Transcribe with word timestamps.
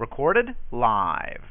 Recorded 0.00 0.56
live. 0.72 1.49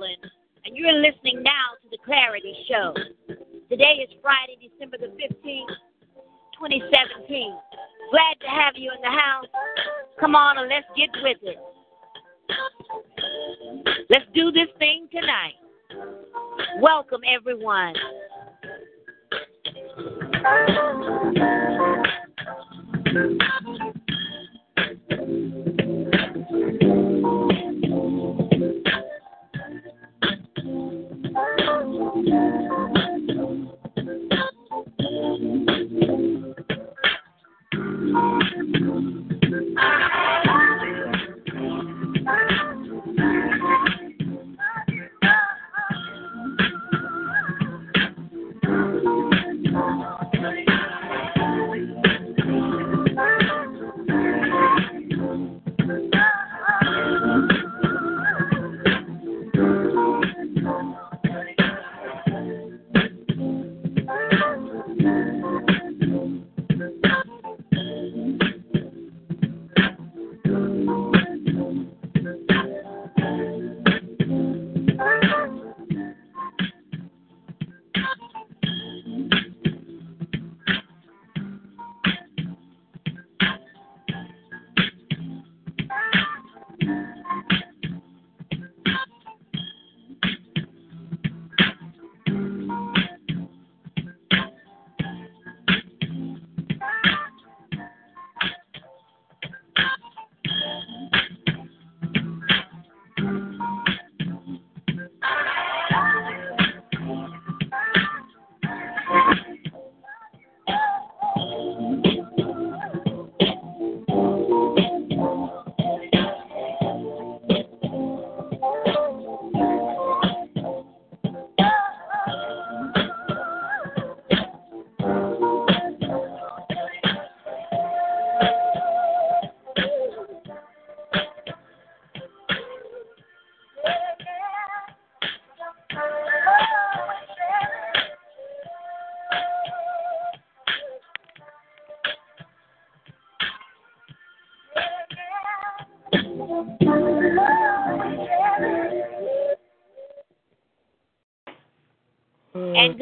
And, 0.00 0.74
you're 0.74 0.90
listening 0.90 1.42
now 1.42 1.76
to 1.82 1.88
The 1.90 1.98
Clarity 2.02 2.54
Show. 2.66 2.94
Today 3.68 4.00
is 4.00 4.08
Friday, 4.22 4.56
December 4.56 4.96
the 4.96 5.12
15th, 5.20 5.68
2017. 6.56 7.52
Glad 8.10 8.40
to 8.40 8.46
have 8.46 8.72
you 8.76 8.90
in 8.90 9.02
the 9.02 9.10
house. 9.10 9.44
Come 10.18 10.34
on 10.34 10.56
and 10.56 10.70
let's 10.70 10.86
get 10.96 11.10
with 11.22 11.36
it. 11.42 11.58
Let's 14.08 14.24
do 14.34 14.50
this 14.50 14.68
thing 14.78 15.08
tonight. 15.12 15.60
Welcome, 16.80 17.20
everyone. 17.28 17.92
And 31.34 31.62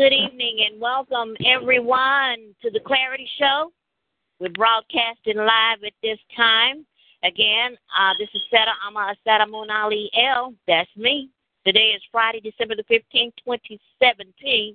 good 0.00 0.14
evening 0.14 0.66
and 0.66 0.80
welcome 0.80 1.36
everyone 1.44 2.54
to 2.62 2.70
the 2.70 2.80
Clarity 2.86 3.28
Show. 3.38 3.70
We're 4.38 4.48
broadcasting 4.48 5.36
live 5.36 5.84
at 5.84 5.92
this 6.02 6.16
time. 6.34 6.86
Again, 7.22 7.76
uh, 7.92 8.14
this 8.18 8.30
is 8.32 8.40
Seta 8.50 8.72
Ama 8.86 9.12
Aseta 9.12 9.44
Munali 9.46 10.06
L. 10.32 10.54
That's 10.66 10.88
me. 10.96 11.28
Today 11.66 11.92
is 11.94 12.00
Friday, 12.10 12.40
December 12.40 12.76
the 12.76 12.84
15th, 12.84 13.34
2017. 13.44 14.74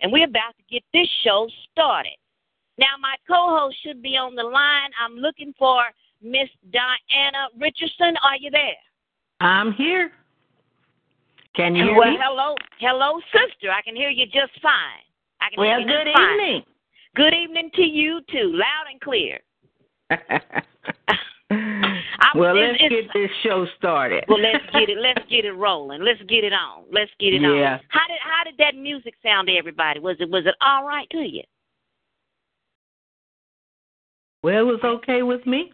And 0.00 0.10
we're 0.10 0.24
about 0.24 0.56
to 0.56 0.64
get 0.72 0.82
this 0.94 1.08
show 1.22 1.46
started. 1.70 2.16
Now, 2.78 2.96
my 3.02 3.16
co 3.28 3.58
host 3.58 3.76
should 3.84 4.00
be 4.00 4.16
on 4.16 4.34
the 4.34 4.44
line. 4.44 4.88
I'm 4.98 5.16
looking 5.16 5.52
for 5.58 5.82
Miss 6.22 6.48
Diana 6.72 7.48
Richardson. 7.60 8.14
Are 8.24 8.38
you 8.40 8.50
there? 8.50 8.80
I'm 9.40 9.74
here. 9.74 10.10
Can 11.54 11.74
you 11.76 11.84
hear 11.84 11.96
well, 11.96 12.10
me? 12.10 12.18
hello, 12.20 12.54
hello, 12.80 13.20
sister. 13.32 13.70
I 13.70 13.80
can 13.82 13.94
hear 13.94 14.10
you 14.10 14.26
just 14.26 14.60
fine. 14.60 15.04
I 15.40 15.50
can 15.50 15.58
Well, 15.58 15.68
hear 15.68 15.78
you 15.78 15.86
good 15.86 16.04
just 16.06 16.16
fine. 16.16 16.32
evening. 16.32 16.62
Good 17.14 17.34
evening 17.34 17.70
to 17.74 17.82
you 17.82 18.20
too, 18.30 18.52
loud 18.54 18.86
and 18.90 19.00
clear. 19.00 19.40
Well, 22.34 22.56
let's 22.56 22.78
get 22.78 23.04
this 23.14 23.30
show 23.44 23.64
started. 23.78 24.24
Well, 24.26 24.40
let's 24.40 24.64
get 24.72 24.88
it. 24.88 24.98
Let's 24.98 25.20
get 25.30 25.44
it 25.44 25.52
rolling. 25.52 26.02
Let's 26.02 26.20
get 26.22 26.42
it 26.42 26.52
on. 26.52 26.84
Let's 26.90 27.10
get 27.20 27.32
it 27.32 27.42
Yeah. 27.42 27.74
on. 27.74 27.80
How 27.88 28.06
did 28.08 28.18
how 28.20 28.44
did 28.44 28.56
that 28.58 28.74
music 28.74 29.14
sound 29.22 29.46
to 29.46 29.54
everybody? 29.56 30.00
Was 30.00 30.16
it 30.18 30.28
was 30.28 30.44
it 30.46 30.56
all 30.60 30.84
right 30.84 31.08
to 31.10 31.18
you? 31.18 31.44
Well, 34.42 34.58
it 34.58 34.66
was 34.66 34.80
okay 34.82 35.22
with 35.22 35.46
me. 35.46 35.72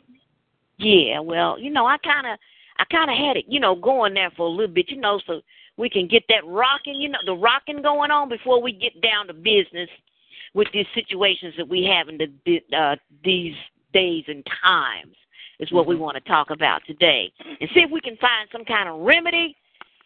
Yeah. 0.76 1.20
Well, 1.20 1.58
you 1.58 1.70
know, 1.70 1.86
I 1.86 1.96
kind 1.98 2.26
of 2.26 2.38
I 2.78 2.84
kind 2.84 3.10
of 3.10 3.16
had 3.16 3.36
it, 3.36 3.46
you 3.48 3.60
know, 3.60 3.74
going 3.74 4.14
there 4.14 4.30
for 4.36 4.46
a 4.46 4.50
little 4.50 4.74
bit, 4.74 4.90
you 4.90 5.00
know, 5.00 5.20
so 5.26 5.40
we 5.76 5.88
can 5.88 6.06
get 6.06 6.24
that 6.28 6.46
rocking, 6.46 6.94
you 7.00 7.08
know, 7.08 7.18
the 7.24 7.34
rocking 7.34 7.82
going 7.82 8.10
on 8.10 8.28
before 8.28 8.60
we 8.60 8.72
get 8.72 9.00
down 9.00 9.26
to 9.28 9.34
business 9.34 9.88
with 10.54 10.68
these 10.72 10.86
situations 10.94 11.54
that 11.56 11.68
we 11.68 11.84
have 11.84 12.08
in 12.08 12.18
the 12.18 12.76
uh, 12.76 12.96
these 13.24 13.54
days 13.92 14.24
and 14.28 14.46
times. 14.62 15.14
Is 15.58 15.70
what 15.72 15.86
we 15.86 15.94
want 15.94 16.14
to 16.16 16.22
talk 16.22 16.48
about 16.48 16.80
today, 16.86 17.30
and 17.44 17.68
see 17.74 17.80
if 17.80 17.90
we 17.90 18.00
can 18.00 18.16
find 18.16 18.48
some 18.50 18.64
kind 18.64 18.88
of 18.88 19.00
remedy 19.00 19.54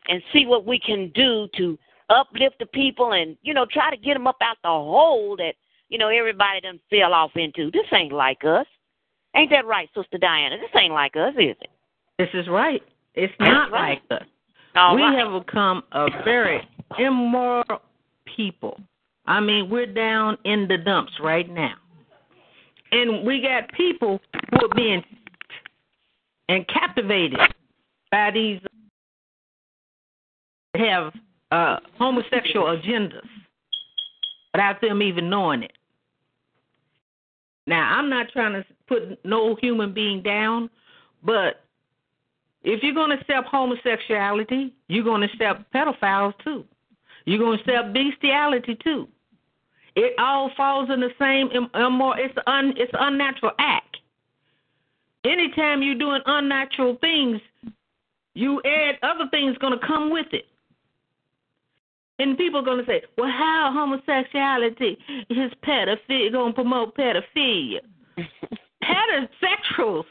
and 0.09 0.21
see 0.33 0.47
what 0.47 0.67
we 0.67 0.81
can 0.81 1.13
do 1.15 1.47
to 1.57 1.79
uplift 2.11 2.59
the 2.59 2.67
people 2.67 3.13
and 3.13 3.37
you 3.43 3.55
know 3.55 3.65
try 3.71 3.89
to 3.89 3.97
get 3.97 4.15
them 4.15 4.27
up 4.27 4.37
out 4.43 4.57
the 4.63 4.69
hole 4.69 5.37
that 5.37 5.55
you 5.89 5.97
know 5.97 6.09
everybody 6.09 6.61
done 6.61 6.81
fell 6.91 7.15
off 7.15 7.31
into. 7.37 7.71
This 7.71 7.87
ain't 7.93 8.13
like 8.13 8.45
us. 8.45 8.67
Ain't 9.37 9.51
that 9.51 9.67
right, 9.67 9.89
Sister 9.97 10.19
Diana? 10.19 10.57
This 10.59 10.71
ain't 10.81 10.93
like 10.93 11.17
us, 11.17 11.35
is 11.39 11.57
it? 11.61 11.69
This 12.19 12.29
is 12.35 12.49
right. 12.49 12.83
It's 13.15 13.33
not 13.41 13.71
right. 13.73 14.01
like 14.11 14.21
us. 14.21 14.27
All 14.77 14.97
we 14.97 15.03
right. 15.03 15.19
have 15.19 15.45
become 15.45 15.85
a 15.93 16.09
very 16.25 16.69
immoral 16.99 17.83
people. 18.37 18.79
I 19.27 19.41
mean, 19.41 19.71
we're 19.71 19.93
down 19.93 20.37
in 20.45 20.69
the 20.69 20.79
dumps 20.79 21.13
right 21.21 21.49
now. 21.49 21.75
And 22.93 23.27
we 23.27 23.41
got 23.41 23.73
people 23.73 24.21
who 24.51 24.67
are 24.67 24.75
being 24.75 25.03
and 26.49 26.67
captivated 26.69 27.39
by 28.11 28.31
these 28.31 28.61
have 30.77 31.13
uh, 31.51 31.79
homosexual 31.99 32.67
agendas 32.67 33.27
without 34.53 34.81
them 34.81 35.03
even 35.03 35.31
knowing 35.31 35.63
it. 35.63 35.73
Now, 37.67 37.97
I'm 37.97 38.11
not 38.11 38.29
trying 38.33 38.53
to 38.53 38.65
put 38.87 39.25
no 39.25 39.57
human 39.57 39.95
being 39.95 40.23
down, 40.23 40.69
but 41.23 41.64
if 42.65 42.83
you're 42.83 42.95
going 42.95 43.11
to 43.11 43.21
accept 43.21 43.49
homosexuality, 43.49 44.73
you're 44.89 45.05
going 45.05 45.21
to 45.21 45.33
accept 45.33 45.71
pedophiles 45.73 46.33
too. 46.43 46.65
You're 47.27 47.39
going 47.39 47.59
to 47.59 47.65
accept 47.65 47.93
bestiality 47.93 48.77
too. 48.83 49.07
It 49.97 50.15
all 50.19 50.51
falls 50.57 50.91
in 50.91 51.01
the 51.01 51.11
same 51.19 51.51
immoral. 51.75 52.15
It's 52.19 52.35
un. 52.47 52.73
It's 52.77 52.93
an 52.95 53.15
unnatural 53.15 53.53
act. 53.59 53.99
Anytime 55.25 55.83
you're 55.83 55.95
doing 55.95 56.21
unnatural 56.27 56.97
things, 57.01 57.41
you 58.35 58.61
add 58.65 58.97
other 59.03 59.29
things 59.31 59.57
going 59.59 59.79
to 59.79 59.87
come 59.87 60.11
with 60.11 60.27
it. 60.33 60.47
And 62.19 62.37
people 62.37 62.61
are 62.61 62.65
going 62.65 62.85
to 62.85 62.87
say, 62.87 63.03
"Well, 63.17 63.31
how 63.31 63.71
homosexuality 63.73 64.99
is 65.31 65.53
pedophilia 65.63 66.33
going 66.33 66.53
to 66.53 66.55
promote 66.55 66.97
pedophilia?" 66.97 67.81
Heterosexuals 68.83 70.05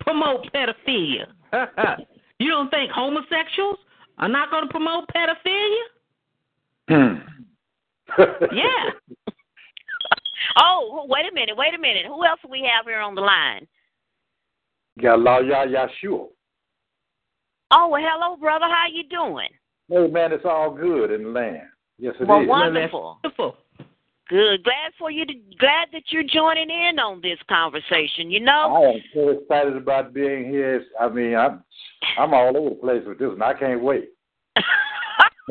promote 0.00 0.52
pedophilia. 0.52 1.26
you 2.38 2.50
don't 2.50 2.70
think 2.70 2.90
homosexuals 2.90 3.78
are 4.18 4.28
not 4.28 4.50
going 4.50 4.64
to 4.64 4.70
promote 4.70 5.08
pedophilia? 5.14 5.82
Hmm. 6.88 7.14
Yeah. 8.52 8.90
Oh, 10.60 11.04
wait 11.08 11.30
a 11.30 11.34
minute, 11.34 11.56
wait 11.56 11.74
a 11.74 11.78
minute. 11.78 12.06
Who 12.06 12.24
else 12.24 12.40
do 12.42 12.48
we 12.48 12.68
have 12.72 12.86
here 12.86 13.00
on 13.00 13.14
the 13.14 13.20
line? 13.20 13.66
Got 15.00 15.20
La 15.20 15.38
Ya 15.38 15.66
Yashua. 15.66 16.26
Oh, 17.70 17.88
well, 17.88 18.02
hello, 18.02 18.36
brother. 18.36 18.64
How 18.64 18.86
you 18.90 19.04
doing? 19.08 19.48
Hey 19.88 20.06
man, 20.08 20.32
it's 20.32 20.44
all 20.44 20.74
good 20.74 21.10
in 21.10 21.22
the 21.24 21.28
land. 21.30 21.62
Yes, 21.98 22.14
it 22.18 22.24
is. 22.24 22.28
Well, 22.28 22.46
wonderful. 22.46 23.18
Wonderful. 23.22 23.56
Good. 24.28 24.62
Glad 24.62 24.92
for 24.98 25.10
you. 25.10 25.24
To, 25.24 25.32
glad 25.58 25.88
that 25.92 26.02
you're 26.10 26.22
joining 26.22 26.68
in 26.70 26.98
on 26.98 27.20
this 27.22 27.38
conversation. 27.48 28.30
You 28.30 28.40
know. 28.40 28.76
I 28.76 28.90
am 28.90 29.02
so 29.14 29.28
excited 29.30 29.76
about 29.76 30.12
being 30.12 30.50
here. 30.50 30.84
I 31.00 31.08
mean, 31.08 31.34
I'm 31.34 31.64
I'm 32.18 32.34
all 32.34 32.56
over 32.56 32.70
the 32.70 32.76
place 32.76 33.02
with 33.06 33.18
this, 33.18 33.30
and 33.32 33.42
I 33.42 33.54
can't 33.54 33.82
wait. 33.82 34.10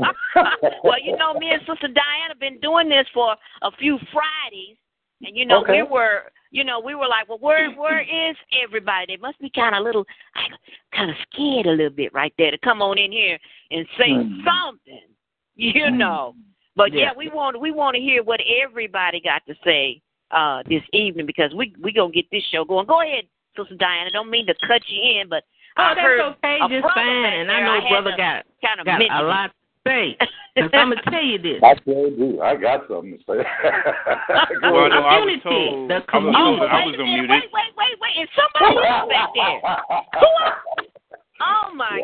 well, 0.83 1.01
you 1.03 1.17
know, 1.17 1.33
me 1.33 1.49
and 1.51 1.61
Sister 1.61 1.87
Diana 1.87 2.35
been 2.39 2.59
doing 2.59 2.87
this 2.89 3.07
for 3.13 3.35
a 3.63 3.71
few 3.79 3.97
Fridays, 4.13 4.77
and 5.23 5.35
you 5.35 5.45
know, 5.45 5.61
Okay. 5.61 5.81
we 5.81 5.83
were, 5.83 6.23
you 6.51 6.63
know, 6.63 6.79
we 6.79 6.93
were 6.93 7.07
like, 7.07 7.27
well, 7.27 7.39
where 7.39 7.71
where 7.71 8.01
is 8.01 8.35
everybody? 8.63 9.15
They 9.15 9.17
must 9.17 9.39
be 9.39 9.49
kind 9.49 9.75
of 9.75 9.83
little, 9.83 10.05
kind 10.93 11.09
of 11.09 11.15
scared 11.31 11.65
a 11.65 11.71
little 11.71 11.89
bit 11.89 12.13
right 12.13 12.33
there 12.37 12.51
to 12.51 12.57
come 12.59 12.81
on 12.81 12.99
in 12.99 13.11
here 13.11 13.39
and 13.71 13.87
say 13.97 14.09
Mhm. 14.09 14.43
something, 14.45 15.07
you 15.55 15.89
know. 15.89 16.35
But 16.77 16.93
yeah. 16.93 17.05
Yeah. 17.05 17.11
we 17.17 17.27
want 17.29 17.59
we 17.59 17.71
want 17.71 17.95
to 17.95 18.01
hear 18.01 18.23
what 18.23 18.39
everybody 18.63 19.19
got 19.19 19.41
to 19.47 19.55
say 19.65 19.99
uh 20.31 20.61
this 20.69 20.83
evening 20.93 21.25
because 21.25 21.53
we 21.55 21.73
we 21.83 21.91
gonna 21.91 22.13
get 22.13 22.25
this 22.31 22.43
show 22.51 22.63
going. 22.63 22.85
Go 22.85 23.01
ahead, 23.01 23.25
Sister 23.57 23.75
Diana. 23.75 24.11
Don't 24.11 24.29
mean 24.29 24.45
to 24.47 24.53
cut 24.65 24.81
you 24.87 25.19
in, 25.21 25.27
but 25.27 25.43
Oh, 25.79 25.83
I 25.83 25.93
that's 25.93 26.01
heard 26.01 26.21
okay, 26.41 26.57
just 26.69 26.81
brother 26.81 26.93
fine. 26.95 27.23
back 27.23 27.33
And 27.37 27.51
I 27.51 27.61
know 27.61 27.81
had 27.81 27.89
brother 27.89 28.13
got 28.17 28.45
kind 28.65 28.79
of 28.79 28.85
got 28.85 28.97
mention 28.97 29.17
a 29.17 29.21
lot 29.23 29.47
to 29.47 29.53
say. 29.85 30.17
Cause 30.57 30.71
I'm 30.73 30.89
gonna 30.89 31.01
tell 31.11 31.21
you 31.23 31.37
this. 31.37 31.61
I 31.61 31.75
sure 31.85 32.09
do. 32.09 32.41
I 32.41 32.55
got 32.55 32.87
something 32.89 33.13
to 33.13 33.17
say. 33.29 33.45
Go 34.61 34.73
Well, 34.73 34.89
ahead. 34.89 34.97
no, 34.97 35.05
I 35.05 35.21
was 35.21 35.37
Community, 35.37 35.45
told, 35.45 35.89
the 35.89 35.97
I 36.01 36.17
was 36.17 36.33
told 36.33 36.59
Oh, 36.61 36.65
I 36.65 36.75
wait 36.81 36.85
was 36.89 36.95
a 36.97 37.05
minute, 37.05 37.29
unmuted. 37.29 37.29
Wait, 37.29 37.49
wait, 37.53 37.71
wait, 37.77 37.95
wait. 38.01 38.13
Is 38.25 38.29
somebody 38.33 38.87
else 38.89 39.05
back 39.09 39.29
there? 39.37 39.59
Who 40.17 40.29
else? 40.41 40.89
Oh 41.45 41.73
my 41.77 42.01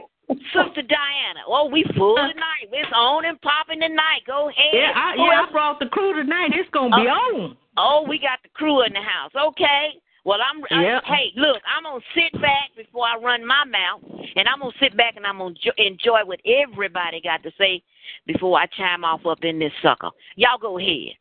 Sister 0.53 0.81
Diana. 0.81 1.41
Oh, 1.47 1.69
we 1.71 1.83
full 1.95 2.15
tonight. 2.15 2.69
It's 2.71 2.91
on 2.95 3.25
and 3.25 3.39
popping 3.41 3.79
tonight. 3.81 4.21
Go 4.27 4.49
ahead. 4.49 4.73
Yeah, 4.73 4.91
I, 4.95 5.15
yeah. 5.15 5.45
I 5.47 5.51
brought 5.51 5.79
the 5.79 5.87
crew 5.87 6.13
tonight. 6.13 6.51
It's 6.53 6.69
gonna 6.71 6.95
be 6.95 7.07
uh, 7.07 7.13
on. 7.13 7.57
Oh, 7.77 8.05
we 8.07 8.19
got 8.19 8.39
the 8.43 8.49
crew 8.49 8.83
in 8.85 8.93
the 8.93 9.01
house. 9.01 9.31
Okay. 9.35 9.89
Well, 10.25 10.39
I'm. 10.41 10.63
I- 10.77 10.83
Yep. 10.83 11.03
hey, 11.05 11.31
look, 11.35 11.61
I'm 11.65 11.83
gonna 11.83 11.99
sit 12.15 12.39
back 12.41 12.69
before 12.77 13.05
I 13.05 13.17
run 13.17 13.45
my 13.45 13.63
mouth, 13.65 14.01
and 14.35 14.47
I'm 14.47 14.59
gonna 14.59 14.71
sit 14.79 14.95
back 14.95 15.15
and 15.17 15.25
I'm 15.25 15.37
gonna 15.37 15.53
jo- 15.55 15.71
enjoy 15.77 16.21
what 16.25 16.39
everybody 16.45 17.19
got 17.21 17.43
to 17.43 17.51
say 17.57 17.81
before 18.25 18.57
I 18.57 18.65
chime 18.67 19.03
off 19.03 19.25
up 19.25 19.43
in 19.43 19.59
this 19.59 19.73
sucker. 19.81 20.09
Y'all 20.35 20.57
go 20.57 20.77
ahead. 20.79 21.15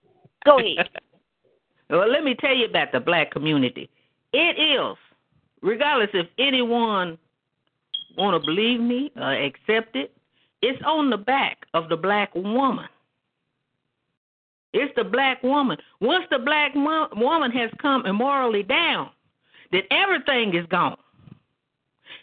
Go 0.45 0.59
ahead. 0.59 0.89
Well, 1.91 2.11
let 2.11 2.25
me 2.25 2.35
tell 2.35 2.55
you 2.55 2.65
about 2.65 2.91
the 2.91 3.01
black 3.01 3.31
community. 3.33 3.91
It 4.33 4.59
is, 4.59 4.97
regardless 5.61 6.09
if 6.15 6.27
anyone 6.39 7.19
want 8.17 8.41
to 8.41 8.47
believe 8.47 8.81
me 8.81 9.13
or 9.17 9.33
accept 9.33 9.97
it, 9.97 10.13
it's 10.61 10.83
on 10.87 11.11
the 11.11 11.17
back 11.17 11.67
of 11.75 11.89
the 11.89 11.97
black 11.97 12.35
woman. 12.35 12.87
It's 14.73 14.93
the 14.97 15.05
black 15.05 15.43
woman. 15.43 15.77
Once 16.01 16.25
the 16.31 16.39
black 16.39 16.75
mo- 16.75 17.09
woman 17.17 17.51
has 17.51 17.71
come 17.81 18.07
immorally 18.07 18.63
down, 18.63 19.11
then 19.71 19.83
everything 19.91 20.55
is 20.55 20.67
gone. 20.67 20.97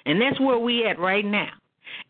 And 0.06 0.22
that's 0.22 0.40
where 0.40 0.58
we 0.58 0.86
at 0.86 1.00
right 1.00 1.26
now. 1.26 1.50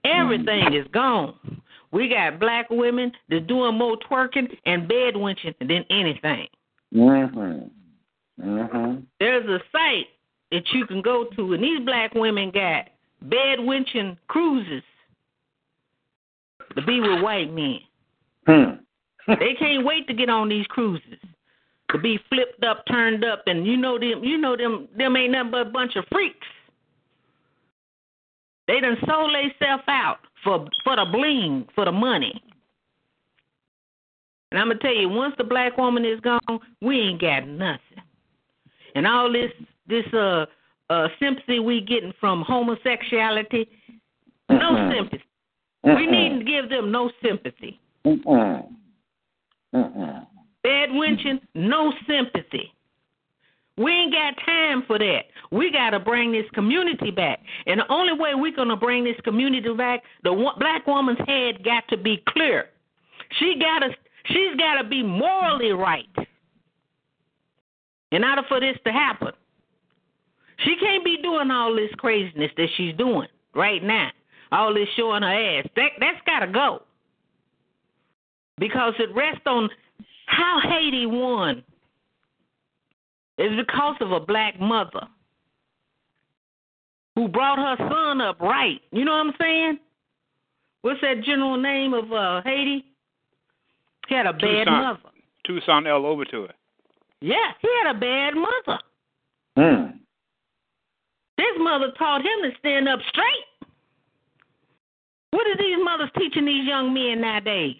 Everything 0.05 0.73
is 0.73 0.87
gone. 0.93 1.61
We 1.91 2.07
got 2.07 2.39
black 2.39 2.69
women 2.69 3.11
that's 3.29 3.45
doing 3.47 3.75
more 3.75 3.97
twerking 4.09 4.47
and 4.65 4.87
bed 4.87 5.15
wenching 5.15 5.55
than 5.59 5.83
anything. 5.89 6.47
Mm-hmm. 6.95 8.47
Mm-hmm. 8.47 8.99
There's 9.19 9.47
a 9.49 9.59
site 9.71 10.07
that 10.51 10.63
you 10.71 10.85
can 10.85 11.01
go 11.01 11.25
to, 11.35 11.53
and 11.53 11.63
these 11.63 11.83
black 11.85 12.13
women 12.13 12.51
got 12.51 12.85
bed 13.21 13.59
wenching 13.59 14.17
cruises 14.27 14.83
to 16.75 16.81
be 16.83 16.99
with 16.99 17.21
white 17.21 17.53
men. 17.53 17.79
Hmm. 18.45 18.75
They 19.39 19.53
can't 19.59 19.85
wait 19.85 20.07
to 20.07 20.13
get 20.15 20.27
on 20.27 20.49
these 20.49 20.65
cruises 20.67 21.19
to 21.91 21.97
be 21.97 22.19
flipped 22.29 22.63
up, 22.63 22.83
turned 22.89 23.23
up, 23.23 23.43
and 23.45 23.65
you 23.65 23.77
know 23.77 23.99
them. 23.99 24.23
You 24.23 24.37
know 24.37 24.55
them. 24.55 24.87
Them 24.97 25.15
ain't 25.15 25.33
nothing 25.33 25.51
but 25.51 25.67
a 25.67 25.69
bunch 25.69 25.95
of 25.95 26.05
freaks. 26.11 26.47
They 28.67 28.79
done 28.79 28.97
sold 29.07 29.33
themselves 29.33 29.83
out 29.87 30.17
for 30.43 30.67
for 30.83 30.95
the 30.95 31.05
bling, 31.11 31.67
for 31.75 31.85
the 31.85 31.91
money. 31.91 32.41
And 34.51 34.59
I'm 34.59 34.67
gonna 34.67 34.79
tell 34.79 34.95
you, 34.95 35.09
once 35.09 35.35
the 35.37 35.43
black 35.43 35.77
woman 35.77 36.05
is 36.05 36.19
gone, 36.21 36.59
we 36.81 36.99
ain't 36.99 37.21
got 37.21 37.47
nothing. 37.47 37.79
And 38.95 39.05
all 39.07 39.31
this 39.31 39.51
this 39.87 40.05
uh 40.13 40.45
uh 40.89 41.07
sympathy 41.19 41.59
we 41.59 41.81
getting 41.81 42.13
from 42.19 42.43
homosexuality, 42.43 43.67
no 44.49 44.91
sympathy. 44.93 45.23
We 45.83 46.05
needn't 46.07 46.45
give 46.45 46.69
them 46.69 46.91
no 46.91 47.11
sympathy. 47.23 47.79
Mm-mm. 48.05 48.67
Mm-mm. 49.73 50.27
Bad 50.63 50.89
wenching, 50.91 51.39
no 51.55 51.93
sympathy. 52.07 52.73
We 53.77 53.91
ain't 53.93 54.13
got 54.13 54.33
time 54.45 54.83
for 54.87 54.99
that. 54.99 55.21
We 55.51 55.71
got 55.71 55.91
to 55.91 55.99
bring 55.99 56.33
this 56.33 56.45
community 56.53 57.11
back. 57.11 57.39
And 57.65 57.79
the 57.79 57.89
only 57.89 58.11
way 58.11 58.35
we're 58.35 58.55
going 58.55 58.67
to 58.67 58.75
bring 58.75 59.05
this 59.05 59.15
community 59.23 59.73
back, 59.73 60.03
the 60.23 60.33
one, 60.33 60.55
black 60.59 60.85
woman's 60.85 61.19
head 61.25 61.63
got 61.63 61.87
to 61.89 61.97
be 61.97 62.21
clear. 62.27 62.65
She 63.39 63.55
got 63.57 63.79
to 63.79 63.95
she's 64.25 64.57
got 64.57 64.81
to 64.81 64.87
be 64.87 65.01
morally 65.01 65.71
right. 65.71 66.09
In 68.11 68.23
order 68.25 68.41
for 68.49 68.59
this 68.59 68.75
to 68.85 68.91
happen. 68.91 69.31
She 70.63 70.75
can't 70.79 71.05
be 71.05 71.17
doing 71.21 71.51
all 71.51 71.75
this 71.75 71.91
craziness 71.97 72.51
that 72.57 72.67
she's 72.75 72.95
doing 72.95 73.27
right 73.55 73.83
now. 73.83 74.09
All 74.51 74.73
this 74.73 74.87
showing 74.95 75.23
her 75.23 75.59
ass. 75.59 75.67
That 75.75 75.91
that's 75.99 76.19
got 76.25 76.39
to 76.39 76.47
go. 76.47 76.81
Because 78.57 78.93
it 78.99 79.13
rests 79.15 79.41
on 79.45 79.69
how 80.25 80.59
Haiti 80.61 81.05
won 81.05 81.63
is 83.37 83.55
because 83.55 83.95
of 84.01 84.11
a 84.11 84.19
black 84.19 84.59
mother 84.59 85.07
who 87.15 87.27
brought 87.27 87.57
her 87.57 87.89
son 87.89 88.21
up 88.21 88.39
right. 88.41 88.81
You 88.91 89.05
know 89.05 89.11
what 89.11 89.27
I'm 89.27 89.33
saying? 89.39 89.79
What's 90.81 91.01
that 91.01 91.23
general 91.23 91.57
name 91.57 91.93
of 91.93 92.11
uh, 92.11 92.41
Haiti? 92.43 92.85
He 94.07 94.15
had 94.15 94.25
a 94.25 94.33
bad 94.33 94.39
Toussaint. 94.39 94.69
mother. 94.69 94.99
Toussaint 95.45 95.85
L'Ouverture. 95.85 96.53
Yeah, 97.21 97.51
he 97.61 97.69
had 97.83 97.95
a 97.95 97.99
bad 97.99 98.33
mother. 98.35 98.79
Hmm. 99.57 99.97
His 101.39 101.57
mother 101.59 101.91
taught 101.97 102.21
him 102.21 102.43
to 102.43 102.51
stand 102.59 102.89
up 102.89 102.99
straight. 103.07 103.69
What 105.31 105.47
are 105.47 105.57
these 105.57 105.77
mothers 105.83 106.09
teaching 106.17 106.45
these 106.45 106.67
young 106.67 106.93
men 106.93 107.21
nowadays? 107.21 107.77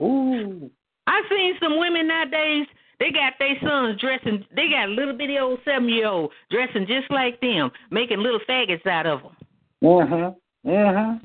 Ooh. 0.00 0.70
I've 1.06 1.24
seen 1.28 1.54
some 1.60 1.78
women 1.78 2.06
nowadays. 2.06 2.66
They 3.00 3.10
got 3.10 3.34
their 3.38 3.56
sons 3.60 4.00
dressing. 4.00 4.44
They 4.54 4.70
got 4.70 4.88
a 4.88 4.92
little 4.92 5.16
bitty 5.16 5.38
old 5.38 5.60
seven 5.64 5.88
year 5.88 6.06
old 6.06 6.32
dressing 6.50 6.86
just 6.86 7.10
like 7.10 7.40
them, 7.40 7.70
making 7.90 8.20
little 8.20 8.40
faggots 8.48 8.86
out 8.86 9.06
of 9.06 9.22
them. 9.22 9.36
Mhm. 9.82 10.36
Mhm. 10.64 11.20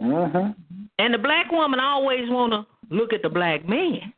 Mhm. 0.00 0.54
And 0.98 1.14
the 1.14 1.18
black 1.18 1.50
woman 1.52 1.80
always 1.80 2.28
want 2.30 2.52
to 2.52 2.66
look 2.94 3.12
at 3.12 3.22
the 3.22 3.28
black 3.28 3.68
man. 3.68 4.12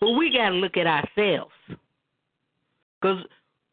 But 0.00 0.12
we 0.12 0.30
got 0.30 0.50
to 0.50 0.54
look 0.56 0.76
at 0.76 0.86
ourselves. 0.86 1.54
Because 3.00 3.24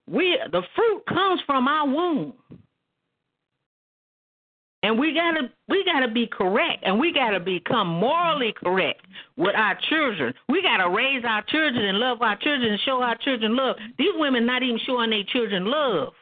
we 0.09 0.39
the 0.51 0.61
fruit 0.75 1.03
comes 1.07 1.41
from 1.45 1.67
our 1.67 1.87
womb. 1.87 2.33
And 4.83 4.99
we 4.99 5.15
gotta 5.15 5.49
we 5.67 5.83
gotta 5.83 6.07
be 6.07 6.27
correct 6.27 6.83
and 6.85 6.99
we 6.99 7.11
gotta 7.11 7.39
become 7.39 7.87
morally 7.87 8.53
correct 8.55 9.01
with 9.35 9.55
our 9.55 9.75
children. 9.89 10.31
We 10.47 10.61
gotta 10.61 10.87
raise 10.89 11.23
our 11.25 11.41
children 11.43 11.85
and 11.85 11.97
love 11.97 12.21
our 12.21 12.35
children 12.35 12.71
and 12.71 12.81
show 12.81 13.01
our 13.01 13.17
children 13.17 13.55
love. 13.55 13.77
These 13.97 14.13
women 14.15 14.45
not 14.45 14.61
even 14.61 14.79
showing 14.85 15.09
their 15.09 15.23
children 15.23 15.65
love. 15.65 16.13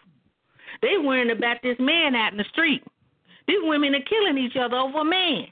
They 0.81 0.97
worrying 0.97 1.31
about 1.31 1.57
this 1.61 1.75
man 1.79 2.15
out 2.15 2.31
in 2.31 2.37
the 2.37 2.45
street. 2.51 2.83
These 3.47 3.59
women 3.63 3.95
are 3.95 4.01
killing 4.01 4.37
each 4.37 4.55
other 4.55 4.77
over 4.77 4.99
a 4.99 5.05
man. 5.05 5.47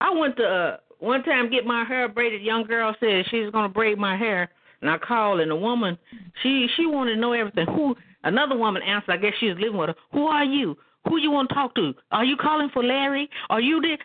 I 0.00 0.10
went 0.12 0.36
to 0.38 0.44
uh, 0.44 0.76
one 0.98 1.22
time 1.22 1.50
get 1.50 1.64
my 1.64 1.84
hair 1.84 2.08
braided. 2.08 2.42
Young 2.42 2.64
girl 2.64 2.94
said 3.00 3.24
she's 3.30 3.50
gonna 3.50 3.68
braid 3.68 3.98
my 3.98 4.16
hair, 4.16 4.50
and 4.80 4.90
I 4.90 4.98
called, 4.98 5.40
and 5.40 5.50
the 5.50 5.56
woman 5.56 5.98
she 6.42 6.68
she 6.76 6.86
wanted 6.86 7.14
to 7.14 7.20
know 7.20 7.32
everything. 7.32 7.66
Who? 7.66 7.94
Another 8.24 8.56
woman 8.56 8.82
answered. 8.82 9.12
I 9.12 9.16
guess 9.16 9.32
she 9.38 9.46
was 9.46 9.58
living 9.58 9.78
with 9.78 9.90
her. 9.90 9.94
Who 10.12 10.26
are 10.26 10.44
you? 10.44 10.76
Who 11.08 11.18
you 11.18 11.30
want 11.30 11.48
to 11.50 11.54
talk 11.54 11.74
to? 11.76 11.94
Are 12.10 12.24
you 12.24 12.36
calling 12.36 12.68
for 12.72 12.82
Larry? 12.82 13.30
Are 13.50 13.60
you 13.60 13.80
there? 13.80 13.98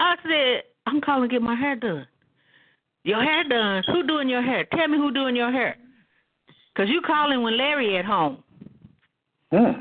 I 0.00 0.16
said 0.22 0.62
I'm 0.86 1.00
calling 1.00 1.28
to 1.28 1.34
get 1.34 1.42
my 1.42 1.54
hair 1.54 1.76
done. 1.76 2.06
Your 3.04 3.22
hair 3.22 3.44
done? 3.44 3.84
Who 3.88 4.06
doing 4.06 4.28
your 4.28 4.42
hair? 4.42 4.64
Tell 4.72 4.88
me 4.88 4.98
who 4.98 5.12
doing 5.12 5.36
your 5.36 5.52
hair. 5.52 5.76
Cause 6.76 6.88
you 6.88 7.00
calling 7.06 7.42
when 7.42 7.56
Larry 7.56 7.96
at 7.96 8.04
home. 8.04 8.42
Hmm. 9.50 9.80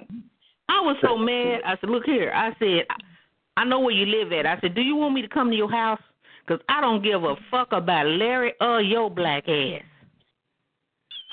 I 0.69 0.81
was 0.81 0.95
so 1.01 1.17
mad. 1.17 1.61
I 1.65 1.75
said, 1.79 1.89
look 1.89 2.05
here. 2.05 2.31
I 2.33 2.51
said, 2.59 2.85
I 3.57 3.65
know 3.65 3.79
where 3.79 3.93
you 3.93 4.05
live 4.05 4.31
at. 4.31 4.45
I 4.45 4.59
said, 4.59 4.75
do 4.75 4.81
you 4.81 4.95
want 4.95 5.13
me 5.13 5.21
to 5.21 5.27
come 5.27 5.49
to 5.49 5.55
your 5.55 5.71
house? 5.71 5.99
Because 6.45 6.63
I 6.69 6.81
don't 6.81 7.03
give 7.03 7.23
a 7.23 7.35
fuck 7.49 7.71
about 7.71 8.07
Larry 8.07 8.53
or 8.61 8.81
your 8.81 9.09
black 9.09 9.47
ass. 9.47 9.81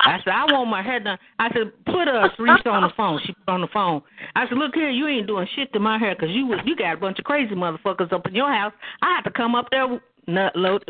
I 0.02 0.18
said, 0.24 0.32
I 0.32 0.44
want 0.52 0.68
my 0.68 0.82
hair 0.82 1.00
done. 1.00 1.18
I 1.38 1.48
said, 1.52 1.72
put 1.86 2.08
a 2.08 2.28
Reese 2.38 2.62
on 2.66 2.82
the 2.82 2.90
phone. 2.96 3.20
She 3.24 3.32
put 3.32 3.48
on 3.48 3.60
the 3.60 3.68
phone. 3.72 4.02
I 4.34 4.48
said, 4.48 4.58
look 4.58 4.74
here, 4.74 4.90
you 4.90 5.06
ain't 5.06 5.26
doing 5.26 5.46
shit 5.54 5.72
to 5.72 5.80
my 5.80 5.98
hair 5.98 6.14
because 6.14 6.34
you 6.34 6.52
you 6.64 6.76
got 6.76 6.94
a 6.94 6.96
bunch 6.96 7.18
of 7.18 7.24
crazy 7.24 7.54
motherfuckers 7.54 8.12
up 8.12 8.26
in 8.26 8.34
your 8.34 8.52
house. 8.52 8.72
I 9.00 9.14
have 9.14 9.24
to 9.24 9.30
come 9.30 9.54
up 9.54 9.68
there. 9.70 10.00
Nut 10.28 10.54
load. 10.54 10.84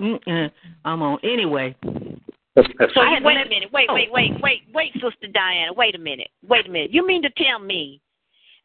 I'm 0.84 1.02
on 1.02 1.18
anyway. 1.22 1.74
So 2.54 3.00
I 3.00 3.14
had 3.14 3.24
wait 3.24 3.38
a 3.38 3.48
minute, 3.48 3.72
wait, 3.72 3.86
oh. 3.88 3.94
wait, 3.94 4.12
wait, 4.12 4.32
wait, 4.42 4.62
wait, 4.74 4.92
Sister 4.92 5.28
Diana, 5.32 5.72
wait 5.72 5.94
a 5.94 5.98
minute, 5.98 6.28
wait 6.46 6.66
a 6.66 6.70
minute. 6.70 6.92
You 6.92 7.06
mean 7.06 7.22
to 7.22 7.30
tell 7.30 7.58
me 7.58 8.02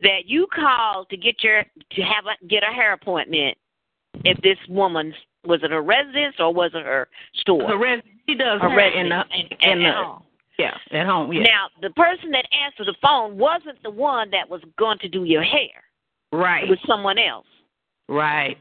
that 0.02 0.26
you 0.26 0.46
called 0.54 1.10
to 1.10 1.18
get 1.18 1.42
your 1.42 1.64
to 1.64 2.02
have 2.02 2.26
a 2.26 2.48
get 2.48 2.64
a 2.64 2.74
hair 2.74 2.92
appointment 2.94 3.58
if 4.26 4.38
this 4.42 4.58
woman's 4.68 5.14
was 5.46 5.62
it 5.64 5.72
her 5.72 5.82
residence 5.82 6.36
or 6.40 6.54
was 6.54 6.72
it 6.74 6.84
her 6.84 7.08
store? 7.36 7.66
Her 7.66 7.78
res- 7.78 8.04
she 8.28 8.36
does 8.36 8.60
Her 8.62 8.70
hair 8.70 8.90
in 8.90 9.10
the 9.10 9.16
residence 9.16 9.50
in, 9.62 9.72
and 9.72 9.82
the 9.82 9.88
at 9.88 9.96
home. 9.96 10.24
Yeah 10.58 10.76
at 10.92 11.06
home 11.06 11.32
yeah 11.34 11.44
Now 11.44 11.68
the 11.82 11.90
person 11.92 12.32
that 12.32 12.46
answered 12.66 12.88
the 12.88 12.96
phone 13.02 13.38
wasn't 13.38 13.82
the 13.84 13.90
one 13.92 14.30
that 14.32 14.50
was 14.50 14.62
going 14.78 15.00
to 15.00 15.08
do 15.10 15.24
your 15.24 15.44
hair. 15.44 15.84
right 16.32 16.64
It 16.64 16.70
was 16.70 16.80
someone 16.88 17.18
else. 17.18 17.46
right 18.10 18.58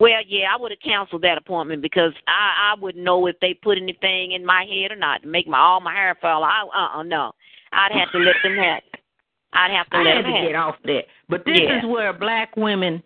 Well, 0.00 0.22
yeah, 0.28 0.46
I 0.54 0.60
would 0.60 0.70
have 0.70 0.80
canceled 0.80 1.22
that 1.22 1.38
appointment 1.38 1.82
because 1.82 2.12
I 2.28 2.72
I 2.76 2.80
wouldn't 2.80 3.04
know 3.04 3.26
if 3.26 3.36
they 3.40 3.54
put 3.54 3.78
anything 3.78 4.32
in 4.32 4.44
my 4.46 4.64
head 4.64 4.92
or 4.92 4.96
not 4.96 5.22
to 5.22 5.28
make 5.28 5.46
my 5.48 5.58
all 5.58 5.80
my 5.80 5.92
hair 5.94 6.16
fall. 6.20 6.44
I 6.44 6.62
uh 6.74 6.98
uh 6.98 7.02
no, 7.02 7.32
I'd 7.72 7.92
have 7.92 8.12
to 8.12 8.18
let 8.18 8.36
them 8.44 8.56
have. 8.56 8.78
It. 8.92 9.00
I'd 9.54 9.70
have 9.70 9.88
to 9.90 9.96
I 9.96 10.02
let 10.02 10.16
had 10.16 10.24
them 10.24 10.32
to 10.32 10.38
have. 10.38 10.46
get 10.48 10.54
off 10.56 10.76
that. 10.84 11.04
But 11.28 11.44
this 11.44 11.58
Yeah. 11.60 11.78
is 11.78 11.84
where 11.86 12.12
black 12.12 12.54
women 12.56 13.02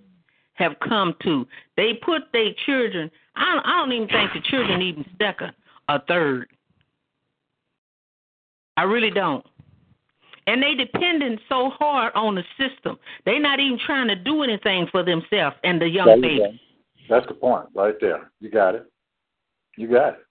have 0.55 0.73
come 0.87 1.15
to. 1.23 1.47
They 1.77 1.95
put 1.95 2.23
their 2.33 2.51
children. 2.67 3.11
I 3.37 3.55
don't, 3.55 3.65
I 3.67 3.79
don't 3.79 3.93
even 3.93 4.09
think 4.09 4.33
the 4.35 4.41
children 4.51 4.83
even 4.83 5.05
second 5.19 5.53
or 5.89 6.01
third. 6.07 6.49
I 8.77 8.85
really 8.85 9.11
don't. 9.11 9.45
And 10.47 10.63
they 10.63 10.75
depending 10.75 11.39
so 11.49 11.71
hard 11.71 12.13
on 12.15 12.35
the 12.35 12.43
system. 12.59 12.99
They're 13.25 13.41
not 13.41 13.61
even 13.61 13.79
trying 13.87 14.09
to 14.09 14.17
do 14.17 14.43
anything 14.43 14.89
for 14.91 15.05
themselves 15.05 15.57
and 15.63 15.81
the 15.81 15.89
young 15.89 16.07
There 16.07 16.17
you 16.17 16.23
babies. 16.23 16.61
go. 17.09 17.15
That's 17.15 17.27
the 17.29 17.35
point 17.35 17.67
right 17.75 17.95
there. 18.01 18.31
You 18.41 18.51
got 18.51 18.75
it. 18.75 18.91
You 19.77 19.89
got 19.89 20.15
it. 20.15 20.27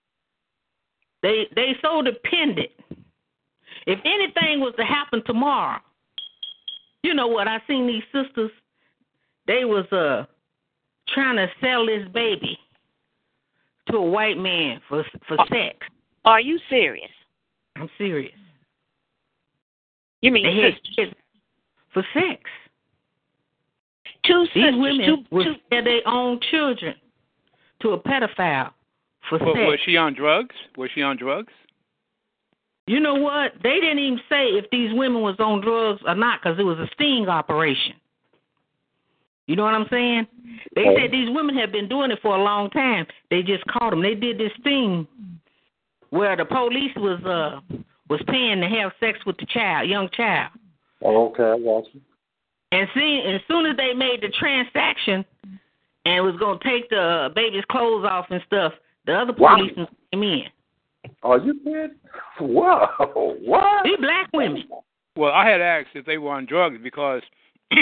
They 1.21 1.47
they 1.55 1.75
so 1.81 2.01
dependent. 2.01 2.71
If 3.87 3.99
anything 4.05 4.59
was 4.59 4.73
to 4.77 4.85
happen 4.85 5.23
tomorrow, 5.25 5.79
you 7.03 7.13
know 7.13 7.27
what? 7.27 7.47
I 7.47 7.61
seen 7.67 7.87
these 7.87 8.03
sisters. 8.11 8.51
They 9.47 9.65
was 9.65 9.85
uh 9.91 10.25
trying 11.09 11.37
to 11.37 11.47
sell 11.61 11.85
this 11.85 12.07
baby 12.13 12.57
to 13.89 13.97
a 13.97 14.05
white 14.05 14.37
man 14.37 14.81
for 14.87 15.05
for 15.27 15.37
sex. 15.49 15.77
Are 16.25 16.41
you 16.41 16.59
serious? 16.69 17.11
I'm 17.75 17.89
serious. 17.97 18.33
You 20.21 20.31
mean 20.31 20.43
They 20.45 20.71
sisters? 20.71 20.95
kids 20.95 21.13
for 21.93 22.05
sex. 22.13 22.41
two 24.25 24.45
These 24.53 24.63
sisters? 24.63 24.75
women 24.77 25.05
two, 25.05 25.17
would 25.31 25.45
two, 25.45 25.83
their 25.83 26.07
own 26.07 26.39
children 26.51 26.95
to 27.81 27.89
a 27.89 27.99
pedophile 27.99 28.71
for 29.29 29.39
Was, 29.39 29.55
sex. 29.55 29.67
was 29.67 29.79
she 29.85 29.97
on 29.97 30.13
drugs? 30.13 30.55
Was 30.77 30.89
she 30.93 31.01
on 31.01 31.17
drugs? 31.17 31.53
You 32.87 32.99
know 32.99 33.15
what? 33.15 33.53
They 33.63 33.79
didn't 33.79 33.99
even 33.99 34.19
say 34.29 34.47
if 34.49 34.69
these 34.71 34.91
women 34.93 35.21
was 35.21 35.35
on 35.39 35.61
drugs 35.61 36.01
or 36.05 36.15
not 36.15 36.41
because 36.41 36.59
it 36.59 36.63
was 36.63 36.77
a 36.77 36.87
sting 36.93 37.27
operation. 37.27 37.93
You 39.47 39.55
know 39.55 39.63
what 39.63 39.73
I'm 39.73 39.87
saying? 39.89 40.27
They 40.75 40.85
oh. 40.87 40.95
said 40.97 41.11
these 41.11 41.29
women 41.29 41.55
have 41.57 41.71
been 41.71 41.87
doing 41.87 42.11
it 42.11 42.19
for 42.21 42.35
a 42.35 42.43
long 42.43 42.69
time. 42.69 43.05
They 43.29 43.41
just 43.43 43.65
caught 43.65 43.89
them. 43.89 44.01
They 44.01 44.15
did 44.15 44.37
this 44.37 44.51
thing 44.63 45.07
where 46.11 46.35
the 46.37 46.45
police 46.45 46.95
was 46.95 47.19
uh 47.25 47.59
was 48.09 48.21
paying 48.27 48.61
to 48.61 48.67
have 48.67 48.91
sex 48.99 49.19
with 49.25 49.37
the 49.37 49.45
child, 49.47 49.89
young 49.89 50.09
child. 50.15 50.51
Oh, 51.03 51.29
okay, 51.29 51.43
I 51.43 51.57
got 51.57 51.85
you. 51.93 52.01
And 52.73 52.87
see, 52.93 53.23
as 53.25 53.41
soon 53.47 53.65
as 53.65 53.75
they 53.75 53.93
made 53.93 54.21
the 54.21 54.29
transaction 54.29 55.25
and 56.05 56.23
was 56.23 56.35
gonna 56.39 56.59
take 56.63 56.89
the 56.89 57.29
baby's 57.35 57.65
clothes 57.71 58.05
off 58.05 58.27
and 58.29 58.41
stuff, 58.45 58.73
the 59.05 59.13
other 59.13 59.33
Wow. 59.33 59.55
policemen 59.57 59.87
came 60.11 60.23
in. 60.23 60.43
Are 61.23 61.39
you 61.39 61.55
kidding? 61.63 61.95
Whoa, 62.39 63.37
what? 63.43 63.83
These 63.83 63.97
black 63.97 64.29
women. 64.33 64.63
Well, 65.15 65.31
I 65.31 65.49
had 65.49 65.61
asked 65.61 65.89
if 65.95 66.05
they 66.05 66.17
were 66.17 66.31
on 66.31 66.45
drugs 66.45 66.77
because 66.81 67.21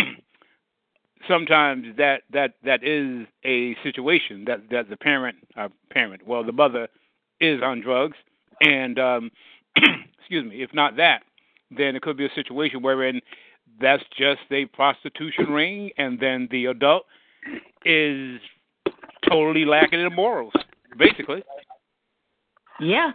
sometimes 1.27 1.95
that 1.97 2.21
that 2.31 2.53
that 2.63 2.83
is 2.83 3.27
a 3.45 3.75
situation 3.83 4.45
that 4.45 4.69
that 4.71 4.89
the 4.89 4.97
parent 4.97 5.37
uh, 5.57 5.69
parent 5.89 6.25
well 6.25 6.43
the 6.43 6.51
mother 6.51 6.87
is 7.39 7.61
on 7.63 7.81
drugs 7.81 8.17
and 8.61 8.99
um 8.99 9.31
excuse 10.19 10.45
me 10.45 10.61
if 10.61 10.73
not 10.73 10.95
that 10.97 11.23
then 11.75 11.95
it 11.95 12.01
could 12.01 12.17
be 12.17 12.25
a 12.25 12.33
situation 12.35 12.81
wherein 12.81 13.21
that's 13.79 14.03
just 14.17 14.41
a 14.51 14.65
prostitution 14.67 15.45
ring 15.49 15.89
and 15.97 16.19
then 16.19 16.47
the 16.51 16.65
adult 16.65 17.05
is 17.85 18.39
totally 19.29 19.65
lacking 19.65 19.99
in 19.99 20.13
morals 20.13 20.53
basically 20.97 21.43
Yeah. 22.79 23.11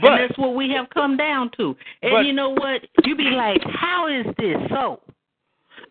But- 0.00 0.12
and 0.12 0.20
that's 0.30 0.38
what 0.38 0.54
we 0.54 0.70
have 0.70 0.90
come 0.90 1.16
down 1.16 1.50
to. 1.56 1.76
And 2.02 2.12
But- 2.12 2.26
you 2.26 2.32
know 2.32 2.50
what? 2.50 2.82
You 3.04 3.14
be 3.14 3.30
like, 3.30 3.62
how 3.64 4.08
is 4.08 4.26
this 4.36 4.58
so? 4.68 5.00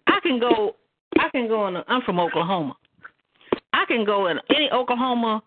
I 0.08 0.20
can 0.20 0.38
go. 0.39 0.75
I 1.17 1.29
can 1.29 1.48
go 1.48 1.67
in. 1.67 1.77
A, 1.77 1.84
I'm 1.88 2.01
from 2.01 2.20
Oklahoma. 2.20 2.75
I 3.74 3.86
can 3.86 4.03
go 4.03 4.27
in 4.27 4.39
any 4.53 4.70
Oklahoma 4.72 5.41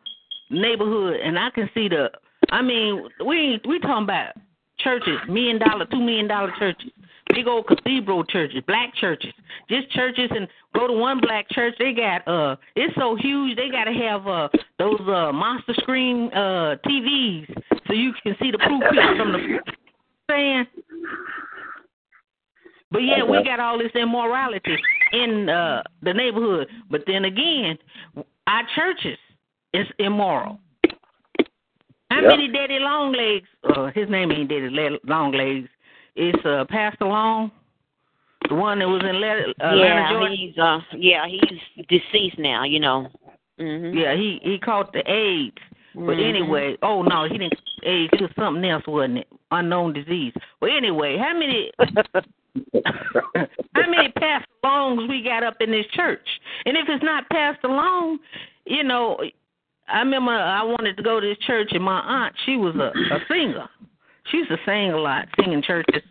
neighborhood, 0.51 1.21
and 1.23 1.39
I 1.39 1.51
can 1.51 1.69
see 1.75 1.89
the. 1.89 2.11
I 2.51 2.63
mean, 2.63 3.09
we 3.25 3.61
we 3.69 3.79
talking 3.81 4.05
about 4.05 4.35
churches, 4.79 5.19
million 5.29 5.59
dollar, 5.59 5.87
two 5.87 6.01
million 6.01 6.29
dollar 6.29 6.53
churches, 6.59 6.91
big 7.35 7.47
old 7.47 7.67
cathedral 7.67 8.25
churches, 8.25 8.63
black 8.67 8.95
churches, 8.95 9.33
just 9.69 9.91
churches, 9.91 10.31
and 10.31 10.49
go 10.75 10.87
to 10.87 10.93
one 10.93 11.21
black 11.21 11.49
church. 11.51 11.75
They 11.79 11.93
got 11.93 12.27
uh, 12.27 12.57
it's 12.77 12.95
so 12.97 13.17
huge. 13.17 13.57
They 13.57 13.69
got 13.71 13.85
to 13.85 13.93
have 13.93 14.27
uh 14.27 14.49
those 14.79 15.01
uh 15.01 15.33
monster 15.33 15.75
screen 15.79 16.31
uh 16.33 16.77
TVs 16.87 17.55
so 17.87 17.93
you 17.93 18.13
can 18.23 18.37
see 18.41 18.51
the 18.51 18.59
proof 18.59 18.83
from 19.17 19.33
the 19.33 19.59
saying. 20.31 20.67
But 22.91 23.01
yeah, 23.01 23.23
we 23.23 23.45
got 23.45 23.61
all 23.61 23.79
this 23.79 23.93
immorality 23.95 24.77
in 25.13 25.49
uh 25.49 25.83
the 26.03 26.15
neighborhood. 26.15 26.69
But 26.91 27.03
then 27.07 27.25
again, 27.25 27.79
our 28.47 28.63
churches 28.75 29.19
is 29.75 29.87
immoral. 29.99 30.59
How 32.11 32.23
Yeah. 32.23 32.29
many 32.29 32.49
daddy 32.49 32.79
long 32.79 33.13
legs? 33.13 33.49
Uh, 33.65 33.87
his 33.95 34.09
name 34.09 34.33
ain't 34.33 34.49
daddy 34.49 34.71
Le- 34.71 34.99
long 35.05 35.33
legs. 35.33 35.69
it's 36.17 36.45
uh, 36.45 36.65
Pastor 36.69 37.05
Long, 37.05 37.51
the 38.49 38.55
one 38.55 38.79
that 38.81 38.89
was 38.89 39.03
in 39.03 39.09
Atlanta, 39.11 39.55
yeah, 39.77 40.11
Georgia. 40.11 40.35
he's 40.35 40.59
uh, 40.59 40.81
yeah, 40.97 41.27
he's 41.29 41.87
deceased 41.89 42.39
now. 42.39 42.65
You 42.65 42.81
know. 42.81 43.09
hmm 43.59 43.93
Yeah, 43.97 44.15
he 44.17 44.41
he 44.43 44.59
caught 44.59 44.93
the 44.93 45.09
AIDS. 45.11 45.59
But 45.95 46.17
Mhm. 46.17 46.29
anyway, 46.29 46.77
oh 46.83 47.03
no, 47.03 47.25
he 47.25 47.39
didn't 47.39 47.55
AIDS. 47.85 48.13
It 48.15 48.21
was 48.23 48.31
something 48.37 48.65
else, 48.65 48.87
wasn't 48.87 49.19
it? 49.19 49.29
Unknown 49.51 49.93
disease. 49.93 50.33
Well, 50.61 50.75
anyway, 50.77 51.17
how 51.19 51.35
many 51.39 51.71
how 53.75 53.91
many 53.91 54.09
Pastor 54.13 54.47
Longs 54.65 55.09
we 55.09 55.23
got 55.23 55.43
up 55.43 55.57
in 55.61 55.71
this 55.71 55.87
church? 55.93 56.27
And 56.67 56.77
if 56.77 56.89
it's 56.89 57.05
not 57.05 57.29
Pastor 57.31 57.69
Long, 57.69 58.19
you 58.67 58.83
know, 58.83 59.19
I 59.91 60.01
remember 60.01 60.33
I 60.33 60.63
wanted 60.63 60.97
to 60.97 61.03
go 61.03 61.21
to 61.21 61.27
this 61.27 61.39
church, 61.47 61.69
and 61.73 61.83
my 61.83 62.01
aunt, 62.01 62.35
she 62.45 62.57
was 62.57 62.75
a, 62.77 62.93
a 63.15 63.19
singer. 63.29 63.69
She 64.31 64.39
used 64.39 64.51
to 64.51 64.59
sing 64.67 64.93
a 64.93 64.99
lot, 64.99 65.29
sing 65.41 65.53
in 65.53 65.63
churches. 65.63 66.03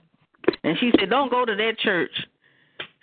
And 0.63 0.77
she 0.79 0.91
said, 0.99 1.09
"Don't 1.09 1.31
go 1.31 1.45
to 1.45 1.55
that 1.55 1.77
church." 1.79 2.11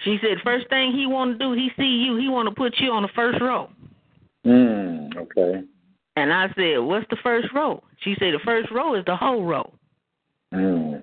She 0.05 0.19
said, 0.21 0.39
first 0.43 0.69
thing 0.69 0.93
he 0.93 1.07
want 1.07 1.39
to 1.39 1.45
do, 1.45 1.53
he 1.53 1.71
see 1.77 2.05
you, 2.05 2.17
he 2.17 2.29
want 2.29 2.49
to 2.49 2.55
put 2.55 2.75
you 2.79 2.91
on 2.91 3.03
the 3.03 3.09
first 3.15 3.41
row. 3.41 3.71
Mm, 4.45 5.17
okay. 5.17 5.63
And 6.17 6.33
I 6.33 6.49
said, 6.55 6.79
What's 6.79 7.07
the 7.11 7.17
first 7.23 7.49
row? 7.55 7.83
She 8.03 8.15
said, 8.19 8.35
The 8.35 8.41
first 8.45 8.71
row 8.71 8.95
is 8.95 9.05
the 9.07 9.17
whole 9.17 9.45
row. 9.45 9.73
Mm. 10.53 11.03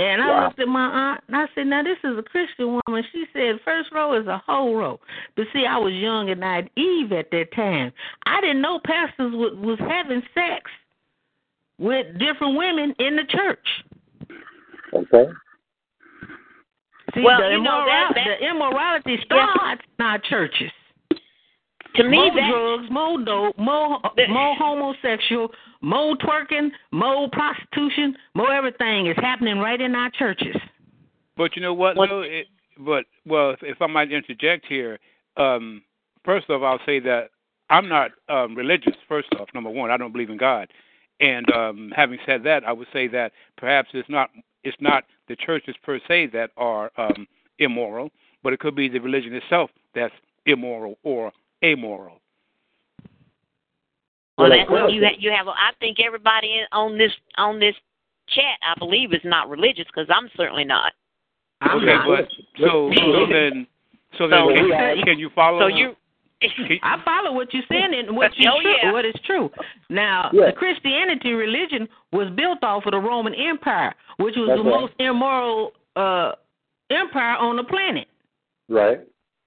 And 0.00 0.22
I 0.22 0.28
Wow. 0.30 0.44
looked 0.46 0.60
at 0.60 0.68
my 0.68 0.86
aunt 0.86 1.24
and 1.26 1.36
I 1.36 1.46
said, 1.54 1.66
Now 1.66 1.82
this 1.82 1.98
is 2.04 2.16
a 2.16 2.22
Christian 2.22 2.80
woman. 2.86 3.04
She 3.12 3.26
said, 3.32 3.60
First 3.64 3.90
row 3.92 4.12
is 4.14 4.26
a 4.28 4.38
whole 4.46 4.76
row. 4.76 5.00
But 5.36 5.46
see, 5.52 5.66
I 5.66 5.76
was 5.76 5.92
young 5.92 6.30
and 6.30 6.40
naive 6.40 7.12
at 7.12 7.30
that 7.32 7.52
time. 7.54 7.92
I 8.24 8.40
didn't 8.40 8.60
know 8.60 8.78
pastors 8.84 9.32
was, 9.34 9.54
was 9.56 9.78
having 9.80 10.22
sex 10.34 10.70
with 11.78 12.06
different 12.18 12.56
women 12.56 12.94
in 13.00 13.16
the 13.16 13.24
church. 13.24 13.66
Okay. 14.94 15.30
See, 17.14 17.22
Well, 17.22 17.40
the, 17.40 17.50
you 17.50 17.62
know, 17.62 17.84
that- 17.86 18.12
that- 18.14 18.38
the 18.40 18.46
immorality 18.48 19.18
starts 19.24 19.82
in 19.98 20.04
our 20.04 20.18
churches. 20.18 20.70
To 21.96 22.04
me, 22.04 22.16
more 22.16 22.34
that 22.34 22.50
drugs, 22.50 22.90
more 22.90 23.24
dope, 23.24 23.58
more 23.58 24.00
more 24.28 24.54
homosexual, 24.56 25.50
more 25.80 26.16
twerking, 26.16 26.70
more 26.92 27.28
prostitution, 27.30 28.16
more 28.34 28.52
everything 28.52 29.06
is 29.06 29.16
happening 29.16 29.58
right 29.58 29.80
in 29.80 29.94
our 29.94 30.10
churches. 30.10 30.56
But 31.36 31.56
you 31.56 31.62
know 31.62 31.74
what, 31.74 31.96
What- 31.96 32.10
though? 32.10 32.22
It, 32.22 32.46
but 32.78 33.06
well, 33.26 33.50
if, 33.50 33.62
if 33.62 33.82
I 33.82 33.86
might 33.86 34.12
interject 34.12 34.66
here, 34.66 34.98
um, 35.36 35.82
first 36.24 36.48
off, 36.50 36.62
I'll 36.62 36.84
say 36.86 37.00
that 37.00 37.30
I'm 37.70 37.88
not 37.88 38.12
um, 38.28 38.54
religious. 38.54 38.94
First 39.08 39.28
off, 39.38 39.48
number 39.54 39.70
one, 39.70 39.90
I 39.90 39.96
don't 39.96 40.12
believe 40.12 40.30
in 40.30 40.36
God. 40.36 40.68
And 41.20 41.50
um, 41.52 41.92
having 41.96 42.18
said 42.24 42.44
that, 42.44 42.64
I 42.64 42.72
would 42.72 42.86
say 42.92 43.08
that 43.08 43.32
perhaps 43.56 43.90
it's 43.92 44.08
not 44.08 44.30
it's 44.64 44.76
not 44.80 45.04
the 45.28 45.36
churches 45.36 45.74
per 45.82 46.00
se 46.06 46.26
that 46.28 46.50
are 46.56 46.90
um, 46.96 47.26
immoral, 47.58 48.10
but 48.42 48.52
it 48.52 48.60
could 48.60 48.74
be 48.74 48.88
the 48.88 48.98
religion 48.98 49.34
itself 49.34 49.70
that's 49.94 50.14
immoral 50.46 50.98
or 51.02 51.32
amoral. 51.64 52.20
Well, 54.36 54.48
Well, 54.50 54.58
that's 54.58 54.70
of 54.70 54.94
you. 54.94 55.04
You 55.18 55.30
have. 55.32 55.48
I 55.48 55.72
think 55.80 55.98
everybody 56.04 56.60
on 56.72 56.96
this 56.96 57.12
on 57.36 57.58
this 57.58 57.74
chat, 58.28 58.58
I 58.62 58.78
believe, 58.78 59.12
is 59.12 59.20
not 59.24 59.48
religious 59.48 59.86
because 59.86 60.06
I'm 60.10 60.30
certainly 60.36 60.64
not. 60.64 60.92
I'm 61.60 61.78
okay, 61.78 61.86
not. 61.86 62.06
but 62.06 62.28
so 62.60 62.90
so 62.94 63.26
then 63.26 63.66
so 64.16 64.28
then 64.28 64.38
So- 64.38 64.54
can, 64.54 65.02
can 65.04 65.18
you 65.18 65.30
follow? 65.34 65.60
So 65.60 65.66
you. 65.76 65.94
I 66.84 67.02
follow 67.04 67.32
what 67.32 67.52
you're 67.52 67.64
saying 67.68 67.94
and 67.94 68.16
what 68.16 68.30
you 68.38 68.48
Oh, 68.48 68.60
yeah. 68.60 68.92
what 68.92 69.04
is 69.04 69.14
true. 69.26 69.50
Now, 69.90 70.30
Yeah. 70.32 70.46
the 70.46 70.52
Christianity 70.52 71.32
religion 71.32 71.88
was 72.12 72.30
built 72.36 72.62
off 72.62 72.86
of 72.86 72.92
the 72.92 72.98
Roman 73.00 73.34
Empire, 73.34 73.92
which 74.18 74.36
was 74.36 74.46
That's 74.46 74.58
the 74.60 74.70
right. 74.70 74.80
most 74.82 74.92
immoral 75.00 75.72
uh, 75.96 76.32
empire 76.90 77.34
on 77.38 77.56
the 77.56 77.64
planet 77.64 78.06
Right. 78.68 79.00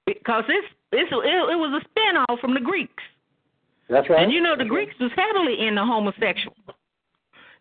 because 0.05 0.43
it's, 0.49 0.67
it's 0.91 1.11
it, 1.11 1.51
it 1.51 1.57
was 1.57 1.81
a 1.81 1.99
spinoff 1.99 2.39
from 2.39 2.53
the 2.53 2.59
Greeks. 2.59 3.03
That's 3.89 4.09
right. 4.09 4.23
And 4.23 4.31
you 4.31 4.41
know 4.41 4.55
the 4.55 4.65
Greeks 4.65 4.93
was 4.99 5.11
heavily 5.15 5.67
into 5.67 5.83
homosexual. 5.83 6.55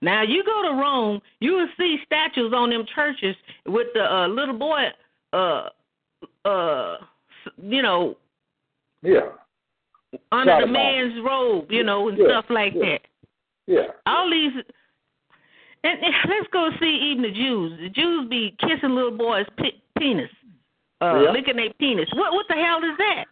Now 0.02 0.22
you 0.22 0.42
go 0.44 0.62
to 0.62 0.80
Rome, 0.80 1.20
you 1.40 1.52
will 1.54 1.68
see 1.76 1.98
statues 2.06 2.52
on 2.54 2.70
them 2.70 2.84
churches 2.94 3.36
with 3.66 3.88
the 3.94 4.02
uh, 4.12 4.28
little 4.28 4.56
boy, 4.58 4.84
uh, 5.32 5.68
uh, 6.44 6.96
you 7.62 7.82
know, 7.82 8.16
Yeah. 9.02 9.28
under 10.32 10.52
Shot 10.52 10.60
the 10.62 10.66
man's 10.68 11.20
robe, 11.24 11.70
you 11.70 11.82
know, 11.82 12.08
and 12.08 12.16
Yeah, 12.18 12.26
stuff 12.28 12.46
like 12.48 12.72
yeah. 12.74 12.80
that. 12.92 13.00
Yeah. 13.66 13.86
All 14.06 14.30
these, 14.30 14.52
and, 15.84 16.00
and 16.02 16.14
let's 16.28 16.48
go 16.52 16.70
see 16.80 17.10
even 17.10 17.22
the 17.22 17.30
Jews. 17.30 17.78
The 17.80 17.88
Jews 17.90 18.28
be 18.28 18.56
kissing 18.58 18.94
little 18.94 19.10
boys' 19.16 19.46
pe- 19.58 19.80
penis, 19.98 20.30
uh, 21.00 21.32
licking 21.32 21.56
their 21.56 21.72
penis. 21.78 22.08
What 22.14 22.32
what 22.32 22.46
the 22.48 22.54
hell 22.54 22.78
is 22.78 22.96
that? 22.98 23.24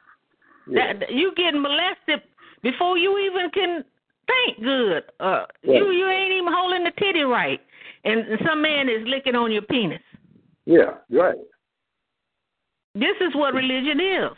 Yeah. 0.71 0.93
That 0.99 1.13
you 1.13 1.33
getting 1.37 1.63
molested 1.63 2.23
before 2.63 2.99
you 2.99 3.19
even 3.19 3.51
can 3.51 3.85
think 4.27 4.63
good. 4.63 5.03
Uh, 5.21 5.45
you 5.63 5.91
you 5.91 6.09
ain't 6.09 6.33
even 6.33 6.53
holding 6.53 6.85
the 6.85 6.93
titty 6.99 7.23
right, 7.23 7.61
and 8.05 8.25
some 8.47 8.63
man 8.63 8.89
is 8.89 9.07
licking 9.07 9.35
on 9.35 9.53
your 9.53 9.63
penis. 9.63 10.01
Yeah. 10.67 11.01
Right. 11.11 11.39
This 12.95 13.17
is 13.21 13.35
what 13.35 13.55
religion 13.55 14.01
is. 14.01 14.31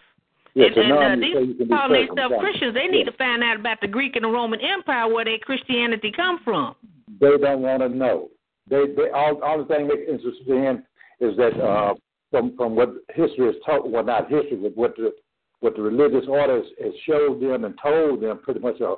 Yeah. 0.55 0.67
and 0.67 0.75
so 0.75 0.81
and 0.81 0.93
uh, 1.23 1.27
you 1.27 1.35
say 1.35 1.43
you 1.43 1.59
these 1.59 1.69
calling 1.69 2.07
themselves. 2.07 2.35
Christians, 2.41 2.75
they 2.75 2.87
need 2.87 3.07
Yeah. 3.07 3.11
to 3.13 3.17
find 3.17 3.43
out 3.43 3.59
about 3.59 3.81
the 3.81 3.89
Greek 3.89 4.17
and 4.17 4.25
the 4.25 4.29
Roman 4.29 4.61
Empire 4.61 5.13
where 5.13 5.25
their 5.25 5.39
Christianity 5.39 6.13
come 6.15 6.41
from. 6.45 6.75
They 7.21 7.37
don't 7.37 7.63
want 7.63 7.83
to 7.83 7.89
know. 7.89 8.29
They 8.69 8.87
they 8.97 9.11
all 9.11 9.43
all 9.43 9.59
the 9.59 9.65
thing 9.65 9.89
they're 9.89 10.09
interested 10.09 10.49
in 10.49 10.85
is 11.21 11.37
that 11.37 11.61
uh, 11.61 11.95
from 12.31 12.57
from 12.57 12.77
what 12.77 12.91
history 13.15 13.47
has 13.47 13.57
told, 13.67 13.91
well 13.91 14.05
not 14.05 14.31
history, 14.31 14.57
but 14.57 14.77
what 14.77 14.97
the 14.97 15.13
what 15.61 15.77
the 15.77 15.83
religious 15.83 16.29
orders 16.29 16.67
has 16.83 16.93
showed 17.07 17.41
them 17.41 17.65
and 17.65 17.75
told 17.83 18.23
them 18.23 18.39
pretty 18.43 18.61
much 18.61 18.81
a 18.81 18.95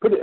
pretty 0.00 0.16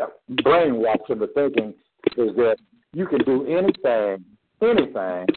brainwashed 0.43 1.09
into 1.09 1.27
thinking 1.27 1.73
is 2.17 2.35
that 2.35 2.55
you 2.93 3.07
can 3.07 3.19
do 3.25 3.45
anything, 3.47 4.23
anything, 4.61 5.27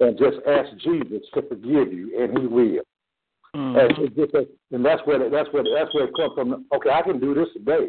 and 0.00 0.18
just 0.18 0.38
ask 0.46 0.70
Jesus 0.78 1.22
to 1.34 1.42
forgive 1.42 1.92
you, 1.92 2.18
and 2.18 2.38
He 2.38 2.46
will. 2.46 2.82
Mm-hmm. 3.54 3.78
And, 3.78 3.92
it's 3.98 4.32
just 4.32 4.48
and 4.70 4.84
that's 4.84 5.02
where 5.04 5.18
that's 5.28 5.52
where 5.52 5.64
that's 5.64 5.92
where 5.94 6.04
it 6.04 6.14
comes 6.16 6.32
from. 6.34 6.66
Okay, 6.74 6.90
I 6.90 7.02
can 7.02 7.18
do 7.18 7.34
this 7.34 7.48
today. 7.52 7.88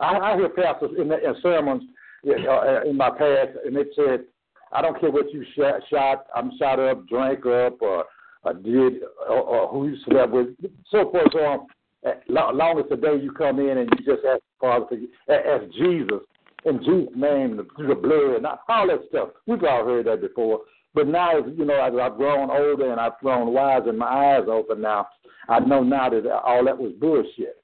I, 0.00 0.16
I 0.16 0.36
hear 0.36 0.48
pastors 0.48 0.92
in, 0.98 1.08
the, 1.08 1.16
in 1.16 1.34
sermons 1.42 1.82
uh, 2.26 2.82
in 2.82 2.96
my 2.96 3.10
past, 3.10 3.50
and 3.64 3.76
they 3.76 3.84
said, 3.94 4.24
"I 4.72 4.82
don't 4.82 4.98
care 5.00 5.10
what 5.10 5.32
you 5.32 5.44
shot, 5.56 5.80
shot 5.90 6.26
I'm 6.34 6.52
shot 6.58 6.78
up, 6.78 7.06
drank 7.08 7.46
up, 7.46 7.80
or, 7.80 8.04
or 8.42 8.54
did, 8.54 9.02
or, 9.28 9.40
or 9.40 9.68
who 9.68 9.88
you 9.88 9.96
slept 10.04 10.32
with, 10.32 10.48
so 10.90 11.10
forth, 11.10 11.28
so 11.32 11.38
on. 11.38 11.66
Eh, 12.04 12.10
as 12.10 12.16
long 12.28 12.56
long 12.56 12.80
as 12.80 12.86
today 12.88 13.22
you 13.22 13.32
come 13.32 13.60
in 13.60 13.78
and 13.78 13.90
you 13.90 14.04
just 14.04 14.24
ask 14.24 14.42
Father, 14.60 14.86
for, 14.88 15.32
eh, 15.32 15.56
ask 15.56 15.72
Jesus 15.74 16.20
in 16.64 16.78
Jesus' 16.78 17.14
name 17.16 17.60
through 17.76 17.88
the 17.88 17.94
blood 17.94 18.36
and 18.36 18.46
all 18.46 18.86
that 18.86 19.00
stuff. 19.08 19.30
We've 19.46 19.62
all 19.64 19.84
heard 19.84 20.06
that 20.06 20.20
before. 20.20 20.60
But 20.94 21.08
now, 21.08 21.38
you 21.38 21.64
know, 21.64 21.82
as 21.82 21.92
I've 22.00 22.16
grown 22.16 22.50
older 22.50 22.90
and 22.90 23.00
I've 23.00 23.18
grown 23.20 23.52
wise 23.52 23.82
and 23.86 23.98
my 23.98 24.36
eyes 24.36 24.44
open 24.46 24.82
now, 24.82 25.08
I 25.48 25.60
know 25.60 25.82
now 25.82 26.10
that 26.10 26.30
all 26.30 26.64
that 26.64 26.78
was 26.78 26.92
bullshit. 27.00 27.56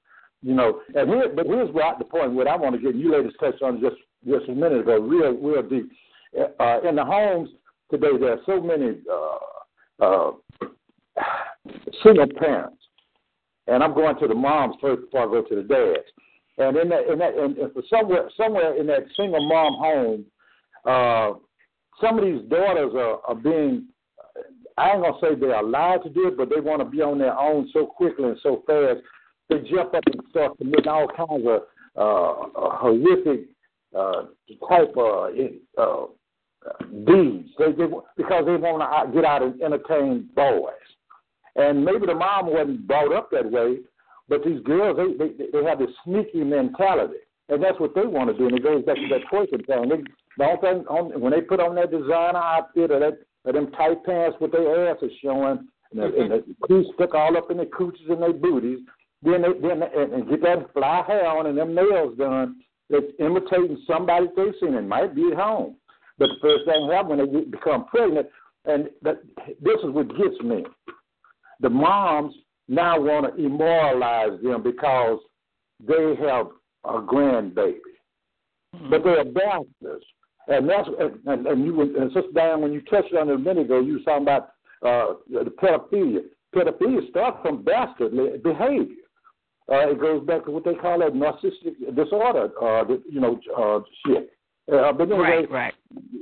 You 0.42 0.54
know, 0.54 0.80
and 0.94 1.08
here, 1.10 1.32
but 1.34 1.46
here's 1.46 1.72
what 1.72 1.98
the 1.98 2.04
point 2.04 2.32
what 2.32 2.46
I 2.46 2.56
want 2.56 2.76
to 2.76 2.80
get. 2.80 2.94
You 2.94 3.12
ladies 3.12 3.32
touched 3.40 3.62
on 3.62 3.80
just 3.80 3.96
just 4.26 4.48
a 4.48 4.54
minute 4.54 4.80
ago, 4.80 4.98
real 4.98 5.32
real 5.32 5.62
deep. 5.62 5.90
Uh, 6.36 6.80
in 6.88 6.96
the 6.96 7.04
homes 7.04 7.50
today, 7.90 8.16
there 8.18 8.32
are 8.32 8.40
so 8.46 8.60
many 8.60 8.98
uh, 9.10 10.04
uh, 10.04 10.30
single 12.02 12.26
parents, 12.38 12.82
and 13.66 13.82
I'm 13.82 13.94
going 13.94 14.18
to 14.18 14.28
the 14.28 14.34
moms 14.34 14.76
first 14.80 15.02
before 15.02 15.22
I 15.22 15.26
go 15.26 15.42
to 15.48 15.54
the 15.54 15.62
dads. 15.62 16.06
And 16.58 16.76
in 16.76 16.88
that, 16.88 17.10
in 17.10 17.18
that, 17.18 17.70
for 17.72 17.82
somewhere, 17.88 18.28
somewhere 18.36 18.76
in 18.76 18.86
that 18.88 19.04
single 19.16 19.46
mom 19.48 19.74
home, 19.78 20.24
uh, 20.84 21.38
some 22.00 22.18
of 22.18 22.24
these 22.24 22.48
daughters 22.48 22.92
are, 22.94 23.20
are 23.26 23.34
being. 23.34 23.86
I 24.76 24.92
ain't 24.92 25.02
gonna 25.02 25.18
say 25.20 25.34
they're 25.34 25.58
allowed 25.58 25.98
to 25.98 26.10
do 26.10 26.28
it, 26.28 26.36
but 26.36 26.50
they 26.50 26.60
want 26.60 26.80
to 26.80 26.84
be 26.84 27.02
on 27.02 27.18
their 27.18 27.36
own 27.36 27.68
so 27.72 27.86
quickly 27.86 28.24
and 28.26 28.38
so 28.42 28.62
fast. 28.66 29.00
They 29.48 29.68
jump 29.68 29.94
up 29.94 30.04
and 30.06 30.22
start 30.30 30.58
committing 30.58 30.88
all 30.88 31.08
kinds 31.08 31.46
of 31.46 31.62
uh, 31.96 32.76
horrific 32.76 33.48
uh, 33.96 34.22
type 34.68 34.94
of 34.96 35.34
uh, 35.78 36.06
deeds. 37.06 37.50
They, 37.58 37.72
they 37.72 37.86
because 38.16 38.44
they 38.46 38.56
want 38.56 38.82
to 38.82 39.12
get 39.14 39.24
out 39.24 39.42
and 39.42 39.60
entertain 39.62 40.28
boys. 40.34 40.72
And 41.56 41.84
maybe 41.84 42.06
the 42.06 42.14
mom 42.14 42.46
wasn't 42.46 42.86
brought 42.86 43.12
up 43.12 43.30
that 43.32 43.50
way, 43.50 43.78
but 44.28 44.44
these 44.44 44.60
girls 44.62 44.96
they 44.96 45.16
they, 45.16 45.50
they 45.52 45.64
have 45.64 45.78
this 45.78 45.90
sneaky 46.04 46.44
mentality, 46.44 47.18
and 47.48 47.62
that's 47.62 47.80
what 47.80 47.94
they 47.94 48.06
want 48.06 48.30
to 48.30 48.36
do. 48.36 48.46
And 48.46 48.56
it 48.56 48.62
goes 48.62 48.84
back 48.84 48.96
to 48.96 49.08
that 49.10 49.26
twerking 49.32 49.66
thing. 49.66 49.88
They, 49.88 50.02
the 50.36 50.44
only 50.44 50.60
thing 50.60 50.86
on, 50.86 51.20
when 51.20 51.32
they 51.32 51.40
put 51.40 51.60
on 51.60 51.74
that 51.74 51.90
designer 51.90 52.38
outfit 52.38 52.92
or 52.92 53.00
that 53.00 53.18
or 53.44 53.52
them 53.52 53.70
tight 53.72 54.04
pants 54.04 54.36
with 54.40 54.52
their 54.52 54.90
asses 54.90 55.10
showing 55.22 55.68
and 55.90 56.00
the, 56.00 56.04
and 56.04 56.44
the 56.68 56.84
stuck 56.94 57.14
all 57.14 57.36
up 57.36 57.50
in 57.50 57.56
their 57.56 57.66
cooches 57.66 58.06
and 58.08 58.22
their 58.22 58.32
booties, 58.32 58.80
then 59.22 59.42
they 59.42 59.48
then 59.60 59.82
and, 59.82 60.12
and 60.12 60.28
get 60.28 60.42
that 60.42 60.72
fly 60.72 61.02
hair 61.06 61.26
on 61.26 61.46
and 61.46 61.58
them 61.58 61.74
nails 61.74 62.16
done. 62.18 62.56
It's 62.90 63.12
imitating 63.18 63.82
somebody 63.86 64.26
they've 64.36 64.54
seen. 64.60 64.74
It 64.74 64.86
might 64.86 65.14
be 65.14 65.30
at 65.32 65.38
home, 65.38 65.76
But 66.18 66.28
the 66.28 66.40
first 66.40 66.64
thing 66.64 66.90
happens 66.90 67.20
when 67.20 67.32
they 67.32 67.44
become 67.44 67.86
pregnant, 67.86 68.26
and 68.64 68.88
that, 69.02 69.22
this 69.60 69.78
is 69.84 69.90
what 69.90 70.08
gets 70.08 70.40
me. 70.42 70.64
The 71.60 71.70
moms 71.70 72.34
now 72.68 73.00
want 73.00 73.34
to 73.36 73.44
immoralize 73.44 74.40
them 74.42 74.62
because 74.62 75.18
they 75.86 76.14
have 76.26 76.48
a 76.84 77.00
grandbaby. 77.00 77.78
Mm-hmm. 78.74 78.90
But 78.90 79.04
they're 79.04 79.24
bastards. 79.24 80.04
And 80.48 80.68
that's 80.68 80.88
and, 81.26 81.46
and 81.46 81.64
you 81.64 81.80
and 81.80 82.10
Sister 82.12 82.30
Diane, 82.34 82.62
when 82.62 82.72
you 82.72 82.80
touched 82.82 83.14
on 83.14 83.28
it 83.28 83.34
a 83.34 83.38
minute 83.38 83.66
ago, 83.66 83.80
you 83.80 83.94
were 83.94 83.98
talking 84.00 84.22
about 84.22 84.48
uh, 84.84 85.14
the 85.30 85.52
pedophilia. 85.62 86.20
Pedophilia 86.54 87.08
starts 87.10 87.38
from 87.42 87.62
bastardly 87.62 88.38
behavior. 88.42 88.96
Uh, 89.70 89.90
it 89.90 90.00
goes 90.00 90.24
back 90.26 90.46
to 90.46 90.50
what 90.50 90.64
they 90.64 90.74
call 90.74 91.02
a 91.02 91.10
narcissistic 91.10 91.94
disorder, 91.94 92.50
uh, 92.62 92.84
you 93.10 93.20
know, 93.20 93.38
uh, 93.54 93.80
shit. 94.06 94.30
Uh, 94.70 94.92
but 94.92 95.10
anyway, 95.10 95.46
right, 95.48 95.50
right. 95.50 95.74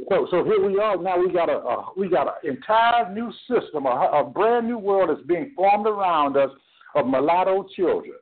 So, 0.09 0.29
so 0.31 0.45
here 0.45 0.65
we 0.65 0.79
are. 0.79 0.97
Now 0.97 1.19
we 1.19 1.33
got 1.33 1.49
a, 1.49 1.57
a 1.57 1.93
we 1.97 2.09
got 2.09 2.29
an 2.29 2.51
entire 2.51 3.13
new 3.13 3.33
system, 3.49 3.87
a, 3.87 3.89
a 3.89 4.25
brand 4.25 4.69
new 4.69 4.79
world 4.79 5.11
that's 5.11 5.27
being 5.27 5.53
formed 5.57 5.87
around 5.87 6.37
us 6.37 6.51
of 6.95 7.07
mulatto 7.07 7.67
children. 7.75 8.15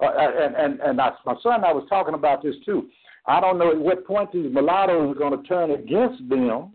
Uh, 0.00 0.06
and 0.16 0.54
and 0.54 0.80
and 0.80 1.00
I, 1.00 1.10
my 1.26 1.34
son, 1.42 1.64
I 1.64 1.72
was 1.72 1.84
talking 1.88 2.14
about 2.14 2.42
this 2.42 2.54
too. 2.64 2.88
I 3.26 3.40
don't 3.40 3.58
know 3.58 3.70
at 3.72 3.78
what 3.78 4.06
point 4.06 4.32
these 4.32 4.52
mulattoes 4.52 5.16
are 5.16 5.18
going 5.18 5.42
to 5.42 5.48
turn 5.48 5.72
against 5.72 6.26
them, 6.28 6.72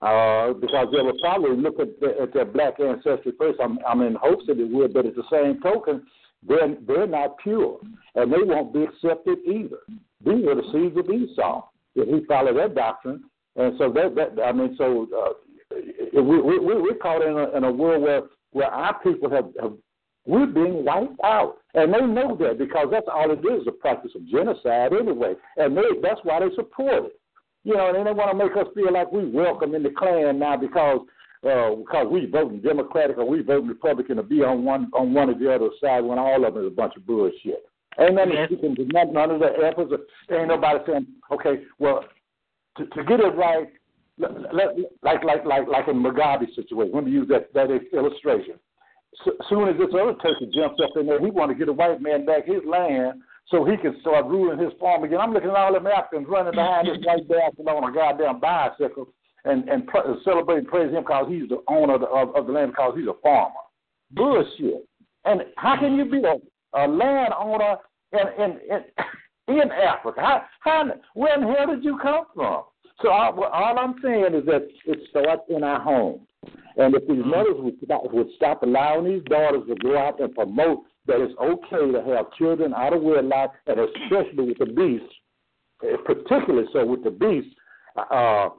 uh, 0.00 0.52
because 0.54 0.88
they 0.92 1.02
will 1.02 1.18
probably 1.20 1.56
look 1.56 1.78
at, 1.80 2.00
the, 2.00 2.14
at 2.22 2.32
their 2.32 2.46
black 2.46 2.80
ancestry 2.80 3.32
first. 3.36 3.58
I'm, 3.62 3.78
I'm 3.86 4.00
in 4.02 4.14
hopes 4.14 4.44
that 4.46 4.58
it 4.58 4.70
would, 4.70 4.94
but 4.94 5.04
at 5.04 5.14
the 5.14 5.24
same 5.30 5.60
token, 5.60 6.06
they're 6.46 6.76
they're 6.86 7.06
not 7.08 7.38
pure, 7.38 7.80
and 8.14 8.32
they 8.32 8.42
won't 8.42 8.72
be 8.72 8.84
accepted 8.84 9.38
either. 9.44 9.80
These 10.24 10.46
are 10.46 10.54
the 10.54 10.68
seeds 10.72 10.96
of 10.96 11.10
Esau. 11.10 11.64
If 11.94 12.08
he 12.08 12.24
followed 12.26 12.56
that 12.56 12.74
doctrine, 12.74 13.24
and 13.56 13.74
so 13.78 13.92
that, 13.92 14.14
that 14.14 14.42
I 14.42 14.52
mean, 14.52 14.74
so 14.78 15.06
uh, 15.16 15.32
we, 16.14 16.40
we 16.40 16.58
we're 16.58 16.94
caught 16.94 17.22
in 17.22 17.36
a, 17.36 17.56
in 17.56 17.64
a 17.64 17.72
world 17.72 18.02
where 18.02 18.22
where 18.52 18.68
our 18.68 18.98
people 19.00 19.30
have, 19.30 19.46
have 19.60 19.72
we're 20.26 20.46
being 20.46 20.84
wiped 20.84 21.18
out, 21.24 21.56
and 21.74 21.92
they 21.92 22.00
know 22.00 22.36
that 22.36 22.58
because 22.58 22.88
that's 22.90 23.08
all 23.12 23.30
it 23.30 23.38
is—a 23.38 23.72
practice 23.72 24.12
of 24.14 24.26
genocide 24.28 24.92
anyway, 24.92 25.34
and 25.56 25.76
they, 25.76 25.82
that's 26.02 26.20
why 26.22 26.40
they 26.40 26.54
support 26.54 27.06
it. 27.06 27.20
You 27.64 27.76
know, 27.76 27.94
and 27.94 28.06
they 28.06 28.12
want 28.12 28.30
to 28.30 28.36
make 28.36 28.56
us 28.56 28.72
feel 28.74 28.92
like 28.92 29.10
we 29.10 29.28
welcome 29.28 29.74
in 29.74 29.82
the 29.82 29.90
Klan 29.90 30.38
now 30.38 30.56
because 30.56 31.00
uh, 31.44 31.74
because 31.76 32.06
we 32.10 32.26
voting 32.26 32.60
Democratic 32.60 33.18
or 33.18 33.28
we 33.28 33.42
voting 33.42 33.68
Republican 33.68 34.16
to 34.16 34.22
be 34.22 34.42
on 34.42 34.64
one 34.64 34.90
on 34.92 35.14
one 35.14 35.30
or 35.30 35.38
the 35.38 35.52
other 35.52 35.68
side 35.80 36.04
when 36.04 36.18
all 36.18 36.44
of 36.44 36.54
them 36.54 36.64
is 36.64 36.72
a 36.72 36.74
bunch 36.74 36.94
of 36.96 37.06
bullshit. 37.06 37.67
Ain't 38.00 38.14
nothing 38.14 38.32
yes. 38.34 38.48
speaking 38.48 38.76
to 38.76 38.84
none, 38.92 39.12
none 39.12 39.30
of 39.30 39.40
the 39.40 39.50
efforts. 39.64 39.92
Ain't 40.30 40.48
nobody 40.48 40.78
saying, 40.86 41.06
okay, 41.32 41.62
well, 41.78 42.04
to, 42.76 42.86
to 42.86 43.04
get 43.04 43.20
it 43.20 43.34
right, 43.34 43.68
like 45.02 45.24
like 45.24 45.44
like 45.44 45.68
like 45.68 45.88
in 45.88 46.02
Mugabe's 46.02 46.54
situation. 46.54 46.94
Let 46.94 47.04
me 47.04 47.10
use 47.10 47.28
that 47.28 47.52
that 47.54 47.70
illustration. 47.92 48.54
So, 49.24 49.32
soon 49.48 49.68
as 49.68 49.76
this 49.78 49.88
other 49.94 50.14
turkey 50.22 50.50
jumps 50.54 50.80
up 50.82 50.90
in 50.96 51.06
there, 51.06 51.20
he 51.20 51.30
want 51.30 51.50
to 51.50 51.58
get 51.58 51.68
a 51.68 51.72
white 51.72 52.00
man 52.00 52.24
back 52.24 52.46
his 52.46 52.62
land 52.66 53.20
so 53.48 53.64
he 53.64 53.76
can 53.76 53.96
start 54.00 54.26
ruling 54.26 54.58
his 54.58 54.72
farm 54.78 55.04
again. 55.04 55.20
I'm 55.20 55.32
looking 55.32 55.50
at 55.50 55.56
all 55.56 55.72
them 55.72 55.86
Africans 55.86 56.26
running 56.28 56.54
behind 56.54 56.86
this 56.86 56.98
white 57.04 57.28
bastard 57.28 57.66
on 57.68 57.88
a 57.88 57.92
goddamn 57.92 58.40
bicycle 58.40 59.08
and 59.44 59.68
and 59.68 59.86
pr- 59.86 60.18
celebrate 60.24 60.58
and 60.58 60.68
praise 60.68 60.92
him 60.92 61.02
because 61.02 61.26
he's 61.28 61.48
the 61.48 61.62
owner 61.68 61.94
of 61.94 62.00
the, 62.02 62.06
of, 62.06 62.34
of 62.36 62.46
the 62.46 62.52
land 62.52 62.72
because 62.72 62.94
he's 62.96 63.08
a 63.08 63.14
farmer. 63.22 63.54
Bullshit. 64.12 64.86
And 65.24 65.42
how 65.56 65.76
can 65.78 65.96
you 65.96 66.04
be 66.04 66.22
a, 66.22 66.36
a 66.78 66.86
land 66.86 67.34
owner 67.38 67.76
in 68.12 68.42
in 68.42 68.50
in, 69.48 69.58
in 69.62 69.70
Africa? 69.70 70.20
How, 70.20 70.42
how 70.60 70.84
where 71.14 71.34
in 71.34 71.46
the 71.46 71.54
hell 71.54 71.66
did 71.66 71.84
you 71.84 71.98
come 72.02 72.24
from? 72.34 72.64
So 73.02 73.10
all, 73.10 73.44
all 73.44 73.78
I'm 73.78 73.94
saying 74.02 74.34
is 74.34 74.44
that 74.46 74.66
it 74.86 74.98
starts 75.10 75.42
in 75.48 75.62
our 75.62 75.80
homes. 75.80 76.22
And 76.76 76.94
if 76.94 77.06
these 77.08 77.24
mothers 77.24 77.56
would 77.58 77.76
stop, 77.84 78.12
would 78.12 78.28
stop 78.36 78.62
allowing 78.62 79.04
these 79.04 79.22
daughters 79.24 79.62
to 79.68 79.74
go 79.76 79.98
out 79.98 80.20
and 80.20 80.34
promote 80.34 80.80
that 81.06 81.20
it's 81.20 81.34
okay 81.40 81.92
to 81.92 82.14
have 82.14 82.26
children 82.38 82.74
out 82.74 82.92
of 82.92 83.02
wedlock, 83.02 83.52
and 83.66 83.80
especially 83.80 84.46
with 84.46 84.58
the 84.58 84.66
beasts, 84.66 85.14
eh, 85.82 85.96
particularly 86.04 86.68
so 86.72 86.84
with 86.86 87.02
the 87.02 87.10
beasts, 87.10 87.50
uh, 88.10 88.50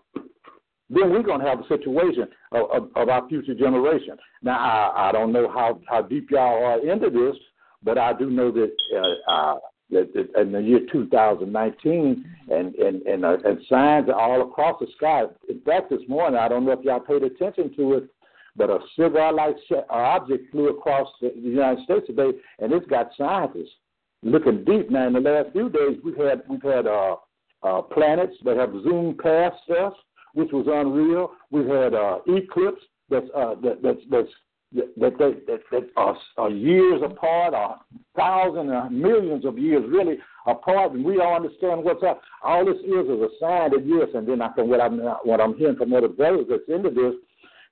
then 0.89 1.11
we're 1.11 1.23
going 1.23 1.39
to 1.39 1.45
have 1.45 1.59
a 1.59 1.67
situation 1.67 2.27
of, 2.51 2.71
of, 2.71 2.89
of 2.95 3.09
our 3.09 3.27
future 3.29 3.53
generation. 3.53 4.17
Now, 4.41 4.57
I, 4.57 5.09
I 5.09 5.11
don't 5.11 5.31
know 5.31 5.49
how, 5.49 5.79
how 5.87 6.01
deep 6.01 6.31
y'all 6.31 6.63
are 6.63 6.79
into 6.79 7.09
this, 7.09 7.35
but 7.83 7.97
I 7.97 8.13
do 8.13 8.29
know 8.29 8.51
that, 8.51 8.71
uh, 8.95 9.31
uh, 9.31 9.59
that, 9.91 10.13
that 10.13 10.41
in 10.41 10.51
the 10.51 10.61
year 10.61 10.81
2019, 10.91 12.25
and 12.49 12.75
and 12.75 13.01
and, 13.03 13.25
uh, 13.25 13.37
and 13.45 13.59
signs 13.69 14.09
are 14.09 14.19
all 14.19 14.41
across 14.41 14.79
the 14.79 14.87
sky. 14.97 15.23
In 15.49 15.61
fact, 15.61 15.89
this 15.89 16.01
morning, 16.07 16.39
I 16.39 16.47
don't 16.47 16.65
know 16.65 16.73
if 16.73 16.83
y'all 16.83 16.99
paid 16.99 17.23
attention 17.23 17.75
to 17.75 17.93
it, 17.95 18.09
but 18.55 18.69
a 18.69 18.79
cigar-like 18.95 19.55
object 19.89 20.51
flew 20.51 20.69
across 20.69 21.07
the 21.21 21.31
United 21.35 21.83
States 21.83 22.07
today, 22.07 22.37
and 22.59 22.71
it's 22.71 22.87
got 22.87 23.09
scientists 23.17 23.75
looking 24.21 24.63
deep. 24.65 24.91
Now, 24.91 25.07
in 25.07 25.13
the 25.13 25.19
last 25.21 25.51
few 25.53 25.69
days, 25.69 25.97
we've 26.03 26.17
had 26.17 26.43
we've 26.49 26.61
had 26.61 26.85
uh, 26.85 27.15
uh, 27.63 27.81
planets 27.81 28.35
that 28.45 28.57
have 28.57 28.71
zoomed 28.83 29.17
past 29.17 29.57
us 29.69 29.93
which 30.33 30.51
was 30.51 30.67
unreal. 30.67 31.31
We 31.51 31.67
had 31.67 31.93
uh, 31.93 32.19
eclipse 32.27 32.81
that's 33.09 33.25
uh, 33.35 33.55
that, 33.63 33.81
that's 33.81 33.99
that's 34.11 34.29
that 34.73 34.93
that, 34.97 35.17
that, 35.47 35.61
that 35.71 35.89
are, 35.95 36.17
are 36.37 36.49
years 36.49 37.01
apart, 37.03 37.53
are 37.53 37.79
thousands 38.15 38.71
and 38.71 39.01
millions 39.01 39.45
of 39.45 39.57
years 39.57 39.83
really 39.89 40.17
apart, 40.45 40.93
and 40.93 41.03
we 41.03 41.19
all 41.19 41.35
understand 41.35 41.83
what's 41.83 42.03
up. 42.03 42.21
All 42.43 42.65
this 42.65 42.77
is 42.77 43.05
is 43.05 43.21
a 43.21 43.29
sign 43.39 43.71
that 43.71 43.83
yes, 43.85 44.09
and 44.13 44.27
then 44.27 44.41
I 44.41 44.53
from 44.53 44.69
what 44.69 44.81
I'm 44.81 44.99
what 45.23 45.41
I'm 45.41 45.57
hearing 45.57 45.75
from 45.75 45.93
other 45.93 46.07
brothers 46.07 46.45
that's 46.49 46.63
into 46.67 46.89
this 46.89 47.13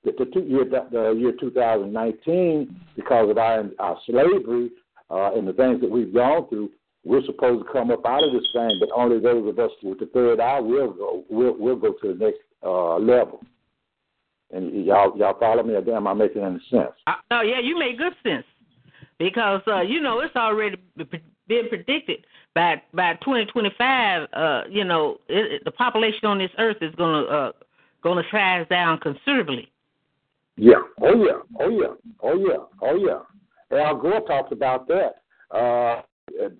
that 0.06 0.18
the 0.18 0.26
two, 0.26 0.46
year 0.48 0.66
the 0.66 1.12
year 1.12 1.34
2019 1.40 2.82
because 2.96 3.30
of 3.30 3.38
our 3.38 3.66
our 3.80 3.98
slavery 4.06 4.72
uh, 5.10 5.34
and 5.36 5.48
the 5.48 5.54
things 5.54 5.82
that 5.82 5.90
we've 5.90 6.14
gone 6.14 6.48
through, 6.50 6.70
we're 7.04 7.24
supposed 7.26 7.66
to 7.66 7.72
come 7.72 7.92
up 7.92 8.06
out 8.06 8.24
of 8.24 8.34
this 8.34 8.48
thing, 8.54 8.78
but 8.80 8.90
only 8.96 9.20
those 9.20 9.48
of 9.48 9.58
us 9.60 9.72
with 9.84 10.00
the 10.00 10.08
third 10.08 10.40
eye 10.40 10.60
will 10.60 10.92
go. 10.92 11.24
We'll, 11.30 11.56
we'll 11.58 11.76
go 11.76 11.94
to 11.94 12.14
the 12.14 12.26
next 12.26 12.40
uh, 12.64 12.98
level. 12.98 13.42
And 14.52 14.86
y'all 14.86 15.18
y'all 15.18 15.38
follow 15.40 15.64
me, 15.64 15.74
or 15.74 15.96
am 15.96 16.08
I 16.08 16.14
making 16.14 16.44
any 16.44 16.62
sense? 16.70 16.92
Uh, 17.06 17.14
no, 17.30 17.42
yeah, 17.42 17.60
you 17.60 17.78
make 17.78 17.98
good 17.98 18.14
sense 18.24 18.46
because 19.20 19.62
uh, 19.68 19.82
you 19.82 20.00
know 20.00 20.20
it's 20.20 20.36
already 20.36 20.78
been 20.96 21.70
predicted 21.70 22.26
by 22.56 22.82
by 22.94 23.14
2025. 23.16 24.28
Uh, 24.32 24.62
you 24.70 24.84
know, 24.84 25.18
it, 25.28 25.52
it, 25.54 25.66
the 25.66 25.72
population 25.72 26.26
on 26.26 26.38
this 26.38 26.52
earth 26.58 26.78
is 26.82 26.96
gonna 26.96 27.24
uh, 27.24 27.52
gonna 28.04 28.24
size 28.32 28.66
down 28.70 29.00
considerably. 29.00 29.70
Yeah. 30.56 30.82
Oh 31.02 31.16
yeah. 31.16 31.42
Oh 31.60 31.70
yeah. 31.70 31.94
Oh 32.24 32.38
yeah. 32.38 32.58
Oh 32.82 32.96
yeah. 32.96 33.78
Al 33.78 33.98
Gore 33.98 34.22
talks 34.22 34.52
about 34.52 34.88
that. 34.88 35.16
Uh, 35.52 36.02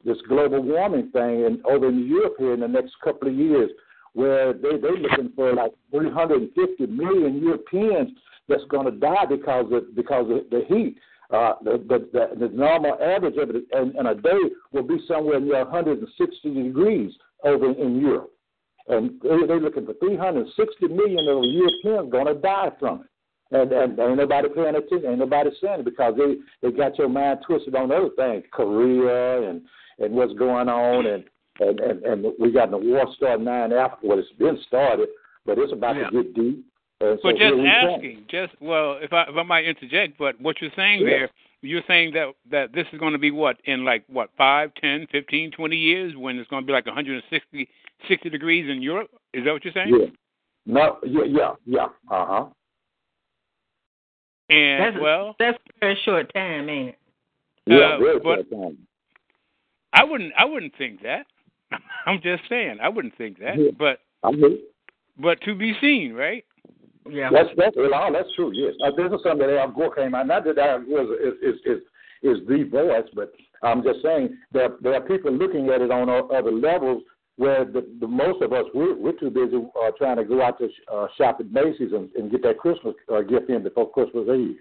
this 0.06 0.18
global 0.28 0.62
warming 0.62 1.10
thing, 1.12 1.46
and 1.46 1.66
over 1.66 1.90
in 1.90 2.08
Europe 2.08 2.36
here 2.38 2.54
in 2.54 2.60
the 2.60 2.68
next 2.68 2.94
couple 3.04 3.28
of 3.28 3.34
years, 3.34 3.70
where 4.18 4.52
they 4.52 4.78
they're 4.82 4.98
looking 4.98 5.32
for 5.36 5.54
like 5.54 5.72
350 5.92 6.88
million 6.88 7.38
Europeans 7.38 8.10
that's 8.50 8.64
going 8.70 8.86
to 8.86 8.92
die 8.92 9.26
because 9.30 9.66
of 9.72 9.96
because 9.96 10.26
of 10.32 10.50
the 10.50 10.64
heat. 10.68 10.98
Uh, 11.30 11.54
the, 11.62 11.72
the, 11.90 12.08
the, 12.14 12.48
the 12.48 12.56
normal 12.56 12.98
average 13.02 13.36
of 13.36 13.50
it 13.50 13.58
in, 13.74 13.94
in 14.00 14.06
a 14.08 14.16
day 14.16 14.40
will 14.72 14.82
be 14.82 14.98
somewhere 15.10 15.42
near 15.42 15.66
160 15.66 16.54
degrees 16.54 17.12
over 17.44 17.70
in, 17.70 18.00
Europe, 18.00 18.32
and 18.88 19.12
they, 19.22 19.46
they're 19.46 19.60
looking 19.60 19.86
for 19.86 19.94
360 19.96 20.88
million 20.88 21.28
of 21.28 21.44
Europeans 21.44 22.10
going 22.10 22.28
to 22.28 22.36
die 22.36 22.72
from 22.80 23.02
it. 23.02 23.08
And, 23.52 23.72
and 23.74 24.00
ain't 24.00 24.18
nobody 24.18 24.48
paying 24.50 24.76
attention, 24.76 25.06
ain't 25.06 25.20
nobody 25.20 25.50
saying 25.62 25.82
it 25.82 25.86
because 25.86 26.16
they 26.18 26.38
they 26.62 26.76
got 26.76 26.98
your 26.98 27.10
mind 27.10 27.40
twisted 27.46 27.76
on 27.76 27.92
other 27.92 28.10
things, 28.16 28.46
Korea 28.52 29.50
and 29.50 29.62
and 30.00 30.14
what's 30.14 30.34
going 30.34 30.70
on, 30.70 31.06
and 31.06 31.26
and, 31.60 31.80
and, 31.80 32.04
and 32.04 32.34
we 32.40 32.52
got 32.52 32.72
the 32.72 32.78
war 32.78 33.06
starting 33.16 33.46
now 33.46 33.66
in 33.66 33.74
Africa. 33.74 34.02
Well, 34.04 34.20
it's 34.20 34.32
been 34.38 34.60
started, 34.68 35.10
but 35.46 35.58
it's 35.58 35.74
about 35.74 35.96
yeah. 35.96 36.10
to 36.10 36.24
get 36.24 36.36
deep. 36.36 36.66
And 37.00 37.20
but 37.22 37.36
just 37.38 37.54
asking, 37.54 38.26
just 38.30 38.54
well, 38.60 38.98
if 39.00 39.14
I 39.14 39.24
if 39.24 39.36
I 39.38 39.44
might 39.44 39.66
interject, 39.66 40.18
but 40.18 40.40
what 40.42 40.60
you're 40.62 40.72
saying 40.76 41.02
yeah. 41.02 41.10
there, 41.10 41.30
you're 41.62 41.84
saying 41.88 42.14
that 42.14 42.34
that 42.50 42.74
this 42.74 42.88
is 42.92 43.00
going 43.00 43.14
to 43.14 43.20
be 43.20 43.32
what 43.32 43.58
in 43.66 43.86
like 43.86 44.04
what 44.08 44.30
five, 44.38 44.72
ten, 44.82 45.06
fifteen, 45.12 45.52
twenty 45.52 45.76
years 45.76 46.16
when 46.16 46.38
it's 46.38 46.50
going 46.50 46.64
to 46.64 46.68
be 46.68 46.74
like 46.74 46.86
160 46.88 47.70
60 48.08 48.30
degrees 48.30 48.70
in 48.70 48.82
Europe. 48.82 49.10
Is 49.34 49.46
that 49.46 49.52
what 49.52 49.64
you're 49.64 49.74
saying? 49.74 49.90
Yeah. 49.90 50.08
No. 50.66 50.98
Yeah. 51.06 51.24
Yeah. 51.28 51.52
Yeah. 51.66 51.86
Uh 52.10 52.26
huh. 52.26 52.46
And 54.50 54.96
that's, 54.96 55.02
well, 55.02 55.36
that's 55.40 55.58
a 55.58 55.80
very 55.80 56.00
short 56.06 56.34
time, 56.34 56.70
ain't 56.70 56.90
it? 56.90 57.00
Yeah, 57.66 57.96
uh, 57.96 58.00
very 58.00 58.20
but 58.20 58.48
short 58.50 58.52
time. 58.52 58.78
I 59.94 60.04
wouldn't. 60.04 60.34
I 60.38 60.46
wouldn't 60.46 60.74
think 60.78 61.02
that. 61.04 61.26
I'm 62.08 62.22
just 62.22 62.44
saying, 62.48 62.78
I 62.82 62.90
wouldn't 62.90 63.18
think 63.18 63.40
that, 63.40 63.58
yeah. 63.58 63.72
but 63.78 64.00
but 65.20 65.42
to 65.42 65.56
be 65.56 65.76
seen, 65.82 66.14
right? 66.14 66.46
Yeah, 67.10 67.30
that's 67.32 67.50
that's 67.58 67.76
well, 67.76 68.12
that's 68.12 68.30
true. 68.36 68.52
Yes, 68.54 68.74
uh, 68.84 68.92
this 68.96 69.12
is 69.12 69.20
something 69.24 69.48
that 69.48 69.58
Al 69.58 69.72
Gore 69.72 69.94
came 69.94 70.16
out. 70.16 70.28
Not 70.28 70.46
that 70.46 70.58
Al 70.58 70.82
Gore 70.82 71.04
is 71.16 71.34
is 71.42 71.56
is 71.66 71.82
is 72.24 72.48
the 72.48 72.64
voice, 72.64 73.10
but 73.14 73.34
I'm 73.64 73.84
just 73.84 74.02
saying 74.02 74.38
that 74.54 74.78
there 74.82 74.94
are 74.94 75.02
people 75.02 75.32
looking 75.32 75.70
at 75.70 75.82
it 75.82 75.92
on 75.92 76.10
other 76.10 76.52
levels 76.52 77.04
where 77.38 77.66
the, 77.66 77.86
the 78.00 78.08
most 78.08 78.42
of 78.42 78.52
us 78.52 78.66
we're, 78.74 78.96
we're 78.96 79.20
too 79.20 79.30
busy 79.30 79.58
uh, 79.58 79.92
trying 79.98 80.18
to 80.18 80.24
go 80.24 80.42
out 80.42 80.58
to 80.60 80.70
uh, 80.92 81.08
shop 81.18 81.38
at 81.40 81.52
Macy's 81.52 81.92
and, 81.94 82.10
and 82.16 82.32
get 82.32 82.42
that 82.44 82.58
Christmas 82.58 82.96
uh, 83.14 83.22
gift 83.22 83.50
in 83.50 83.64
before 83.64 83.92
Christmas 83.92 84.28
Eve. 84.28 84.58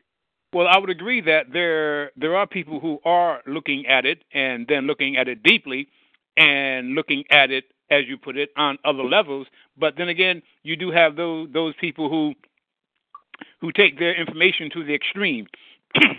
Well, 0.52 0.68
I 0.68 0.78
would 0.78 0.90
agree 0.90 1.20
that 1.22 1.52
there 1.52 2.10
there 2.16 2.36
are 2.36 2.46
people 2.46 2.80
who 2.80 2.98
are 3.04 3.40
looking 3.46 3.86
at 3.86 4.04
it 4.04 4.24
and 4.32 4.66
then 4.68 4.86
looking 4.86 5.16
at 5.16 5.28
it 5.28 5.42
deeply 5.42 5.88
and 6.36 6.94
looking 6.94 7.24
at 7.30 7.50
it 7.50 7.64
as 7.90 8.06
you 8.06 8.16
put 8.16 8.36
it 8.36 8.50
on 8.56 8.78
other 8.84 9.04
levels. 9.04 9.46
But 9.78 9.94
then 9.96 10.08
again, 10.08 10.42
you 10.62 10.76
do 10.76 10.90
have 10.90 11.16
those 11.16 11.48
those 11.52 11.74
people 11.80 12.08
who 12.08 12.34
who 13.60 13.72
take 13.72 13.98
their 13.98 14.14
information 14.14 14.70
to 14.70 14.84
the 14.84 14.94
extreme. 14.94 15.46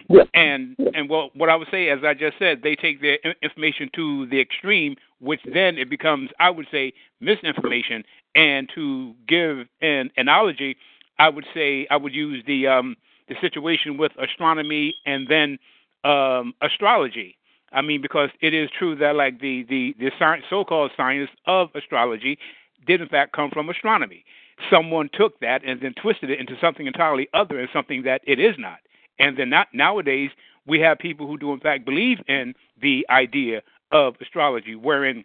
yeah. 0.10 0.24
And 0.34 0.76
and 0.94 1.10
well, 1.10 1.30
what 1.34 1.50
I 1.50 1.56
would 1.56 1.68
say, 1.70 1.90
as 1.90 2.00
I 2.04 2.14
just 2.14 2.40
said, 2.40 2.62
they 2.64 2.76
take 2.76 3.02
their 3.02 3.18
information 3.42 3.90
to 3.96 4.26
the 4.28 4.40
extreme, 4.40 4.96
which 5.20 5.42
then 5.54 5.78
it 5.78 5.90
becomes, 5.90 6.30
I 6.40 6.50
would 6.50 6.68
say, 6.72 6.94
misinformation. 7.20 8.04
And 8.36 8.70
to 8.76 9.14
give 9.28 9.68
an 9.82 10.12
analogy, 10.18 10.78
I 11.20 11.30
would 11.30 11.46
say 11.54 11.88
I 11.90 11.98
would 11.98 12.14
use 12.14 12.44
the 12.48 12.68
um, 12.68 12.96
the 13.28 13.36
situation 13.42 13.98
with 13.98 14.14
astronomy 14.18 14.96
and 15.06 15.28
then 15.28 15.60
um, 16.04 16.54
astrology. 16.62 17.37
I 17.72 17.82
mean, 17.82 18.02
because 18.02 18.30
it 18.42 18.54
is 18.54 18.70
true 18.78 18.96
that 18.98 19.16
like 19.16 19.40
the 19.42 19.64
the 19.64 19.96
the 20.00 20.12
science, 20.18 20.46
so-called 20.50 20.92
science 20.96 21.30
of 21.46 21.70
astrology 21.76 22.38
did 22.86 23.02
in 23.02 23.10
fact 23.10 23.34
come 23.34 23.50
from 23.52 23.70
astronomy. 23.70 24.24
Someone 24.72 25.10
took 25.14 25.40
that 25.42 25.64
and 25.66 25.82
then 25.82 25.94
twisted 26.02 26.30
it 26.30 26.40
into 26.40 26.58
something 26.60 26.88
entirely 26.88 27.28
other 27.34 27.60
and 27.60 27.70
something 27.72 28.04
that 28.04 28.22
it 28.26 28.40
is 28.40 28.56
not. 28.58 28.80
And 29.20 29.38
then 29.38 29.50
not, 29.50 29.68
nowadays 29.74 30.32
we 30.66 30.80
have 30.80 30.98
people 30.98 31.28
who 31.28 31.38
do 31.38 31.54
in 31.54 31.60
fact 31.60 31.86
believe 31.86 32.20
in 32.28 32.56
the 32.82 33.06
idea 33.10 33.62
of 33.92 34.16
astrology, 34.22 34.76
wherein 34.76 35.24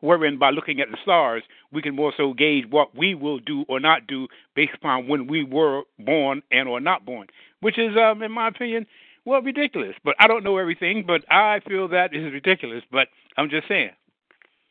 wherein 0.00 0.38
by 0.38 0.50
looking 0.50 0.80
at 0.80 0.90
the 0.90 0.98
stars 1.02 1.42
we 1.72 1.80
can 1.82 1.94
more 1.94 2.12
so 2.16 2.34
gauge 2.34 2.66
what 2.70 2.94
we 2.94 3.14
will 3.14 3.38
do 3.38 3.64
or 3.68 3.80
not 3.80 4.06
do 4.06 4.28
based 4.54 4.74
upon 4.74 5.08
when 5.08 5.26
we 5.26 5.42
were 5.42 5.82
born 5.98 6.42
and 6.52 6.68
or 6.68 6.80
not 6.80 7.04
born, 7.06 7.26
which 7.60 7.78
is, 7.78 7.96
um, 7.96 8.22
in 8.22 8.30
my 8.30 8.48
opinion, 8.48 8.86
well, 9.26 9.42
ridiculous. 9.42 9.94
But 10.04 10.14
I 10.18 10.26
don't 10.26 10.44
know 10.44 10.56
everything, 10.56 11.04
but 11.06 11.22
I 11.30 11.60
feel 11.68 11.88
that 11.88 12.14
is 12.14 12.32
ridiculous. 12.32 12.82
But 12.90 13.08
I'm 13.36 13.50
just 13.50 13.68
saying. 13.68 13.90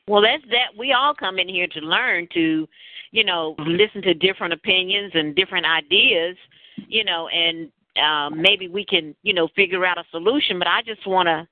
Well, 0.08 0.22
that's 0.22 0.44
that. 0.52 0.78
We 0.78 0.94
all 0.94 1.14
come 1.14 1.40
in 1.40 1.50
here 1.50 1.68
to 1.68 1.80
learn 1.80 2.28
to, 2.34 2.68
you 3.12 3.24
know, 3.24 3.56
listen 3.60 4.02
to 4.04 4.14
different 4.14 4.54
opinions 4.54 5.12
and 5.14 5.36
different 5.36 5.66
ideas, 5.66 6.38
you 6.88 7.04
know, 7.04 7.28
and 7.28 7.72
um, 8.02 8.42
maybe 8.42 8.68
we 8.68 8.86
can, 8.86 9.16
you 9.24 9.34
know, 9.34 9.48
figure 9.56 9.86
out 9.86 9.98
a 9.98 10.04
solution. 10.12 10.60
But 10.60 10.68
I 10.68 10.82
just 10.84 11.06
want 11.08 11.28
to 11.28 11.48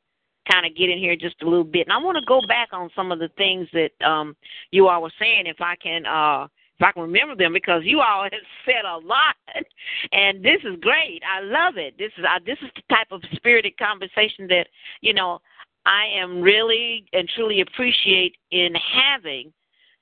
kind 0.52 0.66
of 0.66 0.76
get 0.76 0.90
in 0.90 1.00
here 1.00 1.16
just 1.16 1.42
a 1.42 1.46
little 1.46 1.64
bit, 1.64 1.88
and 1.88 1.94
I 1.94 1.98
want 1.98 2.18
to 2.18 2.26
go 2.28 2.42
back 2.48 2.70
on 2.74 2.90
some 2.96 3.12
of 3.12 3.20
the 3.20 3.30
things 3.38 3.68
that 3.74 4.06
um, 4.06 4.36
you 4.72 4.88
all 4.88 5.02
were 5.02 5.12
saying, 5.20 5.48
if 5.48 5.60
I 5.60 5.76
can. 5.76 6.06
Uh, 6.06 6.48
if 6.80 6.84
I 6.84 6.92
can 6.92 7.04
remember 7.04 7.36
them, 7.36 7.54
because 7.54 7.84
you 7.84 8.02
all 8.02 8.24
have 8.24 8.32
said 8.66 8.86
a 8.86 8.98
lot, 8.98 9.36
and 10.12 10.44
this 10.44 10.60
is 10.64 10.80
great. 10.82 11.22
I 11.24 11.42
love 11.42 11.78
it. 11.78 11.96
This 11.98 12.12
is 12.18 12.26
uh, 12.26 12.40
this 12.46 12.58
is 12.62 12.70
the 12.76 12.96
type 12.96 13.08
of 13.12 13.22
spirited 13.36 13.78
conversation 13.78 14.48
that 14.48 14.68
you 15.02 15.14
know 15.14 15.40
I 15.86 16.06
am 16.16 16.42
really 16.42 17.06
and 17.14 17.30
truly 17.36 17.62
appreciate 17.62 18.36
in 18.52 18.74
having, 18.76 19.52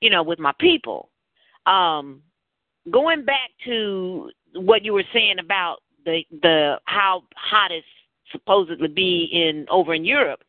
you 0.00 0.10
know, 0.10 0.22
with 0.22 0.38
my 0.38 0.52
people. 0.58 1.10
Um, 1.66 2.22
going 2.90 3.24
back 3.24 3.50
to 3.66 4.30
what 4.54 4.84
you 4.84 4.92
were 4.92 5.04
saying 5.12 5.38
about 5.38 5.78
the 6.04 6.22
the 6.42 6.76
how 6.84 7.22
hot 7.36 7.70
it's 7.70 7.86
supposedly 8.30 8.88
be 8.88 9.28
in 9.32 9.66
over 9.70 9.94
in 9.94 10.04
Europe. 10.04 10.40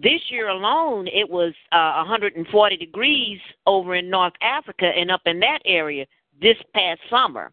This 0.00 0.20
year 0.30 0.48
alone, 0.48 1.08
it 1.08 1.28
was 1.28 1.52
uh, 1.72 1.94
140 1.96 2.76
degrees 2.76 3.40
over 3.66 3.96
in 3.96 4.08
North 4.08 4.34
Africa 4.42 4.86
and 4.86 5.10
up 5.10 5.22
in 5.26 5.40
that 5.40 5.58
area 5.64 6.06
this 6.40 6.56
past 6.74 7.00
summer. 7.10 7.50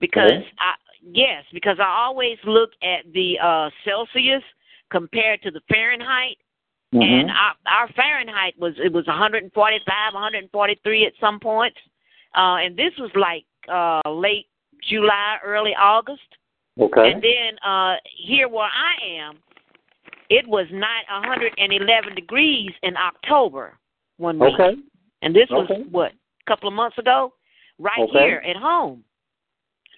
Because 0.00 0.42
I 0.58 0.74
yes, 1.02 1.44
because 1.52 1.76
I 1.78 2.04
always 2.06 2.38
look 2.46 2.70
at 2.82 3.04
the 3.12 3.38
uh, 3.42 3.70
Celsius 3.84 4.42
compared 4.90 5.42
to 5.42 5.50
the 5.50 5.60
Fahrenheit, 5.68 6.38
Mm-hmm. 6.94 7.02
and 7.02 7.30
our, 7.30 7.54
our 7.66 7.88
Fahrenheit 7.94 8.54
was 8.56 8.74
it 8.78 8.92
was 8.92 9.04
145, 9.08 9.50
143 10.14 11.06
at 11.06 11.12
some 11.18 11.40
points, 11.40 11.76
uh, 12.36 12.62
and 12.62 12.76
this 12.76 12.92
was 13.00 13.10
like 13.16 13.44
uh, 13.68 14.08
late 14.08 14.46
July, 14.88 15.38
early 15.44 15.74
August. 15.74 16.22
Okay. 16.78 17.10
And 17.10 17.22
then 17.22 17.58
uh 17.66 17.94
here 18.24 18.48
where 18.48 18.68
I 18.70 19.26
am, 19.26 19.38
it 20.30 20.46
was 20.46 20.66
not 20.70 21.04
111 21.08 22.14
degrees 22.14 22.70
in 22.82 22.96
October 22.96 23.78
one 24.16 24.38
week. 24.38 24.54
Okay. 24.54 24.76
And 25.22 25.34
this 25.34 25.48
was 25.50 25.68
Okay. 25.70 25.82
what 25.90 26.12
a 26.12 26.44
couple 26.46 26.68
of 26.68 26.74
months 26.74 26.98
ago, 26.98 27.32
right 27.78 27.98
Okay. 27.98 28.26
here 28.26 28.42
at 28.46 28.56
home. 28.56 29.04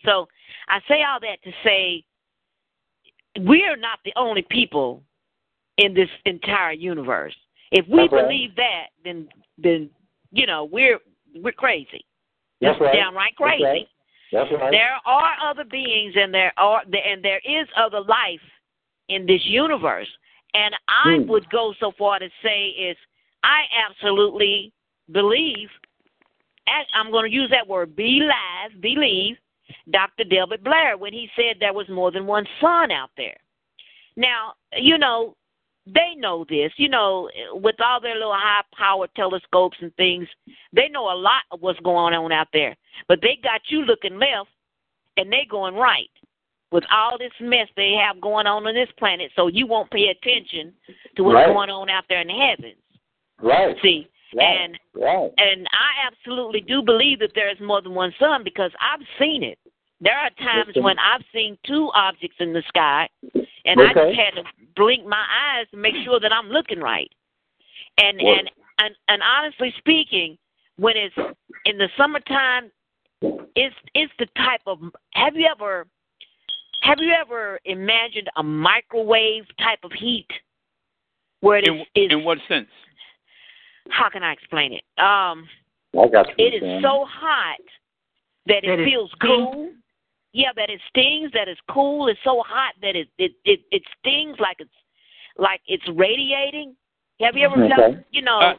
So 0.05 0.29
I 0.69 0.81
say 0.89 1.03
all 1.03 1.21
that 1.21 1.43
to 1.43 1.53
say 1.65 2.05
we 3.41 3.65
are 3.65 3.77
not 3.77 3.99
the 4.05 4.13
only 4.17 4.43
people 4.43 5.03
in 5.77 5.95
this 5.95 6.09
entire 6.25 6.73
universe. 6.73 7.37
If 7.71 7.87
we 7.89 7.99
That's 8.03 8.13
right. 8.13 8.23
believe 8.23 8.55
that, 8.57 8.87
then 9.05 9.29
then 9.59 9.91
you 10.33 10.47
know 10.47 10.65
we're 10.65 11.01
we're 11.35 11.53
crazy. 11.53 12.05
That's 12.61 12.79
Just 12.79 12.81
right. 12.81 12.95
downright 12.95 13.35
That's 13.39 13.51
crazy. 13.51 13.65
right. 13.65 13.89
That's 14.33 14.51
right. 14.53 14.71
There 14.71 14.99
are 15.05 15.35
other 15.45 15.65
beings 15.65 16.15
and 16.17 16.33
there 16.33 16.53
are 16.57 16.83
and 16.83 17.23
there 17.23 17.41
is 17.45 17.69
other 17.77 18.01
life 18.01 18.41
in 19.09 19.27
this 19.27 19.45
universe. 19.45 20.09
And 20.55 20.75
I 20.89 21.19
Hmm. 21.19 21.29
would 21.29 21.49
go 21.51 21.75
so 21.75 21.93
far 21.93 22.19
to 22.19 22.31
say 22.43 22.69
is 22.69 22.97
I 23.43 23.65
absolutely 23.89 24.73
believe 25.11 25.71
I'm 26.97 27.11
going 27.11 27.31
to 27.31 27.35
use 27.35 27.51
that 27.51 27.67
word 27.67 27.95
believe, 27.95 28.31
believe 28.81 29.37
Dr. 29.91 30.25
Delbert 30.25 30.65
Blair 30.65 30.97
when 30.97 31.13
he 31.13 31.31
said 31.37 31.57
there 31.61 31.73
was 31.73 31.89
more 31.89 32.11
than 32.11 32.27
one 32.27 32.47
sun 32.61 32.91
out 32.91 33.11
there. 33.17 33.37
Now, 34.17 34.55
you 34.77 34.99
know, 34.99 35.37
they 35.87 36.15
know 36.17 36.45
this. 36.49 36.73
You 36.77 36.89
know, 36.89 37.29
with 37.53 37.77
all 37.81 38.01
their 38.01 38.15
little 38.15 38.35
high 38.35 38.63
powered 38.77 39.15
telescopes 39.15 39.77
and 39.81 39.95
things, 39.97 40.27
they 40.73 40.89
know 40.89 41.13
a 41.13 41.15
lot 41.15 41.43
of 41.53 41.61
what's 41.61 41.79
going 41.81 42.15
on 42.15 42.33
out 42.33 42.49
there. 42.53 42.75
But 43.09 43.21
they 43.21 43.39
got 43.43 43.61
you 43.69 43.83
looking 43.83 44.19
left 44.19 44.49
and 45.17 45.31
they 45.31 45.47
going 45.49 45.75
right 45.75 46.11
with 46.73 46.85
all 46.93 47.17
this 47.19 47.33
mess 47.41 47.69
they 47.77 47.93
have 47.93 48.21
going 48.21 48.47
on 48.47 48.67
on 48.67 48.75
this 48.75 48.89
planet, 48.99 49.31
so 49.37 49.47
you 49.47 49.67
won't 49.67 49.91
pay 49.91 50.09
attention 50.09 50.73
to 51.17 51.25
what's 51.25 51.35
Right. 51.35 51.47
going 51.47 51.71
on 51.71 51.89
out 51.89 52.05
there 52.09 52.21
in 52.21 52.29
the 52.29 52.35
heavens. 52.35 52.83
right. 53.41 53.77
See, 53.83 54.09
Right. 54.35 54.45
and 54.45 54.79
right. 54.95 55.31
and 55.39 55.67
I 55.71 56.07
absolutely 56.07 56.61
do 56.61 56.83
believe 56.83 57.21
that 57.21 57.35
there 57.35 57.49
is 57.49 57.61
more 57.61 57.81
than 57.83 57.95
one 57.95 58.13
sun 58.19 58.43
because 58.43 58.73
I've 58.81 59.07
seen 59.19 59.43
it. 59.43 59.59
There 60.01 60.17
are 60.17 60.31
times 60.31 60.69
Listen. 60.69 60.83
when 60.83 60.99
I've 60.99 61.25
seen 61.33 61.57
two 61.65 61.91
objects 61.95 62.37
in 62.41 62.53
the 62.53 62.63
sky, 62.69 63.09
and 63.65 63.81
I 63.81 63.93
just 63.95 64.19
had 64.19 64.35
to 64.35 64.45
blink 64.75 65.07
my 65.07 65.25
eyes 65.31 65.69
to 65.71 65.77
make 65.77 65.95
sure 66.05 66.19
that 66.21 66.33
I'm 66.33 66.49
looking 66.49 66.81
right. 66.81 67.11
And 67.99 68.21
and 68.21 68.51
and 68.79 68.95
and 69.09 69.23
honestly 69.23 69.73
speaking, 69.79 70.37
when 70.77 70.97
it's 70.97 71.17
in 71.65 71.79
the 71.79 71.89
summertime, 71.97 72.71
it's 73.55 73.75
it's 73.95 74.13
the 74.19 74.27
type 74.37 74.61
of. 74.67 74.81
Have 75.15 75.37
you 75.37 75.47
ever 75.47 75.87
have 76.83 76.99
you 77.01 77.13
ever 77.13 77.59
imagined 77.65 78.29
a 78.37 78.43
microwave 78.43 79.45
type 79.59 79.79
of 79.83 79.93
heat 79.93 80.27
where 81.41 81.59
it 81.59 81.65
is, 81.69 81.87
In, 81.95 82.03
is 82.05 82.13
in 82.13 82.25
what 82.25 82.39
sense? 82.49 82.69
how 83.91 84.09
can 84.09 84.23
I 84.25 84.33
explain 84.33 84.73
it? 84.73 84.83
Um, 85.01 85.49
I 85.99 86.09
got 86.09 86.27
you. 86.29 86.35
it 86.39 86.55
is 86.55 86.61
Sam. 86.61 86.83
so 86.83 87.05
hot 87.09 87.59
that 88.47 88.65
it 88.65 88.67
That 88.67 88.81
it 88.81 88.85
feels 88.85 89.11
stings? 89.17 89.31
cool. 89.33 89.71
Yeah, 90.33 90.51
that 90.57 90.71
it 90.71 90.81
stings. 90.89 91.31
That 91.33 91.49
it's 91.49 91.61
cool. 91.71 92.09
It's 92.09 92.21
so 92.25 92.43
hot 92.47 92.75
that 92.83 92.97
it 92.97 93.09
it 93.19 93.33
it, 93.45 93.61
it 93.71 93.83
stings 94.01 94.37
like 94.41 94.57
it's 94.59 94.71
like 95.39 95.61
it's 95.67 95.87
radiating. 95.95 96.75
Have 97.21 97.37
you 97.37 97.47
ever 97.47 97.65
Okay. 97.65 97.75
felt 97.75 97.97
you 98.11 98.23
know 98.23 98.39
Uh, 98.41 98.55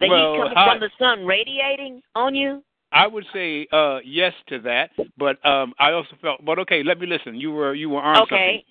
the 0.00 0.08
well, 0.08 0.32
heat 0.34 0.38
coming 0.40 0.56
I- 0.56 0.70
from 0.70 0.80
the 0.80 0.90
sun 0.98 1.26
radiating 1.26 2.02
on 2.14 2.34
you? 2.34 2.62
I 2.92 3.06
would 3.06 3.26
say 3.32 3.66
uh, 3.72 3.98
yes 4.04 4.32
to 4.48 4.60
that, 4.60 4.90
but 5.18 5.44
um, 5.44 5.74
I 5.78 5.92
also 5.92 6.16
felt. 6.22 6.44
But 6.44 6.58
okay, 6.60 6.82
let 6.82 6.98
me 6.98 7.06
listen. 7.06 7.34
You 7.34 7.52
were 7.52 7.74
you 7.74 7.90
were 7.90 8.00
on 8.00 8.22
Okay. 8.22 8.64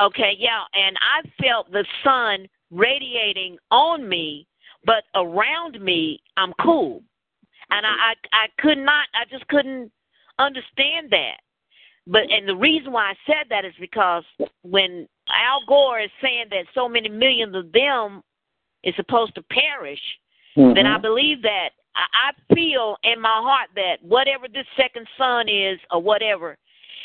Okay, 0.00 0.32
yeah, 0.38 0.64
and 0.74 0.96
I 1.00 1.22
felt 1.40 1.70
the 1.70 1.84
sun 2.02 2.48
radiating 2.72 3.56
on 3.70 4.08
me, 4.08 4.46
but 4.84 5.04
around 5.14 5.80
me, 5.80 6.20
I'm 6.36 6.52
cool, 6.60 7.00
and 7.70 7.86
I, 7.86 7.90
I, 7.90 8.14
I 8.32 8.46
could 8.58 8.78
not, 8.78 9.06
I 9.14 9.24
just 9.30 9.46
couldn't 9.46 9.92
understand 10.40 11.10
that. 11.10 11.36
But 12.08 12.22
and 12.30 12.48
the 12.48 12.56
reason 12.56 12.92
why 12.92 13.10
I 13.10 13.14
said 13.24 13.46
that 13.50 13.64
is 13.64 13.72
because 13.80 14.24
when 14.62 15.08
Al 15.28 15.64
Gore 15.66 16.00
is 16.00 16.10
saying 16.20 16.46
that 16.50 16.64
so 16.74 16.88
many 16.88 17.08
millions 17.08 17.54
of 17.54 17.70
them 17.70 18.22
is 18.82 18.94
supposed 18.96 19.34
to 19.36 19.42
perish, 19.42 20.02
Mhm. 20.56 20.74
then 20.74 20.86
I 20.86 20.98
believe 20.98 21.40
that 21.42 21.70
I, 21.96 22.30
I 22.30 22.54
feel 22.54 22.96
in 23.04 23.20
my 23.20 23.40
heart 23.42 23.70
that 23.76 23.96
whatever 24.02 24.46
this 24.48 24.66
second 24.76 25.06
son 25.16 25.48
is 25.48 25.78
or 25.90 26.00
whatever 26.02 26.56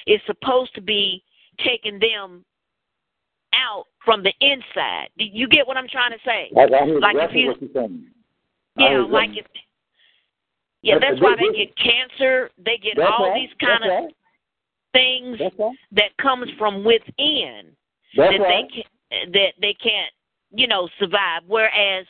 is 0.08 0.19
supposed 0.25 0.73
to 0.75 0.82
be 0.82 1.23
taking 1.65 1.99
them 1.99 2.43
out 3.54 3.86
from 4.06 4.23
the 4.23 4.34
inside. 4.41 5.10
Do 5.17 5.25
you 5.25 5.47
get 5.47 5.67
what 5.67 5.78
I'm 5.78 5.88
trying 5.88 6.12
to 6.12 6.17
say? 6.25 6.52
I, 6.58 6.62
I 6.63 6.86
hear 6.86 6.99
like 6.99 7.15
if 7.17 7.36
you- 7.36 7.47
what 7.47 7.62
you're 7.62 7.69
saying. 7.73 8.06
Yeah, 8.78 8.99
like 9.10 9.36
it. 9.36 9.45
Yeah, 10.82 10.95
That's- 10.95 11.19
that's 11.19 11.21
why 11.21 11.36
they 11.36 11.58
get 11.58 11.75
cancer. 11.75 12.49
They 12.58 12.78
get 12.78 12.93
That's 12.95 13.12
all 13.12 13.30
right. 13.32 13.36
these 13.36 13.49
kind 13.60 13.84
That's 13.84 13.91
of 13.91 14.04
right. 14.06 14.15
things 14.93 15.39
right. 15.60 15.75
that 15.91 16.15
comes 16.21 16.49
from 16.58 16.86
within 16.86 17.75
that 18.15 18.32
they 18.39 18.63
can, 18.73 19.32
that 19.34 19.54
they 19.60 19.73
can't, 19.73 20.13
you 20.52 20.67
know, 20.67 20.88
survive. 20.97 21.43
Whereas 21.47 22.06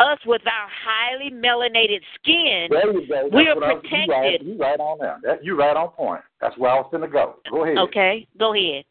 us 0.00 0.18
with 0.26 0.42
our 0.46 0.68
highly 0.68 1.30
melanated 1.30 2.00
skin, 2.16 2.68
There 2.70 2.92
you 2.92 3.06
go. 3.06 3.14
That's 3.22 3.34
we 3.34 3.46
are 3.48 3.54
what 3.54 3.64
I 3.64 3.74
was- 3.74 3.82
You 3.84 3.98
right, 3.98 4.08
protected. 4.08 4.46
you 4.48 4.56
right 4.58 4.80
on 4.80 4.98
there. 4.98 5.18
That, 5.22 5.44
you 5.44 5.56
right 5.56 5.76
on 5.76 5.88
point. 5.90 6.22
That's 6.40 6.56
where 6.58 6.70
I 6.72 6.74
was 6.76 6.88
going 6.90 7.02
to 7.02 7.08
go. 7.08 7.36
Go 7.50 7.64
ahead. 7.64 7.78
Okay, 7.78 8.26
go 8.38 8.54
ahead. 8.54 8.84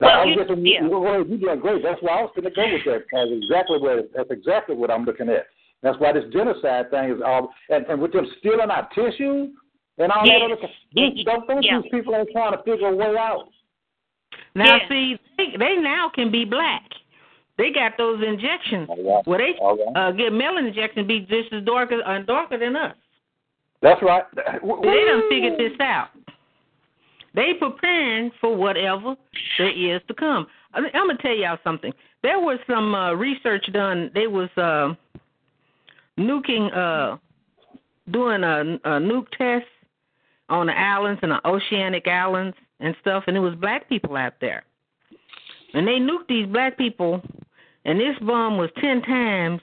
Now, 0.00 0.06
Well, 0.06 0.16
I 0.16 0.24
was 0.26 0.36
you- 0.36 0.44
just, 0.44 0.60
yeah. 0.66 0.82
you, 0.82 0.88
go 0.90 1.06
ahead. 1.06 1.28
You're 1.28 1.38
doing 1.38 1.60
great. 1.60 1.82
That's 1.82 2.02
why 2.02 2.18
I 2.18 2.22
was 2.22 2.32
going 2.34 2.44
to 2.44 2.50
go 2.50 2.64
with 2.72 2.84
that. 2.86 3.04
That's 3.12 3.30
exactly 3.32 3.78
what. 3.78 4.10
That's 4.14 4.30
exactly 4.30 4.74
what 4.76 4.90
I'm 4.90 5.04
looking 5.04 5.28
at. 5.28 5.46
That's 5.82 5.98
why 5.98 6.12
this 6.12 6.24
genocide 6.32 6.90
thing 6.90 7.10
is 7.10 7.22
all, 7.24 7.50
and, 7.70 7.86
and 7.86 8.00
with 8.02 8.12
them 8.12 8.26
stealing 8.38 8.70
our 8.70 8.88
tissue 8.94 9.48
and 9.98 10.12
all 10.12 10.26
Yes. 10.26 10.40
that 10.40 10.52
other. 10.56 10.72
These, 10.94 11.24
don't 11.24 11.46
think 11.46 11.64
Yeah. 11.64 11.80
these 11.82 11.90
people 11.90 12.14
ain't 12.16 12.28
trying 12.32 12.52
to 12.52 12.62
figure 12.64 12.88
a 12.88 12.94
way 12.96 13.16
out. 13.16 13.48
Now, 14.54 14.76
Yeah. 14.76 14.88
see, 14.88 15.18
they, 15.38 15.56
they 15.58 15.76
now 15.76 16.10
can 16.14 16.30
be 16.30 16.44
black. 16.44 16.82
They 17.60 17.70
got 17.72 17.98
those 17.98 18.22
injections 18.26 18.88
right. 18.88 19.26
where 19.26 19.38
they 19.38 19.52
right. 19.60 19.78
uh, 19.94 20.12
get 20.12 20.32
melanin 20.32 20.68
injections 20.68 21.06
be 21.06 21.20
just 21.20 21.52
as 21.52 21.62
darker 21.62 22.00
uh, 22.06 22.22
darker 22.22 22.58
than 22.58 22.74
us. 22.74 22.94
That's 23.82 24.02
right. 24.02 24.24
They 24.34 24.40
done 24.62 25.22
figured 25.28 25.58
this 25.58 25.78
out. 25.78 26.08
They 27.34 27.52
preparing 27.58 28.30
for 28.40 28.56
whatever 28.56 29.14
there 29.58 29.94
is 29.96 30.00
to 30.08 30.14
come. 30.14 30.46
I 30.72 30.78
I'm 30.78 31.06
gonna 31.06 31.18
tell 31.20 31.34
y'all 31.36 31.58
something. 31.62 31.92
There 32.22 32.40
was 32.40 32.58
some 32.66 32.94
uh, 32.94 33.12
research 33.12 33.70
done. 33.74 34.10
They 34.14 34.26
was 34.26 34.48
uh, 34.56 34.94
nuking, 36.18 36.74
uh, 36.74 37.18
doing 38.10 38.42
a, 38.42 38.78
a 38.84 39.00
nuke 39.00 39.28
test 39.36 39.66
on 40.48 40.68
the 40.68 40.78
islands 40.78 41.20
and 41.22 41.32
the 41.32 41.46
oceanic 41.46 42.08
islands 42.08 42.56
and 42.80 42.96
stuff, 43.02 43.24
and 43.26 43.36
it 43.36 43.40
was 43.40 43.54
black 43.56 43.86
people 43.86 44.16
out 44.16 44.34
there. 44.40 44.64
And 45.74 45.86
they 45.86 45.98
nuked 45.98 46.26
these 46.28 46.46
black 46.46 46.76
people, 46.78 47.22
and 47.84 47.98
this 47.98 48.16
bomb 48.20 48.56
was 48.56 48.70
ten 48.80 49.02
times 49.02 49.60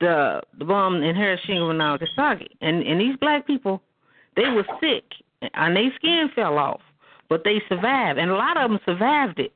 the 0.00 0.40
the 0.58 0.64
bomb 0.64 1.02
in 1.02 1.14
Hiroshima 1.14 1.68
and 1.68 1.78
Nagasaki. 1.78 2.48
And 2.60 2.82
and 2.82 3.00
these 3.00 3.16
black 3.16 3.46
people, 3.46 3.82
they 4.36 4.48
were 4.48 4.66
sick, 4.80 5.04
and 5.54 5.76
their 5.76 5.90
skin 5.96 6.30
fell 6.34 6.58
off, 6.58 6.80
but 7.28 7.42
they 7.44 7.62
survived, 7.68 8.18
and 8.18 8.30
a 8.30 8.34
lot 8.34 8.56
of 8.56 8.70
them 8.70 8.80
survived 8.84 9.38
it. 9.38 9.52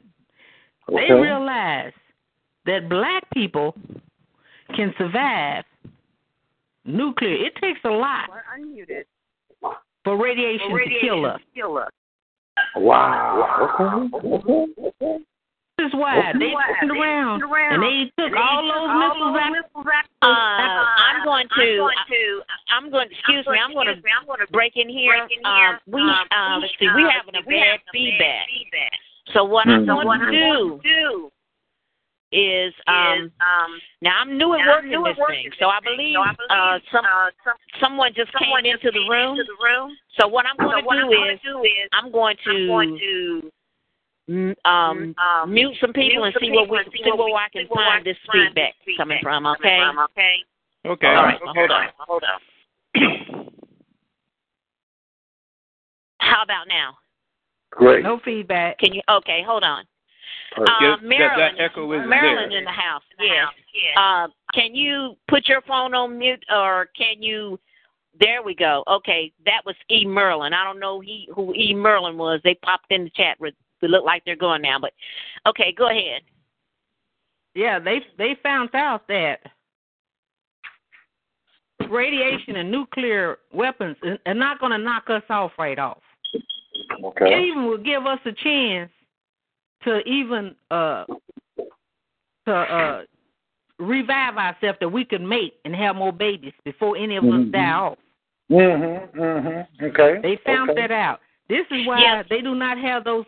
They 0.88 1.12
realized 1.12 1.96
that 2.66 2.88
black 2.88 3.24
people 3.32 3.74
can 4.76 4.94
survive 4.98 5.64
nuclear. 6.84 7.46
It 7.46 7.54
takes 7.60 7.80
a 7.84 7.90
lot 7.90 8.28
for 10.04 10.16
radiation, 10.16 10.70
to 10.70 11.00
kill 11.00 11.24
us. 11.24 11.40
Wow. 12.76 13.76
Okay. 13.80 14.64
Okay. 15.02 15.24
This 15.76 15.88
is 15.88 15.94
why 15.94 16.30
they 16.38 16.54
turned 16.78 16.92
around 16.94 17.42
and 17.42 17.82
they 17.82 18.06
took 18.14 18.30
all 18.38 18.62
those 18.62 18.94
missiles 18.94 19.34
out. 19.34 19.50
Uh, 20.22 20.26
I'm 20.30 21.24
going 21.24 21.48
to. 21.50 21.90
I'm 22.70 22.90
going. 22.90 23.08
to 23.08 23.14
Excuse 23.14 23.46
me. 23.50 23.58
I'm 23.58 23.74
going 23.74 23.88
to. 23.88 23.98
I'm 23.98 24.26
going 24.26 24.38
to 24.38 24.46
break 24.52 24.76
in 24.76 24.88
here. 24.88 25.26
Um, 25.44 25.78
we. 25.87 26.00
Uh, 26.00 26.58
let's 26.60 26.72
see. 26.78 26.87
We 26.94 27.02
having 27.10 27.34
a 27.34 27.42
bad 27.42 27.80
feedback. 27.92 28.46
So 29.32 29.44
what 29.44 29.66
I'm 29.66 29.84
Mhm. 29.84 30.04
going 30.04 30.20
to 30.20 30.80
do 30.82 31.32
is 32.30 32.72
um. 32.87 33.32
Now 34.00 34.20
I'm 34.20 34.38
new 34.38 34.54
at 34.54 34.66
working 34.66 35.02
this 35.02 35.16
thing, 35.26 35.50
so 35.58 35.68
I 35.68 35.80
believe 35.80 36.16
uh 36.50 36.78
some 36.92 37.04
someone 37.80 38.14
just 38.14 38.32
came 38.34 38.64
into 38.64 38.92
the 38.92 39.04
room. 39.10 39.38
So 40.20 40.28
what 40.28 40.46
I'm 40.46 40.56
going 40.56 40.84
to 40.84 41.38
do 41.42 41.62
is 41.64 41.88
I'm 41.92 42.12
going 42.12 42.37
to 42.44 42.50
mm, 42.50 43.50
um, 44.28 45.14
mute 45.48 45.76
some 45.80 45.92
people 45.92 46.24
and 46.24 46.34
see 46.40 46.50
where 46.50 46.66
we 46.66 46.78
see 46.92 47.10
where 47.12 47.34
I 47.34 47.48
can 47.52 47.66
find 47.72 48.04
this 48.04 48.16
feedback 48.32 48.74
coming 48.96 49.18
from. 49.22 49.46
Okay. 49.46 49.80
Okay. 50.10 50.37
Okay. 50.87 51.06
All 51.06 51.24
right. 51.24 51.38
Hold 51.44 51.70
on. 51.70 51.88
Hold 51.98 52.22
on. 52.24 52.40
How 56.18 56.42
about 56.42 56.68
now? 56.68 56.96
Great. 57.70 58.02
No 58.02 58.20
feedback. 58.24 58.78
Can 58.78 58.94
you? 58.94 59.02
Okay. 59.10 59.42
Hold 59.46 59.62
on. 59.62 59.84
Perfect. 60.54 60.70
Uh, 60.70 60.80
Get- 60.80 61.00
that- 61.00 61.06
Maryland. 61.06 61.58
that 61.58 61.62
echo 61.62 61.92
isn't 61.92 62.08
Maryland 62.08 62.52
there. 62.52 62.58
in 62.58 62.64
the 62.64 62.70
house. 62.70 63.02
Yes. 63.18 63.48
Uh, 63.96 64.28
can 64.52 64.74
you 64.74 65.16
put 65.28 65.48
your 65.48 65.60
phone 65.62 65.94
on 65.94 66.18
mute, 66.18 66.44
or 66.50 66.88
can 66.96 67.22
you? 67.22 67.58
There 68.20 68.42
we 68.42 68.54
go. 68.54 68.84
Okay, 68.87 69.32
that 69.44 69.62
was 69.66 69.74
E. 69.90 70.06
Merlin. 70.06 70.54
I 70.54 70.62
don't 70.62 70.78
know 70.78 71.00
he 71.00 71.28
who 71.34 71.52
E. 71.54 71.74
Merlin 71.74 72.16
was. 72.16 72.40
They 72.44 72.54
popped 72.54 72.87
in 72.90 73.04
the 73.04 73.10
chat. 73.10 73.38
With, 73.40 73.54
they 73.84 73.88
look 73.88 74.04
like 74.04 74.24
they're 74.24 74.34
going 74.34 74.62
now, 74.62 74.78
but 74.78 74.92
okay, 75.46 75.74
go 75.76 75.90
ahead. 75.90 76.22
Yeah, 77.54 77.78
they 77.78 78.00
they 78.16 78.36
found 78.42 78.70
out 78.74 79.06
that 79.08 79.40
radiation 81.90 82.56
and 82.56 82.70
nuclear 82.70 83.38
weapons 83.52 83.96
are 84.26 84.34
not 84.34 84.58
going 84.58 84.72
to 84.72 84.78
knock 84.78 85.10
us 85.10 85.22
off 85.28 85.52
right 85.58 85.78
off. 85.78 85.98
Okay. 87.04 87.26
It 87.26 87.44
even 87.44 87.66
will 87.66 87.78
give 87.78 88.06
us 88.06 88.18
a 88.24 88.32
chance 88.32 88.90
to 89.84 89.98
even 90.08 90.54
uh 90.70 91.04
to 92.46 92.52
uh 92.52 93.02
revive 93.78 94.36
ourselves 94.36 94.78
that 94.80 94.88
we 94.88 95.04
can 95.04 95.28
mate 95.28 95.54
and 95.66 95.74
have 95.74 95.94
more 95.94 96.12
babies 96.12 96.54
before 96.64 96.96
any 96.96 97.16
of 97.16 97.24
us 97.24 97.30
Mhm. 97.30 97.52
die 97.52 97.72
off. 97.72 97.98
Mhm. 98.50 99.10
Mhm. 99.12 99.66
Okay. 99.82 100.20
They 100.22 100.36
found 100.36 100.70
okay. 100.70 100.80
that 100.80 100.90
out. 100.90 101.20
This 101.48 101.66
is 101.70 101.86
why 101.86 102.00
Yes. 102.00 102.26
they 102.30 102.40
do 102.40 102.54
not 102.54 102.78
have 102.78 103.04
those 103.04 103.26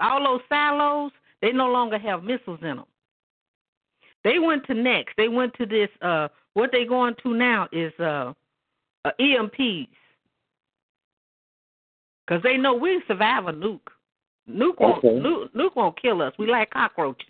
all 0.00 0.22
those 0.24 0.40
silos. 0.48 1.12
They 1.40 1.52
no 1.52 1.68
longer 1.68 1.98
have 1.98 2.22
missiles 2.22 2.60
in 2.62 2.76
them. 2.76 2.84
They 4.24 4.38
went 4.38 4.64
to 4.66 4.74
next. 4.74 5.14
They 5.16 5.28
went 5.28 5.52
to 5.54 5.66
this. 5.66 5.88
Uh, 6.00 6.28
what 6.54 6.70
they 6.70 6.84
going 6.84 7.14
to 7.22 7.34
now 7.34 7.68
is 7.72 7.92
uh, 7.98 8.32
uh 9.04 9.10
EMPs, 9.20 9.88
because 12.26 12.42
they 12.42 12.56
know 12.56 12.74
we 12.74 13.02
survive 13.08 13.46
a 13.46 13.52
nuke. 13.52 13.80
Nuke 14.48 14.80
won't 14.80 14.98
Okay. 14.98 15.08
nuke, 15.08 15.52
nuke 15.54 15.76
won't 15.76 16.00
kill 16.00 16.22
us. 16.22 16.32
We 16.38 16.46
like 16.46 16.70
cockroaches. 16.70 17.28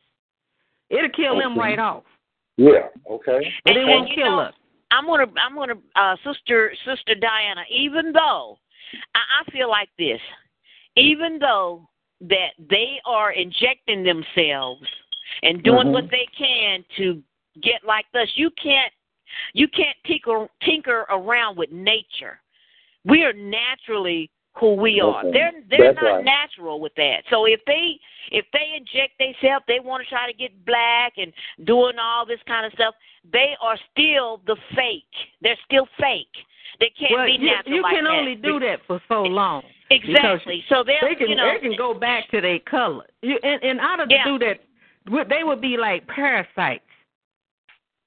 It'll 0.91 1.09
kill 1.11 1.39
them 1.39 1.59
right 1.59 1.79
off, 1.79 2.05
Yeah. 2.59 2.89
Okay. 3.11 3.53
but 3.65 3.77
it 3.77 3.87
won't 3.87 4.09
and 4.09 4.15
kill 4.15 4.37
know, 4.37 4.41
us. 4.41 4.55
I'm 4.91 5.07
gonna, 5.07 5.27
I'm 5.43 5.55
gonna, 5.55 5.81
uh, 5.97 6.17
sister, 6.23 6.75
sister 6.85 7.15
Diana. 7.15 7.63
Even 7.71 8.13
though 8.13 8.59
I, 9.15 9.21
I 9.41 9.51
feel 9.51 9.71
like 9.71 9.89
this, 9.99 10.21
even 10.97 11.39
though 11.39 11.89
that 12.23 12.53
they 12.59 13.01
are 13.05 13.33
injecting 13.33 14.03
themselves 14.03 14.87
and 15.43 15.63
doing 15.63 15.89
Mhm. 15.89 15.93
what 15.93 16.11
they 16.11 16.27
can 16.27 16.85
to 16.97 17.23
get 17.61 17.85
like 17.85 18.07
us, 18.15 18.29
you 18.37 18.51
can't, 18.53 18.93
you 19.53 19.69
can't 19.69 19.97
tinker, 20.05 20.49
tinker 20.61 21.07
around 21.11 21.57
with 21.57 21.71
nature. 21.71 22.41
We 23.05 23.25
are 23.25 23.33
naturally 23.33 24.31
who 24.55 24.75
we 24.75 25.01
are. 25.01 25.21
Okay. 25.21 25.33
They're 25.33 25.53
they're 25.71 25.93
That's 25.95 26.03
not 26.03 26.15
right. 26.17 26.25
natural 26.25 26.79
with 26.79 26.95
that. 26.97 27.25
So 27.31 27.47
if 27.47 27.65
they 27.65 27.99
if 28.31 28.45
they 28.53 28.75
inject 28.77 29.19
themselves, 29.19 29.65
they 29.67 29.81
want 29.81 30.03
to 30.03 30.09
try 30.09 30.31
to 30.31 30.37
get 30.37 30.65
black 30.65 31.15
and 31.17 31.33
doing 31.65 31.99
all 31.99 32.27
this 32.27 32.41
kind 32.47 32.67
of 32.67 32.73
stuff. 32.75 32.95
They 33.33 33.57
are 33.61 33.79
still 33.91 34.43
the 34.47 34.57
fake. 34.75 35.05
They're 35.41 35.59
still 35.65 35.89
fake. 35.99 36.45
They 36.81 36.91
can't 36.99 37.13
Well, 37.13 37.27
be 37.27 37.33
you, 37.33 37.47
natural 37.47 37.77
you 37.77 37.83
like 37.83 37.95
can 37.95 38.05
that. 38.05 38.11
only 38.11 38.35
do 38.35 38.59
that 38.61 38.81
for 38.87 39.01
so 39.09 39.23
long. 39.23 39.63
exactly. 39.91 40.65
So 40.69 40.83
they're 40.85 40.99
they 41.03 41.15
can 41.15 41.29
you 41.29 41.37
know 41.37 41.51
they 41.53 41.61
can 41.61 41.77
go 41.77 41.95
back 41.95 42.29
to 42.31 42.41
their 42.41 42.59
color. 42.61 43.05
You, 43.23 43.39
and, 43.43 43.63
and 43.63 43.81
out 43.81 44.01
of 44.01 44.09
Yeah. 44.11 44.25
do 44.25 44.39
that, 44.41 44.61
they 45.29 45.45
would 45.45 45.61
be 45.61 45.77
like 45.77 46.07
parasites. 46.07 46.85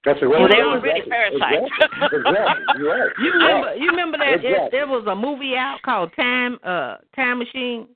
That's 0.03 0.21
right. 0.21 0.29
Well, 0.29 0.47
they're 0.47 0.75
Exactly. 0.77 0.91
already 0.91 1.09
parasites. 1.09 1.71
Exactly. 1.73 2.19
exactly. 2.19 2.65
You're 2.77 2.89
right. 3.01 3.11
You 3.19 3.31
remember 3.33 3.75
you 3.75 3.89
remember 3.89 4.17
that 4.19 4.27
it, 4.27 4.45
Exactly. 4.45 4.69
there 4.71 4.87
was 4.87 5.05
a 5.07 5.15
movie 5.15 5.55
out 5.55 5.81
called 5.83 6.11
Time 6.15 6.59
uh 6.63 6.97
Time 7.15 7.39
Machine 7.39 7.87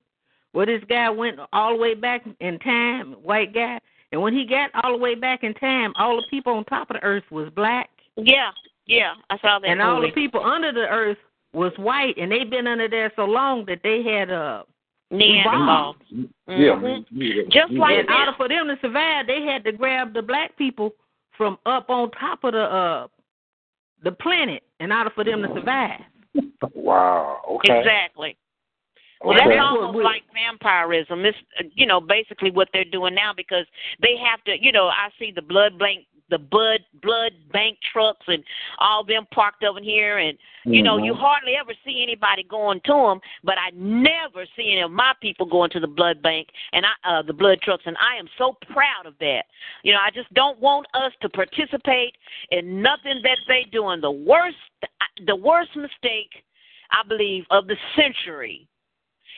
where 0.53 0.65
this 0.65 0.83
guy 0.89 1.09
went 1.09 1.39
all 1.53 1.73
the 1.75 1.79
way 1.81 1.93
back 1.93 2.25
in 2.39 2.57
time, 2.59 3.13
white 3.21 3.53
guy, 3.53 3.79
and 4.11 4.19
when 4.19 4.33
he 4.33 4.45
got 4.45 4.71
all 4.83 4.93
the 4.93 4.97
way 4.97 5.13
back 5.13 5.43
in 5.43 5.53
time, 5.53 5.93
all 5.95 6.15
the 6.15 6.25
people 6.31 6.53
on 6.53 6.65
top 6.65 6.89
of 6.89 6.95
the 6.95 7.03
earth 7.03 7.23
was 7.29 7.51
black, 7.55 7.87
yeah, 8.17 8.49
yeah. 8.89 9.13
I 9.29 9.37
saw 9.39 9.59
that 9.59 9.67
and 9.69 9.81
all 9.81 10.01
the 10.01 10.11
people 10.11 10.43
under 10.43 10.71
the 10.71 10.87
earth 10.87 11.17
was 11.53 11.71
white, 11.77 12.17
and 12.17 12.31
they've 12.31 12.49
been 12.49 12.67
under 12.67 12.87
there 12.87 13.11
so 13.15 13.25
long 13.25 13.65
that 13.65 13.79
they 13.83 14.03
had 14.03 14.31
uh 14.31 14.63
Neanderthal. 15.11 15.95
Yeah. 16.11 16.25
Mhm. 16.47 17.05
yeah. 17.11 17.43
Just 17.49 17.71
yeah. 17.71 17.79
like 17.79 17.97
and 17.97 18.07
that. 18.09 18.19
order 18.19 18.33
for 18.37 18.47
them 18.47 18.67
to 18.67 18.77
survive, 18.81 19.27
they 19.27 19.41
had 19.41 19.63
to 19.63 19.71
grab 19.71 20.13
the 20.13 20.21
black 20.21 20.55
people 20.57 20.93
from 21.35 21.57
up 21.65 21.89
on 21.89 22.11
top 22.11 22.43
of 22.43 22.53
the 22.53 22.63
uh 22.63 23.07
the 24.03 24.11
planet 24.11 24.63
in 24.79 24.91
order 24.91 25.09
for 25.15 25.23
them 25.23 25.41
to 25.41 25.53
survive. 25.53 26.01
Wow. 26.75 27.41
Okay. 27.49 27.79
Exactly. 27.79 28.37
Well, 29.21 29.35
Okay. 29.35 29.49
that's 29.49 29.61
almost 29.61 30.03
like 30.03 30.23
vampirism. 30.33 31.25
It's 31.25 31.37
uh, 31.59 31.63
you 31.73 31.85
know 31.85 31.99
basically 31.99 32.51
what 32.51 32.69
they're 32.71 32.85
doing 32.85 33.15
now 33.15 33.33
because 33.35 33.65
they 34.01 34.15
have 34.17 34.43
to. 34.43 34.55
You 34.61 34.71
know, 34.71 34.87
I 34.87 35.09
see 35.17 35.31
the 35.31 35.41
blood 35.41 35.79
bank 35.79 36.05
the 36.29 36.37
blood 36.37 36.81
blood 37.01 37.31
bank 37.51 37.77
trucks 37.91 38.25
and 38.27 38.43
all 38.79 39.03
them 39.03 39.27
parked 39.31 39.63
over 39.63 39.79
here, 39.81 40.17
and 40.17 40.37
you 40.65 40.83
know 40.83 40.97
you 40.97 41.13
Mhm. 41.13 41.19
hardly 41.19 41.55
ever 41.55 41.73
see 41.85 42.03
anybody 42.03 42.43
going 42.43 42.81
to 42.81 42.93
them. 42.93 43.21
But 43.43 43.57
I 43.57 43.71
never 43.73 44.45
see 44.55 44.71
any 44.71 44.81
of 44.81 44.91
my 44.91 45.13
people 45.21 45.45
going 45.45 45.69
to 45.71 45.79
the 45.79 45.87
blood 45.87 46.21
bank 46.21 46.49
and 46.73 46.85
I 46.85 46.93
uh, 47.03 47.21
the 47.21 47.33
blood 47.33 47.61
trucks, 47.61 47.83
and 47.85 47.97
I 47.97 48.15
am 48.17 48.29
so 48.37 48.53
proud 48.53 49.05
of 49.05 49.17
that. 49.19 49.45
You 49.83 49.93
know, 49.93 49.99
I 49.99 50.11
just 50.11 50.33
don't 50.33 50.59
want 50.59 50.87
us 50.93 51.13
to 51.21 51.29
participate 51.29 52.15
in 52.51 52.81
nothing 52.81 53.21
that 53.23 53.37
they 53.47 53.63
doing. 53.63 54.01
The 54.01 54.11
worst 54.11 54.57
the 55.25 55.35
worst 55.35 55.75
mistake 55.75 56.43
I 56.91 57.03
believe 57.07 57.45
of 57.51 57.67
the 57.67 57.77
century 57.95 58.67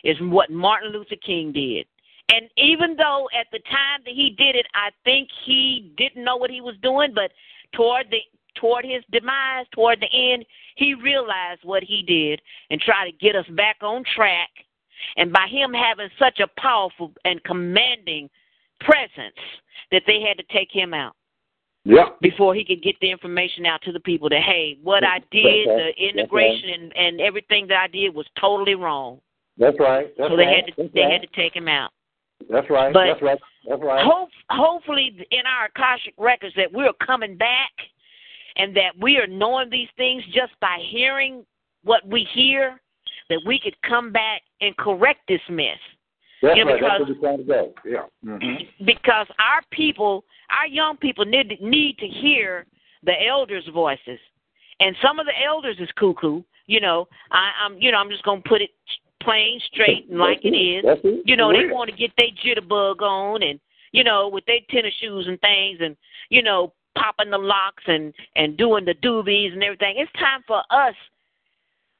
is 0.03 0.19
what 0.21 0.49
Martin 0.49 0.91
Luther 0.91 1.15
King 1.17 1.51
did. 1.51 1.85
And 2.31 2.49
even 2.57 2.95
though 2.95 3.27
at 3.37 3.47
the 3.51 3.59
time 3.59 4.01
that 4.05 4.13
he 4.13 4.35
did 4.37 4.55
it, 4.55 4.65
I 4.73 4.89
think 5.03 5.27
he 5.45 5.93
didn't 5.97 6.23
know 6.23 6.37
what 6.37 6.49
he 6.49 6.61
was 6.61 6.75
doing, 6.81 7.11
but 7.13 7.31
toward 7.73 8.07
the 8.09 8.19
toward 8.55 8.85
his 8.85 9.03
demise, 9.11 9.65
toward 9.73 9.99
the 10.01 10.33
end, 10.33 10.45
he 10.75 10.93
realized 10.93 11.61
what 11.63 11.83
he 11.83 12.03
did 12.03 12.41
and 12.69 12.79
tried 12.81 13.05
to 13.05 13.11
get 13.13 13.35
us 13.35 13.45
back 13.51 13.77
on 13.81 14.03
track. 14.15 14.49
And 15.17 15.31
by 15.31 15.47
him 15.49 15.73
having 15.73 16.09
such 16.19 16.39
a 16.39 16.47
powerful 16.59 17.13
and 17.25 17.43
commanding 17.43 18.29
presence 18.81 19.39
that 19.91 20.03
they 20.05 20.21
had 20.21 20.37
to 20.37 20.43
take 20.53 20.69
him 20.71 20.93
out 20.93 21.15
Yep. 21.83 22.19
before 22.21 22.53
he 22.53 22.63
could 22.63 22.83
get 22.83 22.95
the 23.01 23.09
information 23.09 23.65
out 23.65 23.81
to 23.83 23.91
the 23.91 23.99
people 23.99 24.29
that 24.29 24.43
hey, 24.43 24.77
what 24.83 25.03
I 25.03 25.17
did, 25.31 25.67
the 25.67 25.73
right. 25.73 25.95
integration 25.97 26.69
and, 26.69 26.95
and 26.95 27.21
everything 27.21 27.65
that 27.67 27.77
I 27.77 27.87
did 27.87 28.13
was 28.13 28.27
totally 28.39 28.75
wrong. 28.75 29.19
That's 29.57 29.77
right. 29.79 30.13
That's 30.15 30.29
so 30.29 30.37
they 30.37 30.43
right. 30.43 30.57
had 30.57 30.65
to 30.67 30.73
That's 30.77 30.93
they 30.93 31.01
had 31.01 31.21
to 31.21 31.27
take 31.35 31.55
him 31.55 31.67
out. 31.67 31.91
That's 32.49 32.69
right. 32.69 32.93
But- 32.93 33.05
That's 33.07 33.21
right. 33.21 33.39
That's 33.69 33.81
right. 33.81 34.03
Hope, 34.05 34.29
hopefully, 34.49 35.15
in 35.29 35.45
our 35.45 35.65
Akashic 35.65 36.15
records, 36.17 36.53
that 36.55 36.71
we're 36.71 36.93
coming 37.05 37.37
back, 37.37 37.71
and 38.57 38.75
that 38.75 38.91
we 38.99 39.17
are 39.17 39.27
knowing 39.27 39.69
these 39.69 39.87
things 39.97 40.23
just 40.33 40.53
by 40.59 40.79
hearing 40.89 41.45
what 41.83 42.05
we 42.07 42.27
hear, 42.33 42.81
that 43.29 43.41
we 43.45 43.59
could 43.59 43.75
come 43.87 44.11
back 44.11 44.41
and 44.61 44.75
correct 44.77 45.21
this 45.27 45.41
mess. 45.49 45.77
That's 46.41 46.57
you 46.57 46.65
know, 46.65 46.71
right. 46.73 46.81
That's 46.81 47.03
because- 47.07 47.21
what 47.21 47.39
we're 47.39 47.45
trying 47.45 47.73
to. 47.83 47.89
Yeah. 47.89 48.05
hmm 48.23 48.85
because 48.85 49.27
our 49.37 49.61
people, 49.71 50.25
our 50.49 50.67
young 50.67 50.97
people 50.97 51.23
need 51.23 51.61
need 51.61 51.97
to 51.99 52.07
hear 52.07 52.65
the 53.03 53.13
elders' 53.27 53.67
voices, 53.71 54.19
and 54.79 54.95
some 55.03 55.19
of 55.19 55.27
the 55.27 55.33
elders 55.45 55.77
is 55.79 55.89
cuckoo. 55.97 56.41
You 56.65 56.79
know, 56.81 57.07
I, 57.31 57.51
I'm 57.63 57.77
you 57.79 57.91
know 57.91 57.99
I'm 57.99 58.09
just 58.09 58.23
gonna 58.23 58.41
put 58.43 58.61
it 58.61 58.71
plain 59.23 59.59
straight 59.71 60.09
and 60.09 60.19
like 60.19 60.43
it 60.43 60.49
is. 60.49 60.83
It. 60.85 61.23
You 61.25 61.35
know, 61.35 61.51
they 61.51 61.71
want 61.71 61.89
to 61.89 61.95
get 61.95 62.11
their 62.17 62.29
jitterbug 62.43 63.01
on, 63.01 63.43
and 63.43 63.59
you 63.91 64.03
know, 64.03 64.27
with 64.27 64.45
their 64.45 64.59
tennis 64.69 64.93
shoes 64.99 65.27
and 65.27 65.39
things, 65.41 65.79
and 65.81 65.95
you 66.29 66.41
know, 66.41 66.73
popping 66.97 67.31
the 67.31 67.37
locks 67.37 67.83
and 67.87 68.13
and 68.35 68.57
doing 68.57 68.85
the 68.85 68.95
doobies 68.95 69.53
and 69.53 69.63
everything. 69.63 69.95
It's 69.97 70.11
time 70.13 70.41
for 70.47 70.61
us 70.69 70.95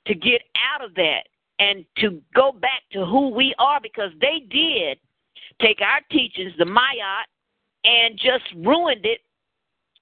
to 0.08 0.16
get 0.16 0.42
out 0.74 0.84
of 0.84 0.96
that 0.96 1.24
and 1.60 1.86
to 1.98 2.22
go 2.34 2.52
back 2.52 2.82
to 2.92 3.06
who 3.06 3.30
we 3.30 3.54
are 3.60 3.80
because 3.82 4.12
they 4.20 4.46
did 4.50 4.98
take 5.62 5.80
our 5.82 6.02
teachings, 6.10 6.54
the 6.58 6.66
Ma'at, 6.66 7.26
and 7.84 8.18
just 8.18 8.44
ruined 8.66 9.06
it 9.06 9.20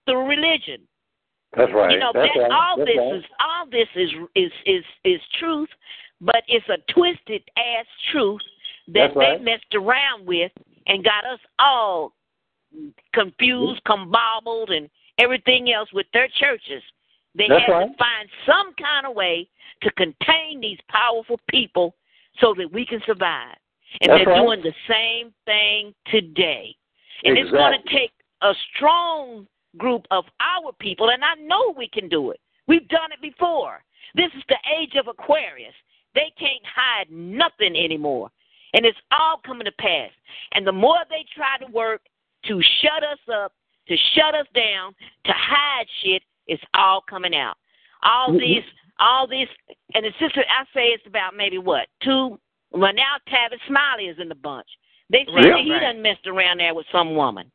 through 0.06 0.28
religion. 0.28 0.82
That's 1.56 1.72
right. 1.74 1.92
You 1.92 2.00
know, 2.00 2.12
That's 2.14 2.30
that 2.34 2.42
right. 2.42 2.52
all 2.52 2.78
That's 2.78 2.90
this 2.90 2.98
right. 2.98 3.16
is 3.16 3.24
all 3.40 3.66
this 3.70 3.88
is 3.96 4.10
is 4.36 4.52
is 4.66 4.84
is 5.04 5.22
truth, 5.40 5.70
but 6.22 6.44
it's 6.48 6.68
a 6.70 6.78
twisted 6.92 7.44
ass 7.58 7.86
truth 8.12 8.42
that 8.94 9.16
right. 9.16 9.38
they 9.38 9.44
messed 9.44 9.74
around 9.74 10.26
with 10.26 10.52
and 10.88 11.04
got 11.04 11.26
us 11.26 11.40
all 11.60 12.14
confused, 13.14 13.82
mm-hmm. 13.86 14.14
combobbled, 14.14 14.72
and 14.72 14.90
everything 15.20 15.72
else 15.72 15.90
with 15.94 16.08
their 16.14 16.28
churches. 16.40 16.84
They 17.36 17.48
That's 17.48 17.64
had 17.66 17.72
right. 17.72 17.88
to 17.88 17.98
find 17.98 18.30
some 18.46 18.74
kind 18.74 19.06
of 19.06 19.16
way 19.16 19.48
to 19.84 19.92
contain 19.92 20.60
these 20.62 20.80
powerful 20.90 21.40
people 21.50 21.96
so 22.40 22.54
that 22.58 22.72
we 22.72 22.86
can 22.86 23.00
survive. 23.06 23.56
And 24.02 24.12
That's 24.12 24.26
they're 24.26 24.34
right. 24.34 24.46
doing 24.46 24.62
the 24.62 24.74
same 24.88 25.34
thing 25.46 25.94
today. 26.08 26.76
And 27.24 27.38
it's 27.38 27.52
going 27.52 27.78
to 27.80 27.94
take 27.94 28.12
a 28.42 28.54
strong 28.76 29.46
group 29.78 30.06
of 30.10 30.24
our 30.40 30.72
people, 30.80 31.10
and 31.10 31.24
I 31.24 31.36
know 31.36 31.74
we 31.78 31.88
can 31.88 32.08
do 32.08 32.32
it. 32.32 32.40
We've 32.68 32.88
done 32.88 33.12
it 33.12 33.22
before. 33.22 33.84
This 34.16 34.32
is 34.38 34.44
the 34.48 34.58
age 34.80 34.96
of 35.00 35.08
Aquarius. 35.08 35.74
They 36.16 36.32
can't 36.40 36.64
hide 36.66 37.08
nothing 37.12 37.76
anymore. 37.76 38.30
And 38.74 38.86
it's 38.86 38.98
all 39.12 39.42
coming 39.46 39.66
to 39.66 39.72
pass. 39.74 40.12
And 40.54 40.66
the 40.66 40.72
more 40.72 40.98
they 41.10 41.26
try 41.36 41.58
to 41.66 41.72
work 41.72 42.02
to 42.46 42.62
shut 42.82 43.04
us 43.04 43.20
up, 43.34 43.54
to 43.88 43.96
shut 44.16 44.36
us 44.36 44.46
down, 44.54 44.94
to 45.26 45.32
hide 45.36 45.88
shit, 46.04 46.22
it's 46.48 46.64
all 46.74 47.02
coming 47.02 47.36
out. 47.36 47.58
All 48.04 48.30
Mhm. 48.30 48.40
these, 48.40 48.64
all 49.00 49.28
these, 49.28 49.48
and 49.96 50.06
the 50.06 50.12
sister, 50.20 50.44
I 50.50 50.66
say 50.74 50.88
it's 50.90 51.06
about 51.08 51.36
maybe 51.36 51.58
what 51.58 51.88
two. 52.02 52.40
Well, 52.72 52.94
now 52.94 53.18
Tavis 53.28 53.60
Smiley 53.68 54.08
is 54.08 54.20
in 54.20 54.30
the 54.30 54.36
bunch. 54.36 54.68
They 55.10 55.26
say 55.26 55.42
that 55.42 55.60
he 55.62 55.72
right. 55.72 55.80
done 55.82 56.02
messed 56.02 56.28
around 56.28 56.60
there 56.60 56.76
with 56.76 56.86
some 56.92 57.16
woman. 57.16 57.52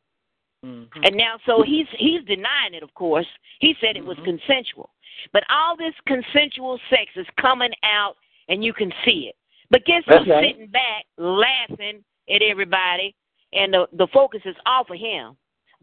Mm-hmm. 0.65 1.03
And 1.03 1.15
now, 1.15 1.39
so 1.45 1.61
he's 1.61 1.87
he's 1.97 2.23
denying 2.25 2.73
it. 2.73 2.83
Of 2.83 2.93
course, 2.95 3.27
he 3.59 3.75
said 3.79 3.95
it 3.95 4.03
was 4.03 4.17
Mm-hmm. 4.17 4.25
consensual. 4.37 4.89
But 5.31 5.43
all 5.49 5.77
this 5.77 5.93
consensual 6.05 6.79
sex 6.89 7.11
is 7.15 7.27
coming 7.39 7.73
out, 7.83 8.17
and 8.49 8.63
you 8.63 8.73
can 8.73 8.91
see 9.03 9.29
it. 9.29 9.35
But 9.69 9.85
guess 9.85 10.03
That's 10.07 10.19
who's 10.25 10.29
right. 10.29 10.51
sitting 10.53 10.67
back 10.67 11.05
laughing 11.17 12.03
at 12.33 12.41
everybody, 12.41 13.15
and 13.53 13.73
the 13.73 13.87
the 13.93 14.07
focus 14.13 14.41
is 14.45 14.55
off 14.65 14.89
of 14.89 14.97
him, 14.97 15.35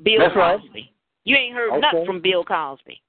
Bill 0.03 0.19
That's 0.21 0.37
right. 0.37 0.61
Cosby. 0.61 0.93
You 1.25 1.37
ain't 1.37 1.55
heard 1.55 1.71
Okay. 1.71 1.81
nothing 1.81 2.07
from 2.07 2.21
Bill 2.21 2.45
Cosby. 2.45 3.01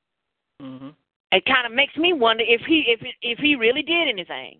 Mm-hmm. 0.61 0.89
It 1.31 1.45
kind 1.45 1.65
of 1.65 1.73
makes 1.73 1.95
me 1.97 2.13
wonder 2.13 2.43
if 2.47 2.61
he 2.61 2.85
if 2.87 3.01
it, 3.01 3.15
if 3.21 3.39
he 3.39 3.55
really 3.55 3.81
did 3.81 4.07
anything. 4.07 4.59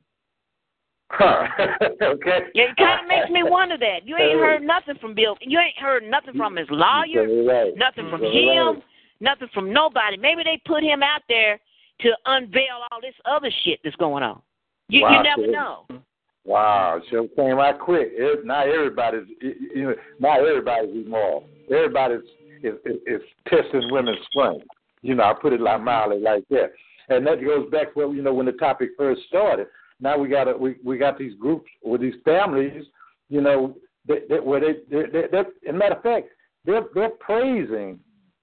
okay. 1.22 2.39
Yeah, 2.56 2.72
it 2.72 2.78
kind 2.78 3.02
of 3.02 3.08
makes 3.08 3.30
me 3.30 3.44
wonder 3.44 3.78
that 3.78 4.08
you 4.08 4.18
ain't 4.18 4.39
heard 4.39 4.64
nothing 4.64 4.96
from 5.00 5.14
Bill. 5.14 5.38
You 5.41 5.60
ain't 5.60 5.78
heard 5.78 6.04
nothing 6.04 6.34
from 6.36 6.56
his 6.56 6.68
lawyer. 6.72 7.28
You're 7.28 7.46
right. 7.46 7.74
Nothing 7.76 8.10
from 8.10 8.24
You're 8.24 8.32
him, 8.32 8.76
right. 8.76 8.84
nothing 9.20 9.48
from 9.54 9.72
nobody. 9.72 10.18
Maybe 10.18 10.44
they 10.44 10.60
put 10.66 10.82
him 10.82 11.04
out 11.04 11.22
there 11.30 11.60
to 12.02 12.10
unveil 12.26 12.82
all 12.91 13.00
this 13.00 13.14
other 13.26 13.52
shit 13.64 13.80
that's 13.84 13.96
going 13.98 14.24
on. 14.24 14.41
You, 14.90 15.02
Wow, 15.02 15.18
you 15.18 15.24
never 15.24 15.52
know. 15.52 15.86
Wow, 16.46 17.02
sure 17.10 17.28
came 17.36 17.60
out 17.60 17.80
quick. 17.80 18.10
It, 18.12 18.46
not 18.46 18.68
everybody's, 18.68 19.28
you 19.42 19.84
know, 19.84 19.96
not 20.20 20.40
everybody's 20.40 21.06
immoral. 21.06 21.46
Everybody's 21.72 22.24
is, 22.64 22.74
is, 22.86 22.96
is 23.06 23.22
testing 23.48 23.92
women's 23.92 24.20
strength. 24.30 24.66
You 25.02 25.16
know, 25.16 25.24
I 25.24 25.34
put 25.34 25.54
it 25.54 25.62
like 25.62 25.82
mildly 25.82 26.20
like 26.20 26.48
that, 26.50 26.72
and 27.10 27.26
that 27.28 27.44
goes 27.44 27.70
back 27.70 27.94
to 27.94 28.14
you 28.14 28.22
know 28.22 28.34
when 28.34 28.46
the 28.46 28.54
topic 28.54 28.90
first 28.98 29.22
started. 29.28 29.68
Now 30.00 30.18
we 30.18 30.28
got 30.28 30.48
a, 30.48 30.58
we 30.58 30.76
we 30.84 30.98
got 30.98 31.18
these 31.18 31.34
groups 31.40 31.70
with 31.84 32.02
these 32.02 32.16
families, 32.26 32.86
you 33.30 33.42
know, 33.42 33.76
that, 34.08 34.28
that 34.30 34.46
where 34.46 34.60
they 34.60 34.74
they 34.90 35.04
they 35.12 35.28
they're, 35.32 35.42
as 35.42 35.70
a 35.70 35.74
matter 35.74 35.96
of 35.96 36.04
fact 36.04 36.28
they're 36.66 36.84
they're 36.94 37.10
praising 37.10 38.00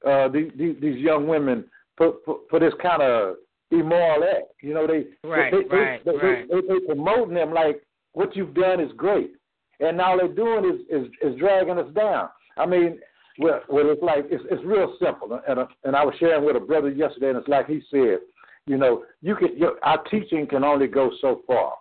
uh, 0.07 0.29
these, 0.29 0.51
these 0.57 0.77
these 0.81 0.99
young 0.99 1.27
women 1.27 1.65
for, 1.97 2.15
for 2.25 2.39
for 2.49 2.61
this 2.61 2.75
kind 2.83 3.03
of 3.03 3.37
immoral 3.71 4.25
act. 4.25 4.53
You 4.63 4.75
know, 4.75 4.87
they 4.87 5.07
Right, 5.27 5.53
they, 5.53 5.63
they, 5.69 5.77
right, 5.77 6.05
they, 6.05 6.11
right. 6.13 6.49
They, 6.49 6.61
they, 6.61 6.87
promoting 6.87 7.35
them 7.35 7.53
like 7.53 7.83
what 8.13 8.35
you've 8.35 8.55
done 8.55 8.81
is 8.81 8.91
great, 8.97 9.33
and 9.81 10.01
all 10.01 10.19
they're 10.19 10.29
doing 10.29 10.65
is 10.65 10.81
is, 10.91 11.09
is 11.23 11.39
dragging 11.39 11.79
us 11.79 11.93
down. 11.95 12.29
I 12.57 12.67
mean, 12.67 12.99
well, 13.39 13.61
well 13.69 13.91
it's 13.91 14.03
like 14.03 14.27
it's 14.31 14.45
it's 14.51 14.65
real 14.65 14.95
simple, 15.03 15.41
and 15.49 15.61
and 15.85 15.97
I 15.97 16.05
was 16.05 16.15
sharing 16.19 16.45
with 16.45 16.57
a 16.57 16.61
brother 16.61 16.91
yesterday, 16.91 17.31
and 17.31 17.39
it's 17.39 17.49
like 17.49 17.67
he 17.67 17.81
said, 17.91 18.19
you 18.67 18.77
know, 18.77 19.05
you 19.23 19.37
can 19.37 19.57
your, 19.57 19.77
our 19.83 20.03
teaching 20.05 20.47
can 20.47 20.65
only 20.65 20.87
go 20.87 21.11
so 21.21 21.43
far. 21.47 21.75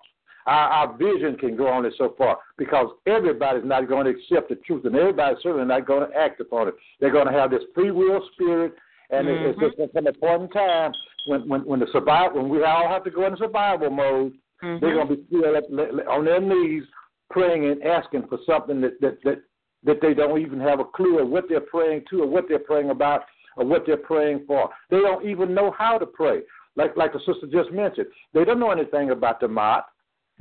Our, 0.45 0.69
our 0.69 0.97
vision 0.97 1.37
can 1.37 1.55
go 1.55 1.67
only 1.67 1.89
so 1.97 2.15
far 2.17 2.37
because 2.57 2.87
everybody's 3.05 3.65
not 3.65 3.87
going 3.87 4.05
to 4.05 4.11
accept 4.11 4.49
the 4.49 4.55
truth, 4.55 4.85
and 4.85 4.95
everybody's 4.95 5.43
certainly 5.43 5.65
not 5.65 5.85
going 5.85 6.09
to 6.09 6.15
act 6.15 6.39
upon 6.39 6.69
it. 6.69 6.75
They're 6.99 7.11
going 7.11 7.27
to 7.27 7.33
have 7.33 7.51
this 7.51 7.63
free 7.75 7.91
will 7.91 8.21
spirit, 8.33 8.73
and 9.09 9.27
it 9.27 9.41
it's 9.41 9.59
mm-hmm. 9.59 9.81
just 9.81 9.93
from 9.93 10.07
a 10.07 10.13
point 10.13 10.43
in 10.43 10.49
time 10.49 10.91
when 11.25 11.47
when 11.47 11.61
when 11.61 11.79
the 11.79 11.87
survival 11.91 12.41
when 12.41 12.49
we 12.49 12.63
all 12.63 12.87
have 12.87 13.03
to 13.03 13.11
go 13.11 13.25
into 13.25 13.37
survival 13.37 13.89
mode, 13.89 14.33
Mm-hmm. 14.63 14.85
they're 14.85 14.95
going 14.95 15.07
to 15.07 15.15
be 15.15 15.23
still 15.27 16.11
on 16.11 16.25
their 16.25 16.41
knees 16.41 16.83
praying 17.29 17.65
and 17.65 17.81
asking 17.83 18.27
for 18.27 18.39
something 18.45 18.81
that 18.81 18.99
that 18.99 19.17
that 19.23 19.41
that 19.85 20.01
they 20.01 20.13
don't 20.13 20.41
even 20.41 20.59
have 20.59 20.81
a 20.81 20.83
clue 20.83 21.19
of 21.19 21.29
what 21.29 21.45
they're 21.47 21.61
praying 21.61 22.03
to 22.09 22.23
or 22.23 22.27
what 22.27 22.45
they're 22.49 22.59
praying 22.59 22.89
about 22.89 23.21
or 23.55 23.65
what 23.65 23.83
they're 23.85 23.95
praying 23.95 24.43
for. 24.45 24.69
They 24.89 24.97
don't 24.99 25.25
even 25.25 25.53
know 25.53 25.71
how 25.77 25.97
to 25.97 26.05
pray. 26.05 26.41
Like 26.75 26.97
like 26.97 27.13
the 27.13 27.19
sister 27.19 27.47
just 27.49 27.71
mentioned, 27.71 28.07
they 28.33 28.43
don't 28.43 28.59
know 28.59 28.71
anything 28.71 29.11
about 29.11 29.39
the 29.39 29.47
Ma'at, 29.47 29.83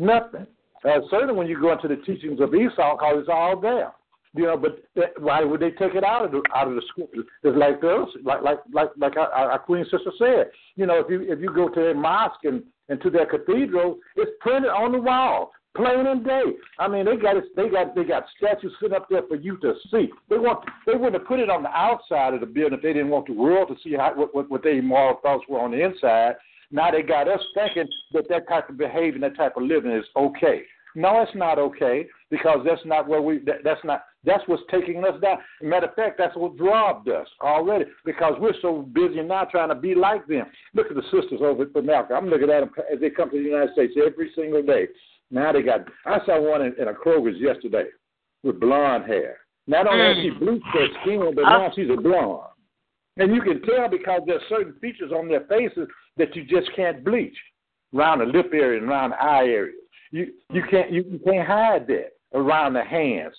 nothing. 0.00 0.46
Uh, 0.84 0.98
certainly, 1.10 1.34
when 1.34 1.46
you 1.46 1.60
go 1.60 1.72
into 1.72 1.86
the 1.86 2.02
teachings 2.02 2.40
of 2.40 2.54
Esau, 2.54 2.96
because 2.96 3.16
it's 3.20 3.28
all 3.28 3.60
there. 3.60 3.92
You 4.34 4.44
know, 4.44 4.56
but 4.56 4.84
why 5.18 5.42
would 5.42 5.60
they 5.60 5.70
take 5.70 5.94
it 5.94 6.04
out 6.04 6.24
of 6.24 6.32
the 6.32 6.42
out 6.54 6.68
of 6.68 6.74
the 6.74 6.82
scriptures? 6.88 7.24
It's 7.42 7.56
like 7.56 7.80
this, 7.80 8.08
like 8.24 8.42
like 8.42 8.58
like 8.72 8.90
like 8.98 9.16
our, 9.16 9.30
our 9.30 9.58
queen 9.58 9.84
sister 9.84 10.12
said. 10.18 10.50
You 10.76 10.86
know, 10.86 11.00
if 11.00 11.06
you 11.10 11.22
if 11.22 11.40
you 11.40 11.52
go 11.52 11.68
to 11.68 11.80
their 11.80 11.94
mosque 11.94 12.44
and, 12.44 12.62
and 12.88 13.00
to 13.02 13.10
their 13.10 13.26
cathedral, 13.26 13.98
it's 14.16 14.30
printed 14.40 14.70
on 14.70 14.92
the 14.92 15.00
wall. 15.00 15.52
plain 15.76 16.06
and 16.06 16.24
day. 16.24 16.42
I 16.78 16.88
mean, 16.88 17.04
they 17.04 17.16
got 17.16 17.36
it. 17.36 17.44
They 17.56 17.68
got 17.68 17.94
they 17.94 18.04
got 18.04 18.24
statues 18.36 18.72
sitting 18.80 18.96
up 18.96 19.08
there 19.08 19.22
for 19.28 19.36
you 19.36 19.56
to 19.58 19.74
see. 19.90 20.10
They 20.28 20.38
want 20.38 20.64
they 20.86 20.92
wouldn't 20.92 21.14
have 21.14 21.26
put 21.26 21.40
it 21.40 21.50
on 21.50 21.62
the 21.62 21.70
outside 21.70 22.34
of 22.34 22.40
the 22.40 22.46
building 22.46 22.74
if 22.74 22.82
they 22.82 22.92
didn't 22.92 23.10
want 23.10 23.26
the 23.26 23.32
world 23.32 23.68
to 23.68 23.76
see 23.82 23.96
how 23.96 24.12
what 24.14 24.34
what, 24.34 24.50
what 24.50 24.62
their 24.62 24.82
moral 24.82 25.20
thoughts 25.22 25.44
were 25.48 25.60
on 25.60 25.70
the 25.70 25.82
inside. 25.82 26.34
Now 26.70 26.90
they 26.90 27.02
got 27.02 27.28
us 27.28 27.40
thinking 27.54 27.88
that 28.12 28.28
that 28.28 28.48
type 28.48 28.68
of 28.68 28.76
behavior, 28.76 29.14
and 29.14 29.22
that 29.22 29.36
type 29.36 29.56
of 29.56 29.62
living 29.62 29.92
is 29.92 30.04
okay. 30.16 30.62
No, 30.94 31.22
it's 31.22 31.34
not 31.34 31.58
okay 31.58 32.06
because 32.30 32.58
that's 32.64 32.84
not 32.84 33.08
where 33.08 33.22
we. 33.22 33.38
That, 33.40 33.58
that's 33.64 33.84
not. 33.84 34.02
That's 34.24 34.42
what's 34.46 34.62
taking 34.70 35.04
us 35.04 35.20
down. 35.22 35.38
Matter 35.62 35.86
of 35.86 35.94
fact, 35.94 36.18
that's 36.18 36.36
what 36.36 36.58
robbed 36.58 37.08
us 37.08 37.28
already 37.40 37.84
because 38.04 38.34
we're 38.40 38.54
so 38.60 38.82
busy 38.92 39.22
now 39.22 39.44
trying 39.44 39.68
to 39.68 39.74
be 39.74 39.94
like 39.94 40.26
them. 40.26 40.46
Look 40.74 40.88
at 40.88 40.96
the 40.96 41.02
sisters 41.02 41.40
over 41.40 41.62
at 41.62 41.76
America. 41.76 42.14
I'm 42.14 42.26
looking 42.26 42.50
at 42.50 42.60
them 42.60 42.70
as 42.92 43.00
they 43.00 43.10
come 43.10 43.30
to 43.30 43.36
the 43.36 43.42
United 43.42 43.72
States 43.72 43.94
every 43.96 44.30
single 44.34 44.62
day. 44.62 44.88
Now 45.30 45.52
they 45.52 45.62
got. 45.62 45.80
I 46.04 46.18
saw 46.26 46.40
one 46.40 46.62
in, 46.62 46.74
in 46.80 46.88
a 46.88 46.92
Kroger's 46.92 47.40
yesterday 47.40 47.84
with 48.42 48.60
blonde 48.60 49.04
hair. 49.04 49.38
Not 49.66 49.86
only 49.86 50.04
has 50.04 50.16
she 50.16 50.30
mm. 50.30 50.38
bleached 50.38 50.66
her 50.72 50.86
skin, 51.02 51.32
but 51.34 51.42
now 51.42 51.66
uh. 51.66 51.70
she's 51.74 51.90
a 51.90 52.00
blonde. 52.00 52.48
And 53.18 53.34
you 53.34 53.42
can 53.42 53.60
tell 53.62 53.88
because 53.88 54.22
there's 54.26 54.42
certain 54.48 54.74
features 54.80 55.12
on 55.12 55.28
their 55.28 55.44
faces 55.46 55.88
that 56.16 56.34
you 56.34 56.44
just 56.44 56.74
can't 56.74 57.04
bleach 57.04 57.36
around 57.94 58.20
the 58.20 58.26
lip 58.26 58.50
area 58.52 58.80
and 58.80 58.88
around 58.88 59.10
the 59.10 59.22
eye 59.22 59.46
area. 59.46 59.74
You 60.10 60.32
you 60.52 60.62
can't 60.70 60.90
you, 60.90 61.04
you 61.08 61.20
can't 61.24 61.46
hide 61.46 61.86
that 61.88 62.12
around 62.32 62.74
the 62.74 62.84
hands. 62.84 63.34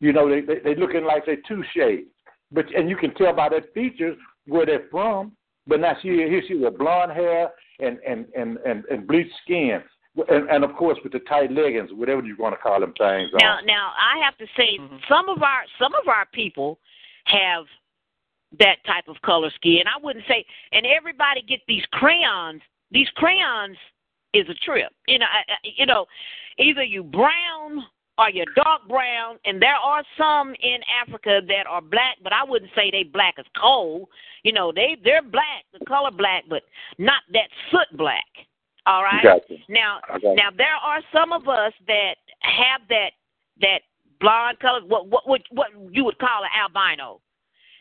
You 0.00 0.12
know 0.12 0.28
they 0.28 0.40
they, 0.40 0.58
they 0.62 0.74
looking 0.74 1.04
like 1.04 1.26
they're 1.26 1.36
two 1.48 1.62
shades, 1.74 2.08
but 2.52 2.66
and 2.74 2.88
you 2.88 2.96
can 2.96 3.14
tell 3.14 3.34
by 3.34 3.48
their 3.48 3.64
features 3.74 4.16
where 4.46 4.66
they're 4.66 4.88
from. 4.90 5.32
But 5.66 5.80
now 5.80 5.94
she 6.02 6.08
here 6.08 6.42
she 6.46 6.54
with 6.54 6.78
blonde 6.78 7.12
hair 7.12 7.50
and 7.80 7.98
and 8.06 8.26
and 8.36 8.58
and, 8.58 8.84
and 8.90 9.06
bleached 9.06 9.34
skin. 9.42 9.82
And, 10.30 10.48
and 10.48 10.64
of 10.64 10.74
course, 10.76 10.98
with 11.04 11.12
the 11.12 11.18
tight 11.20 11.52
leggings, 11.52 11.90
whatever 11.92 12.22
you 12.22 12.36
want 12.38 12.54
to 12.54 12.58
call 12.58 12.80
them 12.80 12.94
things. 12.96 13.28
Now, 13.38 13.58
on. 13.58 13.66
now 13.66 13.92
I 14.00 14.24
have 14.24 14.34
to 14.38 14.46
say, 14.56 14.78
mm-hmm. 14.80 14.96
some 15.10 15.28
of 15.28 15.42
our 15.42 15.64
some 15.78 15.92
of 15.94 16.08
our 16.08 16.24
people 16.32 16.78
have 17.24 17.64
that 18.58 18.76
type 18.86 19.08
of 19.08 19.16
color 19.22 19.50
skin. 19.56 19.82
I 19.86 20.02
wouldn't 20.02 20.24
say, 20.26 20.44
and 20.72 20.86
everybody 20.86 21.42
get 21.42 21.60
these 21.68 21.84
crayons. 21.92 22.62
These 22.90 23.08
crayons 23.16 23.76
is 24.32 24.48
a 24.48 24.54
trip. 24.64 24.92
You 25.06 25.18
know, 25.18 25.26
I, 25.26 25.52
I- 25.52 25.72
you 25.76 25.84
know, 25.84 26.06
either 26.58 26.82
you 26.82 27.02
brown 27.02 27.84
or 28.18 28.30
you're 28.30 28.46
dark 28.54 28.88
brown, 28.88 29.38
and 29.44 29.60
there 29.60 29.74
are 29.76 30.02
some 30.16 30.54
in 30.60 30.78
Africa 31.02 31.40
that 31.46 31.66
are 31.68 31.82
black, 31.82 32.16
but 32.22 32.32
I 32.32 32.44
wouldn't 32.44 32.70
say 32.74 32.90
they 32.90 33.02
black 33.02 33.34
as 33.38 33.44
coal. 33.60 34.08
You 34.42 34.52
know, 34.52 34.72
they 34.72 34.96
they're 35.04 35.22
black, 35.22 35.64
the 35.78 35.84
color 35.84 36.10
black, 36.10 36.44
but 36.48 36.62
not 36.98 37.22
that 37.32 37.48
soot 37.70 37.98
black. 37.98 38.24
All 38.86 39.02
right. 39.02 39.22
Gotcha. 39.22 39.56
Now, 39.68 39.98
you. 40.22 40.34
now 40.34 40.48
there 40.56 40.76
are 40.82 41.00
some 41.12 41.32
of 41.32 41.48
us 41.48 41.72
that 41.88 42.14
have 42.40 42.80
that 42.88 43.10
that 43.60 43.80
blonde 44.20 44.58
color, 44.60 44.80
what 44.86 45.08
what 45.08 45.26
what, 45.26 45.42
what 45.50 45.68
you 45.90 46.04
would 46.04 46.18
call 46.18 46.44
an 46.44 46.50
albino. 46.58 47.20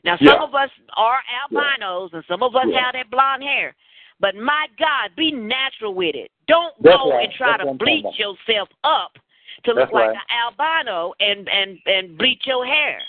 Now, 0.04 0.18
some 0.18 0.28
Yeah. 0.28 0.44
of 0.44 0.54
us 0.54 0.70
are 0.98 1.20
albinos, 1.44 2.12
and 2.14 2.24
some 2.28 2.44
of 2.44 2.56
us 2.56 2.66
Yeah. 2.68 2.86
have 2.86 2.94
that 2.94 3.10
blonde 3.10 3.44
hair. 3.44 3.76
But 4.20 4.36
my 4.36 4.68
God, 4.78 5.16
be 5.16 5.32
natural 5.32 5.94
with 5.94 6.16
it. 6.16 6.32
Don't 6.48 6.74
That's 6.82 6.98
go 6.98 7.12
right. 7.12 7.26
and 7.26 7.34
try 7.34 7.48
That's 7.52 7.62
to 7.62 7.66
what 7.66 7.72
I'm 7.74 7.78
talking 7.80 8.02
bleach 8.04 8.20
yourself 8.20 8.70
up 8.84 9.18
to 9.64 9.72
look 9.72 9.90
That's 9.90 9.94
like 9.94 10.08
right. 10.10 10.16
an 10.16 10.38
albino 10.46 11.14
and 11.20 11.48
and 11.50 11.80
and 11.86 12.18
bleach 12.18 12.44
your 12.46 12.66
hair. 12.66 13.00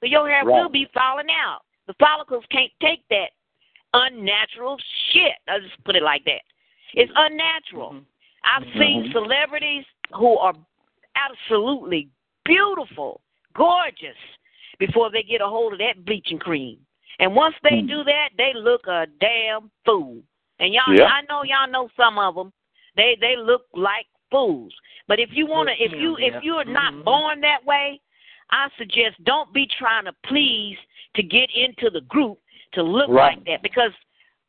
So 0.00 0.06
your 0.06 0.28
hair 0.28 0.44
Right. 0.44 0.60
will 0.62 0.68
be 0.68 0.86
falling 0.92 1.28
out. 1.30 1.60
The 1.86 1.94
follicles 1.94 2.44
can't 2.50 2.72
take 2.80 3.06
that 3.10 3.30
unnatural 3.94 4.78
shit. 5.12 5.34
I'll 5.48 5.60
just 5.60 5.82
put 5.84 5.96
it 5.96 6.02
like 6.02 6.24
that. 6.24 6.42
It's 6.94 7.12
unnatural. 7.14 7.96
I've 8.44 8.66
seen 8.78 9.10
celebrities 9.12 9.84
who 10.14 10.36
are 10.38 10.54
absolutely 11.14 12.08
beautiful, 12.44 13.20
gorgeous, 13.54 14.16
before 14.78 15.10
they 15.10 15.22
get 15.22 15.40
a 15.40 15.46
hold 15.46 15.74
of 15.74 15.78
that 15.78 16.04
bleaching 16.04 16.38
cream. 16.38 16.78
And 17.20 17.34
once 17.36 17.54
they 17.62 17.82
Mm. 17.82 17.88
do 17.88 18.04
that, 18.04 18.30
they 18.36 18.52
look 18.54 18.86
a 18.88 19.06
damn 19.20 19.70
fool. 19.84 20.22
And 20.58 20.72
y'all, 20.74 20.94
Yeah. 20.94 21.12
I 21.12 21.22
know 21.22 21.44
y'all 21.44 21.68
know 21.68 21.88
some 21.96 22.18
of 22.18 22.34
them. 22.34 22.52
They 22.94 23.14
they 23.16 23.36
look 23.36 23.66
like 23.74 24.06
fools. 24.32 24.74
But 25.06 25.20
if 25.20 25.28
you 25.32 25.46
wanna, 25.46 25.72
if 25.78 25.92
you 25.92 26.16
if 26.18 26.42
you're 26.42 26.64
not 26.64 26.94
Mhm. 26.94 27.04
born 27.04 27.40
that 27.42 27.64
way, 27.64 28.00
I 28.50 28.68
suggest 28.76 29.22
don't 29.24 29.52
be 29.52 29.66
trying 29.66 30.06
to 30.06 30.12
please 30.24 30.78
to 31.14 31.22
get 31.22 31.50
into 31.50 31.90
the 31.90 32.00
group 32.02 32.38
to 32.72 32.82
look 32.82 33.08
Right. 33.08 33.36
like 33.36 33.44
that 33.44 33.62
because 33.62 33.92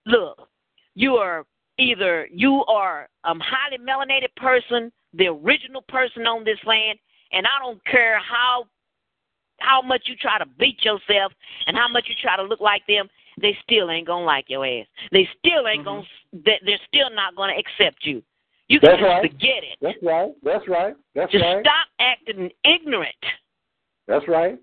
look, 0.06 0.50
you 0.96 1.18
are 1.18 1.46
either 1.78 2.28
you 2.32 2.66
are 2.66 3.10
a 3.24 3.38
highly 3.40 3.78
melanated 3.78 4.34
person, 4.36 4.92
the 5.14 5.28
original 5.28 5.82
person 5.84 6.26
on 6.26 6.44
this 6.44 6.64
land, 6.66 6.98
and 7.32 7.46
I 7.46 7.60
don't 7.60 7.84
care 7.86 8.20
how 8.20 8.68
how 9.60 9.82
much 9.82 10.08
you 10.08 10.16
try 10.16 10.38
to 10.38 10.46
beat 10.46 10.84
yourself 10.84 11.34
and 11.68 11.78
how 11.78 11.88
much 11.88 12.10
you 12.10 12.16
try 12.16 12.36
to 12.36 12.44
look 12.44 12.60
like 12.60 12.86
them, 12.88 13.10
they 13.38 13.58
still 13.64 13.90
ain't 13.90 14.08
gonna 14.08 14.26
like 14.26 14.50
your 14.50 14.66
ass. 14.66 14.88
They 15.12 15.28
still 15.40 15.68
ain't 15.68 15.86
gonna. 15.86 16.06
They're 16.34 16.80
still 16.88 17.10
not 17.10 17.36
gonna 17.36 17.58
accept 17.58 18.06
you. 18.06 18.24
You 18.70 18.80
can 18.80 18.89
That's 18.89 18.99
just 19.01 19.07
right. 19.09 19.32
forget 19.32 19.64
it. 19.64 19.78
That's 19.82 19.97
right. 20.01 20.32
That's 20.43 20.68
right. 20.68 20.95
That's 21.16 21.32
Just 21.32 21.43
right. 21.43 21.64
stop 21.64 21.88
acting 21.99 22.49
ignorant. 22.64 23.16
That's 24.07 24.28
right. 24.28 24.57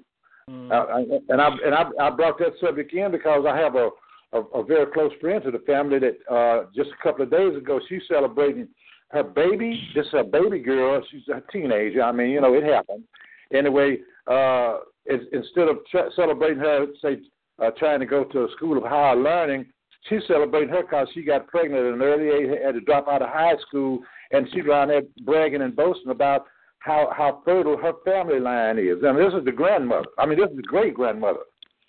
Mm. 0.49 0.71
Uh, 0.71 0.75
I- 0.75 1.21
and 1.29 1.41
I 1.41 1.49
and 1.65 1.75
I, 1.75 1.85
I 2.01 2.11
brought 2.11 2.39
that 2.39 2.53
subject 2.61 2.93
in 2.93 3.11
because 3.13 3.45
I 3.49 3.57
have 3.57 3.75
a, 3.77 3.91
a, 4.33 4.41
a 4.41 4.65
very 4.65 4.87
close 4.93 5.13
friend 5.21 5.43
to 5.45 5.51
the 5.51 5.59
family 5.61 5.99
that 6.01 6.17
uh, 6.35 6.65
just 6.75 6.91
a 6.91 7.03
couple 7.03 7.23
of 7.25 7.31
days 7.31 7.57
ago 7.57 7.81
she's 7.89 8.03
celebrating 8.09 8.69
her 9.11 9.23
baby. 9.23 9.81
This 9.95 10.07
is 10.07 10.15
a 10.15 10.25
baby 10.25 10.61
girl. 10.61 11.03
She's 11.11 11.29
a 11.29 11.43
teenager. 11.53 12.03
I 12.03 12.13
mean, 12.13 12.31
you 12.31 12.41
know, 12.41 12.55
it 12.55 12.65
happened. 12.65 13.05
Anyway, 13.53 13.99
uh, 14.27 14.79
is, 15.07 15.21
instead 15.33 15.69
of 15.69 15.79
tra- 15.91 16.11
celebrating 16.15 16.59
her, 16.59 16.87
say, 17.03 17.19
uh, 17.61 17.71
trying 17.79 18.01
to 18.01 18.07
go 18.07 18.25
to 18.25 18.45
a 18.45 18.49
school 18.57 18.79
of 18.79 18.85
higher 18.85 19.17
learning, 19.17 19.67
she's 20.09 20.23
celebrating 20.27 20.71
her 20.71 20.83
because 20.83 21.09
she 21.15 21.23
got 21.23 21.47
pregnant 21.47 21.87
at 21.87 21.95
an 21.95 22.03
early 22.03 22.29
age, 22.29 22.59
had 22.65 22.75
to 22.75 22.81
drop 22.81 23.09
out 23.09 23.23
of 23.23 23.29
high 23.29 23.57
school, 23.67 24.01
and 24.31 24.47
she's 24.53 24.65
around 24.65 24.89
there 24.89 25.03
bragging 25.25 25.63
and 25.63 25.77
boasting 25.77 26.11
about 26.11 26.47
how 26.79 27.13
how 27.17 27.43
fertile 27.45 27.77
her 27.77 27.93
family 28.05 28.41
line 28.41 28.79
is. 28.79 29.03
And 29.03 29.19
this 29.19 29.35
is 29.39 29.45
the 29.45 29.53
grandmother. 29.53 30.09
I 30.19 30.27
mean, 30.27 30.39
this 30.39 30.51
is 30.51 30.57
the 30.57 30.63
great 30.63 30.95
grandmother. 30.95 31.41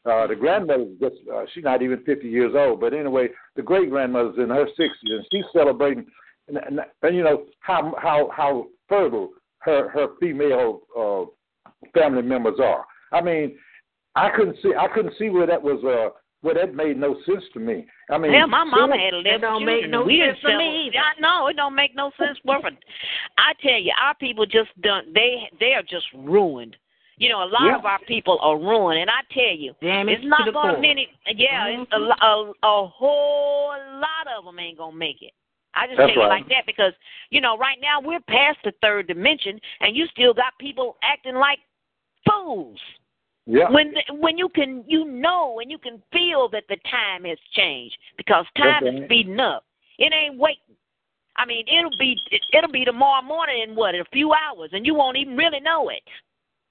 Uh, 0.03 0.25
the 0.27 0.35
grandmother 0.35 0.83
is 0.83 0.99
just 0.99 1.15
uh, 1.33 1.43
she's 1.53 1.63
not 1.63 1.81
even 1.81 2.03
50 2.03 2.27
years 2.27 2.53
old, 2.55 2.81
but 2.81 2.93
anyway, 2.93 3.29
the 3.55 3.61
great 3.61 3.89
grandmother's 3.89 4.37
in 4.37 4.49
her 4.49 4.65
60s, 4.65 4.89
and 5.03 5.25
she's 5.31 5.45
celebrating. 5.53 6.05
And, 6.47 6.57
and, 6.57 6.79
and 7.03 7.15
you 7.15 7.23
know 7.23 7.45
how 7.59 7.93
how 8.01 8.29
how 8.35 8.67
fertile 8.89 9.29
her 9.59 9.89
her 9.89 10.07
female 10.19 10.81
uh, 10.97 11.89
family 11.93 12.23
members 12.23 12.59
are. 12.59 12.83
I 13.11 13.21
mean, 13.21 13.57
I 14.15 14.29
couldn't 14.35 14.57
see 14.61 14.73
I 14.77 14.87
couldn't 14.93 15.13
see 15.17 15.29
where 15.29 15.47
that 15.47 15.61
was 15.61 15.81
where 16.41 16.55
that 16.55 16.73
made 16.73 16.97
no 16.97 17.15
sense 17.25 17.43
to 17.53 17.59
me. 17.59 17.85
I 18.09 18.17
mean, 18.17 18.31
yeah, 18.33 18.45
my 18.45 18.63
mama 18.63 18.93
some- 18.93 18.99
had 18.99 19.13
eleven 19.13 19.41
don't 19.41 19.59
children. 19.61 19.81
make 19.81 19.89
no 19.89 20.03
we 20.03 20.19
sense 20.19 20.37
didn't 20.41 20.51
to 20.51 20.57
me 20.57 20.65
sell- 20.65 20.87
either. 20.87 20.97
I 20.99 21.19
know 21.21 21.47
it 21.47 21.55
don't 21.55 21.75
make 21.75 21.95
no 21.95 22.11
sense. 22.17 22.37
for. 22.45 22.59
I 23.37 23.53
tell 23.61 23.79
you, 23.79 23.93
our 24.01 24.15
people 24.15 24.45
just 24.45 24.69
done. 24.81 25.11
They 25.13 25.49
they 25.59 25.73
are 25.73 25.83
just 25.83 26.05
ruined. 26.13 26.75
You 27.17 27.29
know, 27.29 27.43
a 27.43 27.45
lot 27.45 27.65
Yeah. 27.67 27.75
of 27.77 27.85
our 27.85 27.99
people 28.07 28.39
are 28.41 28.57
ruined, 28.57 28.99
and 28.99 29.09
I 29.09 29.21
tell 29.31 29.55
you, 29.55 29.75
Damage 29.81 30.17
it's 30.19 30.25
not 30.25 30.51
gonna 30.51 30.73
core. 30.73 30.81
many. 30.81 31.07
Yeah, 31.27 31.67
it's 31.67 31.91
a, 31.91 31.95
Mhm. 31.99 32.07
lo- 32.21 32.53
a 32.63 32.67
a 32.67 32.87
whole 32.87 33.69
lot 33.99 34.27
of 34.35 34.45
them 34.45 34.57
ain't 34.59 34.77
gonna 34.79 34.95
make 34.95 35.21
it. 35.21 35.33
I 35.75 35.85
just 35.85 35.97
That's 35.97 36.09
tell 36.13 36.23
you 36.23 36.29
right. 36.29 36.39
like 36.41 36.47
that 36.49 36.65
because 36.65 36.93
you 37.29 37.39
know 37.39 37.55
right 37.57 37.79
now 37.79 37.99
we're 38.01 38.19
past 38.21 38.57
the 38.63 38.71
third 38.81 39.05
dimension, 39.07 39.61
and 39.81 39.95
you 39.95 40.07
still 40.07 40.33
got 40.33 40.57
people 40.57 40.97
acting 41.03 41.35
like 41.35 41.59
fools 42.27 42.79
yeah. 43.51 43.69
when 43.69 43.93
the, 43.93 44.13
when 44.15 44.37
you 44.37 44.47
can 44.49 44.83
you 44.87 45.05
know 45.05 45.59
and 45.59 45.69
you 45.69 45.77
can 45.77 46.01
feel 46.13 46.47
that 46.49 46.63
the 46.69 46.77
time 46.89 47.25
has 47.25 47.37
changed 47.53 47.97
because 48.17 48.45
time 48.57 48.83
Okay. 48.83 48.97
is 48.97 49.05
speeding 49.05 49.39
up. 49.39 49.65
It 49.99 50.13
ain't 50.13 50.37
waiting. 50.39 50.75
I 51.37 51.45
mean, 51.45 51.65
it'll 51.67 51.97
be 51.99 52.17
it'll 52.53 52.71
be 52.71 52.85
tomorrow 52.85 53.21
morning 53.21 53.65
in 53.67 53.75
what 53.75 53.95
in 53.95 54.01
a 54.01 54.11
few 54.13 54.33
hours, 54.33 54.69
and 54.73 54.85
you 54.85 54.93
won't 54.93 55.17
even 55.17 55.35
really 55.35 55.59
know 55.59 55.89
it. 55.89 56.01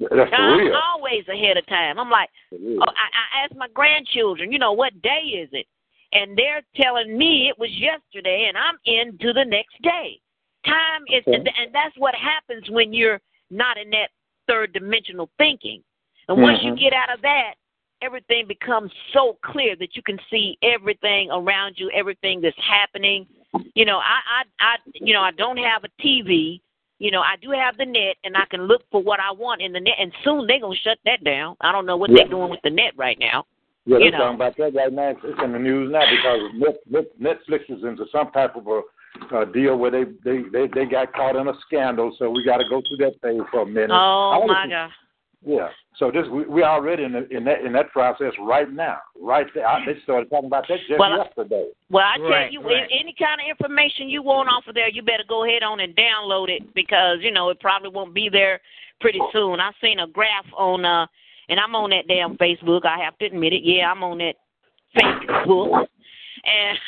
That's 0.01 0.33
I'm 0.33 0.59
real. 0.59 0.75
always 0.75 1.29
ahead 1.29 1.59
of 1.59 1.67
time. 1.67 1.99
I'm 1.99 2.11
like, 2.11 2.31
oh, 2.55 2.81
I, 2.81 3.43
I 3.43 3.45
ask 3.45 3.55
my 3.55 3.69
grandchildren, 3.75 4.51
you 4.51 4.59
know, 4.59 4.73
what 4.73 5.01
day 5.03 5.21
is 5.35 5.51
it? 5.53 5.67
And 6.13 6.37
they're 6.37 6.63
telling 6.75 7.17
me 7.17 7.49
it 7.49 7.59
was 7.59 7.71
yesterday, 7.73 8.47
and 8.49 8.57
I'm 8.57 8.79
into 8.87 9.33
the 9.33 9.45
next 9.45 9.81
day. 9.83 10.19
Time 10.65 11.03
is, 11.09 11.23
Okay. 11.27 11.37
and 11.37 11.75
that's 11.75 11.97
what 11.99 12.15
happens 12.15 12.69
when 12.71 12.93
you're 12.93 13.21
not 13.51 13.77
in 13.77 13.91
that 13.91 14.11
third 14.49 14.73
dimensional 14.73 15.31
thinking. 15.39 15.83
And 16.31 16.41
once 16.41 16.63
you 16.63 16.73
Mhm. 16.73 16.79
get 16.79 16.93
out 16.93 17.11
of 17.13 17.21
that, 17.23 17.55
everything 18.03 18.47
becomes 18.47 18.93
so 19.13 19.37
clear 19.43 19.75
that 19.77 19.97
you 19.97 20.03
can 20.03 20.19
see 20.31 20.57
everything 20.63 21.31
around 21.31 21.79
you, 21.79 21.91
everything 21.91 22.41
that's 22.41 22.57
happening. 22.59 23.27
You 23.75 23.85
know, 23.85 23.99
I, 23.99 24.21
I, 24.39 24.45
I, 24.61 24.77
you 24.95 25.13
know, 25.13 25.23
I 25.23 25.33
don't 25.33 25.57
have 25.57 25.83
a 25.85 25.89
TV. 26.01 26.61
You 27.01 27.11
know, 27.11 27.21
I 27.21 27.35
do 27.43 27.51
have 27.51 27.77
the 27.79 27.85
net, 27.85 28.17
and 28.25 28.37
I 28.37 28.45
can 28.45 28.63
look 28.63 28.83
for 28.93 29.03
what 29.03 29.19
I 29.19 29.33
want 29.33 29.61
in 29.61 29.73
the 29.73 29.81
net. 29.81 29.97
And 29.99 30.13
soon 30.23 30.47
they're 30.47 30.61
gonna 30.61 30.77
shut 30.77 30.99
that 31.05 31.25
down. 31.25 31.57
I 31.63 31.73
don't 31.73 31.85
know 31.85 31.97
what 31.97 32.11
Yeah. 32.11 32.19
they're 32.19 32.29
doing 32.29 32.51
with 32.51 32.63
the 32.63 32.71
net 32.71 32.93
right 32.97 33.19
now. 33.19 33.45
Yeah, 33.87 33.99
they're 33.99 34.13
know. 34.13 34.19
talking 34.19 34.35
about 34.37 34.57
that 34.59 34.75
right 34.75 34.93
now. 34.93 35.09
It's 35.09 35.43
in 35.43 35.53
the 35.53 35.59
news 35.59 35.91
now 35.91 36.09
because 36.09 36.55
Net, 36.55 36.77
Net, 36.87 37.21
Netflix 37.21 37.71
is 37.71 37.83
into 37.83 38.07
some 38.13 38.31
type 38.31 38.55
of 38.55 38.69
a 38.69 38.83
uh, 39.33 39.45
deal 39.47 39.77
where 39.77 39.91
they, 39.91 40.05
they 40.23 40.43
they 40.53 40.69
they 40.69 40.85
got 40.85 41.13
caught 41.13 41.35
in 41.35 41.49
a 41.49 41.55
scandal, 41.67 42.15
so 42.19 42.31
we 42.31 42.45
got 42.45 42.59
to 42.59 42.69
go 42.69 42.81
through 42.83 42.99
that 42.99 43.21
phase 43.21 43.41
for 43.51 43.63
a 43.63 43.67
minute. 43.67 43.91
Oh 43.91 44.43
I 44.43 44.47
my 44.47 44.69
God. 44.69 44.91
Yeah. 45.45 45.69
So 45.97 46.11
this 46.11 46.27
we 46.31 46.45
we 46.45 46.63
already 46.63 47.05
in 47.05 47.13
the, 47.13 47.29
in 47.35 47.45
that 47.45 47.65
in 47.65 47.73
that 47.73 47.91
process 47.91 48.33
right 48.41 48.71
now, 48.71 48.99
right 49.19 49.47
there. 49.55 49.67
I, 49.67 49.85
they 49.85 49.99
started 50.03 50.29
talking 50.29 50.47
about 50.49 50.67
that 50.69 50.79
just 50.87 50.99
Well, 50.99 51.17
yesterday. 51.17 51.69
Well, 51.89 52.05
I 52.05 52.17
tell 52.19 52.29
Right, 52.29 52.53
you, 52.53 52.61
right. 52.63 52.89
any 52.91 53.15
kind 53.19 53.41
of 53.41 53.47
information 53.49 54.09
you 54.09 54.23
want 54.23 54.49
off 54.49 54.65
of 54.69 54.75
there, 54.75 54.91
you 54.91 55.03
better 55.03 55.25
go 55.27 55.45
ahead 55.45 55.63
on 55.63 55.81
and 55.81 55.97
download 55.97 56.51
it 56.51 56.75
because 56.75 57.19
you 57.21 57.31
know 57.31 57.49
it 57.49 57.59
probably 57.61 57.89
won't 57.89 58.15
be 58.15 58.29
there 58.29 58.61
pretty 59.01 59.21
soon. 59.33 59.61
I 59.61 59.71
seen 59.81 60.01
a 60.01 60.07
graph 60.07 60.47
on, 60.57 60.85
uh, 60.85 61.07
and 61.49 61.59
I'm 61.59 61.75
on 61.75 61.91
that 61.91 62.07
damn 62.07 62.37
Facebook. 62.37 62.85
I 62.85 63.03
have 63.03 63.17
to 63.19 63.27
admit 63.27 63.55
it. 63.55 63.63
Yeah, 63.65 63.91
I'm 63.91 64.05
on 64.05 64.19
that 64.19 64.35
Facebook, 64.95 65.87
and 66.45 66.79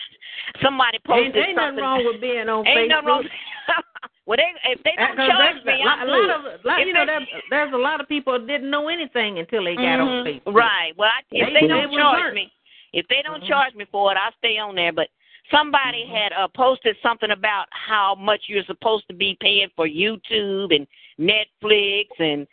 somebody 0.63 0.97
Ain't, 0.97 1.05
posted 1.05 1.37
ain't 1.37 1.57
nothing 1.57 1.79
something. 1.79 1.83
wrong 1.85 2.05
with 2.05 2.21
being 2.21 2.49
on 2.49 2.67
Ain't 2.67 2.79
Facebook. 2.79 2.89
nothing 2.89 3.07
wrong. 3.09 3.25
well, 4.27 4.37
they 4.39 4.71
if 4.71 4.83
they 4.83 4.93
don't 4.97 5.17
charge 5.17 5.65
me, 5.65 5.73
I'm 5.87 6.09
a 6.09 6.11
lot 6.11 6.43
good. 6.45 6.55
of, 6.59 6.65
lot, 6.65 6.87
you 6.87 6.93
know, 6.93 7.07
there's, 7.07 7.29
there's 7.51 7.73
a 7.73 7.77
lot 7.77 8.01
of 8.01 8.09
people 8.09 8.33
that 8.39 8.47
didn't 8.47 8.71
know 8.71 8.89
anything 8.89 9.39
until 9.39 9.65
they 9.65 9.77
got 9.77 10.01
on 10.01 10.25
Mhm. 10.25 10.41
Facebook. 10.43 10.55
Right. 10.55 10.93
Well, 10.97 11.11
I, 11.13 11.21
if 11.31 11.49
They- 11.53 11.61
they, 11.61 11.67
don't 11.69 11.93
charge 11.93 12.23
hurt. 12.23 12.35
me, 12.35 12.51
if 12.93 13.07
they 13.09 13.23
don't 13.23 13.43
Mhm. 13.43 13.49
charge 13.49 13.75
me 13.75 13.85
for 13.91 14.13
it, 14.13 14.19
I'll 14.19 14.33
stay 14.39 14.59
on 14.59 14.75
there. 14.75 14.93
But 14.93 15.09
somebody 15.51 16.05
Mm-hmm. 16.05 16.15
had 16.15 16.33
uh, 16.33 16.49
posted 16.49 16.97
something 17.03 17.31
about 17.31 17.67
how 17.71 18.15
much 18.15 18.43
you're 18.47 18.65
supposed 18.65 19.07
to 19.09 19.15
be 19.15 19.37
paying 19.41 19.69
for 19.77 19.87
YouTube 19.87 20.75
and 20.75 20.87
Netflix 21.19 22.07
and 22.19 22.47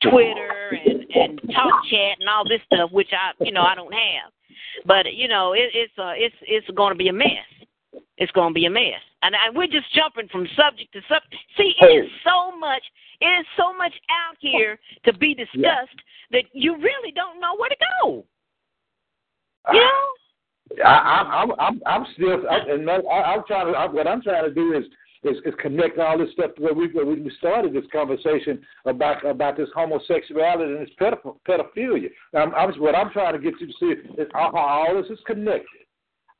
Twitter 0.00 0.80
and 0.86 1.04
and 1.14 1.40
Talk 1.54 1.84
Chat 1.90 2.18
and 2.20 2.28
all 2.28 2.44
this 2.48 2.62
stuff, 2.62 2.90
which 2.92 3.12
I, 3.12 3.32
you 3.44 3.52
know, 3.52 3.62
I 3.62 3.74
don't 3.74 3.92
have. 3.92 4.32
But 4.84 5.12
you 5.14 5.28
know, 5.28 5.52
it, 5.52 5.70
it's 5.74 5.92
uh, 5.98 6.12
it's 6.14 6.34
it's 6.42 6.68
going 6.76 6.92
to 6.92 6.98
be 6.98 7.08
a 7.08 7.12
mess. 7.12 7.46
It's 8.18 8.32
going 8.32 8.50
to 8.50 8.54
be 8.54 8.66
a 8.66 8.70
mess, 8.70 9.02
and, 9.22 9.34
and 9.34 9.56
we're 9.56 9.66
just 9.66 9.92
jumping 9.94 10.28
from 10.28 10.48
subject 10.56 10.92
to 10.94 11.00
subject. 11.08 11.34
See, 11.56 11.74
it 11.80 12.04
is 12.04 12.10
so 12.24 12.56
much. 12.56 12.82
It 13.20 13.26
is 13.26 13.46
so 13.56 13.76
much 13.76 13.92
out 14.10 14.36
here 14.40 14.78
to 15.04 15.12
be 15.16 15.34
discussed 15.34 16.00
that 16.30 16.44
you 16.52 16.76
really 16.76 17.12
don't 17.12 17.40
know 17.40 17.56
where 17.58 17.68
to 17.68 17.76
go. 18.02 18.24
You 19.72 19.80
know? 19.80 20.84
I, 20.84 20.88
I'm 20.88 21.30
I'm 21.30 21.60
I'm 21.60 21.82
I'm 21.86 22.06
still 22.14 22.42
I, 22.50 22.58
and 22.70 22.90
I, 22.90 22.96
I'm 22.96 23.42
trying 23.46 23.72
to 23.72 23.78
I, 23.78 23.86
what 23.86 24.06
I'm 24.06 24.22
trying 24.22 24.44
to 24.44 24.54
do 24.54 24.74
is 24.74 24.84
is, 25.24 25.36
is 25.44 25.54
connect 25.60 25.98
all 25.98 26.18
this 26.18 26.30
stuff 26.32 26.54
to 26.56 26.62
where 26.62 26.74
we 26.74 26.88
where 26.92 27.06
we 27.06 27.30
started 27.38 27.72
this 27.72 27.84
conversation 27.92 28.64
about 28.84 29.24
about 29.24 29.56
this 29.56 29.68
homosexuality 29.74 30.72
and 30.72 30.82
this 30.86 30.94
pedoph- 31.00 31.36
pedophilia. 31.48 32.08
I'm, 32.34 32.54
I'm 32.54 32.72
what 32.80 32.94
I'm 32.94 33.10
trying 33.10 33.32
to 33.32 33.38
get 33.38 33.54
you 33.60 33.66
to 33.66 33.72
see 33.80 34.20
is 34.20 34.28
how 34.32 34.50
how 34.52 34.58
all 34.58 35.00
this 35.02 35.10
is 35.10 35.18
connected. 35.26 35.66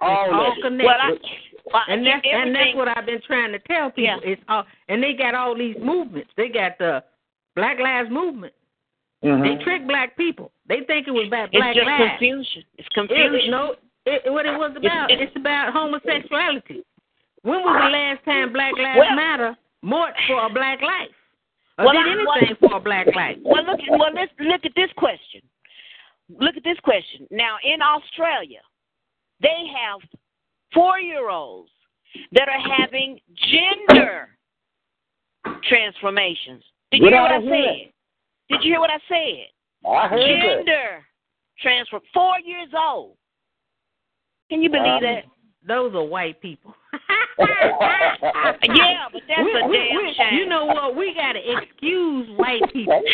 All, 0.01 0.35
all 0.35 0.55
connected. 0.63 0.85
Well, 0.87 0.97
I, 1.01 1.11
well, 1.73 1.83
and 1.89 2.07
that's 2.07 2.27
and 2.31 2.55
that's 2.55 2.75
what 2.75 2.89
I've 2.89 3.07
been 3.07 3.21
trying 3.27 3.53
to 3.53 3.59
tell 3.61 3.91
people. 3.91 4.05
Yeah. 4.05 4.19
It's 4.33 4.43
all 4.49 4.65
and 4.89 5.03
they 5.03 5.15
got 5.15 5.35
all 5.35 5.57
these 5.57 5.77
movements. 5.81 6.31
They 6.37 6.49
got 6.49 6.79
the 6.79 7.03
Black 7.55 7.79
Lives 7.79 8.11
Movement. 8.11 8.53
Mhm. 9.25 9.43
They 9.59 9.65
trick 9.65 9.87
black 9.87 10.15
people. 10.17 10.53
They 10.69 10.81
think 10.87 11.09
it 11.09 11.11
was 11.13 11.27
about 11.29 11.51
black 11.51 11.75
lives. 11.75 11.79
It's 11.79 11.85
black 11.87 11.99
just 11.99 12.01
lives. 12.01 12.11
confusion. 12.21 12.63
It's 12.77 12.89
It, 12.89 12.95
confusion. 12.95 13.35
it, 13.49 13.51
no, 13.51 13.75
it, 14.05 14.33
what 14.33 14.45
it 14.47 14.59
was 14.59 14.73
about, 14.77 15.11
It's- 15.11 15.29
it's, 15.29 15.37
about 15.37 15.73
homosexuality. 15.73 16.85
When 17.43 17.61
was 17.61 17.83
the 17.85 17.91
last 17.91 18.25
time 18.25 18.53
Black 18.53 18.73
Lives 18.77 18.99
Well- 18.99 19.15
Matter 19.17 19.57
marched 19.83 20.21
for 20.27 20.45
a 20.47 20.51
black 20.51 20.81
life? 20.83 21.11
Or 21.79 21.85
Well, 21.87 21.95
did 21.95 22.07
I- 22.07 22.39
anything 22.41 22.57
for 22.57 22.77
a 22.77 22.81
black 22.81 23.07
life? 23.15 23.39
Well, 23.43 23.63
look. 23.65 23.81
Well, 23.89 24.13
let's 24.13 24.33
look 24.41 24.65
at 24.65 24.75
this 24.75 24.91
question. 24.95 25.43
Look 26.29 26.57
at 26.57 26.65
this 26.65 26.79
question. 26.81 27.27
Now, 27.31 27.59
in 27.63 27.83
Australia, 27.83 28.63
they 29.41 29.67
have 29.67 30.01
four-year-olds 30.73 31.71
that 32.33 32.49
are 32.49 32.59
having 32.59 33.21
gender 33.35 34.37
transformations. 35.63 36.65
Did 36.91 37.03
you 37.03 37.09
hear 37.11 37.23
what 37.23 37.33
I 37.33 37.39
Without 37.39 37.55
head. 37.55 37.65
said? 37.79 37.93
Did 38.49 38.65
you 38.65 38.73
hear 38.73 38.81
what 38.81 38.91
I 38.91 38.99
said? 39.09 39.49
I 39.89 40.09
heard. 40.09 40.21
Gender 40.27 41.07
transfer. 41.61 42.01
Four 42.13 42.41
years 42.41 42.69
old. 42.75 43.17
Can 44.51 44.63
you 44.63 44.71
believe 44.71 44.87
Um, 44.87 45.03
that? 45.03 45.25
Those 45.67 45.95
are 45.95 46.05
white 46.05 46.41
people. 46.41 46.75
Yeah, 47.39 49.09
but 49.13 49.21
that's 49.29 49.43
We- 49.45 49.61
a 49.61 49.67
we- 49.67 49.77
damn 49.77 49.97
we- 49.99 50.15
shame. 50.17 50.35
You 50.39 50.47
know 50.47 50.65
what? 50.67 50.97
We 50.97 51.15
got 51.15 51.33
to 51.33 51.41
excuse 51.41 52.29
white 52.39 52.63
people. 52.73 53.03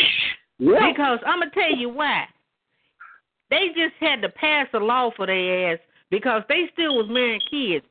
Yeah. 0.59 0.93
Because 0.93 1.19
I'm 1.27 1.41
gonna 1.41 1.51
tell 1.51 1.75
you 1.75 1.89
why. 1.89 2.25
They 3.51 3.69
just 3.75 3.95
had 3.99 4.23
to 4.23 4.29
pass 4.29 4.69
a 4.75 4.79
law 4.79 5.11
for 5.17 5.27
their 5.27 5.73
ass 5.73 5.81
because 6.09 6.43
they 6.49 6.69
still 6.73 6.97
was 6.99 7.07
marrying 7.09 7.41
kids 7.51 7.85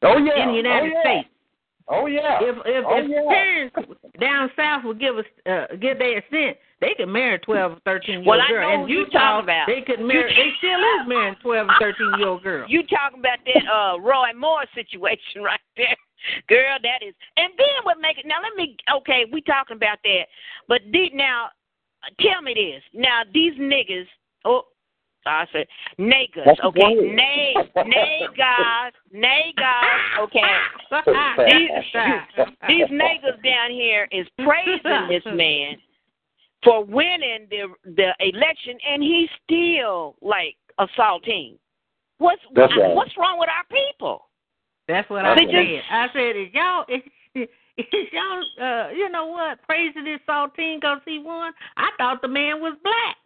Oh 0.00 0.16
yeah. 0.16 0.44
in 0.44 0.48
the 0.48 0.54
oh, 0.54 0.56
United 0.56 0.92
oh, 0.92 0.94
yeah. 0.94 1.00
States. 1.02 1.28
Oh 1.88 2.06
yeah. 2.06 2.38
If 2.40 2.56
if, 2.64 2.84
Oh, 2.88 2.96
if 2.98 3.10
yeah. 3.10 3.28
parents 3.28 3.76
down 4.20 4.50
south 4.56 4.84
would 4.84 4.98
give 5.00 5.16
us 5.18 5.24
uh, 5.46 5.66
give 5.80 5.98
their 5.98 6.18
assent, 6.18 6.56
they 6.80 6.94
could 6.96 7.08
marry 7.08 7.34
a 7.34 7.38
twelve 7.38 7.72
or 7.72 7.80
thirteen 7.84 8.20
year 8.20 8.28
Well, 8.28 8.40
old 8.40 8.48
I 8.48 8.52
girl. 8.52 8.62
know 8.68 8.74
and 8.74 8.82
who 8.88 8.92
you 8.94 8.98
Utah, 9.04 9.18
talking 9.18 9.44
about. 9.44 9.66
they 9.66 9.80
could 9.82 10.00
marry. 10.00 10.32
They 10.34 10.50
still 10.58 10.80
is 10.80 11.06
marrying 11.08 11.36
twelve 11.42 11.68
or 11.68 11.76
thirteen 11.78 12.12
year 12.18 12.28
old 12.28 12.42
girl. 12.42 12.64
You 12.68 12.82
talking 12.86 13.20
about 13.20 13.38
that 13.44 13.64
uh 13.68 14.00
Roy 14.00 14.32
Moore 14.36 14.64
situation 14.74 15.42
right 15.44 15.60
there. 15.76 15.96
Girl, 16.48 16.78
that 16.82 17.04
is 17.06 17.14
and 17.36 17.52
then 17.58 17.84
what 17.84 17.98
make 18.00 18.16
it 18.16 18.24
now 18.26 18.40
let 18.42 18.56
me 18.56 18.76
okay, 19.00 19.26
we 19.30 19.42
talking 19.42 19.76
about 19.76 19.98
that. 20.04 20.24
But 20.68 20.80
the, 20.90 21.10
now 21.12 21.48
tell 22.20 22.40
me 22.40 22.54
this. 22.54 22.82
Now 22.98 23.22
these 23.32 23.52
niggas 23.60 24.06
oh 24.46 24.62
I 25.26 25.46
said 25.52 25.66
niggas, 25.98 26.44
That's 26.44 26.60
okay. 26.60 26.82
right. 26.82 27.14
Nay 27.14 27.54
niggas, 27.76 28.90
niggas, 29.14 30.20
okay. 30.20 30.40
These, 31.46 31.70
these 32.68 32.86
niggas 32.86 33.42
down 33.42 33.70
here 33.70 34.06
is 34.12 34.26
praising 34.44 35.08
this 35.08 35.22
man 35.26 35.76
for 36.62 36.84
winning 36.84 37.46
the 37.50 37.66
the 37.96 38.14
election 38.20 38.78
and 38.90 39.02
he's 39.02 39.28
still 39.44 40.16
like 40.22 40.56
assaulting. 40.78 41.58
What's 42.18 42.42
That's 42.54 42.72
right. 42.78 42.94
what's 42.94 43.16
wrong 43.18 43.38
with 43.38 43.48
our 43.48 43.64
people? 43.70 44.28
That's 44.88 45.08
what 45.10 45.24
I 45.24 45.34
They 45.34 45.46
said. 45.46 45.66
just- 45.66 45.90
I 45.90 46.06
said, 46.12 46.36
is 46.36 46.48
y'all, 46.52 46.84
is, 46.88 47.48
is 47.78 48.08
y'all, 48.12 48.44
uh, 48.60 48.90
you 48.90 49.08
know 49.10 49.26
what, 49.26 49.62
praising 49.66 50.04
this 50.04 50.20
saltine 50.28 50.80
because 50.80 51.00
he 51.06 51.18
won? 51.18 51.52
I 51.76 51.90
thought 51.98 52.22
the 52.22 52.28
man 52.28 52.60
was 52.60 52.76
black. 52.82 53.16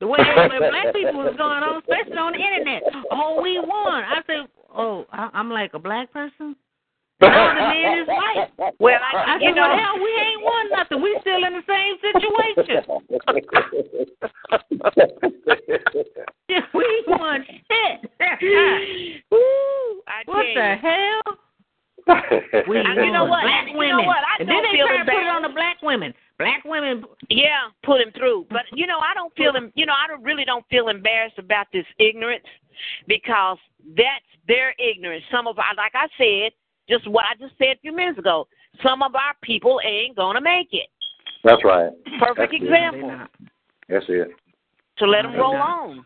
The 0.00 0.06
way 0.06 0.18
everybody, 0.18 0.58
black 0.70 0.94
people 0.98 1.20
was 1.22 1.34
going 1.38 1.62
on, 1.62 1.82
especially 1.82 2.18
on 2.18 2.32
the 2.32 2.42
internet. 2.42 2.82
Oh, 3.10 3.40
we 3.42 3.58
won. 3.58 4.02
I 4.02 4.20
said, 4.26 4.48
oh, 4.74 5.06
I, 5.12 5.30
I'm 5.32 5.50
like 5.50 5.74
a 5.74 5.78
black 5.78 6.12
person. 6.12 6.56
No, 7.22 7.28
the 7.30 7.54
man 7.54 7.98
is 8.02 8.08
white. 8.08 8.50
Well, 8.80 8.98
I 8.98 9.16
I, 9.16 9.38
said, 9.38 9.44
you 9.46 9.54
know, 9.54 9.62
well, 9.62 9.78
hell, 9.78 9.94
we 10.02 10.10
ain't 10.18 10.42
won 10.42 10.70
nothing. 10.74 11.00
We 11.00 11.16
still 11.20 11.44
in 11.46 11.52
the 11.54 11.62
same 11.62 11.94
situation. 12.02 12.82
we 16.74 17.04
won 17.06 17.46
shit. 17.46 18.10
What 20.26 20.44
the 20.54 20.60
you. 20.60 20.78
hell? 20.82 21.22
We 22.68 22.76
you 22.76 23.12
know 23.12 23.24
what? 23.24 23.42
Black 23.42 23.68
You 23.68 23.88
know 23.88 24.02
what? 24.04 24.18
I 24.18 24.36
and 24.40 24.48
then 24.48 24.62
they 24.62 24.76
try 24.76 24.98
to 24.98 25.04
put 25.04 25.14
it 25.14 25.28
on 25.28 25.42
the 25.42 25.48
black 25.48 25.80
women. 25.82 26.12
Black 26.38 26.64
women. 26.64 27.04
Yeah, 27.30 27.70
put 27.84 28.00
him 28.00 28.10
through. 28.16 28.46
But 28.50 28.62
you 28.72 28.86
know, 28.86 28.98
I 28.98 29.14
don't 29.14 29.34
feel 29.36 29.52
him. 29.52 29.72
You 29.74 29.86
know, 29.86 29.92
I 29.92 30.08
don't, 30.08 30.22
really 30.22 30.44
don't 30.44 30.66
feel 30.68 30.88
embarrassed 30.88 31.38
about 31.38 31.66
this 31.72 31.86
ignorance 31.98 32.44
because 33.06 33.58
that's 33.96 34.24
their 34.48 34.74
ignorance. 34.78 35.24
Some 35.30 35.46
of 35.46 35.58
our, 35.58 35.74
like 35.76 35.92
I 35.94 36.08
said, 36.18 36.52
just 36.88 37.08
what 37.08 37.24
I 37.24 37.36
just 37.40 37.56
said 37.58 37.76
a 37.76 37.80
few 37.80 37.94
minutes 37.94 38.18
ago. 38.18 38.48
Some 38.82 39.02
of 39.02 39.14
our 39.14 39.34
people 39.42 39.80
ain't 39.84 40.16
gonna 40.16 40.40
make 40.40 40.68
it. 40.72 40.88
That's 41.44 41.62
right. 41.64 41.90
Perfect 42.18 42.38
That's 42.38 42.52
it. 42.52 42.62
example. 42.62 43.26
That's 43.88 44.06
it. 44.08 44.28
to 44.98 45.06
let 45.06 45.22
them 45.22 45.34
roll 45.34 45.56
on. 45.56 46.04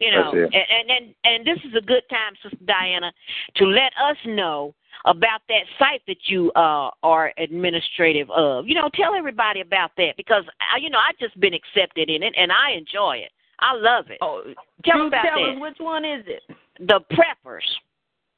You 0.00 0.10
know, 0.10 0.32
and, 0.32 0.52
and 0.52 0.90
and 0.90 1.14
and 1.24 1.46
this 1.46 1.58
is 1.64 1.74
a 1.78 1.80
good 1.80 2.02
time, 2.10 2.34
Sister 2.42 2.64
Diana, 2.66 3.12
to 3.56 3.64
let 3.64 3.92
us 4.02 4.16
know 4.26 4.74
about 5.04 5.40
that 5.48 5.64
site 5.78 6.02
that 6.06 6.16
you 6.26 6.50
uh 6.52 6.90
are 7.02 7.32
administrative 7.38 8.30
of. 8.30 8.66
You 8.68 8.74
know, 8.74 8.88
tell 8.94 9.14
everybody 9.14 9.60
about 9.60 9.90
that 9.96 10.16
because 10.16 10.44
I, 10.74 10.78
you 10.78 10.90
know 10.90 10.98
I've 10.98 11.18
just 11.18 11.38
been 11.40 11.54
accepted 11.54 12.08
in 12.10 12.22
it 12.22 12.34
and 12.36 12.50
I 12.52 12.72
enjoy 12.72 13.16
it. 13.18 13.30
I 13.60 13.74
love 13.74 14.10
it. 14.10 14.18
Oh, 14.20 14.42
Tell 14.84 14.96
truth 14.96 15.08
about 15.08 15.22
tellers, 15.24 15.54
that. 15.54 15.60
which 15.60 15.76
one 15.78 16.04
is 16.04 16.24
it? 16.26 16.42
The 16.80 17.00
preppers, 17.12 17.62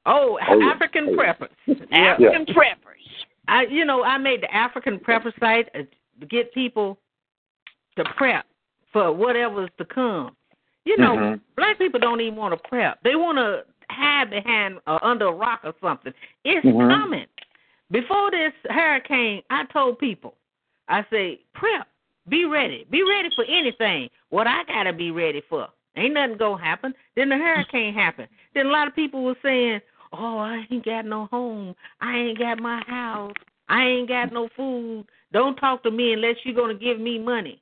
Oh, 0.05 0.39
Oh, 0.49 0.59
yeah. 0.59 0.67
African 0.67 1.09
Oh, 1.09 1.23
yeah. 1.23 1.33
preppers. 1.35 1.87
African 1.93 2.47
preppers. 2.55 3.25
I, 3.49 3.63
you 3.65 3.85
know, 3.85 4.05
I 4.05 4.19
made 4.19 4.43
the 4.43 4.55
African 4.55 4.99
prepper 4.99 5.33
site 5.41 5.69
uh, 5.75 5.83
to 6.21 6.27
get 6.27 6.53
people 6.53 6.99
to 7.97 8.05
prep 8.17 8.45
for 8.93 9.11
whatever's 9.13 9.71
to 9.79 9.85
come. 9.87 10.37
You 10.85 10.97
know, 10.99 11.17
Mhm. 11.17 11.41
black 11.57 11.79
people 11.79 11.99
don't 11.99 12.21
even 12.21 12.37
want 12.37 12.53
to 12.61 12.69
prep. 12.69 13.03
They 13.03 13.17
want 13.17 13.39
to 13.39 13.65
hide 13.91 14.31
behind 14.31 14.79
uh, 14.87 14.99
under 15.03 15.27
a 15.27 15.33
rock 15.33 15.61
or 15.65 15.75
something. 15.81 16.13
It's 16.45 16.67
Mhm. 16.67 16.89
coming. 16.89 17.27
Before 17.91 18.31
this 18.31 18.53
hurricane, 18.69 19.43
I 19.51 19.65
told 19.67 19.99
people, 19.99 20.37
I 20.89 21.05
say, 21.11 21.41
prep, 21.55 21.89
be 22.29 22.45
ready, 22.45 22.85
be 22.91 23.03
ready 23.03 23.31
for 23.31 23.45
anything. 23.45 24.11
What 24.31 24.47
I 24.47 24.65
gotta 24.65 24.93
be 24.93 25.11
ready 25.11 25.41
for. 25.49 25.69
Ain't 25.97 26.15
nothing 26.15 26.37
gonna 26.37 26.63
happen. 26.63 26.95
Then 27.15 27.29
the 27.29 27.39
hurricane 27.39 27.95
happened. 27.95 28.29
Then 28.55 28.67
a 28.67 28.71
lot 28.71 28.89
of 28.89 28.95
people 28.95 29.23
were 29.23 29.37
saying, 29.43 29.81
Oh, 30.13 30.39
I 30.39 30.67
ain't 30.71 30.85
got 30.85 31.05
no 31.05 31.27
home. 31.27 31.75
I 32.01 32.17
ain't 32.17 32.39
got 32.39 32.61
my 32.61 32.81
house. 32.87 33.35
I 33.69 33.85
ain't 33.85 34.09
got 34.09 34.33
no 34.33 34.49
food. 34.57 35.07
Don't 35.33 35.57
talk 35.57 35.83
to 35.83 35.91
me 35.91 36.13
unless 36.13 36.37
you're 36.45 36.55
gonna 36.55 36.75
give 36.75 37.01
me 37.01 37.19
money. 37.19 37.61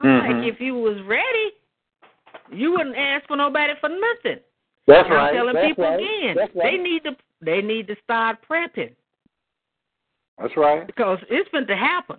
I'm 0.00 0.08
Mhm. 0.08 0.20
Like 0.20 0.54
if 0.54 0.60
you 0.60 0.74
was 0.74 1.00
ready, 1.02 1.52
you 2.50 2.72
wouldn't 2.72 2.96
ask 2.96 3.26
for 3.26 3.36
nobody 3.36 3.74
for 3.76 3.88
nothing. 3.88 4.40
That's 4.90 5.06
I'm 5.06 5.12
right. 5.12 5.32
telling 5.32 5.54
That's 5.54 5.66
people 5.68 5.84
right. 5.84 6.00
again, 6.00 6.36
That's 6.36 6.54
right. 6.54 6.72
they 6.72 6.76
need 6.82 7.04
to 7.04 7.16
they 7.40 7.62
need 7.62 7.86
to 7.88 7.96
start 8.04 8.38
prepping 8.48 8.92
That's 10.38 10.56
right. 10.56 10.86
because 10.86 11.18
it's 11.30 11.48
going 11.50 11.66
to 11.66 11.76
happen. 11.76 12.16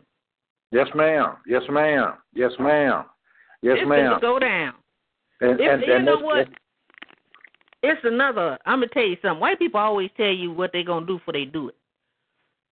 Yes, 0.71 0.87
ma'am. 0.95 1.35
Yes, 1.45 1.63
ma'am. 1.69 2.13
Yes, 2.33 2.51
ma'am. 2.59 3.03
Yes, 3.61 3.77
it's 3.79 3.87
ma'am. 3.89 4.09
going 4.09 4.13
to 4.15 4.19
go 4.21 4.39
down. 4.39 4.73
And, 5.41 5.59
If, 5.59 5.71
and, 5.71 5.81
you 5.85 5.93
and 5.95 6.05
know 6.05 6.19
what? 6.19 6.47
It's 7.83 8.01
another. 8.03 8.57
I'm 8.67 8.77
gonna 8.79 8.87
tell 8.89 9.03
you 9.05 9.17
something. 9.23 9.39
White 9.39 9.57
people 9.57 9.79
always 9.79 10.11
tell 10.15 10.27
you 10.31 10.51
what 10.51 10.71
they're 10.71 10.83
gonna 10.83 11.05
do 11.07 11.17
before 11.17 11.33
they 11.33 11.45
do 11.45 11.69
it. 11.69 11.75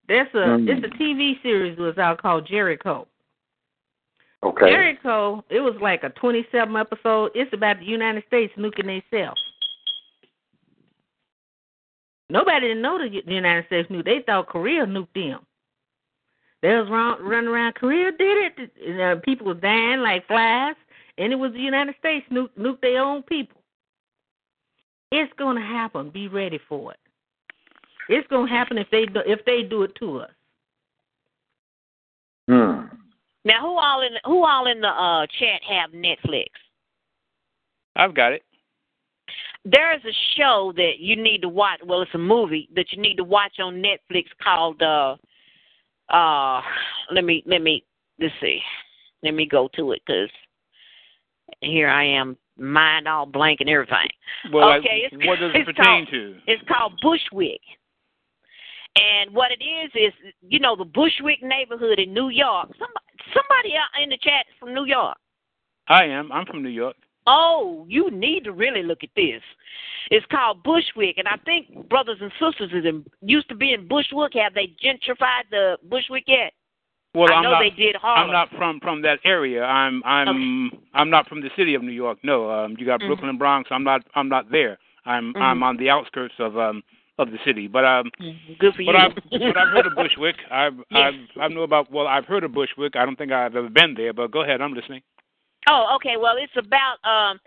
That's 0.06 0.32
a 0.34 0.38
Mm. 0.38 0.68
it's 0.68 0.84
a 0.84 0.98
TV 0.98 1.40
series 1.42 1.78
was 1.78 1.96
out 1.96 2.20
called 2.20 2.46
Jericho. 2.46 3.06
Okay. 4.42 4.70
Jericho, 4.70 5.42
it 5.48 5.60
was 5.60 5.74
like 5.80 6.04
a 6.04 6.10
27 6.10 6.76
episode. 6.76 7.30
It's 7.34 7.52
about 7.54 7.78
the 7.78 7.86
United 7.86 8.22
States 8.26 8.52
nuking 8.58 8.84
themselves. 9.10 9.40
Nobody 12.30 12.68
didn't 12.68 12.82
know 12.82 12.98
the 12.98 13.22
the 13.26 13.34
United 13.34 13.66
States 13.66 13.90
nuked. 13.90 14.04
They 14.04 14.22
thought 14.26 14.48
Korea 14.48 14.84
nuked 14.86 15.14
them. 15.14 15.40
They 16.60 16.74
was 16.74 16.88
run, 16.90 17.22
running 17.22 17.48
around. 17.48 17.74
Korea 17.76 18.10
did 18.12 18.52
it. 18.58 18.70
And, 18.86 19.00
uh, 19.00 19.16
people 19.22 19.46
were 19.46 19.54
dying 19.54 20.00
like 20.00 20.26
flies, 20.26 20.74
and 21.16 21.32
it 21.32 21.36
was 21.36 21.52
the 21.52 21.60
United 21.60 21.94
States 21.98 22.26
nuke 22.30 22.50
nuked 22.58 22.80
their 22.80 23.02
own 23.02 23.22
people. 23.22 23.62
It's 25.10 25.32
going 25.38 25.56
to 25.56 25.62
happen. 25.62 26.10
Be 26.10 26.28
ready 26.28 26.60
for 26.68 26.92
it. 26.92 26.98
It's 28.08 28.26
going 28.28 28.48
to 28.48 28.52
happen 28.52 28.78
if 28.78 28.90
they 28.90 29.06
do, 29.06 29.20
if 29.24 29.44
they 29.44 29.62
do 29.62 29.82
it 29.84 29.94
to 30.00 30.18
us. 30.20 30.30
Hmm. 32.48 32.80
Now, 33.44 33.60
who 33.60 33.78
all 33.78 34.02
in 34.02 34.12
who 34.24 34.44
all 34.44 34.66
in 34.66 34.80
the 34.80 34.88
uh, 34.88 35.26
chat 35.38 35.62
have 35.62 35.90
Netflix? 35.92 36.48
I've 37.96 38.14
got 38.14 38.32
it. 38.32 38.42
There 39.64 39.94
is 39.94 40.02
a 40.04 40.16
show 40.36 40.72
that 40.76 40.94
you 40.98 41.16
need 41.16 41.42
to 41.42 41.48
watch. 41.48 41.80
Well, 41.84 42.02
it's 42.02 42.14
a 42.14 42.18
movie 42.18 42.68
that 42.74 42.86
you 42.92 43.00
need 43.02 43.16
to 43.16 43.24
watch 43.24 43.58
on 43.60 43.82
Netflix 43.82 44.24
called. 44.42 44.80
uh 44.82 45.16
uh 46.12 46.62
Let 47.12 47.24
me 47.24 47.42
let 47.46 47.62
me 47.62 47.84
let's 48.20 48.34
see. 48.40 48.60
Let 49.22 49.34
me 49.34 49.46
go 49.46 49.68
to 49.74 49.92
it 49.92 50.02
because 50.06 50.30
here 51.60 51.88
I 51.88 52.04
am, 52.04 52.36
mind 52.56 53.08
all 53.08 53.26
blank 53.26 53.60
and 53.60 53.68
everything. 53.68 54.08
Well, 54.52 54.68
I- 54.68 54.78
okay, 54.78 55.08
it's, 55.10 55.26
what 55.26 55.38
does 55.38 55.52
it 55.54 55.66
pertain 55.76 55.84
called, 55.84 56.08
to? 56.12 56.36
It's 56.46 56.62
called 56.68 56.92
Bushwick. 57.02 57.60
And 59.00 59.32
what 59.34 59.50
it 59.52 59.62
is 59.62 59.90
is, 59.94 60.32
you 60.40 60.58
know, 60.58 60.74
the 60.74 60.84
Bushwick 60.84 61.42
neighborhood 61.42 61.98
in 61.98 62.12
New 62.12 62.30
York. 62.30 62.68
Somebody, 62.72 63.06
somebody 63.34 63.74
out 63.76 64.02
in 64.02 64.08
the 64.08 64.18
chat 64.18 64.46
is 64.48 64.54
from 64.58 64.74
New 64.74 64.86
York. 64.86 65.16
I 65.88 66.04
am. 66.04 66.32
I'm 66.32 66.46
from 66.46 66.62
New 66.62 66.68
York. 66.68 66.96
Oh, 67.30 67.84
you 67.88 68.10
need 68.10 68.44
to 68.44 68.52
really 68.52 68.82
look 68.82 69.04
at 69.04 69.10
this. 69.14 69.42
It's 70.10 70.24
called 70.32 70.62
Bushwick, 70.62 71.18
and 71.18 71.28
I 71.28 71.36
think 71.44 71.88
brothers 71.90 72.16
and 72.22 72.32
sisters 72.40 72.70
is 72.72 72.86
in, 72.86 73.04
used 73.20 73.50
to 73.50 73.54
be 73.54 73.74
in 73.74 73.86
Bushwick. 73.86 74.32
Have 74.34 74.54
they 74.54 74.74
gentrified 74.82 75.44
the 75.50 75.76
Bushwick 75.90 76.24
yet? 76.26 76.54
Well, 77.14 77.30
I 77.30 77.36
am 77.36 77.42
know 77.42 77.50
not, 77.52 77.60
they 77.60 77.70
did 77.70 77.96
Harlem. 77.96 78.30
I'm 78.30 78.32
not 78.32 78.48
from 78.56 78.80
from 78.80 79.02
that 79.02 79.18
area. 79.24 79.62
I'm 79.64 80.02
I'm 80.04 80.70
I'm 80.94 81.10
not 81.10 81.28
from 81.28 81.40
the 81.42 81.50
city 81.56 81.74
of 81.74 81.82
New 81.82 81.92
York. 81.92 82.18
No, 82.22 82.50
um, 82.50 82.76
you 82.78 82.86
got 82.86 83.00
Mhm. 83.00 83.08
Brooklyn 83.08 83.30
and 83.30 83.38
Bronx. 83.38 83.68
I'm 83.70 83.84
not 83.84 84.02
I'm 84.14 84.28
not 84.28 84.50
there. 84.50 84.78
I'm 85.04 85.32
Mhm. 85.34 85.40
I'm 85.42 85.62
on 85.62 85.76
the 85.78 85.90
outskirts 85.90 86.34
of 86.38 86.56
um 86.58 86.82
of 87.18 87.30
the 87.30 87.38
city. 87.44 87.66
But 87.66 87.84
um, 87.84 88.10
Good 88.58 88.74
for 88.74 88.84
but 88.84 88.92
you. 88.92 88.96
I've 88.96 89.14
but 89.30 89.56
I've 89.56 89.68
heard 89.68 89.86
of 89.86 89.94
Bushwick. 89.96 90.36
I've 90.50 90.76
Yes. 90.90 91.14
I've 91.36 91.40
I 91.42 91.48
know 91.48 91.62
about. 91.62 91.90
Well, 91.90 92.06
I've 92.06 92.26
heard 92.26 92.44
of 92.44 92.52
Bushwick. 92.52 92.94
I 92.96 93.04
don't 93.04 93.16
think 93.16 93.32
I've 93.32 93.56
ever 93.56 93.68
been 93.68 93.94
there. 93.94 94.12
But 94.12 94.30
go 94.30 94.42
ahead. 94.42 94.60
I'm 94.60 94.74
listening. 94.74 95.02
Oh, 95.68 95.96
okay. 95.96 96.16
Well, 96.16 96.36
it's 96.38 96.52
about 96.56 96.96
um, 97.04 97.38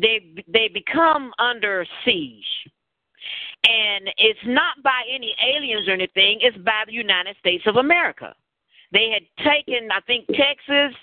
they 0.00 0.34
they 0.46 0.68
become 0.68 1.32
under 1.38 1.86
siege, 2.04 2.44
and 3.64 4.08
it's 4.18 4.40
not 4.44 4.82
by 4.82 5.02
any 5.12 5.34
aliens 5.42 5.88
or 5.88 5.92
anything. 5.92 6.38
It's 6.40 6.56
by 6.58 6.84
the 6.86 6.92
United 6.92 7.36
States 7.38 7.64
of 7.66 7.76
America. 7.76 8.34
They 8.92 9.10
had 9.10 9.44
taken, 9.44 9.88
I 9.90 10.00
think, 10.02 10.26
Texas, 10.28 10.94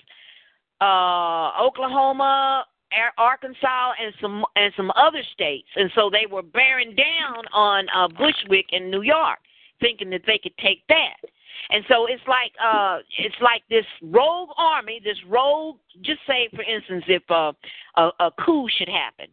uh, 0.80 1.50
Oklahoma, 1.60 2.64
Ar- 2.92 3.12
Arkansas, 3.18 3.92
and 4.00 4.14
some 4.20 4.44
and 4.56 4.72
some 4.76 4.90
other 4.96 5.22
states, 5.32 5.68
and 5.76 5.90
so 5.94 6.10
they 6.10 6.26
were 6.30 6.42
bearing 6.42 6.94
down 6.94 7.44
on 7.52 7.86
uh, 7.94 8.08
Bushwick 8.08 8.66
in 8.72 8.90
New 8.90 9.02
York, 9.02 9.38
thinking 9.80 10.10
that 10.10 10.22
they 10.26 10.38
could 10.42 10.56
take 10.58 10.82
that. 10.88 11.16
And 11.70 11.84
so 11.88 12.06
it's 12.06 12.22
like 12.26 12.52
uh 12.62 12.98
it's 13.18 13.36
like 13.40 13.62
this 13.70 13.86
rogue 14.02 14.50
army, 14.56 15.00
this 15.02 15.18
rogue 15.28 15.76
just 16.02 16.20
say 16.26 16.48
for 16.54 16.62
instance 16.62 17.04
if 17.08 17.22
uh, 17.30 17.52
a 17.96 18.10
a 18.20 18.30
coup 18.44 18.66
should 18.76 18.88
happen. 18.88 19.26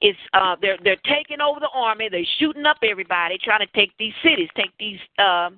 It's 0.00 0.18
uh 0.34 0.56
they're 0.60 0.78
they're 0.82 1.00
taking 1.04 1.40
over 1.40 1.60
the 1.60 1.70
army, 1.74 2.08
they're 2.10 2.24
shooting 2.38 2.66
up 2.66 2.78
everybody, 2.82 3.38
trying 3.42 3.60
to 3.60 3.72
take 3.74 3.92
these 3.98 4.14
cities, 4.22 4.48
take 4.56 4.72
these 4.78 4.98
uh, 5.18 5.50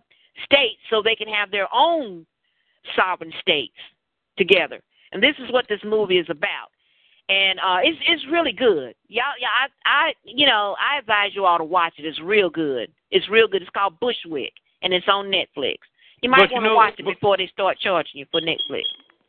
states 0.45 0.81
so 0.91 1.03
they 1.03 1.17
can 1.17 1.29
have 1.29 1.51
their 1.51 1.69
own 1.73 2.27
sovereign 2.97 3.33
states 3.41 3.77
together. 4.37 4.81
And 5.13 5.23
this 5.23 5.35
is 5.39 5.53
what 5.53 5.67
this 5.69 5.81
movie 5.85 6.19
is 6.19 6.27
about. 6.31 6.69
And 7.29 7.59
uh 7.59 7.79
it's 7.83 7.99
it's 8.07 8.27
really 8.31 8.53
good. 8.53 8.95
Y'all 9.09 9.35
yeah, 9.41 9.49
I 9.49 9.67
I 9.87 10.13
you 10.25 10.47
know, 10.47 10.77
I 10.79 10.99
advise 10.99 11.35
you 11.35 11.47
all 11.47 11.59
to 11.59 11.65
watch 11.65 11.95
it. 11.99 12.05
It's 12.05 12.21
real 12.21 12.51
good. 12.51 12.93
It's 13.11 13.29
real 13.29 13.49
good. 13.49 13.63
It's 13.63 13.71
called 13.71 13.99
Bushwick 13.99 14.53
and 14.83 14.93
it's 14.93 15.09
on 15.09 15.27
Netflix. 15.27 15.77
You 16.23 16.31
might 16.31 16.51
want 16.51 16.65
to 16.65 16.71
know- 16.71 16.75
watch 16.77 16.95
it 16.99 17.05
but- 17.05 17.15
before 17.15 17.37
they 17.37 17.47
start 17.49 17.79
charging 17.81 18.19
you 18.21 18.27
for 18.31 18.41
Netflix. 18.41 18.85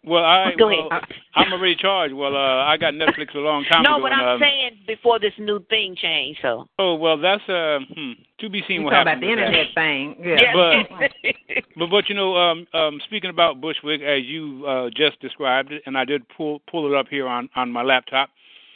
Well, 0.06 0.26
I 0.26 0.52
Go 0.60 0.68
well, 0.68 0.88
ahead. 0.92 1.04
I'm 1.34 1.54
already 1.54 1.76
charged. 1.78 2.14
Well, 2.14 2.36
uh, 2.36 2.66
I 2.66 2.76
got 2.76 2.94
Netflix 2.94 3.34
a 3.36 3.38
long 3.40 3.64
time 3.64 3.84
no, 3.84 3.92
ago. 3.96 3.98
No, 4.00 4.04
but 4.04 4.12
I'm 4.12 4.28
um, 4.36 4.40
saying 4.42 4.80
before 4.86 5.18
this 5.18 5.32
new 5.40 5.62
thing 5.70 5.96
changed. 5.96 6.40
So 6.42 6.68
Oh 6.78 6.96
well, 6.96 7.16
that's 7.18 7.48
uh 7.48 7.80
hmm, 7.96 8.12
to 8.40 8.50
be 8.50 8.62
seen 8.68 8.82
You 8.82 8.84
what 8.84 8.92
talk 8.92 9.08
happens 9.08 9.24
about 9.24 9.24
the 9.24 9.28
with 9.30 9.40
that. 9.40 9.46
internet 9.46 9.74
thing. 9.74 10.16
Yeah. 10.22 10.54
But 10.54 11.64
but 11.78 11.90
but 11.90 12.10
you 12.10 12.16
know, 12.16 12.36
um, 12.36 12.68
um, 12.74 13.00
speaking 13.06 13.30
about 13.30 13.62
Bushwick 13.62 14.02
as 14.02 14.26
you 14.26 14.66
uh, 14.68 14.90
just 14.94 15.22
described 15.22 15.72
it, 15.72 15.84
and 15.86 15.98
I 15.98 16.04
did 16.04 16.24
pull 16.36 16.60
pull 16.70 16.86
it 16.92 16.94
up 16.98 17.08
here 17.10 17.26
on 17.26 17.48
on 17.56 17.72
my 17.72 17.82
laptop, 17.82 18.30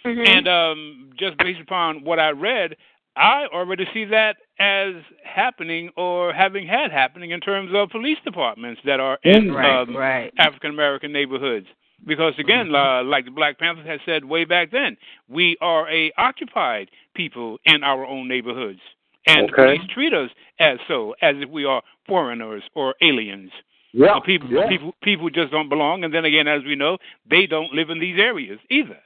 Mhm. 0.06 0.26
and 0.30 0.48
um, 0.48 1.10
just 1.20 1.38
based 1.40 1.60
upon 1.60 2.06
what 2.06 2.20
I 2.20 2.30
read, 2.30 2.78
I 3.18 3.48
already 3.54 3.86
see 3.94 4.06
that 4.06 4.38
as 4.60 4.94
happening 5.24 5.90
or 5.98 6.34
having 6.34 6.68
had 6.68 6.92
happening 6.92 7.32
in 7.32 7.40
terms 7.40 7.72
of 7.74 7.90
police 7.90 8.18
departments 8.24 8.82
that 8.86 9.00
are 9.00 9.18
in 9.24 9.52
right, 9.52 9.82
um, 9.82 9.96
right. 9.96 10.34
African 10.38 10.72
American 10.72 11.12
neighborhoods. 11.12 11.68
Because 12.06 12.34
again, 12.38 12.74
uh, 12.76 13.04
like 13.04 13.26
the 13.26 13.32
Black 13.32 13.58
Panthers 13.58 13.88
had 13.88 14.00
said 14.06 14.24
way 14.24 14.46
back 14.46 14.70
then, 14.72 14.98
we 15.28 15.58
are 15.62 15.90
a 15.90 16.12
occupied 16.18 16.90
people 17.16 17.58
in 17.66 17.84
our 17.84 18.06
own 18.06 18.28
neighborhoods, 18.28 18.80
and 19.26 19.50
the 19.50 19.54
Okay. 19.54 19.78
police 19.78 19.92
treat 19.92 20.14
us 20.14 20.30
as 20.60 20.78
so, 20.88 21.16
as 21.24 21.36
if 21.40 21.50
we 21.50 21.66
are 21.66 21.82
foreigners 22.08 22.62
or 22.76 22.94
aliens. 23.02 23.52
Yeah. 23.94 24.18
Uh, 24.18 24.20
people, 24.20 24.48
yeah. 24.52 24.68
people, 24.70 24.94
people 25.02 25.30
just 25.32 25.52
don't 25.52 25.70
belong. 25.70 26.04
And 26.04 26.14
then 26.14 26.24
again, 26.24 26.48
as 26.48 26.64
we 26.64 26.76
know, 26.76 27.00
they 27.28 27.48
don't 27.48 27.74
live 27.74 27.90
in 27.90 28.00
these 28.00 28.20
areas 28.20 28.60
either. 28.70 29.00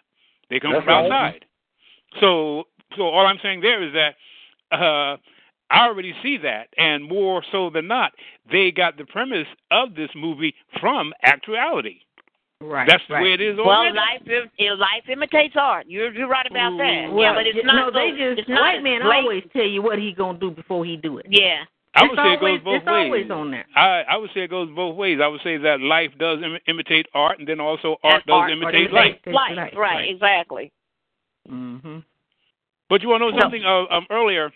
They 0.50 0.60
come 0.60 0.74
That's 0.74 0.84
from 0.84 1.10
right. 1.10 1.12
outside. 1.12 1.46
So, 2.20 2.66
so 2.98 3.04
all 3.04 3.26
I'm 3.26 3.40
saying 3.42 3.62
there 3.62 3.82
is 3.84 3.94
that 3.94 4.16
uh, 4.76 5.18
I 5.70 5.88
already 5.88 6.14
see 6.22 6.38
that, 6.38 6.68
and 6.78 7.04
more 7.08 7.44
so 7.52 7.70
than 7.70 7.88
not, 7.88 8.12
they 8.52 8.72
got 8.72 8.98
the 8.98 9.06
premise 9.06 9.48
of 9.72 9.96
this 9.96 10.10
movie 10.16 10.54
from 10.80 11.14
actuality. 11.24 12.00
Right. 12.62 12.88
That's 12.88 13.02
the 13.08 13.16
right. 13.16 13.24
way 13.24 13.34
it 13.34 13.42
is 13.42 13.58
well, 13.58 13.86
life 13.96 14.22
life 14.78 15.04
imitates 15.10 15.56
art. 15.58 15.86
You're 15.88 16.14
you're 16.14 16.28
right 16.28 16.46
about 16.46 16.78
that. 16.78 17.08
Well, 17.12 17.20
yeah, 17.24 17.34
but 17.34 17.48
it's 17.48 17.58
not. 17.64 17.76
know, 17.76 17.88
so, 17.88 17.98
they 17.98 18.12
just 18.12 18.40
it's 18.42 18.50
not 18.50 18.62
white 18.62 18.78
as 18.78 18.84
men 18.84 19.02
always 19.02 19.44
tell 19.52 19.66
you 19.66 19.82
what 19.82 19.98
he 19.98 20.14
gonna 20.14 20.38
do 20.38 20.52
before 20.52 20.86
he 20.86 20.96
do 20.96 21.18
it. 21.18 21.26
Yeah. 21.30 21.64
I 21.96 22.06
it's 22.06 22.12
would 22.12 22.18
say 22.20 22.34
it 22.34 22.40
always, 22.40 22.58
goes 22.60 22.64
both 22.64 22.76
it's 22.78 22.86
ways. 22.86 23.06
always 23.06 23.32
on 23.32 23.52
there. 23.52 23.66
I, 23.76 24.04
I 24.10 24.18
would 24.18 24.30
say 24.34 24.42
it 24.42 24.50
goes 24.50 24.70
both 24.74 24.96
ways. 24.96 25.20
I 25.22 25.28
would 25.28 25.42
say 25.44 25.58
that 25.58 25.82
life 25.82 26.12
does 26.20 26.38
Im- 26.42 26.60
imitate 26.68 27.08
art, 27.14 27.40
and 27.40 27.48
then 27.48 27.60
also 27.60 27.98
art 28.04 28.22
And 28.22 28.24
does 28.28 28.34
art 28.34 28.52
imitate 28.52 28.94
life. 28.94 29.06
imitates 29.26 29.36
Life, 29.36 29.58
life, 29.58 29.74
right, 29.76 29.96
right. 29.96 30.10
exactly. 30.10 30.72
Mm-hmm. 31.52 31.98
But 32.92 33.02
you 33.02 33.08
want 33.08 33.22
to 33.22 33.32
know 33.32 33.38
No. 33.38 33.40
something? 33.40 33.64
Uh, 33.64 33.86
um, 33.90 34.06
earlier, 34.10 34.52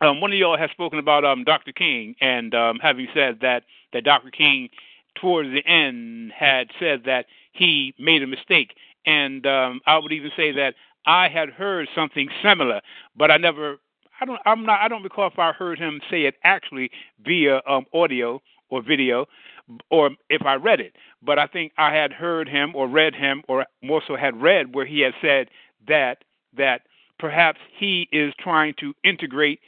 um, 0.00 0.20
one 0.20 0.32
of 0.32 0.36
y'all 0.36 0.58
has 0.58 0.68
spoken 0.72 0.98
about 0.98 1.24
um, 1.24 1.44
Dr. 1.44 1.70
King, 1.70 2.16
and 2.20 2.52
um, 2.56 2.80
having 2.82 3.06
said 3.14 3.38
that, 3.42 3.62
that 3.92 4.02
Dr. 4.02 4.32
King, 4.32 4.68
towards 5.14 5.50
the 5.50 5.64
end, 5.64 6.32
had 6.32 6.72
said 6.80 7.04
that 7.04 7.26
he 7.52 7.94
made 8.00 8.24
a 8.24 8.26
mistake, 8.26 8.74
and 9.06 9.46
um, 9.46 9.80
I 9.86 9.96
would 9.96 10.10
even 10.10 10.32
say 10.36 10.50
that 10.50 10.74
I 11.06 11.28
had 11.28 11.50
heard 11.50 11.86
something 11.94 12.28
similar, 12.42 12.80
but 13.16 13.30
I 13.30 13.36
never. 13.36 13.76
I 14.20 14.24
don't. 14.24 14.40
I'm 14.44 14.66
not. 14.66 14.80
I 14.80 14.88
don't 14.88 15.04
recall 15.04 15.28
if 15.28 15.38
I 15.38 15.52
heard 15.52 15.78
him 15.78 16.00
say 16.10 16.22
it 16.22 16.34
actually 16.42 16.90
via 17.24 17.60
um, 17.68 17.86
audio 17.94 18.42
or 18.70 18.82
video, 18.82 19.26
or 19.88 20.10
if 20.28 20.44
I 20.44 20.54
read 20.56 20.80
it. 20.80 20.96
But 21.22 21.38
I 21.38 21.46
think 21.46 21.70
I 21.78 21.94
had 21.94 22.12
heard 22.12 22.48
him 22.48 22.74
or 22.74 22.88
read 22.88 23.14
him, 23.14 23.44
or 23.46 23.66
more 23.84 24.02
so 24.04 24.16
had 24.16 24.42
read 24.42 24.74
where 24.74 24.84
he 24.84 24.98
had 24.98 25.14
said 25.22 25.48
that 25.86 26.24
that 26.56 26.80
perhaps 27.18 27.60
he 27.78 28.08
is 28.12 28.32
trying 28.38 28.74
to 28.80 28.94
integrate 29.04 29.60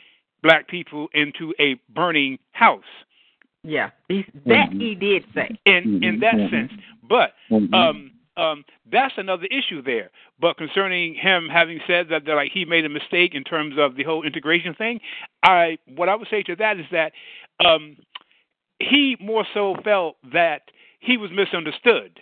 black 0.43 0.69
people 0.69 1.09
into 1.15 1.55
a 1.59 1.75
burning 1.89 2.39
house. 2.53 2.85
Yeah, 3.65 3.91
he, 4.09 4.25
that 4.47 4.73
he 4.73 4.95
did 4.95 5.25
say. 5.35 5.59
In 5.65 6.03
in 6.03 6.21
that 6.21 6.37
Mhm. 6.37 6.51
sense, 6.51 6.73
but 7.03 7.35
um, 7.73 8.13
um, 8.37 8.65
that's 8.91 9.19
another 9.19 9.47
issue 9.47 9.83
there. 9.83 10.11
But 10.41 10.57
concerning 10.57 11.15
him 11.15 11.49
having 11.49 11.81
said 11.87 12.09
that, 12.11 12.25
that 12.25 12.35
like 12.35 12.53
he 12.53 12.65
made 12.65 12.85
a 12.85 12.89
mistake 12.89 13.35
in 13.35 13.43
terms 13.43 13.77
of 13.77 13.97
the 13.97 14.05
whole 14.05 14.23
integration 14.23 14.75
thing, 14.75 15.01
I 15.43 15.79
what 15.87 16.09
I 16.09 16.15
would 16.15 16.29
say 16.29 16.43
to 16.45 16.57
that 16.57 16.79
is 16.79 16.87
that 16.93 17.13
um, 17.65 17.97
he 18.79 19.17
more 19.21 19.45
so 19.53 19.75
felt 19.83 20.17
that 20.33 20.63
he 21.01 21.17
was 21.17 21.31
misunderstood. 21.33 22.21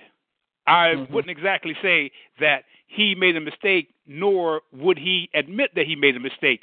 I 0.66 1.06
wouldn't 1.10 1.30
exactly 1.30 1.76
say 1.80 2.10
that 2.40 2.64
he 2.86 3.14
made 3.14 3.36
a 3.36 3.40
mistake, 3.40 3.90
nor 4.06 4.62
would 4.72 4.98
he 4.98 5.28
admit 5.34 5.70
that 5.74 5.86
he 5.86 5.96
made 5.96 6.16
a 6.16 6.20
mistake, 6.20 6.62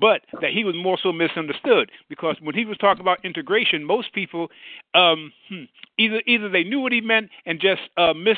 but 0.00 0.22
that 0.40 0.50
he 0.50 0.64
was 0.64 0.74
more 0.74 0.98
so 1.02 1.12
misunderstood 1.12 1.90
because 2.08 2.36
when 2.40 2.54
he 2.54 2.64
was 2.64 2.76
talking 2.78 3.00
about 3.00 3.24
integration, 3.24 3.84
most 3.84 4.12
people 4.12 4.48
um, 4.94 5.32
hmm, 5.48 5.64
either 5.98 6.20
either 6.26 6.48
they 6.48 6.64
knew 6.64 6.80
what 6.80 6.92
he 6.92 7.00
meant 7.00 7.30
and 7.46 7.60
just 7.60 7.82
uh, 7.96 8.12
mis 8.12 8.36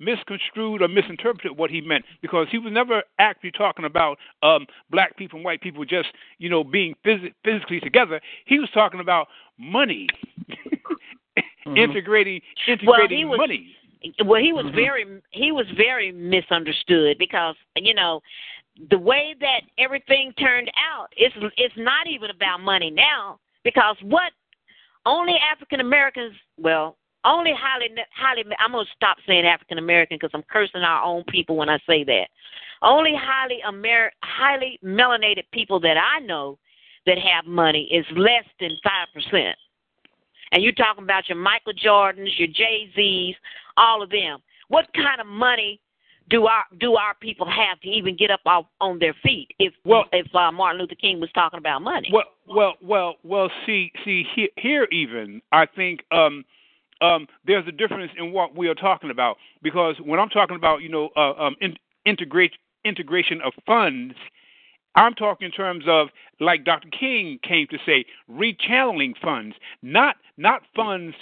misconstrued 0.00 0.82
or 0.82 0.88
misinterpreted 0.88 1.56
what 1.56 1.70
he 1.70 1.80
meant 1.80 2.04
because 2.20 2.48
he 2.50 2.58
was 2.58 2.72
never 2.72 3.02
actually 3.18 3.52
talking 3.52 3.84
about 3.84 4.18
um, 4.42 4.66
black 4.90 5.16
people 5.16 5.36
and 5.38 5.44
white 5.44 5.60
people 5.60 5.84
just 5.84 6.08
you 6.38 6.48
know 6.48 6.64
being 6.64 6.94
phys- 7.04 7.32
physically 7.44 7.80
together. 7.80 8.20
He 8.46 8.58
was 8.58 8.68
talking 8.70 9.00
about 9.00 9.28
money, 9.58 10.08
Mhm. 11.66 11.78
integrating 11.78 12.40
Well, 12.66 12.74
integrating 12.76 13.18
he 13.18 13.24
was- 13.24 13.38
money. 13.38 13.76
Well 14.24 14.40
he 14.40 14.52
was 14.52 14.66
Mhm. 14.66 14.74
very 14.74 15.22
he 15.30 15.52
was 15.52 15.66
very 15.70 16.12
misunderstood 16.12 17.18
because 17.18 17.56
you 17.76 17.94
know 17.94 18.22
the 18.90 18.98
way 18.98 19.34
that 19.40 19.62
everything 19.78 20.32
turned 20.34 20.70
out 20.76 21.12
it's 21.16 21.34
it's 21.56 21.76
not 21.76 22.06
even 22.06 22.30
about 22.30 22.60
money 22.60 22.90
now 22.90 23.38
because 23.62 23.96
what 24.02 24.32
only 25.06 25.38
African 25.38 25.80
Americans 25.80 26.34
well 26.58 26.96
only 27.24 27.52
highly 27.52 27.88
highly 28.14 28.44
I'm 28.58 28.72
going 28.72 28.84
to 28.84 28.92
stop 28.92 29.16
saying 29.26 29.46
African 29.46 29.78
American 29.78 30.18
because 30.20 30.30
I'm 30.34 30.44
cursing 30.44 30.82
our 30.82 31.02
own 31.02 31.24
people 31.24 31.56
when 31.56 31.68
I 31.68 31.78
say 31.86 32.04
that 32.04 32.28
only 32.82 33.14
highly 33.14 33.62
Amer 33.66 34.12
highly 34.22 34.78
melanated 34.84 35.44
people 35.52 35.80
that 35.80 35.96
I 35.96 36.20
know 36.20 36.58
that 37.06 37.18
have 37.18 37.46
money 37.46 37.88
is 37.92 38.04
less 38.16 38.44
than 38.60 38.76
five 38.82 39.08
percent 39.14 39.56
and 40.54 40.62
you're 40.62 40.72
talking 40.72 41.02
about 41.02 41.28
your 41.28 41.36
Michael 41.36 41.72
Jordans, 41.74 42.38
your 42.38 42.48
Jay 42.48 42.88
Z's, 42.94 43.34
all 43.76 44.02
of 44.02 44.10
them. 44.10 44.38
What 44.68 44.86
kind 44.94 45.20
of 45.20 45.26
money 45.26 45.80
do 46.30 46.46
our 46.46 46.64
do 46.80 46.94
our 46.94 47.14
people 47.20 47.46
have 47.46 47.78
to 47.80 47.88
even 47.88 48.16
get 48.16 48.30
up 48.30 48.40
off, 48.46 48.66
on 48.80 48.98
their 49.00 49.14
feet? 49.22 49.48
If 49.58 49.74
Well- 49.84 50.06
if 50.12 50.32
uh, 50.34 50.52
Martin 50.52 50.80
Luther 50.80 50.94
King 50.94 51.20
was 51.20 51.30
talking 51.32 51.58
about 51.58 51.82
money, 51.82 52.08
Well, 52.12 52.24
well, 52.46 52.74
well, 52.80 53.16
well. 53.24 53.50
See, 53.66 53.90
see 54.04 54.24
here, 54.34 54.48
here 54.56 54.88
even 54.92 55.42
I 55.50 55.66
think 55.66 56.04
um, 56.12 56.44
um, 57.02 57.26
there's 57.44 57.66
a 57.66 57.72
difference 57.72 58.12
in 58.16 58.32
what 58.32 58.56
we 58.56 58.68
are 58.68 58.74
talking 58.74 59.10
about 59.10 59.36
because 59.62 59.96
when 60.02 60.20
I'm 60.20 60.28
talking 60.28 60.56
about 60.56 60.82
you 60.82 60.88
know 60.88 61.10
uh, 61.16 61.32
um, 61.32 61.56
in, 61.60 61.74
integrate 62.06 62.52
integration 62.84 63.40
of 63.44 63.52
funds, 63.66 64.14
I'm 64.96 65.14
talking 65.14 65.46
in 65.46 65.52
terms 65.52 65.84
of 65.88 66.08
like 66.40 66.64
Dr. 66.64 66.88
King 66.88 67.38
came 67.42 67.66
to 67.68 67.78
say, 67.86 68.04
rechanneling 68.30 69.14
funds, 69.22 69.56
not 69.82 70.16
not 70.36 70.62
funds 70.74 71.14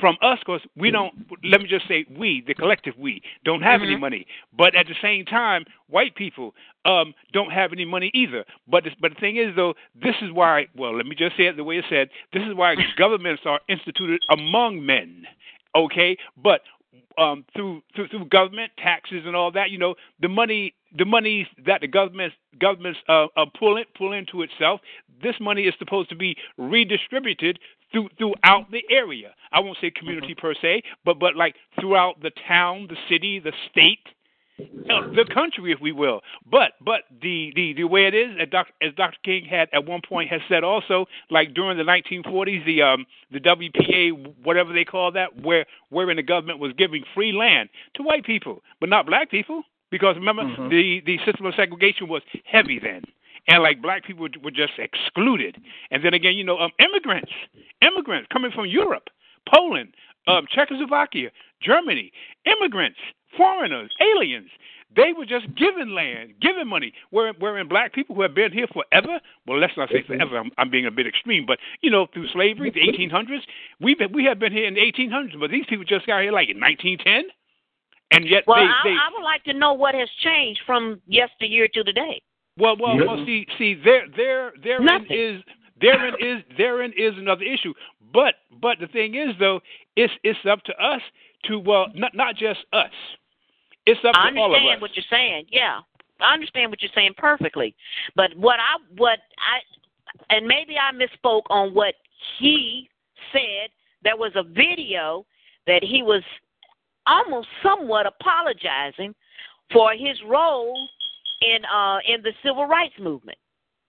from 0.00 0.16
us 0.22 0.38
because 0.38 0.60
we 0.76 0.90
don't 0.90 1.12
let 1.42 1.60
me 1.60 1.66
just 1.68 1.88
say 1.88 2.06
we 2.16 2.42
the 2.46 2.54
collective 2.54 2.94
we 2.98 3.20
don't 3.44 3.62
have 3.62 3.82
any 3.82 3.96
Mhm. 3.96 4.00
money 4.00 4.26
but 4.56 4.74
at 4.76 4.86
the 4.86 4.94
same 5.02 5.24
time 5.24 5.64
white 5.88 6.14
people 6.14 6.54
um 6.84 7.14
don't 7.32 7.50
have 7.50 7.72
any 7.72 7.84
money 7.84 8.10
either 8.14 8.44
but 8.68 8.84
this, 8.84 8.94
but 9.00 9.12
the 9.14 9.20
thing 9.20 9.36
is 9.36 9.56
though 9.56 9.74
this 9.96 10.14
is 10.22 10.30
why 10.30 10.68
well 10.76 10.94
let 10.94 11.06
me 11.06 11.16
just 11.16 11.36
say 11.36 11.46
it 11.46 11.56
the 11.56 11.64
way 11.64 11.78
it 11.78 11.84
said 11.88 12.10
this 12.32 12.42
is 12.44 12.54
why 12.54 12.76
governments 12.96 13.42
are 13.44 13.60
instituted 13.68 14.22
among 14.30 14.84
men 14.86 15.26
okay 15.74 16.16
but 16.36 16.62
um 17.16 17.44
through 17.54 17.82
through 17.94 18.06
through 18.08 18.24
government 18.26 18.70
taxes 18.78 19.26
and 19.26 19.34
all 19.34 19.50
that 19.50 19.70
you 19.70 19.78
know 19.78 19.96
the 20.20 20.28
money 20.28 20.74
the 20.96 21.04
money 21.04 21.46
that 21.66 21.80
the 21.80 21.88
government 21.88 22.32
governments 22.60 22.98
uh, 23.08 23.26
uh 23.36 23.44
pull 23.58 23.76
it 23.76 23.86
pull 23.96 24.12
into 24.12 24.42
itself 24.42 24.80
this 25.22 25.34
money 25.40 25.62
is 25.62 25.74
supposed 25.78 26.08
to 26.10 26.16
be 26.16 26.36
redistributed 26.56 27.58
through 27.92 28.08
throughout 28.18 28.70
the 28.70 28.82
area. 28.90 29.34
I 29.52 29.60
won't 29.60 29.78
say 29.80 29.90
community 29.90 30.34
per 30.34 30.54
se, 30.54 30.82
but 31.04 31.18
but 31.18 31.36
like 31.36 31.56
throughout 31.80 32.20
the 32.22 32.30
town, 32.46 32.86
the 32.88 32.96
city, 33.08 33.40
the 33.40 33.52
state, 33.70 34.06
uh, 34.60 35.08
the 35.14 35.24
country, 35.32 35.72
if 35.72 35.80
we 35.80 35.92
will. 35.92 36.20
But 36.50 36.72
but 36.84 37.02
the 37.22 37.52
the, 37.54 37.74
the 37.74 37.84
way 37.84 38.06
it 38.06 38.14
is, 38.14 38.36
as 38.40 38.48
Dr. 38.50 38.72
as 38.82 38.94
Dr. 38.94 39.18
King 39.24 39.44
had 39.44 39.68
at 39.72 39.86
one 39.86 40.00
point 40.06 40.30
has 40.30 40.40
said 40.48 40.64
also, 40.64 41.06
like 41.30 41.54
during 41.54 41.78
the 41.78 41.84
1940s, 41.84 42.64
the 42.64 42.82
um 42.82 43.06
the 43.30 43.40
WPA, 43.40 44.36
whatever 44.44 44.72
they 44.72 44.84
call 44.84 45.12
that, 45.12 45.40
where 45.42 45.66
wherein 45.90 46.16
the 46.16 46.22
government 46.22 46.58
was 46.58 46.72
giving 46.76 47.04
free 47.14 47.32
land 47.32 47.68
to 47.94 48.02
white 48.02 48.24
people, 48.24 48.62
but 48.80 48.88
not 48.88 49.06
black 49.06 49.30
people, 49.30 49.62
because 49.90 50.16
remember 50.16 50.44
Mhm. 50.44 50.70
the 50.70 51.00
the 51.00 51.18
system 51.24 51.46
of 51.46 51.54
segregation 51.54 52.08
was 52.08 52.22
heavy 52.44 52.78
then 52.78 53.04
and 53.48 53.62
like 53.62 53.82
black 53.82 54.04
people 54.04 54.28
were, 54.42 54.50
just 54.50 54.72
excluded. 54.78 55.56
And 55.90 56.04
then 56.04 56.14
again, 56.14 56.34
you 56.34 56.44
know, 56.44 56.58
um, 56.58 56.70
immigrants, 56.78 57.32
immigrants 57.80 58.28
coming 58.32 58.50
from 58.52 58.66
Europe, 58.66 59.08
Poland, 59.52 59.94
um, 60.26 60.46
Czechoslovakia, 60.54 61.30
Germany, 61.60 62.12
immigrants, 62.44 62.98
foreigners, 63.36 63.90
aliens. 64.00 64.50
They 64.94 65.12
were 65.12 65.26
just 65.26 65.54
given 65.54 65.94
land, 65.94 66.34
given 66.40 66.66
money. 66.66 66.94
Where, 67.10 67.32
wherein 67.34 67.68
black 67.68 67.92
people 67.92 68.14
who 68.14 68.22
have 68.22 68.34
been 68.34 68.52
here 68.52 68.66
forever, 68.72 69.20
well, 69.46 69.58
let's 69.58 69.76
not 69.76 69.90
say 69.90 70.02
forever. 70.02 70.38
I'm, 70.38 70.50
I'm 70.56 70.70
being 70.70 70.86
a 70.86 70.90
bit 70.90 71.06
extreme, 71.06 71.44
but 71.46 71.58
you 71.82 71.90
know, 71.90 72.06
through 72.12 72.28
slavery, 72.28 72.70
the 72.70 72.80
1800s, 72.80 73.42
we've 73.80 73.98
been, 73.98 74.12
we 74.12 74.24
have 74.24 74.38
been 74.38 74.52
here 74.52 74.66
in 74.66 74.74
the 74.74 74.80
1800s, 74.80 75.38
but 75.38 75.50
these 75.50 75.66
people 75.68 75.84
just 75.84 76.06
got 76.06 76.22
here 76.22 76.32
like 76.32 76.48
in 76.48 76.58
1910, 76.58 77.30
and 78.10 78.28
yet 78.28 78.44
well, 78.46 78.56
they, 78.56 78.64
I, 78.64 78.80
they 78.84 78.90
I 78.90 79.10
would 79.14 79.24
like 79.24 79.44
to 79.44 79.52
know 79.52 79.72
what 79.74 79.94
has 79.94 80.08
changed 80.22 80.60
from 80.66 81.00
yesteryear 81.06 81.68
to 81.74 81.84
today. 81.84 82.22
Well, 82.56 82.76
well, 82.80 82.96
Yeah. 82.96 83.06
well. 83.06 83.24
See, 83.26 83.46
see, 83.56 83.74
there, 83.74 84.06
there, 84.16 84.52
therein 84.62 84.84
Nothing. 84.84 85.06
is 85.10 85.42
therein 85.80 86.14
is 86.20 86.42
therein 86.56 86.92
is 86.96 87.14
another 87.16 87.44
issue. 87.44 87.72
But, 88.12 88.34
but 88.60 88.78
the 88.80 88.86
thing 88.88 89.14
is, 89.14 89.34
though, 89.38 89.60
it's 89.96 90.12
it's 90.24 90.38
up 90.50 90.62
to 90.64 90.72
us 90.82 91.00
to 91.44 91.58
well, 91.58 91.86
not 91.94 92.14
not 92.14 92.36
just 92.36 92.60
us. 92.72 92.90
It's 93.86 94.00
up 94.04 94.14
I 94.14 94.30
to 94.30 94.38
all 94.38 94.46
of 94.46 94.52
us. 94.52 94.56
I 94.56 94.72
understand 94.72 94.80
what 94.80 94.96
you're 94.96 95.04
saying. 95.10 95.46
Yeah, 95.50 95.80
I 96.20 96.34
understand 96.34 96.70
what 96.70 96.82
you're 96.82 96.90
saying 96.94 97.14
perfectly. 97.16 97.74
But 98.16 98.34
what 98.36 98.58
I 98.58 98.76
what 98.96 99.18
I 99.38 99.60
and 100.34 100.46
maybe 100.46 100.76
I 100.76 100.92
misspoke 100.92 101.42
on 101.50 101.74
what 101.74 101.94
he 102.38 102.88
said. 103.32 103.70
There 104.04 104.16
was 104.16 104.32
a 104.36 104.42
video 104.42 105.26
that 105.66 105.82
he 105.82 106.02
was 106.02 106.22
almost 107.08 107.48
somewhat 107.62 108.06
apologizing 108.06 109.14
for 109.72 109.92
his 109.92 110.16
role 110.28 110.76
in 111.40 111.64
uh 111.64 111.98
in 112.06 112.22
the 112.22 112.32
civil 112.42 112.66
rights 112.66 112.94
movement. 113.00 113.38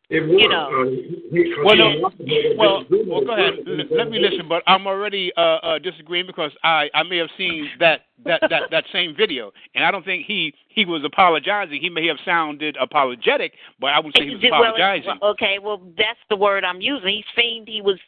It 0.10 0.22
was. 0.22 0.42
You 0.42 0.50
know. 0.50 0.66
uh, 0.66 1.64
Well, 1.64 1.76
no, 1.76 2.10
well, 2.58 2.84
well, 3.06 3.22
go 3.24 3.34
ahead. 3.34 3.60
L- 3.68 3.96
let 3.98 4.10
me 4.10 4.18
listen, 4.18 4.48
but 4.50 4.64
I'm 4.66 4.88
already 4.88 5.32
uh, 5.38 5.42
uh, 5.42 5.80
disagreeing 5.80 6.26
because 6.26 6.52
I, 6.64 6.90
I 6.96 7.04
may 7.04 7.18
have 7.18 7.30
seen 7.38 7.70
that, 7.80 8.06
that, 8.26 8.42
that, 8.50 8.64
that 8.72 8.86
same 8.92 9.16
video, 9.16 9.52
and 9.76 9.86
I 9.86 9.92
don't 9.92 10.04
think 10.04 10.26
he 10.26 10.56
he 10.68 10.84
was 10.86 11.04
apologizing. 11.06 11.80
He 11.80 11.92
may 11.92 12.08
have 12.08 12.18
sounded 12.26 12.76
apologetic, 12.82 13.54
but 13.80 13.92
I 13.92 14.00
would 14.00 14.16
say 14.18 14.26
he 14.26 14.36
was 14.36 14.44
apologizing. 14.48 15.20
well, 15.22 15.32
okay, 15.32 15.60
well 15.62 15.80
that's 15.96 16.20
the 16.32 16.36
word 16.36 16.64
I'm 16.64 16.82
using. 16.82 17.10
He 17.10 17.24
seemed 17.40 17.68
he 17.68 17.82
was 17.82 18.00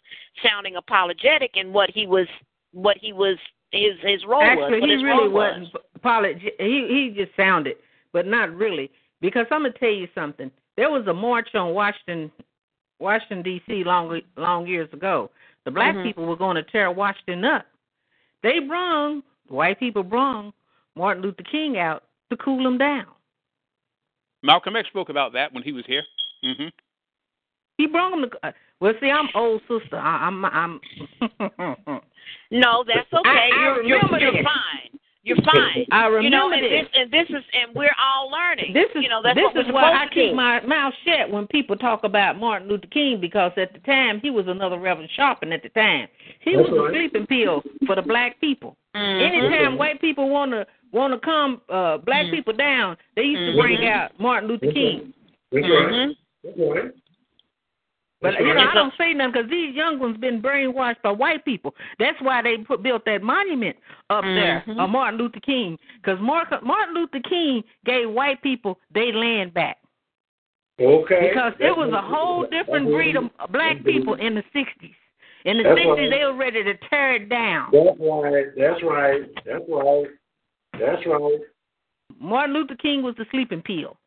sounding 0.43 0.77
apologetic 0.77 1.51
in 1.53 1.71
what 1.71 1.91
he 1.91 2.07
was 2.07 2.27
what 2.71 2.97
he 2.97 3.13
was 3.13 3.37
his 3.71 3.93
his 4.01 4.25
role 4.25 4.41
was. 4.41 4.71
Actually, 4.71 4.81
he 4.81 4.93
his 4.95 5.03
really 5.03 5.27
role 5.27 5.29
was. 5.29 5.53
wasn't 5.59 5.75
apology. 5.95 6.51
He 6.59 6.87
he 6.87 7.13
just 7.15 7.35
sounded, 7.35 7.77
but 8.13 8.25
not 8.27 8.53
really. 8.55 8.91
Because 9.21 9.45
I'm 9.51 9.61
gonna 9.63 9.73
tell 9.73 9.89
you 9.89 10.07
something. 10.15 10.51
There 10.77 10.89
was 10.89 11.05
a 11.07 11.13
march 11.13 11.49
on 11.55 11.73
Washington, 11.73 12.31
Washington 12.99 13.43
D.C. 13.43 13.83
long 13.83 14.21
long 14.37 14.67
years 14.67 14.89
ago. 14.93 15.29
The 15.65 15.71
black 15.71 15.95
Mhm. 15.95 16.03
people 16.03 16.25
were 16.25 16.35
going 16.35 16.55
to 16.55 16.63
tear 16.63 16.89
Washington 16.91 17.45
up. 17.45 17.67
They 18.41 18.59
brung 18.59 19.21
the 19.47 19.53
white 19.53 19.79
people 19.79 20.01
brung 20.03 20.53
Martin 20.95 21.21
Luther 21.21 21.43
King 21.43 21.77
out 21.77 22.03
to 22.31 22.37
cool 22.37 22.65
him 22.65 22.77
down. 22.79 23.05
Malcolm 24.43 24.75
X 24.75 24.87
spoke 24.87 25.09
about 25.09 25.33
that 25.33 25.53
when 25.53 25.61
he 25.63 25.71
was 25.71 25.85
here. 25.85 26.03
hmm 26.43 26.69
He 27.77 27.85
brung 27.85 28.13
him 28.13 28.29
to. 28.29 28.47
Uh, 28.47 28.51
well, 28.79 28.93
see, 28.99 29.11
I'm 29.11 29.29
old 29.35 29.61
sister. 29.67 29.97
I, 29.97 30.25
I'm 30.27 30.43
I'm. 30.45 30.81
No, 32.51 32.83
that's 32.87 33.11
okay. 33.13 33.29
I- 33.29 33.49
I 33.53 33.63
you're, 33.63 33.83
you're, 33.83 34.19
you're 34.19 34.43
fine. 34.43 34.99
You're 35.23 35.37
fine. 35.37 35.85
I 35.91 36.05
remember 36.07 36.21
you 36.23 36.29
know, 36.31 36.51
and 36.51 36.63
this. 36.63 36.71
this 36.71 36.87
and 36.95 37.11
this 37.11 37.29
is 37.29 37.43
and 37.53 37.75
we're 37.75 37.93
all 38.01 38.31
learning. 38.31 38.73
This 38.73 38.89
is 38.95 39.03
you 39.03 39.09
know 39.09 39.21
that's 39.23 39.35
this 39.37 39.45
what 39.53 39.67
is 39.67 39.71
why 39.71 39.83
I 39.91 39.93
supposed 39.93 40.13
to 40.13 40.15
keep 40.19 40.29
do. 40.31 40.35
my 40.35 40.61
mouth 40.61 40.93
shut 41.05 41.29
when 41.29 41.45
people 41.45 41.75
talk 41.75 42.03
about 42.03 42.39
Martin 42.39 42.67
Luther 42.67 42.87
King 42.87 43.21
because 43.21 43.51
at 43.55 43.71
the 43.71 43.79
time 43.79 44.19
he 44.23 44.31
was 44.31 44.47
another 44.47 44.79
Reverend 44.79 45.11
Sharpton 45.17 45.53
at 45.53 45.61
the 45.61 45.69
time. 45.69 46.07
He 46.39 46.55
That's 46.55 46.67
was 46.69 46.89
a 46.89 46.93
sleeping 46.95 47.27
pill 47.27 47.61
for 47.85 47.95
the 47.95 48.01
black 48.01 48.39
people. 48.41 48.75
Mhm. 48.95 49.21
Anytime 49.21 49.77
white 49.77 50.01
people 50.01 50.27
want 50.27 50.51
to 50.53 50.65
want 50.91 51.13
to 51.13 51.19
come 51.19 51.61
uh, 51.69 51.97
black 51.99 52.25
Mhm. 52.25 52.31
people 52.31 52.53
down, 52.53 52.97
they 53.15 53.21
used 53.23 53.53
to 53.53 53.57
Mhm. 53.57 53.61
bring 53.61 53.87
out 53.87 54.19
Martin 54.19 54.49
Luther 54.49 54.71
King. 54.71 55.13
That's 55.51 55.65
Mhm. 55.67 56.07
right. 56.07 56.17
That's 56.43 56.57
right. 56.57 56.91
But 58.21 58.39
you 58.39 58.53
know. 58.53 58.61
I 58.61 58.73
don't 58.75 58.93
say 58.97 59.13
nothing 59.13 59.33
because 59.33 59.49
these 59.49 59.75
young 59.75 59.97
ones 59.97 60.17
been 60.17 60.41
brainwashed 60.41 61.01
by 61.01 61.11
white 61.11 61.43
people. 61.43 61.73
That's 61.97 62.21
why 62.21 62.43
they 62.43 62.57
put 62.57 62.83
built 62.83 63.03
that 63.05 63.23
monument 63.23 63.75
up 64.11 64.23
there 64.23 64.63
Mhm. 64.67 64.79
of 64.79 64.89
Martin 64.91 65.19
Luther 65.19 65.39
King. 65.39 65.79
Because 65.95 66.19
Martin 66.19 66.93
Luther 66.93 67.19
King 67.21 67.63
gave 67.83 68.09
white 68.11 68.41
people 68.43 68.79
their 68.91 69.11
land 69.11 69.53
back. 69.53 69.79
Okay. 70.79 71.29
Because 71.29 71.53
it 71.59 71.75
was 71.75 71.91
a 71.93 72.01
whole 72.01 72.45
different 72.45 72.87
breed 72.89 73.15
of 73.15 73.29
black 73.49 73.83
people 73.83 74.13
in 74.13 74.35
the 74.35 74.43
'60s. 74.53 74.95
In 75.45 75.57
the 75.57 75.63
That's 75.63 75.79
'60s, 75.79 75.97
right. 75.97 76.09
they 76.11 76.25
were 76.25 76.33
ready 76.33 76.63
to 76.63 76.75
tear 76.89 77.13
it 77.15 77.27
down. 77.29 77.71
That's 77.71 77.99
right. 77.99 78.45
That's 78.55 78.83
right. 78.83 79.35
That's 79.45 79.63
right. 79.67 80.07
That's 80.79 81.05
right. 81.07 81.39
Martin 82.19 82.53
Luther 82.53 82.75
King 82.75 83.01
was 83.01 83.15
the 83.15 83.25
sleeping 83.31 83.63
pill. 83.63 83.97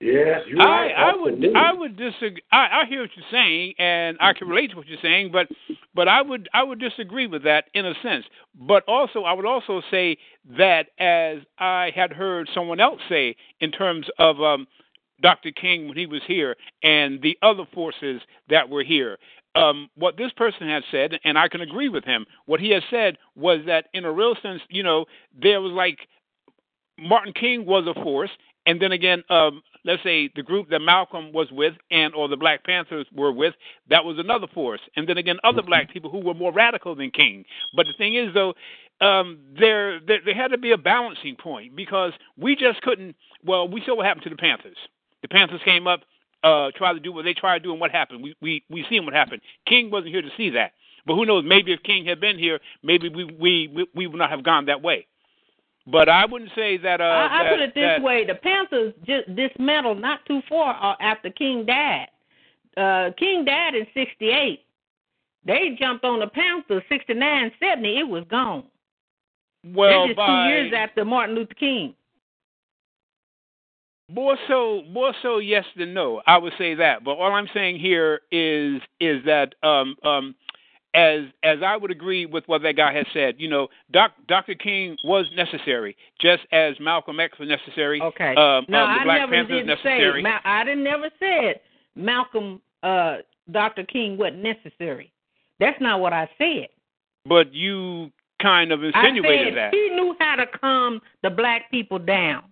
Yes, 0.00 0.42
I. 0.60 0.90
I 0.96 1.12
would 1.16 1.44
I 1.56 1.72
would 1.72 1.96
disagree. 1.96 2.42
I, 2.52 2.82
I 2.82 2.84
hear 2.88 3.00
what 3.00 3.10
you're 3.16 3.26
saying, 3.32 3.74
and 3.78 4.16
I 4.20 4.32
can 4.32 4.46
relate 4.48 4.70
to 4.70 4.76
what 4.76 4.86
you're 4.86 4.98
saying, 5.02 5.30
but 5.32 5.48
but 5.92 6.06
I 6.06 6.22
would 6.22 6.48
I 6.54 6.62
would 6.62 6.78
disagree 6.78 7.26
with 7.26 7.42
that 7.44 7.64
in 7.74 7.84
a 7.84 7.94
sense. 8.00 8.24
But 8.54 8.84
also, 8.86 9.22
I 9.24 9.32
would 9.32 9.46
also 9.46 9.82
say 9.90 10.16
that 10.56 10.86
as 11.00 11.38
I 11.58 11.90
had 11.96 12.12
heard 12.12 12.48
someone 12.54 12.78
else 12.78 13.00
say 13.08 13.34
in 13.60 13.72
terms 13.72 14.06
of 14.20 14.40
um, 14.40 14.68
Dr. 15.20 15.50
King 15.50 15.88
when 15.88 15.96
he 15.96 16.06
was 16.06 16.22
here 16.26 16.54
and 16.82 17.20
the 17.20 17.36
other 17.42 17.64
forces 17.74 18.20
that 18.48 18.68
were 18.68 18.84
here. 18.84 19.18
Um, 19.54 19.88
what 19.96 20.16
this 20.16 20.30
person 20.36 20.68
had 20.68 20.84
said, 20.90 21.18
and 21.24 21.36
I 21.36 21.48
can 21.48 21.62
agree 21.62 21.88
with 21.88 22.04
him, 22.04 22.26
what 22.46 22.60
he 22.60 22.70
has 22.70 22.82
said 22.90 23.18
was 23.34 23.60
that 23.66 23.86
in 23.92 24.04
a 24.04 24.12
real 24.12 24.36
sense, 24.40 24.60
you 24.68 24.84
know, 24.84 25.06
there 25.40 25.60
was 25.60 25.72
like 25.72 25.98
Martin 26.98 27.32
King 27.32 27.66
was 27.66 27.86
a 27.86 27.94
force, 28.02 28.30
and 28.66 28.80
then 28.80 28.92
again, 28.92 29.24
um, 29.30 29.62
let's 29.88 30.02
say 30.02 30.30
the 30.36 30.42
group 30.42 30.68
that 30.68 30.80
Malcolm 30.80 31.32
was 31.32 31.50
with, 31.50 31.72
and 31.90 32.14
or 32.14 32.28
the 32.28 32.36
Black 32.36 32.62
Panthers 32.62 33.06
were 33.12 33.32
with, 33.32 33.54
that 33.88 34.04
was 34.04 34.18
another 34.18 34.46
force, 34.52 34.82
and 34.94 35.08
then 35.08 35.16
again, 35.16 35.38
other 35.42 35.62
black 35.62 35.90
people 35.90 36.10
who 36.10 36.18
were 36.18 36.34
more 36.34 36.52
radical 36.52 36.94
than 36.94 37.10
King. 37.10 37.44
But 37.74 37.86
the 37.86 37.94
thing 37.96 38.14
is, 38.14 38.34
though, 38.34 38.52
um, 39.00 39.38
there, 39.58 39.98
there 40.00 40.18
there 40.24 40.34
had 40.34 40.48
to 40.48 40.58
be 40.58 40.72
a 40.72 40.78
balancing 40.78 41.36
point 41.36 41.74
because 41.74 42.12
we 42.36 42.54
just 42.54 42.82
couldn't. 42.82 43.16
Well, 43.44 43.66
we 43.66 43.82
saw 43.86 43.96
what 43.96 44.06
happened 44.06 44.24
to 44.24 44.30
the 44.30 44.36
Panthers. 44.36 44.76
The 45.22 45.28
Panthers 45.28 45.60
came 45.64 45.86
up, 45.86 46.00
uh, 46.44 46.70
tried 46.76 46.92
to 46.92 47.00
do 47.00 47.12
what 47.12 47.24
they 47.24 47.34
tried 47.34 47.60
to 47.60 47.64
do, 47.64 47.72
and 47.72 47.80
what 47.80 47.90
happened? 47.90 48.22
We 48.22 48.36
we 48.42 48.64
we 48.68 48.84
seen 48.90 49.06
what 49.06 49.14
happened. 49.14 49.40
King 49.66 49.90
wasn't 49.90 50.12
here 50.12 50.22
to 50.22 50.30
see 50.36 50.50
that, 50.50 50.72
but 51.06 51.14
who 51.14 51.24
knows? 51.24 51.44
Maybe 51.46 51.72
if 51.72 51.82
King 51.82 52.04
had 52.04 52.20
been 52.20 52.38
here, 52.38 52.60
maybe 52.82 53.08
we 53.08 53.24
we 53.24 53.68
we, 53.74 53.86
we 53.94 54.06
would 54.06 54.18
not 54.18 54.30
have 54.30 54.44
gone 54.44 54.66
that 54.66 54.82
way. 54.82 55.06
But 55.90 56.08
I 56.08 56.26
wouldn't 56.26 56.50
say 56.54 56.76
that. 56.78 57.00
Uh, 57.00 57.04
I, 57.04 57.40
I 57.40 57.44
that, 57.44 57.50
put 57.50 57.60
it 57.60 57.74
this 57.74 57.82
that, 57.82 58.02
way: 58.02 58.26
the 58.26 58.34
Panthers 58.34 58.92
just 59.06 59.34
dismantled 59.34 60.00
not 60.00 60.24
too 60.26 60.40
far 60.48 60.76
uh, 60.82 60.96
after 61.00 61.30
King 61.30 61.64
died. 61.66 62.08
Uh, 62.76 63.10
King 63.18 63.44
died 63.44 63.74
in 63.74 63.86
'68. 63.94 64.60
They 65.46 65.76
jumped 65.78 66.04
on 66.04 66.20
the 66.20 66.26
Panthers 66.26 66.82
'69, 66.88 67.52
'70. 67.58 67.98
It 67.98 68.08
was 68.08 68.24
gone. 68.30 68.64
Well, 69.64 70.06
That's 70.06 70.08
just 70.10 70.16
by 70.16 70.26
two 70.26 70.52
years 70.52 70.72
after 70.76 71.04
Martin 71.04 71.34
Luther 71.34 71.54
King. 71.54 71.94
more 74.10 74.36
so, 74.46 74.82
more 74.90 75.14
so, 75.22 75.38
yes 75.38 75.64
than 75.76 75.94
no. 75.94 76.22
I 76.26 76.36
would 76.38 76.52
say 76.58 76.74
that. 76.74 77.02
But 77.02 77.12
all 77.12 77.32
I'm 77.32 77.48
saying 77.54 77.78
here 77.78 78.20
is 78.30 78.80
is 79.00 79.24
that 79.24 79.54
um, 79.62 79.96
um, 80.04 80.34
as 80.94 81.20
as 81.42 81.58
I 81.64 81.76
would 81.76 81.90
agree 81.90 82.26
with 82.26 82.44
what 82.46 82.62
that 82.62 82.76
guy 82.76 82.92
has 82.94 83.06
said. 83.12 83.34
You 83.38 83.48
know, 83.48 83.68
Doc, 83.92 84.12
Dr. 84.26 84.54
King 84.54 84.96
was 85.04 85.26
necessary, 85.36 85.96
just 86.20 86.42
as 86.52 86.74
Malcolm 86.80 87.20
X 87.20 87.38
was 87.38 87.48
necessary. 87.48 88.00
Okay. 88.00 88.34
Um, 88.36 88.64
no, 88.68 88.78
um, 88.84 88.94
the 88.94 89.00
I 89.00 89.04
Black 89.04 89.20
never 89.20 89.32
Panther 89.32 89.54
did 89.54 89.66
necessary. 89.66 90.22
say. 90.22 90.22
Ma- 90.22 90.40
I 90.44 90.64
didn't 90.64 90.84
never 90.84 91.10
said 91.18 91.60
Malcolm, 91.94 92.60
uh, 92.82 93.16
Dr. 93.50 93.84
King 93.84 94.16
wasn't 94.16 94.42
necessary. 94.42 95.12
That's 95.60 95.80
not 95.80 96.00
what 96.00 96.12
I 96.12 96.28
said. 96.38 96.68
but 97.26 97.52
you 97.52 98.10
kind 98.40 98.70
of 98.72 98.80
I 98.80 98.86
insinuated 98.86 99.48
said 99.48 99.56
that. 99.56 99.74
he 99.74 99.88
knew 99.90 100.14
how 100.20 100.36
to 100.36 100.46
calm 100.46 101.00
the 101.22 101.30
black 101.30 101.70
people 101.70 101.98
down. 101.98 102.44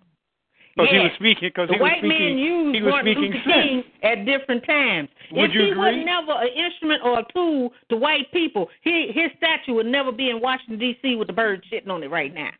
Because 0.76 0.90
he 0.92 0.98
was 0.98 1.10
speaking. 1.16 1.48
Because 1.48 1.68
the 1.68 1.74
he 1.74 1.80
was 1.80 1.88
white 1.90 1.98
speaking. 2.04 2.36
man 2.36 2.38
used 2.38 2.74
he 2.76 2.82
was 2.82 2.90
Martin 2.92 3.14
speaking 3.14 3.32
Luther 3.32 3.50
sense. 3.50 3.64
King 3.64 3.84
at 4.02 4.26
different 4.26 4.64
times. 4.66 5.08
Would 5.32 5.50
if 5.50 5.54
you 5.54 5.60
he 5.62 5.70
agree? 5.70 5.80
was 5.80 6.04
never 6.04 6.32
an 6.42 6.48
instrument 6.52 7.00
or 7.02 7.18
a 7.20 7.24
tool 7.32 7.72
to 7.88 7.96
white 7.96 8.30
people, 8.30 8.68
he, 8.82 9.08
his 9.14 9.30
statue 9.38 9.72
would 9.74 9.86
never 9.86 10.12
be 10.12 10.28
in 10.28 10.40
Washington 10.40 10.78
D.C. 10.78 11.16
with 11.16 11.28
the 11.28 11.32
bird 11.32 11.64
sitting 11.70 11.90
on 11.90 12.02
it 12.02 12.10
right 12.10 12.34
now. 12.34 12.50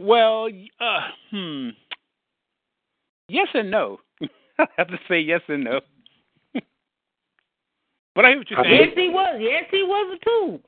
Well, 0.00 0.48
uh, 0.80 1.00
hmm. 1.30 1.68
Yes 3.28 3.46
and 3.54 3.70
no. 3.70 4.00
I 4.58 4.66
have 4.76 4.88
to 4.88 4.98
say 5.08 5.20
yes 5.20 5.40
and 5.46 5.62
no. 5.62 5.80
but 8.14 8.24
I 8.24 8.30
hear 8.30 8.38
what 8.38 8.50
you're 8.50 8.64
saying. 8.64 8.80
Yes, 8.80 8.88
he 8.96 9.08
was. 9.08 9.38
Yes, 9.40 9.64
he 9.70 9.82
was 9.84 10.18
a 10.20 10.24
tool. 10.24 10.60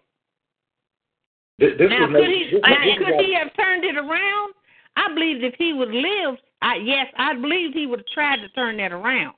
This, 1.58 1.70
this 1.78 1.90
now, 1.90 2.06
could 2.06 2.12
made- 2.12 2.30
he 2.30 2.50
this- 2.52 2.60
uh, 2.62 2.68
this 2.68 2.98
could 2.98 3.24
he 3.26 3.34
have 3.34 3.50
turned 3.56 3.84
it 3.84 3.96
around? 3.96 4.54
I 4.96 5.12
believe 5.14 5.42
if 5.42 5.54
he 5.54 5.72
would 5.72 5.90
lived, 5.90 6.42
I 6.60 6.76
yes, 6.76 7.06
I 7.16 7.34
believe 7.34 7.72
he 7.74 7.86
would 7.86 8.00
have 8.00 8.06
tried 8.06 8.36
to 8.36 8.48
turn 8.50 8.76
that 8.78 8.92
around. 8.92 9.34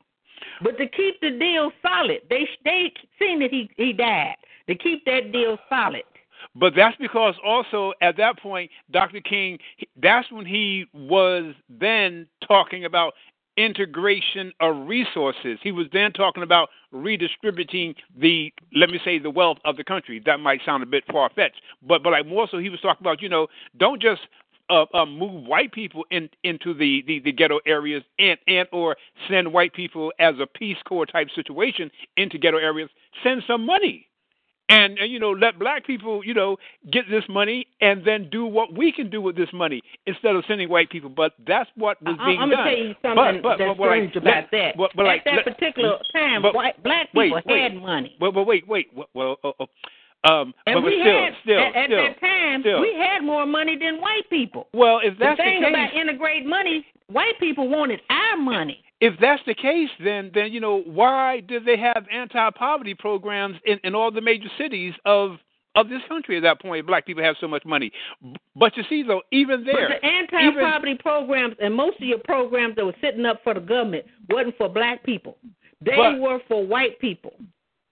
But 0.62 0.78
to 0.78 0.86
keep 0.88 1.20
the 1.20 1.30
deal 1.30 1.72
solid, 1.82 2.20
they 2.28 2.48
they 2.64 2.92
seen 3.18 3.40
that 3.40 3.50
he 3.50 3.70
he 3.76 3.92
died. 3.92 4.36
To 4.68 4.74
keep 4.74 5.04
that 5.04 5.30
deal 5.30 5.58
solid. 5.68 6.04
But 6.54 6.74
that's 6.74 6.96
because 6.96 7.34
also 7.44 7.92
at 8.00 8.16
that 8.16 8.38
point, 8.38 8.70
Dr. 8.90 9.20
King, 9.20 9.58
that's 10.00 10.30
when 10.30 10.46
he 10.46 10.86
was 10.92 11.54
then 11.68 12.26
talking 12.46 12.84
about 12.84 13.14
integration 13.56 14.52
of 14.60 14.88
resources. 14.88 15.58
He 15.62 15.72
was 15.72 15.86
then 15.92 16.12
talking 16.12 16.42
about 16.42 16.70
redistributing 16.92 17.94
the, 18.16 18.52
let 18.74 18.90
me 18.90 19.00
say, 19.04 19.18
the 19.18 19.30
wealth 19.30 19.58
of 19.64 19.76
the 19.76 19.84
country. 19.84 20.20
That 20.24 20.40
might 20.40 20.60
sound 20.64 20.82
a 20.82 20.86
bit 20.86 21.04
far 21.10 21.30
fetched, 21.34 21.60
but 21.86 22.02
but 22.02 22.10
like 22.10 22.26
more 22.26 22.48
so, 22.50 22.58
he 22.58 22.68
was 22.68 22.80
talking 22.80 23.02
about, 23.02 23.22
you 23.22 23.28
know, 23.28 23.46
don't 23.76 24.02
just 24.02 24.22
uh, 24.70 24.84
uh, 24.94 25.04
move 25.06 25.44
white 25.46 25.72
people 25.72 26.04
in, 26.10 26.28
into 26.42 26.72
the, 26.74 27.02
the, 27.06 27.20
the 27.20 27.32
ghetto 27.32 27.60
areas 27.66 28.02
and, 28.18 28.38
and 28.46 28.66
or 28.72 28.96
send 29.28 29.52
white 29.52 29.72
people 29.74 30.12
as 30.18 30.34
a 30.40 30.46
Peace 30.46 30.78
Corps 30.86 31.06
type 31.06 31.28
situation 31.34 31.90
into 32.16 32.38
ghetto 32.38 32.58
areas. 32.58 32.88
Send 33.22 33.42
some 33.46 33.64
money 33.66 34.06
and, 34.70 34.98
and 34.98 35.12
you 35.12 35.20
know 35.20 35.30
let 35.32 35.58
black 35.58 35.86
people 35.86 36.24
you 36.24 36.32
know 36.32 36.56
get 36.90 37.04
this 37.10 37.24
money 37.28 37.66
and 37.82 38.02
then 38.06 38.28
do 38.30 38.46
what 38.46 38.72
we 38.74 38.90
can 38.92 39.10
do 39.10 39.20
with 39.20 39.36
this 39.36 39.50
money 39.52 39.82
instead 40.06 40.34
of 40.34 40.44
sending 40.48 40.68
white 40.68 40.88
people. 40.90 41.10
But 41.10 41.32
that's 41.46 41.68
what 41.76 42.02
was 42.02 42.16
I- 42.18 42.26
being 42.28 42.40
I'm 42.40 42.48
done. 42.48 42.58
gonna 42.58 42.70
tell 42.70 42.78
you 42.78 42.94
something 43.02 43.14
but, 43.14 43.42
but, 43.42 43.58
that's 43.58 43.68
but, 43.68 43.76
but, 43.76 43.86
like, 43.88 43.90
strange 44.10 44.16
about 44.16 44.34
let- 44.34 44.50
that. 44.52 44.76
But, 44.76 44.90
but 44.96 45.02
At 45.02 45.08
like, 45.08 45.24
that 45.24 45.34
let- 45.36 45.44
particular 45.44 45.98
time, 46.12 46.42
but- 46.42 46.54
white 46.54 46.82
black 46.82 47.12
people 47.12 47.40
wait, 47.46 47.60
had 47.62 47.74
money. 47.76 48.16
Well, 48.20 48.32
but 48.32 48.44
wait, 48.44 48.66
wait. 48.66 48.88
Well 49.12 49.36
uh, 49.44 49.50
uh, 49.60 49.66
um, 50.24 50.54
And 50.66 50.76
but, 50.76 50.84
we 50.84 51.00
still, 51.00 51.20
had 51.20 51.32
still, 51.42 51.58
at, 51.60 51.76
at 51.76 51.86
still, 51.86 51.96
that 52.04 52.20
time 52.20 52.60
still. 52.62 52.80
we 52.80 52.94
had 52.94 53.22
more 53.22 53.46
money 53.46 53.76
than 53.78 54.00
white 54.00 54.28
people. 54.30 54.68
Well, 54.72 55.00
if 55.02 55.18
that's 55.18 55.36
the 55.38 55.42
thing 55.44 55.60
the 55.62 55.68
case, 55.68 55.74
about 55.74 55.94
integrate 56.00 56.46
money, 56.46 56.84
white 57.08 57.38
people 57.38 57.68
wanted 57.68 58.00
our 58.10 58.36
money. 58.36 58.82
if 59.00 59.14
that's 59.20 59.42
the 59.46 59.54
case, 59.54 59.90
then 60.02 60.30
then 60.34 60.52
you 60.52 60.60
know 60.60 60.80
why 60.86 61.40
did 61.40 61.64
they 61.66 61.76
have 61.76 62.04
anti-poverty 62.10 62.94
programs 62.94 63.56
in, 63.66 63.78
in 63.84 63.94
all 63.94 64.10
the 64.10 64.20
major 64.20 64.48
cities 64.58 64.94
of 65.04 65.36
of 65.76 65.88
this 65.88 66.00
country 66.08 66.36
at 66.36 66.42
that 66.44 66.60
point? 66.60 66.86
Black 66.86 67.04
people 67.04 67.22
have 67.22 67.36
so 67.40 67.48
much 67.48 67.64
money, 67.66 67.90
but 68.56 68.76
you 68.76 68.84
see 68.88 69.02
though, 69.02 69.22
even 69.32 69.64
there, 69.64 69.88
But 69.88 70.00
the 70.00 70.06
anti-poverty 70.06 70.94
programs 71.00 71.56
and 71.60 71.74
most 71.74 71.96
of 72.00 72.06
your 72.08 72.18
programs 72.24 72.76
that 72.76 72.84
were 72.86 72.94
sitting 73.00 73.26
up 73.26 73.40
for 73.44 73.52
the 73.54 73.60
government 73.60 74.04
wasn't 74.30 74.56
for 74.56 74.68
black 74.68 75.02
people. 75.04 75.36
They 75.80 75.96
But- 75.96 76.18
were 76.20 76.38
for 76.48 76.64
white 76.64 76.98
people. 77.00 77.34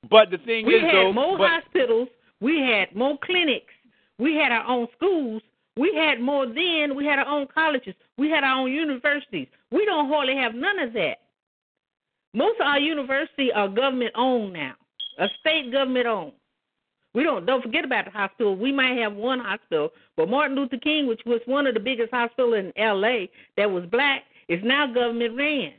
but 0.08 0.30
the 0.30 0.38
thing 0.38 0.64
We 0.66 0.76
is 0.76 0.82
had 0.82 0.94
though, 0.94 1.12
more 1.12 1.36
but, 1.36 1.50
hospitals. 1.50 2.08
We 2.42 2.58
had 2.58 2.94
more 2.94 3.16
clinics. 3.24 3.72
We 4.18 4.34
had 4.34 4.50
our 4.50 4.66
own 4.66 4.88
schools. 4.96 5.42
We 5.76 5.94
had 5.94 6.20
more 6.20 6.44
then. 6.44 6.96
We 6.96 7.06
had 7.06 7.20
our 7.20 7.26
own 7.26 7.46
colleges. 7.54 7.94
We 8.18 8.30
had 8.30 8.42
our 8.42 8.60
own 8.60 8.72
universities. 8.72 9.46
We 9.70 9.84
don't 9.86 10.08
hardly 10.08 10.36
have 10.36 10.54
none 10.54 10.80
of 10.80 10.92
that. 10.94 11.18
Most 12.34 12.60
of 12.60 12.66
our 12.66 12.80
universities 12.80 13.52
are 13.54 13.68
government 13.68 14.12
owned 14.16 14.54
now, 14.54 14.72
a 15.18 15.28
state 15.40 15.70
government 15.70 16.06
owned. 16.06 16.32
We 17.14 17.22
don't 17.22 17.46
don't 17.46 17.62
forget 17.62 17.84
about 17.84 18.06
the 18.06 18.10
hospital. 18.10 18.56
We 18.56 18.72
might 18.72 18.98
have 18.98 19.14
one 19.14 19.38
hospital, 19.38 19.90
but 20.16 20.28
Martin 20.28 20.56
Luther 20.56 20.78
King, 20.78 21.06
which 21.06 21.20
was 21.26 21.40
one 21.44 21.66
of 21.66 21.74
the 21.74 21.80
biggest 21.80 22.10
hospitals 22.10 22.54
in 22.54 22.72
L.A. 22.76 23.30
that 23.56 23.70
was 23.70 23.84
black, 23.86 24.22
is 24.48 24.60
now 24.64 24.86
government 24.86 25.36
ran. 25.36 25.74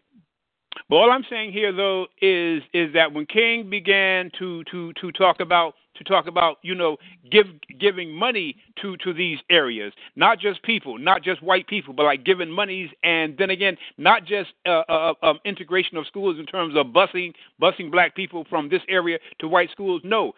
But 0.89 0.95
all 0.95 1.11
I'm 1.11 1.26
saying 1.30 1.51
here, 1.51 1.74
though, 1.74 2.05
is 2.22 2.61
is 2.74 2.93
that 2.93 3.11
when 3.11 3.26
King 3.26 3.70
began 3.70 4.30
to 4.39 4.64
to 4.66 4.93
to 4.93 5.11
talk 5.11 5.39
about 5.39 5.74
to 5.96 6.04
talk 6.04 6.28
about 6.28 6.58
you 6.62 6.76
know 6.76 6.98
give 7.32 7.48
giving 7.80 8.12
money 8.12 8.56
to 8.82 8.98
to 8.98 9.14
these 9.14 9.39
areas, 9.50 9.94
not 10.16 10.39
just 10.39 10.62
people, 10.64 10.98
not 10.98 11.24
just 11.24 11.41
white 11.44 11.68
people, 11.68 11.94
but 11.94 12.04
like 12.04 12.24
giving 12.24 12.50
monies, 12.50 12.89
and 13.04 13.38
then 13.38 13.50
again, 13.50 13.78
not 13.98 14.26
just 14.26 14.52
uh, 14.66 14.84
uh, 14.89 15.14
um, 15.24 15.39
integration 15.46 15.98
of 15.98 16.08
schools 16.08 16.39
in 16.39 16.46
terms 16.46 16.76
of 16.76 16.88
busing 16.88 17.34
busing 17.62 17.91
black 17.91 18.16
people 18.16 18.46
from 18.50 18.70
this 18.70 18.82
area 18.89 19.20
to 19.39 19.48
white 19.48 19.70
schools. 19.72 20.02
No, 20.04 20.34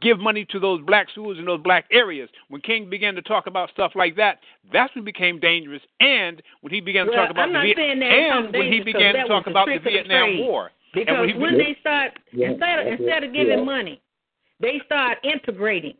give 0.00 0.18
money 0.18 0.44
to 0.50 0.58
those 0.60 0.82
black 0.82 1.08
schools 1.10 1.38
in 1.38 1.44
those 1.46 1.62
black 1.62 1.86
areas. 1.90 2.28
When 2.48 2.60
King 2.60 2.90
began 2.90 3.14
to 3.14 3.22
talk 3.22 3.46
about 3.46 3.70
stuff 3.70 3.92
like 3.94 4.16
that, 4.16 4.38
that's 4.72 4.94
when 4.94 5.02
it 5.02 5.06
became 5.06 5.40
dangerous. 5.40 5.82
And 6.00 6.42
when 6.60 6.72
he 6.72 6.80
began 6.80 7.06
to 7.06 7.10
Well, 7.12 7.22
talk 7.22 7.30
about 7.30 7.46
the 7.46 7.52
not 7.52 7.64
Viet- 7.64 7.78
and 7.78 8.52
when 8.52 8.70
he 8.72 8.80
began 8.80 9.14
to 9.14 9.24
talk 9.26 9.46
about 9.46 9.66
the 9.66 9.72
trick 9.72 9.78
of 9.78 9.84
the 9.84 9.90
Vietnam 9.90 10.28
trade. 10.28 10.40
War. 10.46 10.70
Because 10.94 11.18
when, 11.20 11.40
when 11.40 11.58
they 11.58 11.76
start 11.80 12.12
Yeah, 12.32 12.50
instead 12.50 12.78
of 12.80 12.86
instead 12.86 13.24
of 13.24 13.32
giving 13.32 13.58
Yeah. 13.58 13.64
money, 13.64 14.00
they 14.60 14.80
start 14.84 15.18
integrating. 15.22 15.96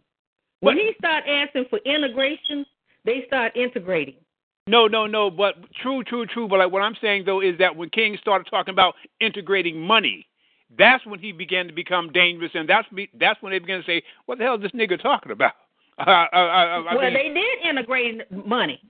When 0.61 0.77
But- 0.77 0.85
he 0.85 0.95
start 0.95 1.25
asking 1.27 1.67
for 1.67 1.79
integration, 1.85 2.67
they 3.05 3.25
start 3.27 3.57
integrating. 3.57 4.17
No, 4.67 4.87
no, 4.87 5.07
no. 5.07 5.31
But 5.31 5.73
true, 5.73 6.05
true, 6.05 6.27
true. 6.27 6.47
But 6.47 6.59
like 6.59 6.71
what 6.71 6.83
I'm 6.83 6.97
saying 6.97 7.25
though 7.25 7.41
is 7.41 7.57
that 7.59 7.75
when 7.75 7.89
King 7.91 8.19
started 8.21 8.47
talking 8.51 8.73
about 8.73 8.95
integrating 9.21 9.81
money, 9.81 10.27
that's 10.77 11.05
when 11.07 11.19
he 11.19 11.33
began 11.33 11.67
to 11.67 11.73
become 11.73 12.13
dangerous, 12.13 12.51
and 12.55 12.69
that's 12.69 12.87
be, 12.95 13.09
that's 13.15 13.41
when 13.43 13.53
they 13.53 13.59
began 13.59 13.81
to 13.81 13.87
say, 13.87 14.03
"What 14.27 14.39
the 14.39 14.45
hell 14.45 14.57
is 14.57 14.61
this 14.63 14.73
nigga 14.73 15.01
talking 15.01 15.33
about?" 15.33 15.55
Uh, 15.99 16.03
I, 16.11 16.27
I, 16.33 16.41
I, 16.43 16.65
I 16.65 16.95
well, 16.95 17.03
mean, 17.03 17.15
they 17.15 17.29
did 17.29 17.67
integrate 17.67 18.31
money. 18.47 18.81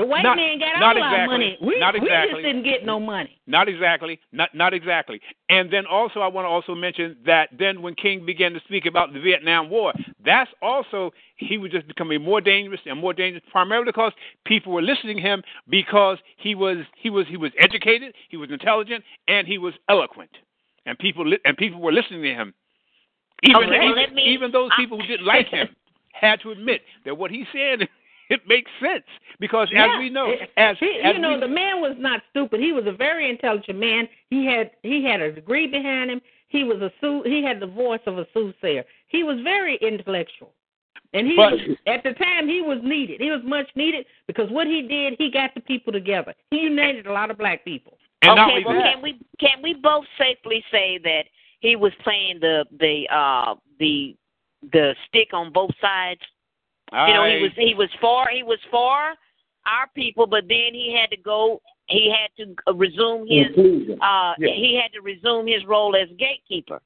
The 0.00 0.06
white 0.06 0.22
Not- 0.22 0.36
man 0.36 0.58
got 0.58 0.80
not 0.80 0.96
all 0.96 1.02
our 1.02 1.26
money. 1.26 1.58
We, 1.60 1.78
Not 1.78 1.92
we 1.92 2.00
just 2.00 2.36
didn't 2.36 2.62
get 2.62 2.86
no 2.86 2.98
money. 2.98 3.38
Not 3.46 3.68
exactly. 3.68 4.18
Not 4.32 4.54
not 4.54 4.72
exactly. 4.72 5.20
And 5.50 5.70
then 5.70 5.84
also 5.84 6.20
I 6.20 6.26
want 6.28 6.46
to 6.46 6.48
also 6.48 6.74
mention 6.74 7.18
that 7.26 7.50
then 7.58 7.82
when 7.82 7.94
King 7.94 8.24
began 8.24 8.54
to 8.54 8.60
speak 8.60 8.86
about 8.86 9.12
the 9.12 9.20
Vietnam 9.20 9.68
War, 9.68 9.92
that's 10.24 10.50
also 10.62 11.10
he 11.36 11.58
was 11.58 11.70
just 11.70 11.86
becoming 11.86 12.22
more 12.22 12.40
dangerous 12.40 12.80
and 12.86 12.98
more 12.98 13.12
dangerous 13.12 13.44
primarily 13.52 13.84
because 13.84 14.12
people 14.46 14.72
were 14.72 14.80
listening 14.80 15.16
to 15.16 15.22
him 15.22 15.42
because 15.68 16.16
he 16.38 16.54
was 16.54 16.78
he 16.96 17.10
was 17.10 17.26
he 17.28 17.36
was 17.36 17.52
educated, 17.58 18.14
he 18.30 18.38
was 18.38 18.50
intelligent, 18.50 19.04
and 19.28 19.46
he 19.46 19.58
was 19.58 19.74
eloquent. 19.90 20.30
And 20.86 20.98
people 20.98 21.26
li- 21.28 21.40
and 21.44 21.58
people 21.58 21.78
were 21.78 21.92
listening 21.92 22.22
to 22.22 22.32
him. 22.32 22.54
Even 23.42 23.64
Okay, 23.64 23.86
even, 23.86 24.14
me- 24.14 24.24
even 24.28 24.50
those 24.50 24.70
people 24.78 24.98
who 24.98 25.06
didn't 25.06 25.26
like 25.26 25.48
him 25.48 25.68
had 26.14 26.40
to 26.40 26.52
admit 26.52 26.80
that 27.04 27.18
what 27.18 27.30
he 27.30 27.44
said 27.52 27.86
it 28.30 28.40
makes 28.46 28.70
sense 28.82 29.04
because 29.38 29.68
Yeah. 29.72 29.92
as 29.94 29.98
we 29.98 30.08
know, 30.08 30.32
as, 30.56 30.76
he, 30.78 31.00
as 31.02 31.14
you 31.14 31.20
know, 31.20 31.34
we, 31.34 31.40
the 31.40 31.48
man 31.48 31.80
was 31.80 31.96
not 31.98 32.22
stupid. 32.30 32.60
He 32.60 32.72
was 32.72 32.86
a 32.86 32.92
very 32.92 33.28
intelligent 33.28 33.78
man. 33.78 34.08
He 34.30 34.46
had 34.46 34.70
he 34.82 35.04
had 35.04 35.20
a 35.20 35.32
degree 35.32 35.66
behind 35.66 36.10
him. 36.10 36.20
He 36.48 36.64
was 36.64 36.80
a 36.80 36.90
soo- 37.00 37.22
he 37.24 37.42
had 37.44 37.60
the 37.60 37.66
voice 37.66 38.00
of 38.06 38.18
a 38.18 38.26
soothsayer. 38.32 38.84
He 39.08 39.22
was 39.22 39.38
very 39.42 39.76
intellectual. 39.76 40.52
And 41.12 41.26
he 41.26 41.34
But- 41.36 41.52
was, 41.52 41.60
at 41.86 42.02
the 42.04 42.12
time 42.14 42.48
he 42.48 42.62
was 42.62 42.78
needed. 42.82 43.20
He 43.20 43.30
was 43.30 43.42
much 43.44 43.68
needed 43.74 44.06
because 44.28 44.48
what 44.50 44.66
he 44.68 44.82
did, 44.82 45.16
he 45.18 45.28
got 45.30 45.52
the 45.54 45.60
people 45.60 45.92
together. 45.92 46.34
He 46.50 46.60
united 46.60 47.06
a 47.06 47.12
lot 47.12 47.30
of 47.30 47.36
black 47.38 47.64
people. 47.64 47.98
and 48.22 48.38
okay, 48.38 48.62
well, 48.64 48.74
that, 48.74 48.94
can 48.94 49.02
we 49.02 49.18
can 49.38 49.60
we 49.62 49.74
both 49.74 50.04
safely 50.18 50.62
say 50.70 50.98
that 50.98 51.24
he 51.60 51.74
was 51.74 51.92
playing 52.04 52.38
the 52.40 52.64
the 52.78 53.08
uh 53.10 53.54
the 53.80 54.14
the 54.72 54.94
stick 55.08 55.28
on 55.32 55.50
both 55.52 55.70
sides? 55.80 56.20
You 56.92 57.14
know, 57.14 57.24
he 57.24 57.42
was 57.42 57.52
he 57.56 57.74
was 57.74 57.88
for 58.00 58.26
he 58.32 58.42
was 58.42 58.58
for 58.70 59.14
our 59.66 59.86
people, 59.94 60.26
but 60.26 60.44
then 60.48 60.72
he 60.72 60.96
had 60.98 61.10
to 61.10 61.16
go. 61.22 61.60
He 61.86 62.08
had 62.10 62.30
to 62.44 62.54
uh, 62.68 62.74
resume 62.74 63.26
his 63.28 63.46
Inclusion. 63.48 63.98
uh 64.00 64.34
Yeah. 64.38 64.54
he 64.54 64.80
had 64.80 64.92
to 64.92 65.00
resume 65.02 65.46
his 65.46 65.64
role 65.66 65.96
as 65.96 66.08
gatekeeper. 66.18 66.80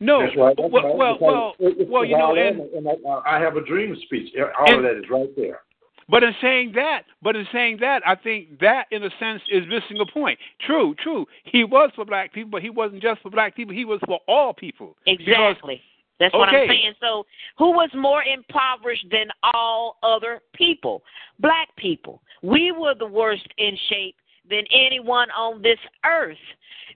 No, 0.00 0.20
That's 0.22 0.36
right. 0.36 0.56
That's 0.56 0.70
well, 0.72 0.82
right. 0.84 0.96
well, 0.96 1.12
Because 1.14 1.20
well, 1.20 1.54
it's 1.80 1.90
well, 1.90 2.04
you 2.04 2.16
know, 2.18 2.26
all 2.26 2.38
and 2.38 2.60
and 2.60 2.88
I, 3.06 3.36
I 3.36 3.40
have 3.40 3.56
a 3.56 3.64
dream 3.64 3.96
speech. 4.04 4.34
All 4.58 4.66
And- 4.66 4.76
of 4.76 4.82
that 4.82 4.98
is 4.98 5.08
right 5.10 5.28
there. 5.36 5.60
but 6.08 6.22
in 6.22 6.34
saying 6.42 6.72
that, 6.74 7.02
but 7.22 7.34
in 7.36 7.46
saying 7.52 7.78
that, 7.80 8.02
I 8.06 8.14
think 8.14 8.58
that 8.60 8.86
in 8.90 9.02
a 9.04 9.10
sense 9.18 9.42
is 9.50 9.64
missing 9.68 9.98
a 10.00 10.06
point. 10.10 10.38
True, 10.66 10.94
true. 11.02 11.26
He 11.44 11.64
was 11.64 11.90
for 11.94 12.04
black 12.04 12.32
people, 12.32 12.50
but 12.50 12.62
he 12.62 12.70
wasn't 12.70 13.02
just 13.02 13.20
for 13.22 13.30
black 13.30 13.54
people. 13.56 13.74
He 13.74 13.84
was 13.84 14.00
for 14.06 14.20
all 14.28 14.52
people. 14.52 14.96
Because- 15.04 15.26
Exactly. 15.26 15.80
That's 16.18 16.34
what 16.34 16.48
I'm 16.48 16.68
saying. 16.68 16.94
So, 17.00 17.24
who 17.58 17.72
was 17.72 17.90
more 17.94 18.22
impoverished 18.22 19.06
than 19.10 19.28
all 19.54 19.98
other 20.02 20.40
people? 20.54 21.02
Black 21.40 21.68
people. 21.76 22.22
We 22.42 22.72
were 22.72 22.94
the 22.98 23.06
worst 23.06 23.46
in 23.58 23.76
shape 23.90 24.16
than 24.48 24.64
anyone 24.72 25.28
on 25.30 25.60
this 25.62 25.78
earth 26.04 26.36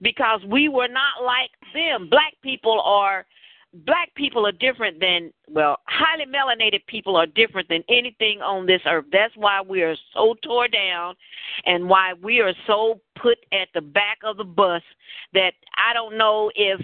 because 0.00 0.40
we 0.46 0.68
were 0.68 0.88
not 0.88 1.24
like 1.24 1.50
them. 1.74 2.08
Black 2.08 2.34
people 2.42 2.80
are 2.84 3.26
black 3.72 4.12
people 4.14 4.46
are 4.46 4.52
different 4.52 5.00
than 5.00 5.32
well, 5.48 5.78
highly 5.86 6.26
melanated 6.26 6.84
people 6.86 7.16
are 7.16 7.26
different 7.26 7.68
than 7.68 7.84
anything 7.88 8.40
on 8.40 8.66
this 8.66 8.80
earth. 8.86 9.04
That's 9.12 9.36
why 9.36 9.60
we 9.60 9.82
are 9.82 9.96
so 10.14 10.34
tore 10.42 10.68
down 10.68 11.14
and 11.64 11.88
why 11.88 12.14
we 12.22 12.40
are 12.40 12.54
so 12.66 13.00
put 13.20 13.38
at 13.52 13.68
the 13.74 13.80
back 13.80 14.18
of 14.24 14.36
the 14.36 14.44
bus 14.44 14.82
that 15.34 15.52
I 15.76 15.92
don't 15.92 16.18
know 16.18 16.50
if 16.54 16.80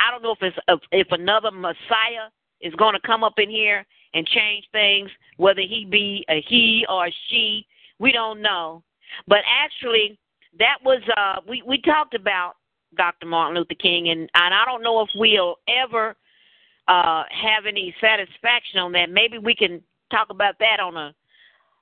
I 0.00 0.10
don't 0.10 0.22
know 0.22 0.34
if 0.40 0.54
it's 0.68 0.84
if 0.92 1.06
another 1.12 1.50
Messiah 1.50 2.30
is 2.60 2.74
going 2.74 2.94
to 2.94 3.06
come 3.06 3.22
up 3.22 3.38
in 3.38 3.50
here 3.50 3.84
and 4.14 4.26
change 4.26 4.64
things, 4.72 5.10
whether 5.36 5.60
he 5.60 5.86
be 5.88 6.24
a 6.28 6.42
he 6.48 6.84
or 6.88 7.06
a 7.06 7.14
she, 7.28 7.66
we 7.98 8.10
don't 8.10 8.42
know. 8.42 8.82
But 9.28 9.40
actually, 9.48 10.18
that 10.58 10.78
was 10.84 11.00
uh 11.16 11.40
we 11.48 11.62
we 11.62 11.80
talked 11.80 12.14
about 12.14 12.54
Dr. 12.96 13.26
Martin 13.26 13.56
Luther 13.56 13.74
King, 13.74 14.08
and 14.08 14.28
and 14.34 14.54
I 14.54 14.64
don't 14.64 14.82
know 14.82 15.00
if 15.00 15.08
we'll 15.14 15.56
ever 15.68 16.16
uh 16.88 17.24
have 17.30 17.66
any 17.66 17.94
satisfaction 18.00 18.80
on 18.80 18.92
that. 18.92 19.10
Maybe 19.10 19.38
we 19.38 19.54
can 19.54 19.82
talk 20.10 20.28
about 20.30 20.58
that 20.58 20.80
on 20.80 20.96
a 20.96 21.14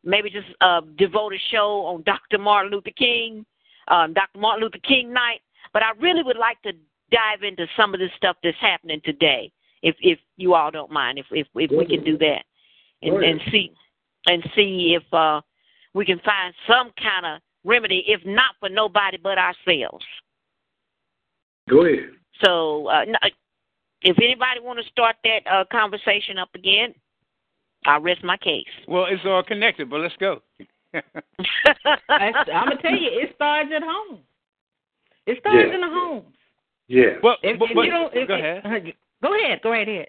maybe 0.05 0.31
just 0.31 0.49
uh 0.61 0.81
devote 0.97 1.33
a 1.33 1.39
show 1.51 1.85
on 1.87 2.03
Dr. 2.03 2.39
Martin 2.39 2.73
Luther 2.73 2.91
King, 2.97 3.45
um, 3.89 4.13
Dr. 4.15 4.39
Martin 4.39 4.65
Luther 4.65 4.79
King 4.87 5.13
night. 5.13 5.41
But 5.73 5.83
I 5.83 5.93
really 5.99 6.23
would 6.23 6.37
like 6.37 6.61
to 6.63 6.73
dive 7.11 7.43
into 7.43 7.67
some 7.77 7.95
of 7.95 8.01
this 8.01 8.11
stuff 8.17 8.37
that's 8.43 8.57
happening 8.61 9.01
today, 9.05 9.53
if 9.83 9.97
if 10.01 10.19
you 10.37 10.55
all 10.55 10.71
don't 10.71 10.91
mind, 10.91 11.19
if 11.19 11.27
if 11.31 11.47
if 11.55 11.71
we 11.71 11.87
can 11.87 12.05
do 12.05 12.19
that, 12.19 12.45
and 13.03 13.23
and 13.23 13.41
see 13.51 13.73
and 14.27 14.43
see 14.55 14.97
if 14.97 15.15
uh 15.15 15.41
we 15.95 16.05
can 16.05 16.19
find 16.21 16.55
some 16.67 16.91
kind 16.99 17.27
of 17.27 17.43
remedy, 17.65 18.05
if 18.07 18.21
not 18.25 18.55
for 18.61 18.69
nobody 18.69 19.19
but 19.23 19.39
ourselves. 19.39 20.05
Go 21.69 21.85
ahead. 21.85 22.11
So, 22.43 22.89
uh, 22.89 23.05
if 24.05 24.17
anybody 24.19 24.61
want 24.61 24.79
to 24.79 24.85
start 24.91 25.17
that 25.25 25.41
uh, 25.51 25.65
conversation 25.71 26.39
up 26.39 26.51
again, 26.55 26.95
I'll 27.87 28.01
rest 28.01 28.23
my 28.23 28.37
case. 28.37 28.65
Well, 28.87 29.07
it's 29.09 29.23
all 29.25 29.43
connected, 29.43 29.91
but 29.91 30.01
let's 30.01 30.17
go. 30.19 30.41
I, 30.95 31.01
I'm 32.09 32.69
gonna 32.69 32.83
tell 32.83 32.93
you, 32.93 33.09
it 33.11 33.33
starts 33.35 33.71
at 33.75 33.83
home. 33.83 34.21
It 35.27 35.39
starts 35.41 35.59
Yeah. 35.69 35.75
in 35.75 35.81
the 35.81 35.89
homes. 35.89 36.35
Yeah. 36.89 37.05
well, 37.23 37.37
If, 37.43 37.59
but, 37.59 37.71
if 37.71 37.75
but- 37.75 37.83
you 37.83 37.91
don't, 37.91 38.15
if, 38.15 38.29
go 38.29 38.35
ahead. 38.35 38.63
Go 39.23 39.35
ahead. 39.37 39.61
Go 39.63 39.71
right 39.71 39.89
ahead. 39.89 40.09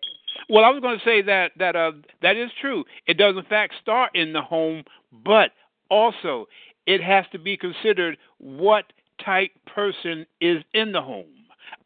Well, 0.50 0.66
I 0.66 0.70
was 0.70 0.82
going 0.82 0.98
to 0.98 1.06
say 1.06 1.22
that 1.22 1.52
that 1.58 1.76
uh, 1.76 1.92
that 2.22 2.36
is 2.36 2.50
true. 2.60 2.84
It 3.08 3.18
does 3.18 3.36
in 3.38 3.44
fact 3.46 3.74
start 3.82 4.12
in 4.16 4.34
the 4.34 4.42
home, 4.42 4.84
but 5.24 5.52
also 5.90 6.48
it 6.88 7.02
has 7.02 7.26
to 7.32 7.40
be 7.40 7.56
considered 7.56 8.18
what 8.40 8.86
type 9.24 9.52
person 9.68 10.26
is 10.42 10.64
in 10.74 10.92
the 10.92 11.02
home. 11.02 11.28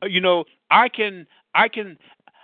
Uh, 0.01 0.07
You 0.07 0.21
know, 0.21 0.45
I 0.71 0.87
can 0.89 1.27
I 1.57 1.69
can 1.69 1.99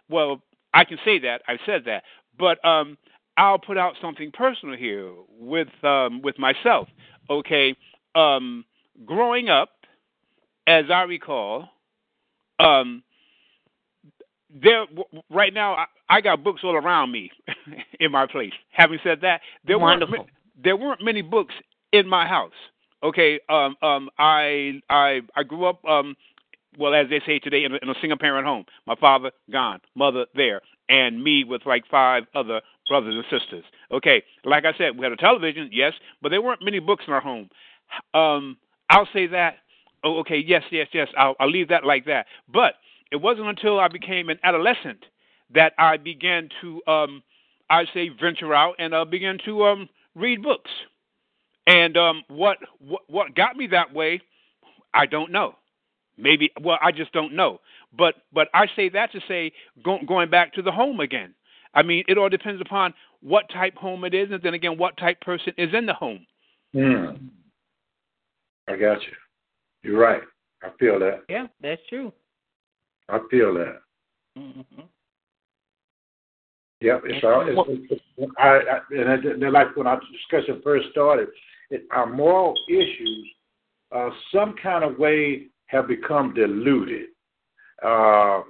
well 0.10 0.44
I 0.74 0.86
can 0.86 1.00
say 1.06 1.20
that 1.22 1.44
I've 1.48 1.60
said 1.68 1.84
that, 1.88 2.04
but 2.40 2.64
um, 2.66 2.98
I'll 3.38 3.60
put 3.60 3.78
out 3.78 3.96
something 4.02 4.32
personal 4.34 4.78
here 4.78 5.12
with 5.40 5.70
um, 5.84 6.22
with 6.24 6.40
myself. 6.40 6.90
Okay, 7.32 7.76
um, 8.16 8.66
growing 9.06 9.50
up, 9.50 9.72
as 10.68 10.86
I 10.92 11.04
recall, 11.04 11.70
um, 12.60 13.04
there 14.50 14.86
w- 14.88 15.24
right 15.32 15.54
now 15.54 15.76
I, 15.76 15.86
I 16.10 16.22
got 16.22 16.44
books 16.44 16.62
all 16.64 16.76
around 16.76 17.12
me 17.12 17.32
in 18.02 18.12
my 18.12 18.28
place. 18.28 18.54
Having 18.72 19.00
said 19.04 19.22
that, 19.24 19.42
there 19.66 19.80
Wonderful. 19.80 20.16
weren't 20.16 20.30
there 20.64 20.78
weren't 20.78 21.04
many 21.04 21.24
books 21.24 21.56
in 21.94 22.08
my 22.10 22.28
house. 22.28 22.54
Okay, 23.04 23.40
um, 23.50 23.76
um, 23.84 24.10
I 24.20 24.82
I 24.90 25.22
I 25.36 25.44
grew 25.44 25.66
up 25.66 25.86
um, 25.86 26.16
well 26.78 26.94
as 26.94 27.10
they 27.10 27.22
say 27.26 27.40
today 27.40 27.64
in 27.64 27.74
a, 27.74 27.78
in 27.82 27.90
a 27.90 27.96
single 28.02 28.18
parent 28.18 28.46
home. 28.48 28.66
My 28.88 28.96
father 28.96 29.32
gone, 29.52 29.80
mother 29.96 30.26
there, 30.36 30.62
and 30.90 31.24
me 31.24 31.44
with 31.44 31.66
like 31.66 31.84
five 31.90 32.24
other 32.36 32.62
brothers 32.88 33.16
and 33.16 33.42
sisters. 33.42 33.64
Okay, 33.92 34.24
like 34.44 34.66
I 34.66 34.74
said, 34.78 34.98
we 34.98 35.04
had 35.04 35.12
a 35.14 35.18
television, 35.18 35.70
yes, 35.72 35.94
but 36.22 36.30
there 36.30 36.42
weren't 36.42 36.64
many 36.64 36.80
books 36.80 37.06
in 37.08 37.14
our 37.14 37.22
home. 37.22 37.50
Um, 38.14 38.58
I'll 38.90 39.08
say 39.14 39.28
that. 39.28 39.58
Oh, 40.04 40.20
okay, 40.20 40.38
yes, 40.38 40.64
yes, 40.72 40.88
yes. 40.94 41.08
I'll, 41.18 41.36
I'll 41.40 41.50
leave 41.50 41.70
that 41.70 41.86
like 41.86 42.06
that. 42.06 42.26
But 42.52 42.76
it 43.12 43.18
wasn't 43.18 43.48
until 43.48 43.80
I 43.80 43.88
became 43.88 44.30
an 44.30 44.40
adolescent 44.44 45.06
that 45.54 45.74
I 45.78 45.98
began 45.98 46.50
to, 46.62 46.82
um, 46.88 47.24
I 47.70 47.86
say, 47.94 48.10
venture 48.10 48.54
out 48.54 48.76
and 48.80 48.94
uh, 48.94 49.06
began 49.06 49.38
to 49.46 49.64
um, 49.66 49.90
read 50.16 50.44
books. 50.44 50.72
And 51.66 51.96
um, 51.96 52.24
what, 52.28 52.58
what 52.80 53.04
what 53.08 53.36
got 53.36 53.56
me 53.56 53.68
that 53.68 53.94
way, 53.94 54.22
I 54.94 55.06
don't 55.06 55.32
know. 55.32 55.56
Maybe, 56.18 56.52
well, 56.62 56.78
I 56.82 56.92
just 56.92 57.12
don't 57.12 57.36
know. 57.36 57.60
But 57.98 58.16
but 58.34 58.48
I 58.54 58.66
say 58.76 58.90
that 58.90 59.12
to 59.14 59.20
say, 59.28 59.52
go, 59.84 60.00
going 60.08 60.30
back 60.30 60.54
to 60.54 60.62
the 60.62 60.72
home 60.72 61.00
again. 61.00 61.34
I 61.74 61.82
mean, 61.82 62.04
it 62.08 62.18
all 62.18 62.30
depends 62.30 62.62
upon 62.62 62.94
what 63.22 63.50
type 63.50 63.76
home 63.76 64.04
it 64.04 64.14
is, 64.14 64.30
and 64.32 64.42
then 64.44 64.54
again, 64.54 64.78
what 64.78 64.98
type 64.98 65.20
person 65.22 65.54
is 65.58 65.70
in 65.74 65.86
the 65.86 65.94
home. 65.94 66.26
Mm. 66.76 67.30
I 68.68 68.72
got 68.76 69.02
you. 69.02 69.14
You're 69.82 70.00
right. 70.00 70.22
I 70.64 70.70
feel 70.80 71.00
that. 71.00 71.22
Yeah, 71.30 71.48
that's 71.62 71.82
true. 71.90 72.14
I 73.10 73.20
feel 73.30 73.54
that. 73.56 73.82
Mm-hmm. 74.38 74.82
Yep, 76.82 77.02
it's 77.06 77.24
all. 77.24 77.48
It's, 77.48 77.90
it's, 77.92 78.02
it's, 78.18 78.32
I, 78.38 78.48
I, 78.48 78.80
and 78.92 79.42
then 79.42 79.54
like 79.54 79.76
when 79.76 79.88
our 79.88 80.02
discussion 80.12 80.62
first 80.64 80.88
started, 80.92 81.30
it, 81.70 81.84
our 81.92 82.06
moral 82.06 82.54
issues, 82.70 83.30
uh, 83.94 84.10
some 84.34 84.56
kind 84.62 84.84
of 84.84 84.98
way, 84.98 85.48
have 85.74 85.88
become 85.88 86.34
diluted. 86.34 87.08
Uh, 87.84 88.42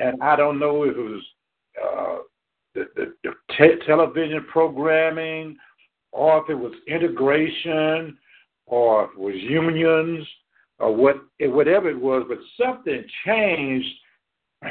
and 0.00 0.20
I 0.22 0.34
don't 0.34 0.58
know 0.58 0.84
if 0.84 0.96
it 0.96 1.00
was 1.00 1.22
uh, 1.84 2.18
the, 2.74 2.84
the, 2.96 3.14
the 3.22 3.32
te- 3.56 3.86
television 3.86 4.44
programming, 4.50 5.56
or 6.12 6.42
if 6.42 6.50
it 6.50 6.54
was 6.54 6.72
integration, 6.88 8.16
or 8.66 9.04
if 9.04 9.10
it 9.10 9.18
was 9.18 9.34
unions, 9.36 10.26
or 10.78 10.94
what 10.94 11.16
whatever 11.40 11.90
it 11.90 12.00
was, 12.00 12.24
but 12.28 12.38
something 12.58 13.04
changed 13.26 13.88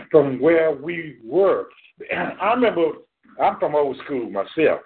from 0.09 0.39
where 0.39 0.71
we 0.71 1.17
were. 1.23 1.67
And 2.11 2.33
I 2.41 2.53
remember 2.53 2.87
I'm 3.41 3.59
from 3.59 3.75
old 3.75 3.97
school 4.05 4.29
myself, 4.29 4.81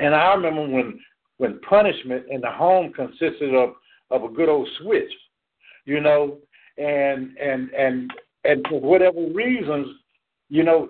and 0.00 0.14
I 0.14 0.34
remember 0.34 0.68
when 0.68 1.00
when 1.36 1.60
punishment 1.60 2.24
in 2.30 2.40
the 2.40 2.50
home 2.50 2.92
consisted 2.92 3.54
of 3.54 3.74
of 4.10 4.24
a 4.24 4.34
good 4.34 4.48
old 4.48 4.68
switch, 4.80 5.12
you 5.88 6.00
know, 6.00 6.36
and 6.76 7.36
and 7.38 7.70
and 7.70 8.10
and 8.44 8.66
for 8.68 8.78
whatever 8.78 9.20
reasons, 9.32 9.88
you 10.50 10.62
know, 10.62 10.88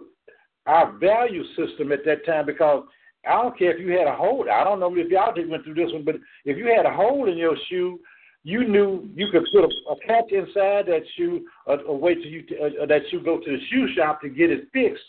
our 0.66 0.92
value 0.98 1.44
system 1.56 1.92
at 1.92 2.04
that 2.04 2.26
time 2.26 2.44
because 2.44 2.84
I 3.26 3.40
don't 3.40 3.56
care 3.56 3.76
if 3.76 3.80
you 3.80 3.92
had 3.92 4.08
a 4.08 4.16
hole. 4.16 4.44
I 4.52 4.64
don't 4.64 4.80
know 4.80 4.94
if 4.96 5.08
y'all 5.08 5.32
went 5.48 5.64
through 5.64 5.74
this 5.74 5.92
one, 5.92 6.04
but 6.04 6.16
if 6.44 6.56
you 6.58 6.66
had 6.66 6.84
a 6.84 6.92
hole 6.92 7.28
in 7.30 7.38
your 7.38 7.56
shoe, 7.70 8.00
you 8.42 8.66
knew 8.66 9.08
you 9.14 9.28
could 9.30 9.46
put 9.52 9.64
a, 9.64 9.92
a 9.92 9.96
patch 10.06 10.32
inside 10.32 10.86
that 10.86 11.02
shoe, 11.16 11.46
or, 11.66 11.80
or 11.82 11.96
wait 11.96 12.18
you 12.20 12.44
uh, 12.60 12.86
that 12.86 13.02
you 13.12 13.22
go 13.22 13.38
to 13.38 13.50
the 13.50 13.58
shoe 13.70 13.88
shop 13.96 14.20
to 14.22 14.28
get 14.28 14.50
it 14.50 14.68
fixed, 14.72 15.04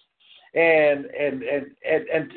and 0.54 1.06
and 1.06 1.42
and 1.42 1.66
and 1.90 2.08
and. 2.14 2.32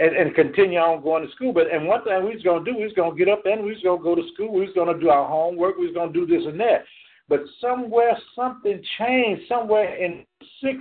And, 0.00 0.16
and 0.16 0.34
continue 0.34 0.78
on 0.78 1.04
going 1.04 1.24
to 1.24 1.32
school. 1.32 1.52
But 1.52 1.72
and 1.72 1.86
one 1.86 2.02
thing 2.02 2.24
we 2.24 2.34
was 2.34 2.42
gonna 2.42 2.64
do, 2.64 2.76
we 2.76 2.82
was 2.82 2.92
gonna 2.94 3.14
get 3.14 3.28
up 3.28 3.42
and 3.46 3.62
we 3.62 3.70
was 3.70 3.82
gonna 3.84 4.02
go 4.02 4.16
to 4.16 4.28
school. 4.34 4.52
We 4.52 4.62
was 4.62 4.74
gonna 4.74 4.98
do 4.98 5.08
our 5.08 5.28
homework. 5.28 5.76
We 5.76 5.86
was 5.86 5.94
gonna 5.94 6.12
do 6.12 6.26
this 6.26 6.42
and 6.46 6.58
that. 6.58 6.84
But 7.28 7.42
somewhere 7.60 8.18
something 8.34 8.82
changed. 8.98 9.42
Somewhere 9.48 9.94
in 9.94 10.24
six, 10.60 10.78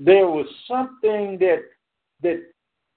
there 0.00 0.26
was 0.26 0.46
something 0.66 1.38
that 1.38 1.58
that 2.22 2.42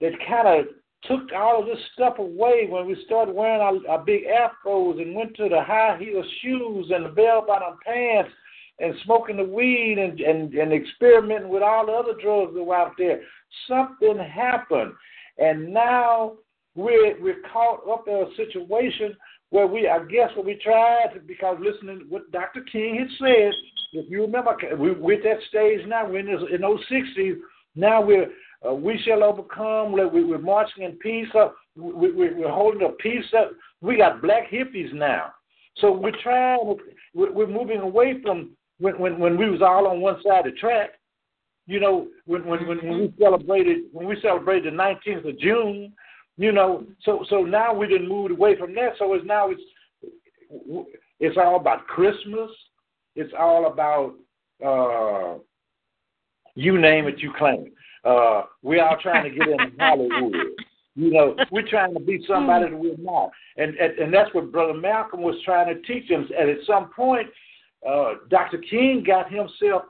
that 0.02 0.14
kind 0.28 0.48
of 0.48 0.66
took 1.04 1.32
all 1.34 1.62
of 1.62 1.66
this 1.66 1.84
stuff 1.94 2.20
away 2.20 2.68
when 2.70 2.86
we 2.86 2.96
started 3.06 3.34
wearing 3.34 3.62
our, 3.62 3.76
our 3.90 4.04
big 4.04 4.24
afros 4.26 5.02
and 5.02 5.16
went 5.16 5.36
to 5.36 5.50
the 5.50 5.62
high 5.64 5.98
heel 6.00 6.24
shoes 6.42 6.92
and 6.94 7.06
the 7.06 7.10
bell 7.10 7.44
bottom 7.46 7.78
pants 7.86 8.32
and 8.82 8.96
smoking 9.04 9.38
the 9.38 9.44
weed 9.44 9.98
and, 9.98 10.20
and, 10.20 10.54
and 10.54 10.74
experimenting 10.74 11.50
with 11.50 11.64
all 11.64 11.86
the 11.86 11.92
other 11.92 12.14
drugs 12.22 12.54
that 12.54 12.64
were 12.64 12.76
out 12.76 12.94
there. 12.98 13.22
Something 13.68 14.18
happened. 14.18 14.94
And 15.38 15.74
now 15.74 16.34
we're, 16.76 17.22
we're 17.22 17.42
caught 17.52 17.88
up 17.90 18.06
in 18.08 18.14
a 18.14 18.36
situation 18.36 19.16
where 19.50 19.68
we, 19.68 19.88
I 19.88 20.00
guess, 20.06 20.30
what 20.36 20.46
we 20.46 20.56
tried, 20.64 21.14
to, 21.14 21.20
because 21.20 21.58
listening 21.60 22.00
to 22.00 22.06
what 22.06 22.32
Dr. 22.32 22.62
King 22.72 22.98
had 23.00 23.10
said, 23.20 23.52
if 23.94 24.10
you 24.10 24.22
remember, 24.22 24.56
we, 24.78 24.92
we're 24.94 25.18
at 25.18 25.24
that 25.24 25.44
stage 25.50 25.86
now, 25.88 26.10
we're 26.10 26.20
in, 26.20 26.26
this, 26.28 26.50
in 26.54 26.62
those 26.62 26.80
60s, 26.90 27.36
now 27.76 28.02
we're 28.02 28.28
uh, 28.68 28.74
we 28.74 29.00
shall 29.06 29.24
overcome. 29.24 29.92
We, 29.92 30.24
we're 30.24 30.38
marching 30.38 30.84
in 30.84 30.94
peace. 30.94 31.28
Uh, 31.34 31.50
we, 31.76 32.12
we, 32.12 32.34
we're 32.34 32.52
holding 32.52 32.84
a 32.84 32.90
peace 32.90 33.26
up. 33.38 33.52
We 33.82 33.98
got 33.98 34.22
black 34.22 34.52
hippies 34.52 34.94
now. 34.94 35.34
So 35.78 35.92
we're 35.92 36.12
trying. 36.22 36.76
We're 37.14 37.48
moving 37.48 37.80
away 37.80 38.22
from 38.22 38.52
when, 38.82 39.00
when 39.00 39.20
when 39.20 39.38
we 39.38 39.50
was 39.50 39.62
all 39.62 39.88
on 39.88 40.02
one 40.02 40.18
side 40.28 40.46
of 40.46 40.54
the 40.54 40.60
track. 40.60 40.92
You 41.68 41.80
know, 41.80 42.08
when 42.26 42.46
when 42.46 42.68
when, 42.68 42.78
when 42.80 43.00
we 43.00 43.14
celebrated 43.20 43.84
when 43.94 44.08
we 44.08 44.18
celebrated 44.22 44.74
the 44.74 44.78
19th 44.78 45.30
of 45.30 45.40
June. 45.40 45.94
You 46.38 46.52
know, 46.52 46.86
so 47.04 47.24
so 47.30 47.44
now 47.44 47.74
we 47.74 47.88
didn't 47.88 48.10
move 48.10 48.32
away 48.32 48.58
from 48.58 48.74
that. 48.76 48.94
So 48.98 49.14
it's 49.14 49.26
now 49.26 49.50
it's 49.52 49.62
it's 51.20 51.38
all 51.38 51.56
about 51.56 51.86
Christmas. 51.88 52.50
It's 53.16 53.34
all 53.38 53.68
about 53.68 54.16
uh, 54.66 55.40
you 56.56 56.80
name 56.80 57.08
it, 57.08 57.20
you 57.20 57.32
claim 57.38 57.68
it. 57.68 57.74
Uh, 58.04 58.44
we're 58.64 58.84
all 58.84 58.98
trying 59.02 59.30
to 59.30 59.30
get 59.30 59.48
in 59.48 59.60
Hollywood. 59.80 60.36
You 60.96 61.12
know, 61.12 61.36
we're 61.52 61.68
trying 61.68 61.94
to 61.94 62.00
be 62.00 62.24
somebody 62.28 62.70
that 62.70 62.78
we're 62.78 62.98
not, 62.98 63.32
and, 63.56 63.76
and 63.76 63.98
and 63.98 64.14
that's 64.14 64.34
what 64.34 64.52
Brother 64.52 64.74
Malcolm 64.74 65.22
was 65.22 65.36
trying 65.46 65.74
to 65.74 65.82
teach 65.84 66.10
them. 66.10 66.28
And 66.38 66.50
at 66.50 66.58
some 66.68 66.90
point, 66.94 67.28
uh, 67.88 68.14
Dr. 68.30 68.60
King 68.70 69.04
got 69.06 69.32
himself 69.32 69.84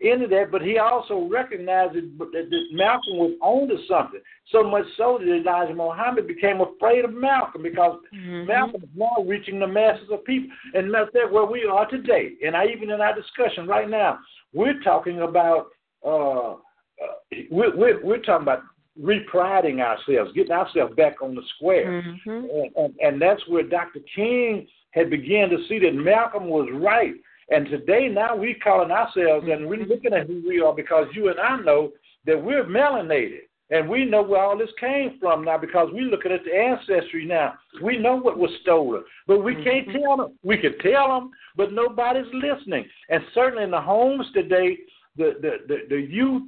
into 0.00 0.28
that, 0.28 0.50
but 0.52 0.62
he 0.62 0.78
also 0.78 1.28
recognized 1.28 1.94
that, 1.94 2.18
that 2.18 2.66
Malcolm 2.72 3.16
was 3.16 3.32
on 3.42 3.68
to 3.68 3.76
something. 3.88 4.20
So 4.52 4.62
much 4.62 4.84
so 4.96 5.18
that 5.18 5.28
Elijah 5.28 5.74
Muhammad 5.74 6.28
became 6.28 6.60
afraid 6.60 7.04
of 7.04 7.12
Malcolm 7.12 7.62
because 7.62 7.98
mm-hmm. 8.14 8.46
Malcolm 8.46 8.82
is 8.82 8.88
now 8.94 9.24
reaching 9.26 9.58
the 9.58 9.66
masses 9.66 10.08
of 10.12 10.24
people. 10.24 10.50
And 10.74 10.94
that's 10.94 11.10
where 11.32 11.46
we 11.46 11.64
are 11.64 11.88
today. 11.90 12.34
And 12.46 12.56
I 12.56 12.66
even 12.66 12.90
in 12.90 13.00
our 13.00 13.14
discussion 13.14 13.66
right 13.66 13.90
now, 13.90 14.18
we're 14.52 14.80
talking 14.84 15.22
about 15.22 15.66
uh, 16.06 16.52
uh, 16.52 17.14
we're, 17.50 17.76
we're, 17.76 18.04
we're 18.04 18.18
talking 18.18 18.42
about 18.42 18.62
repriding 19.00 19.80
ourselves, 19.80 20.32
getting 20.34 20.52
ourselves 20.52 20.94
back 20.96 21.22
on 21.22 21.34
the 21.34 21.42
square. 21.56 22.02
Mm-hmm. 22.02 22.30
And, 22.30 22.70
and, 22.76 22.94
and 23.00 23.22
that's 23.22 23.46
where 23.48 23.62
Dr. 23.62 24.00
King 24.14 24.66
had 24.90 25.10
began 25.10 25.48
to 25.50 25.58
see 25.68 25.78
that 25.80 25.94
Malcolm 25.94 26.46
was 26.48 26.68
right. 26.72 27.14
And 27.50 27.66
today, 27.66 28.08
now 28.08 28.36
we're 28.36 28.54
calling 28.62 28.90
ourselves 28.90 29.46
and 29.50 29.66
we're 29.66 29.86
looking 29.86 30.12
at 30.12 30.26
who 30.26 30.42
we 30.46 30.60
are 30.60 30.74
because 30.74 31.06
you 31.14 31.28
and 31.30 31.40
I 31.40 31.58
know 31.60 31.92
that 32.26 32.42
we're 32.42 32.64
melanated. 32.64 33.40
And 33.70 33.88
we 33.88 34.06
know 34.06 34.22
where 34.22 34.42
all 34.42 34.56
this 34.56 34.70
came 34.80 35.18
from 35.20 35.44
now 35.44 35.58
because 35.58 35.88
we're 35.92 36.10
looking 36.10 36.32
at 36.32 36.44
the 36.44 36.54
ancestry 36.54 37.26
now. 37.26 37.54
We 37.82 37.98
know 37.98 38.16
what 38.16 38.38
was 38.38 38.50
stolen, 38.62 39.04
but 39.26 39.44
we 39.44 39.54
can't 39.56 39.88
mm-hmm. 39.88 39.98
tell 39.98 40.16
them. 40.16 40.38
We 40.42 40.56
can 40.56 40.78
tell 40.78 41.08
them, 41.08 41.30
but 41.54 41.72
nobody's 41.72 42.32
listening. 42.32 42.86
And 43.10 43.22
certainly 43.34 43.64
in 43.64 43.70
the 43.70 43.80
homes 43.80 44.26
today, 44.32 44.78
the, 45.16 45.34
the, 45.42 45.56
the, 45.68 45.76
the 45.90 46.00
youth 46.00 46.44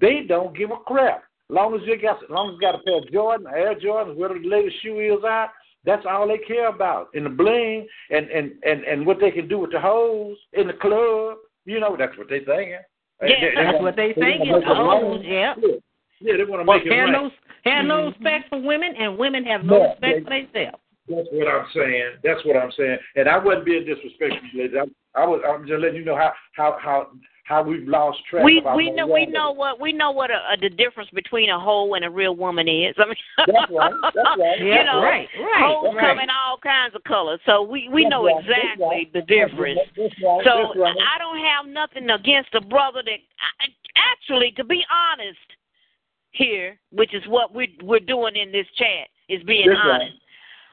they 0.00 0.22
don't 0.26 0.56
give 0.56 0.70
a 0.70 0.76
crap. 0.76 1.22
Long 1.48 1.74
as 1.74 1.82
you 1.84 2.00
got, 2.00 2.22
as 2.22 2.30
long 2.30 2.50
as 2.50 2.54
you 2.54 2.60
got 2.60 2.74
a 2.74 2.82
pair 2.82 2.98
of 2.98 3.12
Jordan, 3.12 3.46
Air 3.54 3.74
Jordans, 3.78 4.16
whatever 4.16 4.40
the 4.40 4.48
latest 4.48 4.76
shoe 4.82 4.98
is 4.98 5.24
out, 5.24 5.50
that's 5.84 6.06
all 6.08 6.28
they 6.28 6.38
care 6.38 6.68
about. 6.68 7.08
And 7.14 7.26
the 7.26 7.30
bling 7.30 7.86
and 8.10 8.28
and 8.30 8.52
and 8.64 8.84
and 8.84 9.06
what 9.06 9.18
they 9.20 9.30
can 9.30 9.48
do 9.48 9.58
with 9.58 9.72
the 9.72 9.80
hoes 9.80 10.36
in 10.52 10.66
the 10.66 10.74
club. 10.74 11.38
You 11.64 11.80
know, 11.80 11.96
that's 11.98 12.16
what 12.18 12.28
they 12.28 12.40
thinking. 12.40 12.78
Yeah, 13.20 13.28
they, 13.28 13.52
that's 13.54 13.78
they, 13.78 13.82
what 13.82 13.96
they, 13.96 14.08
they 14.08 14.20
thinking. 14.20 14.62
Hoes, 14.66 15.20
yeah. 15.24 15.54
Yeah, 16.20 16.36
they 16.36 16.44
want 16.44 16.60
to 16.60 16.64
make 16.64 16.86
it 16.86 16.92
have 16.92 17.08
right. 17.08 17.12
no 17.12 17.30
have 17.64 17.84
no 17.84 18.06
respect 18.06 18.48
for 18.48 18.60
women, 18.60 18.94
and 18.98 19.18
women 19.18 19.44
have 19.44 19.64
no, 19.64 19.78
no 19.78 19.82
respect 19.90 20.02
they, 20.02 20.22
for 20.22 20.30
themselves. 20.30 20.82
That's 21.08 21.28
what 21.32 21.48
I'm 21.48 21.66
saying. 21.74 22.10
That's 22.22 22.44
what 22.44 22.56
I'm 22.56 22.72
saying. 22.76 22.98
And 23.16 23.28
I 23.28 23.38
wasn't 23.38 23.64
being 23.64 23.84
disrespectful, 23.84 24.48
ladies. 24.54 24.76
I, 24.78 25.20
I 25.20 25.26
was. 25.26 25.42
I'm 25.46 25.66
just 25.66 25.80
letting 25.80 25.96
you 25.96 26.04
know 26.04 26.16
how 26.16 26.32
how 26.54 26.78
how 26.80 27.08
how 27.44 27.62
we've 27.62 27.86
lost 27.88 28.18
track. 28.30 28.44
We 28.44 28.62
we 28.76 28.90
know 28.90 29.06
we 29.06 29.26
know 29.26 29.50
what 29.52 29.80
we 29.80 29.92
know 29.92 30.12
what 30.12 30.30
a, 30.30 30.40
a, 30.54 30.56
the 30.60 30.70
difference 30.70 31.10
between 31.10 31.50
a 31.50 31.58
hoe 31.58 31.94
and 31.94 32.04
a 32.04 32.10
real 32.10 32.36
woman 32.36 32.68
is. 32.68 32.94
I 32.98 33.06
mean, 33.06 33.14
that's 33.38 33.70
right. 33.70 33.92
That's 34.02 34.16
right. 34.38 34.58
you 34.60 34.68
yeah, 34.68 34.84
know, 34.84 35.02
right, 35.02 35.28
right. 35.38 35.62
Hoes 35.62 35.94
right. 35.94 36.08
come 36.08 36.18
in 36.20 36.30
all 36.30 36.56
kinds 36.62 36.94
of 36.94 37.02
colors, 37.04 37.40
so 37.46 37.62
we 37.62 37.88
we 37.92 38.04
that's 38.04 38.10
know 38.10 38.26
right. 38.26 38.38
exactly 38.38 38.86
right. 38.86 39.12
the 39.12 39.22
difference. 39.22 39.80
That's 39.96 40.14
right. 40.22 40.42
So 40.44 40.70
that's 40.70 40.78
right. 40.78 40.96
I 40.96 41.18
don't 41.18 41.42
have 41.42 41.66
nothing 41.66 42.10
against 42.10 42.54
a 42.54 42.60
brother 42.60 43.02
that 43.04 43.18
actually, 43.98 44.52
to 44.52 44.64
be 44.64 44.84
honest, 44.86 45.38
here, 46.30 46.78
which 46.92 47.12
is 47.12 47.22
what 47.26 47.52
we 47.54 47.76
we're 47.82 48.00
doing 48.00 48.36
in 48.36 48.52
this 48.52 48.66
chat, 48.78 49.10
is 49.28 49.42
being 49.42 49.68
that's 49.68 49.80
honest. 49.82 50.14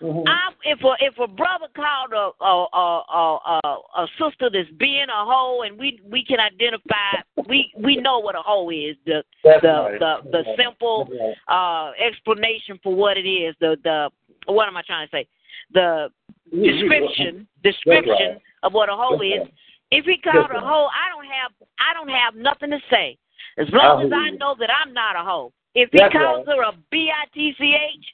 Mm-hmm. 0.02 0.28
I, 0.28 0.52
if 0.64 0.80
a 0.80 0.94
if 1.00 1.14
a 1.20 1.28
brother 1.28 1.68
called 1.76 2.14
a 2.14 2.32
a, 2.44 2.66
a 2.74 3.60
a 3.64 3.78
a 3.98 4.08
sister 4.18 4.50
that's 4.52 4.70
being 4.78 5.08
a 5.10 5.26
hoe, 5.26 5.64
and 5.66 5.78
we 5.78 6.00
we 6.10 6.24
can 6.24 6.40
identify, 6.40 7.22
we 7.50 7.72
we 7.78 7.98
know 7.98 8.20
what 8.20 8.36
a 8.36 8.42
hoe 8.42 8.70
is. 8.70 8.96
The 9.06 9.24
that's 9.44 9.62
the 9.62 9.68
right. 9.68 10.00
the 10.00 10.16
the 10.32 10.44
that's 10.46 10.58
simple 10.58 11.10
right. 11.12 11.36
uh 11.48 11.92
explanation 12.02 12.80
for 12.82 12.96
what 12.96 13.18
it 13.18 13.28
is. 13.28 13.56
The 13.60 13.76
the 13.84 14.10
what 14.46 14.68
am 14.68 14.78
I 14.78 14.84
trying 14.88 15.08
to 15.08 15.12
say? 15.12 15.28
The 15.74 16.10
description 16.50 17.46
description 17.62 18.40
right. 18.40 18.42
of 18.64 18.74
what 18.74 18.90
a 18.90 18.96
hoe 18.96 19.20
is. 19.22 19.48
If 19.92 20.06
he 20.06 20.18
called 20.18 20.52
a 20.52 20.62
hoe, 20.62 20.88
I 20.88 21.10
don't 21.14 21.26
have 21.26 21.52
I 21.78 21.94
don't 21.94 22.10
have 22.10 22.36
nothing 22.36 22.70
to 22.72 22.80
say. 22.90 23.18
As 23.58 23.68
long 23.74 24.06
as 24.06 24.12
I 24.14 24.30
know 24.38 24.56
that 24.60 24.70
I'm 24.72 24.94
not 24.94 25.18
a 25.18 25.24
hoe. 25.24 25.52
If 25.76 25.90
he 25.92 26.00
That's 26.00 26.14
calls 26.14 26.48
her 26.48 26.64
a 26.64 26.72
B 26.90 27.12
I 27.14 27.28
T 27.34 27.54
C 27.58 27.76
H, 27.76 28.06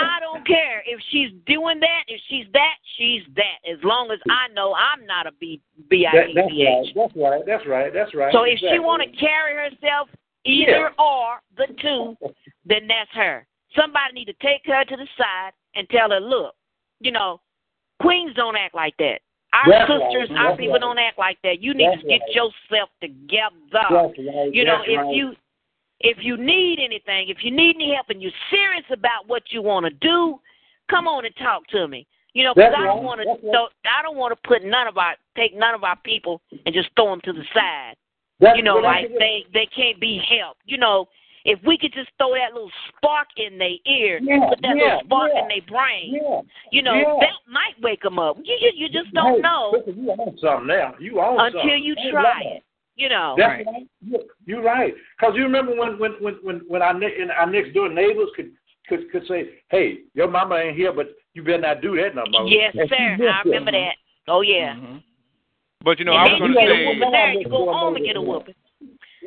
I 0.00 0.20
don't 0.20 0.46
care 0.46 0.82
if 0.86 1.00
she's 1.10 1.30
doing 1.46 1.80
that. 1.80 2.04
If 2.06 2.20
she's 2.28 2.46
that, 2.52 2.76
she's 2.96 3.22
that. 3.36 3.58
As 3.70 3.78
long 3.82 4.10
as 4.10 4.18
I 4.30 4.52
know 4.54 4.74
I'm 4.74 5.04
not 5.06 5.26
a 5.26 5.32
B 5.32 5.60
B 5.88 6.06
I 6.06 6.32
that's 6.34 7.14
right. 7.16 7.42
That's 7.46 7.66
right. 7.66 7.92
That's 7.92 8.14
right. 8.14 8.32
So 8.32 8.44
if 8.44 8.58
she 8.58 8.78
want 8.78 9.02
to 9.02 9.16
carry 9.16 9.54
herself 9.54 10.08
either 10.44 10.90
or 10.98 11.40
the 11.56 11.66
two, 11.80 12.16
then 12.66 12.86
that's 12.86 13.10
her. 13.14 13.46
Somebody 13.76 14.14
need 14.14 14.26
to 14.26 14.34
take 14.34 14.62
her 14.66 14.84
to 14.84 14.96
the 14.96 15.06
side 15.16 15.52
and 15.74 15.88
tell 15.90 16.10
her, 16.10 16.20
look, 16.20 16.54
you 17.00 17.12
know, 17.12 17.40
queens 18.00 18.32
don't 18.34 18.56
act 18.56 18.74
like 18.74 18.94
that. 18.98 19.20
Our 19.52 19.70
That's 19.70 19.90
sisters, 19.90 20.28
right. 20.30 20.38
our 20.38 20.50
That's 20.50 20.60
people 20.60 20.74
right. 20.74 20.80
don't 20.80 20.98
act 20.98 21.18
like 21.18 21.38
that. 21.42 21.60
You 21.60 21.72
need 21.74 21.88
That's 21.88 22.02
to 22.02 22.08
get 22.08 22.20
right. 22.20 22.34
yourself 22.34 22.90
together. 23.00 24.12
You 24.52 24.64
know, 24.64 24.82
if 24.84 25.16
you 25.16 25.32
if 26.00 26.18
you 26.20 26.36
need 26.36 26.78
anything, 26.78 27.28
if 27.28 27.38
you 27.42 27.50
need 27.50 27.76
any 27.76 27.94
help, 27.94 28.10
and 28.10 28.22
you're 28.22 28.32
serious 28.50 28.84
about 28.90 29.26
what 29.26 29.42
you 29.50 29.62
want 29.62 29.84
to 29.84 29.90
do, 29.90 30.38
come 30.90 31.06
on 31.06 31.24
and 31.24 31.34
talk 31.36 31.66
to 31.68 31.88
me. 31.88 32.06
You 32.34 32.44
know, 32.44 32.54
because 32.54 32.74
I 32.76 32.84
don't 32.84 33.02
want 33.02 33.20
to. 33.20 33.88
I 33.88 34.02
don't 34.02 34.16
want 34.16 34.36
to 34.36 34.48
put 34.48 34.62
none 34.62 34.86
of 34.86 34.96
our 34.98 35.14
take 35.36 35.56
none 35.56 35.74
of 35.74 35.82
our 35.82 35.96
people 36.04 36.40
and 36.66 36.74
just 36.74 36.90
throw 36.94 37.10
them 37.10 37.20
to 37.24 37.32
the 37.32 37.42
side. 37.54 37.94
That's, 38.38 38.56
you 38.56 38.62
know, 38.62 38.76
like 38.76 39.08
they 39.18 39.44
they 39.52 39.66
can't 39.74 39.98
be 39.98 40.22
helped. 40.38 40.60
You 40.64 40.78
know, 40.78 41.06
if 41.44 41.58
we 41.66 41.76
could 41.78 41.92
just 41.92 42.10
throw 42.18 42.34
that 42.34 42.52
little 42.52 42.70
spark 42.88 43.28
in 43.36 43.58
their 43.58 43.74
ear, 43.86 44.20
yeah, 44.22 44.48
put 44.48 44.60
that 44.62 44.76
yeah, 44.76 44.84
little 44.84 45.00
spark 45.04 45.30
yeah, 45.34 45.42
in 45.42 45.48
their 45.48 45.66
brain, 45.66 46.20
you 46.70 46.82
know, 46.82 47.18
that 47.20 47.32
might 47.50 47.74
wake 47.82 48.02
them 48.02 48.18
up. 48.18 48.36
You 48.44 48.56
you, 48.60 48.70
you 48.76 48.88
just 48.88 49.12
don't 49.14 49.36
hey, 49.36 49.40
know 49.40 49.72
you 49.86 50.10
own 50.10 50.38
something 50.40 50.66
now. 50.68 50.94
You 51.00 51.20
own 51.20 51.40
until 51.40 51.60
something. 51.60 51.82
you 51.82 51.96
try 52.12 52.42
it. 52.44 52.62
You 52.98 53.08
know. 53.08 53.34
That's 53.38 53.48
Right. 53.48 53.66
right. 53.66 53.86
You- 54.04 54.28
You're 54.44 54.62
right. 54.62 54.94
Because 55.18 55.36
you 55.36 55.42
remember 55.44 55.74
when 55.74 55.98
when 55.98 56.12
when 56.20 56.34
when 56.42 56.56
when 56.68 56.82
our 56.82 56.92
ne- 56.94 57.20
and 57.20 57.30
our 57.30 57.46
next 57.46 57.72
door 57.72 57.88
neighbors 57.88 58.28
could 58.34 58.50
could 58.88 59.10
could 59.12 59.26
say, 59.26 59.50
"Hey, 59.70 59.98
your 60.14 60.28
mama 60.28 60.56
ain't 60.56 60.76
here, 60.76 60.92
but 60.92 61.10
you 61.34 61.42
better 61.44 61.58
not 61.58 61.80
do 61.80 61.96
that 61.96 62.14
no 62.14 62.24
more." 62.30 62.48
Yes, 62.48 62.74
And 62.78 62.88
sir. 63.20 63.28
I 63.30 63.42
remember 63.44 63.70
that. 63.72 63.94
Oh 64.26 64.40
yeah. 64.40 64.74
Mm-hmm. 64.74 64.96
But 65.84 65.98
you 66.00 66.04
know, 66.04 66.12
and 66.12 66.20
I 66.20 66.24
was 66.24 66.30
then 66.32 66.38
going 66.40 66.52
you 66.52 66.58
to 66.58 66.66
get 66.66 66.70
a 66.70 66.74
say, 66.74 66.86
whooping 66.86 67.12
there, 67.12 67.32
you 67.34 67.48
go 67.48 67.72
home 67.72 67.96
and 67.96 68.04
get 68.04 68.16
a 68.16 68.20
whooping. 68.20 68.54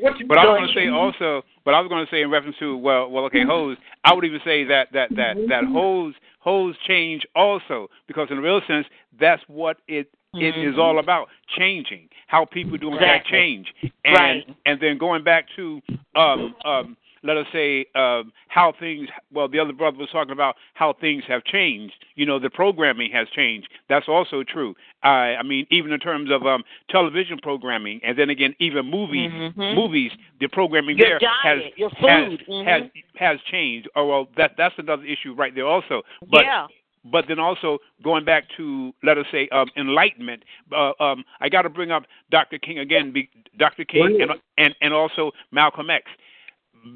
What 0.02 0.20
you 0.20 0.28
but 0.28 0.38
I 0.38 0.46
was 0.46 0.58
going 0.60 0.68
to 0.68 0.74
say 0.74 0.88
also, 0.90 1.46
but 1.64 1.74
I 1.74 1.80
was 1.80 1.88
going 1.88 2.06
to 2.06 2.12
say 2.12 2.22
in 2.24 2.30
reference 2.30 2.58
to 2.60 2.76
well, 2.76 3.10
well, 3.10 3.24
okay, 3.26 3.46
hose. 3.46 3.78
I 4.04 4.14
would 4.14 4.26
even 4.26 4.42
say 4.44 4.64
that 4.66 4.92
that 4.92 5.16
that 5.16 5.38
that 5.48 5.64
hose 5.66 6.14
hose 6.40 6.76
change 6.88 7.26
also 7.36 7.88
because 8.08 8.28
in 8.32 8.38
a 8.38 8.42
real 8.42 8.62
sense, 8.68 8.86
that's 9.20 9.44
what 9.48 9.78
it 9.88 10.10
it 10.34 10.58
is 10.58 10.78
all 10.78 11.00
about 11.00 11.28
changing 11.58 12.08
how 12.28 12.46
people 12.46 12.78
do 12.78 12.88
in 12.94 13.00
that 13.00 13.26
change 13.26 13.68
and 14.06 14.16
Right. 14.16 14.56
and 14.66 14.80
then 14.80 14.98
going 14.98 15.24
back 15.24 15.46
to 15.58 15.82
um 16.16 16.56
um 16.64 16.98
let 17.24 17.38
us 17.38 17.46
say 17.52 17.86
um 17.96 18.32
how 18.48 18.74
things 18.80 19.10
well 19.34 19.48
the 19.50 19.60
other 19.60 19.74
brother 19.74 19.98
was 19.98 20.10
talking 20.12 20.32
about 20.32 20.56
how 20.74 20.94
things 20.94 21.24
have 21.28 21.44
changed 21.44 21.94
you 22.16 22.26
know 22.26 22.40
the 22.40 22.50
programming 22.50 23.12
has 23.12 23.28
changed 23.36 23.68
that's 23.90 24.08
also 24.08 24.42
true 24.44 24.74
i 25.04 25.36
i 25.36 25.44
mean 25.44 25.68
even 25.70 25.92
in 25.92 26.00
terms 26.00 26.32
of 26.32 26.46
um 26.48 26.64
television 26.90 27.38
programming 27.38 28.00
and 28.04 28.18
then 28.18 28.30
again 28.30 28.56
even 28.60 28.86
movies 28.86 29.30
Mhm. 29.32 29.76
movies 29.76 30.12
the 30.40 30.48
programming 30.48 30.98
Your 30.98 31.10
there 31.10 31.20
diet, 31.20 31.34
has 31.44 31.72
your 31.76 31.90
has. 31.90 32.40
Mhm. 32.48 32.66
has 32.66 32.84
has 33.16 33.40
changed 33.52 33.90
oh 33.98 34.08
well 34.08 34.30
that 34.38 34.52
that's 34.58 34.76
another 34.78 35.04
issue 35.04 35.34
right 35.34 35.54
there 35.54 35.68
also 35.68 36.04
but 36.30 36.46
yeah. 36.46 36.68
But 37.06 37.26
then 37.28 37.40
also 37.40 37.80
going 38.04 38.26
back 38.26 38.46
to 38.58 38.94
let 39.04 39.18
us 39.18 39.26
say 39.32 39.48
um, 39.50 39.68
enlightenment. 39.78 40.44
Uh, 40.72 40.92
um, 41.00 41.24
I 41.40 41.50
got 41.50 41.64
to 41.64 41.70
bring 41.70 41.92
up 41.92 42.04
Dr. 42.30 42.60
King 42.60 42.80
again, 42.80 43.12
be, 43.12 43.30
Dr. 43.58 43.86
King 43.86 44.20
and, 44.22 44.32
and 44.58 44.76
and 44.82 44.94
also 44.94 45.32
Malcolm 45.52 45.90
X, 45.90 46.06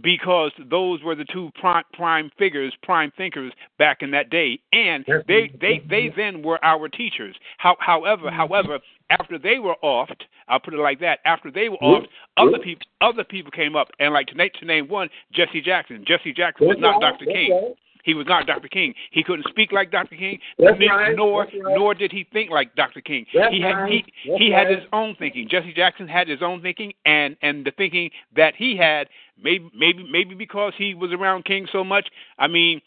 because 0.02 0.52
those 0.70 1.02
were 1.04 1.16
the 1.16 1.26
two 1.26 1.52
prime, 1.60 1.84
prime 1.94 2.32
figures, 2.38 2.74
prime 2.84 3.12
thinkers 3.18 3.54
back 3.78 4.02
in 4.02 4.12
that 4.12 4.30
day, 4.30 4.60
and 4.74 5.06
they 5.28 5.52
they 5.60 5.82
they 5.90 6.14
then 6.16 6.42
were 6.42 6.64
our 6.64 6.88
teachers. 6.88 7.36
How, 7.58 7.76
however, 7.80 8.30
however, 8.30 8.80
after 9.10 9.38
they 9.38 9.60
were 9.60 9.76
offed, 9.84 10.22
I'll 10.48 10.60
put 10.60 10.74
it 10.74 10.80
like 10.80 11.00
that. 11.02 11.20
After 11.26 11.52
they 11.52 11.70
were 11.70 11.78
offed, 11.78 12.08
other 12.38 12.60
people 12.60 12.88
other 13.02 13.24
people 13.24 13.52
came 13.52 13.76
up, 13.76 13.90
and 14.00 14.14
like 14.14 14.28
to 14.28 14.36
name, 14.36 14.50
to 14.60 14.66
name 14.66 14.88
one, 14.88 15.10
Jesse 15.34 15.62
Jackson. 15.62 16.04
Jesse 16.08 16.34
Jackson 16.34 16.68
was 16.68 16.78
not 16.80 17.02
Dr. 17.02 17.26
King. 17.26 17.76
He 18.06 18.14
was 18.14 18.28
not 18.28 18.46
Dr. 18.46 18.68
King. 18.68 18.94
He 19.10 19.24
couldn't 19.24 19.48
speak 19.50 19.72
like 19.72 19.92
Dr. 19.92 20.16
King, 20.16 20.40
That's 20.60 20.80
right. 20.80 21.16
nor 21.16 21.46
That's 21.46 21.58
right. 21.64 21.76
nor 21.76 21.96
did 21.96 22.12
he 22.12 22.26
think 22.32 22.52
like 22.52 22.76
Dr. 22.76 23.02
King. 23.02 23.26
That's 23.34 23.52
he 23.52 23.60
had 23.60 23.72
right. 23.74 24.06
he 24.24 24.36
he 24.38 24.52
had 24.52 24.68
right. 24.68 24.78
his 24.78 24.88
own 24.94 25.16
thinking. 25.18 25.50
Jesse 25.50 25.74
Jackson 25.74 26.08
had 26.08 26.28
his 26.28 26.42
own 26.44 26.62
thinking, 26.62 26.94
and 27.06 27.36
and 27.42 27.66
the 27.66 27.72
thinking 27.72 28.12
that 28.36 28.56
he 28.56 28.78
had 28.78 29.08
maybe 29.42 29.70
maybe 29.76 30.08
maybe 30.10 30.36
because 30.36 30.74
he 30.78 30.94
was 30.94 31.12
around 31.12 31.46
King 31.46 31.68
so 31.72 31.84
much. 31.84 32.08
I 32.38 32.48
mean, 32.48 32.80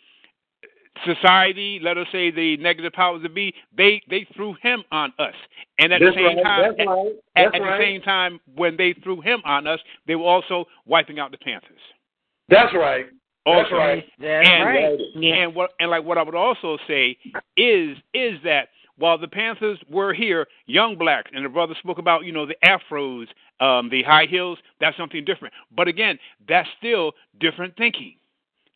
society, 1.05 1.81
let 1.83 1.99
us 1.99 2.07
say 2.13 2.31
the 2.31 2.57
negative 2.59 2.93
powers 2.93 3.23
that 3.23 3.35
be, 3.35 3.53
they 3.77 4.01
they 4.09 4.25
threw 4.37 4.55
him 4.63 4.85
on 4.93 5.13
us, 5.19 5.35
and 5.81 5.93
at 5.93 6.01
That's 6.01 6.15
the 6.15 6.21
same 6.21 6.37
right. 6.37 6.45
time, 6.45 6.75
That's 6.77 6.89
right. 6.89 7.13
at, 7.35 7.55
at 7.55 7.61
the 7.61 7.79
same 7.81 8.03
time, 8.03 8.41
when 8.55 8.77
they 8.77 8.95
threw 9.03 9.21
him 9.21 9.43
on 9.45 9.67
us, 9.67 9.81
they 10.07 10.15
were 10.15 10.25
also 10.27 10.67
wiping 10.87 11.19
out 11.19 11.33
the 11.33 11.39
Panthers. 11.39 11.81
That's 12.49 12.73
right. 12.73 13.07
That's 13.55 13.67
Also, 13.73 13.77
right. 13.77 14.05
That's 14.19 14.49
and, 14.49 14.65
right. 14.65 14.99
And 15.23 15.55
what 15.55 15.71
and 15.81 15.91
like 15.91 16.05
what 16.05 16.19
I 16.19 16.23
would 16.23 16.35
also 16.35 16.79
say 16.87 17.17
is 17.57 17.97
is 18.15 18.39
that 18.45 18.69
while 18.97 19.17
the 19.17 19.29
Panthers 19.29 19.79
were 19.89 20.13
here, 20.13 20.47
young 20.67 20.97
blacks, 20.99 21.31
and 21.33 21.45
the 21.45 21.49
brother 21.49 21.75
spoke 21.79 21.99
about 21.99 22.25
you 22.25 22.33
know 22.33 22.47
the 22.47 22.57
afros, 22.65 23.27
um, 23.61 23.89
the 23.91 24.03
high 24.03 24.27
heels, 24.27 24.59
that's 24.81 24.97
something 24.97 25.25
different. 25.25 25.55
But 25.75 25.89
again, 25.89 26.19
that's 26.49 26.69
still 26.79 27.13
different 27.41 27.77
thinking, 27.77 28.15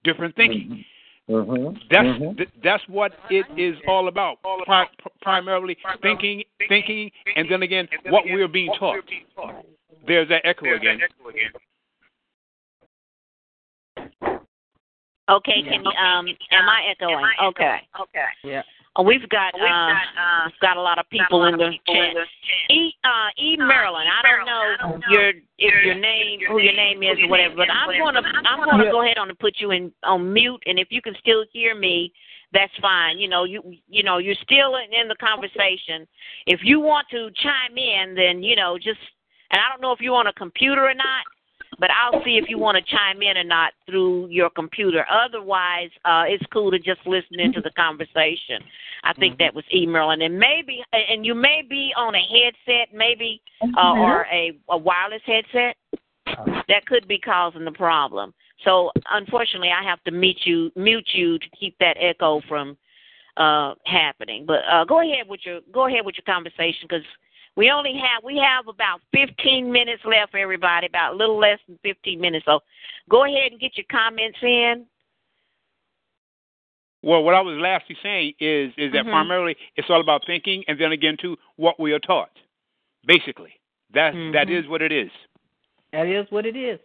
different 0.04 0.34
thinking. 0.36 0.84
Mm-hmm. 1.28 1.76
That's 1.90 2.04
Mhm. 2.18 2.36
th- 2.36 2.48
that's 2.62 2.82
what 2.88 3.12
it 3.30 3.46
is 3.56 3.76
all 3.86 4.08
about. 4.08 4.38
Pri- 4.64 4.88
primarily 5.22 5.76
thinking, 6.02 6.42
thinking, 6.68 7.10
and 7.36 7.48
then 7.48 7.62
again, 7.62 7.88
what 8.08 8.24
we're 8.26 8.48
being 8.48 8.72
taught. 8.74 9.04
There's 10.06 10.28
that 10.28 10.44
echo 10.44 10.74
again. 10.74 11.00
Okay, 15.30 15.62
can 15.62 15.84
you, 15.84 15.90
um, 15.90 16.26
am 16.50 16.68
I 16.68 16.90
echoing? 16.90 17.24
Okay. 17.42 17.78
Okay. 18.00 18.26
Yeah. 18.44 18.62
Oh, 18.96 19.02
we've 19.02 19.26
got 19.30 19.54
We've 19.54 19.62
uh, 19.62 19.66
got, 19.66 20.02
uh, 20.20 20.50
got 20.60 20.76
a 20.76 20.82
lot 20.82 20.98
of 20.98 21.08
people 21.08 21.46
in 21.46 21.56
the 21.56 21.70
chat. 21.86 22.14
E 22.70 22.92
uh 23.04 23.28
E 23.38 23.56
Maryland. 23.56 24.06
I 24.06 24.20
don't 24.20 24.44
know 24.44 25.00
your 25.08 25.30
if 25.30 25.84
your 25.84 25.94
name 25.94 26.40
who 26.46 26.58
your 26.60 26.74
name 26.74 27.02
is 27.02 27.16
or 27.22 27.28
whatever, 27.28 27.56
but 27.56 27.68
I'm 27.70 27.88
gonna 27.98 28.20
I'm 28.44 28.58
gonna 28.58 28.90
go 28.90 29.02
ahead 29.02 29.16
on 29.16 29.30
and 29.30 29.38
put 29.38 29.54
you 29.60 29.70
in 29.70 29.92
on 30.02 30.30
mute 30.30 30.62
and 30.66 30.78
if 30.78 30.88
you 30.90 31.00
can 31.00 31.14
still 31.20 31.44
hear 31.52 31.74
me, 31.74 32.12
that's 32.52 32.72
fine. 32.82 33.18
You 33.18 33.28
know, 33.28 33.44
you 33.44 33.62
you 33.88 34.02
know, 34.02 34.18
you're 34.18 34.36
still 34.42 34.76
in, 34.76 34.92
in 34.92 35.08
the 35.08 35.16
conversation. 35.16 36.06
If 36.46 36.60
you 36.62 36.78
want 36.78 37.06
to 37.12 37.30
chime 37.42 37.78
in, 37.78 38.14
then 38.14 38.42
you 38.42 38.56
know, 38.56 38.76
just 38.76 39.00
and 39.52 39.60
I 39.60 39.72
don't 39.72 39.80
know 39.80 39.92
if 39.92 40.00
you're 40.00 40.16
on 40.16 40.26
a 40.26 40.34
computer 40.34 40.84
or 40.84 40.94
not, 40.94 41.24
but 41.82 41.90
I'll 41.90 42.22
see 42.22 42.38
if 42.40 42.48
you 42.48 42.58
want 42.58 42.78
to 42.78 42.96
chime 42.96 43.22
in 43.22 43.36
or 43.36 43.42
not 43.42 43.72
through 43.86 44.28
your 44.28 44.50
computer. 44.50 45.04
Otherwise, 45.10 45.90
uh, 46.04 46.22
it's 46.28 46.44
cool 46.52 46.70
to 46.70 46.78
just 46.78 47.00
listen 47.06 47.40
into 47.40 47.60
the 47.60 47.72
conversation. 47.72 48.62
I 49.02 49.12
think 49.14 49.36
that 49.38 49.52
was 49.52 49.64
emailing, 49.74 50.22
and 50.22 50.38
maybe, 50.38 50.84
and 50.92 51.26
you 51.26 51.34
may 51.34 51.62
be 51.68 51.92
on 51.96 52.14
a 52.14 52.20
headset, 52.20 52.94
maybe, 52.94 53.42
uh, 53.76 53.94
or 53.94 54.26
a, 54.32 54.56
a 54.70 54.78
wireless 54.78 55.22
headset. 55.26 55.76
That 56.68 56.86
could 56.86 57.08
be 57.08 57.18
causing 57.18 57.64
the 57.64 57.72
problem. 57.72 58.32
So, 58.64 58.92
unfortunately, 59.10 59.70
I 59.76 59.82
have 59.82 60.00
to 60.04 60.12
mute 60.12 60.38
you, 60.44 60.70
mute 60.76 61.08
you 61.14 61.36
to 61.36 61.46
keep 61.58 61.76
that 61.80 61.96
echo 62.00 62.42
from 62.48 62.78
uh, 63.36 63.74
happening. 63.86 64.46
But 64.46 64.60
uh, 64.70 64.84
go 64.84 65.00
ahead 65.00 65.28
with 65.28 65.40
your 65.44 65.58
go 65.72 65.88
ahead 65.88 66.06
with 66.06 66.14
your 66.14 66.32
conversation 66.32 66.86
because 66.88 67.04
we 67.56 67.70
only 67.70 67.94
have 67.94 68.24
we 68.24 68.38
have 68.38 68.68
about 68.68 69.00
15 69.12 69.70
minutes 69.70 70.02
left, 70.04 70.34
everybody. 70.34 70.86
About 70.86 71.14
a 71.14 71.16
little 71.16 71.38
less 71.38 71.58
than 71.66 71.78
15 71.82 72.20
minutes. 72.20 72.44
So, 72.46 72.60
go 73.08 73.24
ahead 73.24 73.52
and 73.52 73.60
get 73.60 73.76
your 73.76 73.86
comments 73.90 74.38
in. 74.42 74.86
Well, 77.02 77.24
what 77.24 77.34
I 77.34 77.40
was 77.40 77.58
lastly 77.58 77.96
saying 78.02 78.34
is 78.38 78.72
is 78.76 78.92
that 78.92 79.04
Mhm. 79.04 79.10
primarily 79.10 79.56
it's 79.76 79.90
all 79.90 80.00
about 80.00 80.24
thinking, 80.24 80.64
and 80.68 80.78
then 80.78 80.92
again 80.92 81.16
to 81.18 81.36
what 81.56 81.78
we 81.80 81.92
are 81.92 81.98
taught. 81.98 82.30
Basically, 83.04 83.58
that 83.90 84.12
that 84.32 84.46
Mhm. 84.46 84.50
is 84.50 84.68
what 84.68 84.82
it 84.82 84.92
is. 84.92 85.10
That 85.92 86.06
is 86.06 86.30
what 86.30 86.46
it 86.46 86.56
is. 86.56 86.80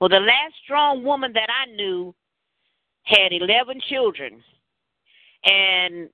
Well, 0.00 0.08
the 0.08 0.20
last 0.20 0.54
strong 0.62 1.02
woman 1.02 1.32
that 1.34 1.50
I 1.50 1.66
knew 1.66 2.14
had 3.02 3.32
11 3.32 3.80
children, 3.80 4.42
and 5.44 6.10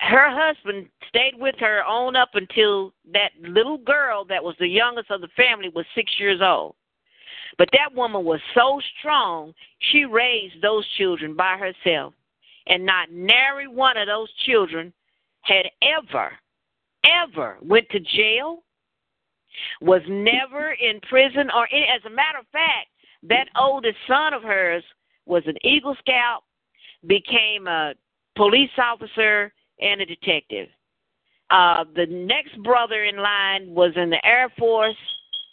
her 0.00 0.30
husband 0.30 0.88
stayed 1.08 1.34
with 1.36 1.56
her 1.58 1.84
on 1.84 2.16
up 2.16 2.30
until 2.34 2.92
that 3.12 3.30
little 3.40 3.78
girl 3.78 4.24
that 4.26 4.42
was 4.42 4.54
the 4.58 4.68
youngest 4.68 5.10
of 5.10 5.20
the 5.20 5.28
family 5.36 5.70
was 5.74 5.84
six 5.94 6.12
years 6.18 6.40
old. 6.42 6.74
But 7.56 7.68
that 7.72 7.94
woman 7.94 8.24
was 8.24 8.40
so 8.54 8.80
strong, 8.98 9.52
she 9.90 10.04
raised 10.04 10.62
those 10.62 10.86
children 10.96 11.34
by 11.34 11.56
herself. 11.56 12.14
And 12.68 12.84
not 12.84 13.10
nary 13.10 13.66
one 13.66 13.96
of 13.96 14.06
those 14.06 14.28
children 14.46 14.92
had 15.40 15.66
ever, 15.82 16.32
ever 17.04 17.56
went 17.62 17.88
to 17.90 17.98
jail, 17.98 18.62
was 19.80 20.02
never 20.06 20.72
in 20.72 21.00
prison, 21.08 21.50
or 21.54 21.66
any, 21.72 21.86
as 21.86 22.04
a 22.04 22.14
matter 22.14 22.38
of 22.38 22.46
fact, 22.52 22.88
that 23.24 23.48
oldest 23.58 23.96
son 24.06 24.34
of 24.34 24.42
hers 24.42 24.84
was 25.26 25.42
an 25.46 25.56
Eagle 25.62 25.96
Scout, 25.98 26.44
became 27.06 27.66
a 27.66 27.94
police 28.36 28.70
officer 28.78 29.52
and 29.80 30.00
a 30.00 30.06
detective. 30.06 30.68
Uh, 31.50 31.84
the 31.96 32.06
next 32.06 32.62
brother 32.62 33.04
in 33.04 33.16
line 33.16 33.74
was 33.74 33.92
in 33.96 34.10
the 34.10 34.24
Air 34.24 34.52
Force 34.58 34.96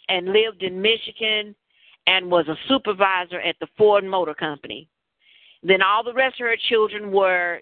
and 0.08 0.28
lived 0.28 0.62
in 0.62 0.80
Michigan 0.80 1.54
and 2.06 2.30
was 2.30 2.46
a 2.48 2.56
supervisor 2.68 3.40
at 3.40 3.56
the 3.60 3.66
Ford 3.76 4.04
Motor 4.04 4.34
Company. 4.34 4.88
Then 5.62 5.82
all 5.82 6.04
the 6.04 6.12
rest 6.12 6.40
of 6.40 6.46
her 6.46 6.56
children 6.68 7.10
were 7.10 7.60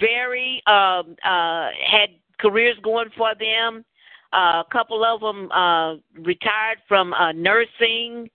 very 0.00 0.62
um, 0.66 1.16
uh, 1.24 1.68
had 1.86 2.10
careers 2.38 2.76
going 2.82 3.10
for 3.16 3.32
them. 3.38 3.84
Uh, 4.32 4.62
a 4.62 4.64
couple 4.72 5.04
of 5.04 5.20
them 5.20 5.50
uh, 5.52 5.94
retired 6.22 6.78
from 6.88 7.12
uh, 7.12 7.32
nursing. 7.32 8.28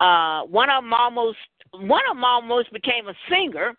Uh, 0.00 0.42
one 0.42 0.68
of 0.68 0.82
them 0.82 0.92
almost 0.92 1.38
one 1.72 2.02
of 2.10 2.16
them 2.16 2.24
almost 2.24 2.72
became 2.72 3.08
a 3.08 3.14
singer, 3.30 3.74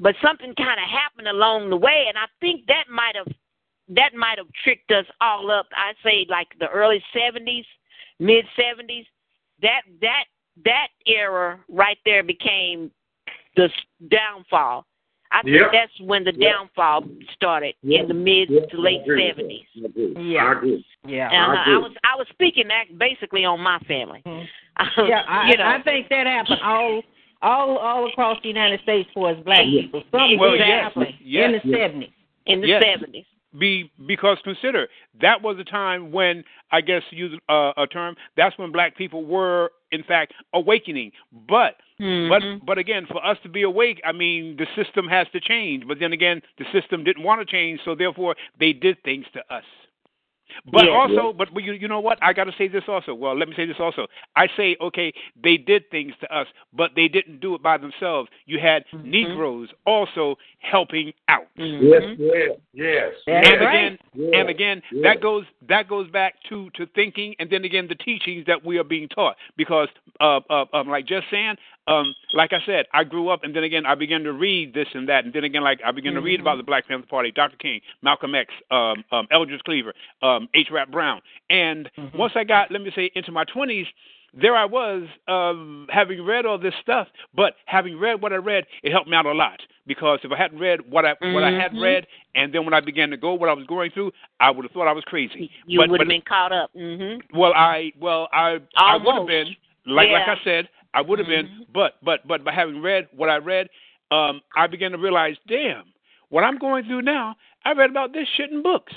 but 0.00 0.14
something 0.22 0.54
kind 0.56 0.80
of 0.80 0.88
happened 0.88 1.28
along 1.28 1.70
the 1.70 1.76
way, 1.76 2.06
and 2.08 2.18
I 2.18 2.26
think 2.40 2.66
that 2.66 2.84
might 2.90 3.16
have 3.16 3.32
that 3.88 4.14
might 4.14 4.38
have 4.38 4.48
tricked 4.64 4.90
us 4.90 5.06
all 5.20 5.50
up. 5.50 5.66
I 5.72 5.92
say 6.02 6.26
like 6.28 6.48
the 6.58 6.68
early 6.68 7.02
seventies, 7.12 7.64
mid 8.18 8.44
seventies. 8.56 9.06
That 9.62 9.82
that 10.00 10.24
that 10.64 10.88
era 11.06 11.60
right 11.68 11.98
there 12.04 12.22
became 12.22 12.90
the 13.56 13.68
downfall. 14.08 14.86
I 15.32 15.42
think 15.42 15.56
Yep. 15.56 15.72
that's 15.72 16.00
when 16.00 16.24
the 16.24 16.32
Yep. 16.32 16.40
downfall 16.40 17.04
started 17.34 17.74
in 17.82 18.06
the 18.06 18.14
mid 18.14 18.48
Yes, 18.50 18.70
to 18.70 18.80
late 18.80 19.00
I 19.00 19.02
agree. 19.02 19.28
seventies. 19.28 19.66
I 19.76 19.84
agree. 19.86 20.14
Yeah. 20.16 20.44
I 20.44 20.52
agree. 20.52 20.86
Yeah. 21.04 21.28
And 21.30 21.52
I 21.52 21.54
uh, 21.54 21.58
I 21.58 21.60
agree. 21.62 21.76
was 21.78 21.92
I 22.04 22.16
was 22.16 22.26
speaking 22.30 22.68
that 22.68 22.98
basically 22.98 23.44
on 23.44 23.60
my 23.60 23.78
family. 23.80 24.22
Mhm. 24.78 25.08
Yeah, 25.08 25.22
I, 25.26 25.48
you 25.48 25.56
know, 25.56 25.64
I 25.64 25.80
think 25.82 26.10
that 26.10 26.26
happened 26.26 26.60
all 26.62 27.02
all 27.42 27.76
all 27.78 28.06
across 28.08 28.38
the 28.42 28.48
United 28.48 28.80
States 28.80 29.08
for 29.14 29.30
us 29.30 29.36
black 29.44 29.64
people. 29.64 30.02
Something 30.10 30.38
Well, 30.38 30.50
was 30.52 30.60
yes, 30.60 30.84
happening 30.84 31.14
yes. 31.22 31.44
in 31.46 31.52
the 31.70 31.76
seventies. 31.76 32.10
in 32.46 32.60
the 32.60 32.80
seventies. 32.80 33.24
be 33.58 33.90
because 34.06 34.38
consider 34.44 34.88
that 35.20 35.40
was 35.42 35.58
a 35.58 35.64
time 35.64 36.12
when 36.12 36.44
I 36.72 36.80
guess 36.80 37.02
to 37.10 37.16
use 37.16 37.38
uh, 37.48 37.72
a 37.76 37.86
term 37.86 38.16
that's 38.36 38.56
when 38.58 38.72
black 38.72 38.96
people 38.96 39.24
were 39.24 39.70
in 39.92 40.02
fact 40.02 40.32
awakening. 40.52 41.12
But 41.48 41.76
Mm-hmm. 41.98 42.28
but 42.28 42.66
but 42.66 42.76
again, 42.78 43.06
for 43.06 43.24
us 43.24 43.38
to 43.42 43.48
be 43.48 43.62
awake, 43.62 44.02
I 44.04 44.12
mean 44.12 44.56
the 44.58 44.66
system 44.76 45.08
has 45.08 45.26
to 45.32 45.40
change. 45.40 45.88
But 45.88 45.98
then 45.98 46.12
again, 46.12 46.42
the 46.58 46.66
system 46.70 47.04
didn't 47.04 47.22
want 47.22 47.40
to 47.40 47.46
change, 47.50 47.80
so 47.86 47.94
therefore 47.94 48.36
they 48.60 48.74
did 48.74 49.02
things 49.02 49.24
to 49.32 49.40
us. 49.54 49.64
But 50.64 50.84
Yeah. 50.86 50.90
also, 50.92 51.32
but 51.32 51.48
you 51.62 51.72
you 51.72 51.88
know 51.88 52.00
what? 52.00 52.18
I 52.22 52.32
got 52.32 52.44
to 52.44 52.52
say 52.56 52.68
this 52.68 52.84
also. 52.88 53.14
Well, 53.14 53.36
let 53.36 53.48
me 53.48 53.54
say 53.54 53.66
this 53.66 53.76
also. 53.78 54.06
I 54.36 54.48
say 54.56 54.76
okay, 54.80 55.12
they 55.42 55.56
did 55.56 55.90
things 55.90 56.14
to 56.20 56.34
us, 56.34 56.46
but 56.72 56.92
they 56.94 57.08
didn't 57.08 57.40
do 57.40 57.54
it 57.54 57.62
by 57.62 57.78
themselves. 57.78 58.30
You 58.46 58.58
had 58.58 58.84
Mm-hmm. 58.92 59.10
Negroes 59.10 59.68
also 59.84 60.36
helping 60.60 61.12
out. 61.28 61.46
Yes, 61.56 62.02
yes, 62.18 62.50
yes. 62.72 63.12
And 63.26 63.44
right. 63.44 63.62
again, 63.62 63.98
Yeah. 64.14 64.38
and 64.38 64.48
again, 64.48 64.82
Yeah. 64.92 65.02
that 65.02 65.20
goes 65.20 65.44
that 65.68 65.88
goes 65.88 66.08
back 66.10 66.34
to 66.48 66.70
to 66.70 66.86
thinking, 66.86 67.34
and 67.38 67.50
then 67.50 67.64
again 67.64 67.86
the 67.88 67.94
teachings 67.96 68.46
that 68.46 68.64
we 68.64 68.78
are 68.78 68.84
being 68.84 69.08
taught. 69.08 69.36
Because, 69.56 69.88
uh, 70.20 70.40
uh, 70.50 70.64
um, 70.72 70.88
like 70.88 71.06
just 71.06 71.28
saying, 71.30 71.56
um, 71.86 72.14
like 72.34 72.52
I 72.52 72.58
said, 72.66 72.86
I 72.92 73.04
grew 73.04 73.28
up, 73.28 73.44
and 73.44 73.54
then 73.54 73.62
again 73.64 73.86
I 73.86 73.94
began 73.94 74.22
to 74.24 74.32
read 74.32 74.74
this 74.74 74.88
and 74.94 75.08
that, 75.08 75.24
and 75.24 75.32
then 75.32 75.44
again 75.44 75.62
like 75.62 75.80
I 75.84 75.92
began 75.92 76.14
to 76.14 76.20
read 76.20 76.40
about 76.40 76.56
the 76.56 76.62
Black 76.64 76.86
Panther 76.88 77.06
Party, 77.06 77.30
Dr. 77.32 77.56
King, 77.56 77.80
Malcolm 78.02 78.34
X, 78.34 78.52
um, 78.70 79.04
um, 79.12 79.26
Eldridge 79.30 79.60
Cleaver, 79.64 79.94
um, 80.22 80.48
H. 80.54 80.68
Rap 80.72 80.90
Brown, 80.90 81.20
and 81.50 81.90
once 82.14 82.32
I 82.36 82.44
got, 82.44 82.70
let 82.70 82.82
me 82.82 82.90
say, 82.94 83.10
into 83.14 83.32
my 83.32 83.44
twenties. 83.44 83.86
There 84.38 84.54
I 84.54 84.66
was, 84.66 85.04
um, 85.28 85.86
having 85.90 86.22
read 86.22 86.44
all 86.44 86.58
this 86.58 86.74
stuff, 86.82 87.08
but 87.34 87.54
having 87.64 87.98
read 87.98 88.20
what 88.20 88.34
I 88.34 88.36
read, 88.36 88.64
it 88.82 88.92
helped 88.92 89.08
me 89.08 89.16
out 89.16 89.24
a 89.24 89.32
lot. 89.32 89.58
Because 89.86 90.18
if 90.24 90.30
I 90.30 90.36
hadn't 90.36 90.58
read 90.58 90.80
what 90.90 91.06
I 91.06 91.14
what 91.32 91.42
I 91.42 91.50
had 91.50 91.72
Mhm. 91.72 91.80
read, 91.80 92.06
and 92.34 92.52
then 92.52 92.64
when 92.66 92.74
I 92.74 92.80
began 92.80 93.08
to 93.10 93.16
go 93.16 93.32
what 93.32 93.48
I 93.48 93.54
was 93.54 93.66
going 93.66 93.92
through, 93.92 94.12
I 94.38 94.50
would 94.50 94.64
have 94.66 94.72
thought 94.72 94.88
I 94.88 94.92
was 94.92 95.04
crazy. 95.04 95.50
You 95.66 95.78
would 95.80 96.00
have 96.00 96.08
been 96.08 96.20
caught 96.20 96.52
up. 96.52 96.70
hmm 96.74 97.18
well, 97.32 97.54
I 97.54 97.92
well 97.98 98.28
I 98.30 98.60
I 98.76 98.96
would 98.96 99.14
have 99.14 99.26
been 99.26 99.56
like 99.86 100.10
like 100.10 100.28
I 100.28 100.36
said 100.44 100.68
I 100.96 101.02
would 101.02 101.18
have 101.20 101.28
been, 101.28 101.46
Mhm. 101.46 101.66
but 101.72 101.92
but 102.02 102.26
but 102.26 102.42
by 102.42 102.52
having 102.52 102.80
read 102.82 103.08
what 103.12 103.28
I 103.28 103.36
read, 103.36 103.68
um, 104.10 104.40
I 104.56 104.66
began 104.66 104.92
to 104.92 104.98
realize, 104.98 105.36
damn, 105.46 105.84
what 106.30 106.42
I'm 106.42 106.58
going 106.58 106.84
through 106.84 107.02
now, 107.02 107.36
I 107.64 107.72
read 107.72 107.90
about 107.90 108.12
this 108.12 108.26
shit 108.36 108.50
in 108.50 108.62
books. 108.62 108.92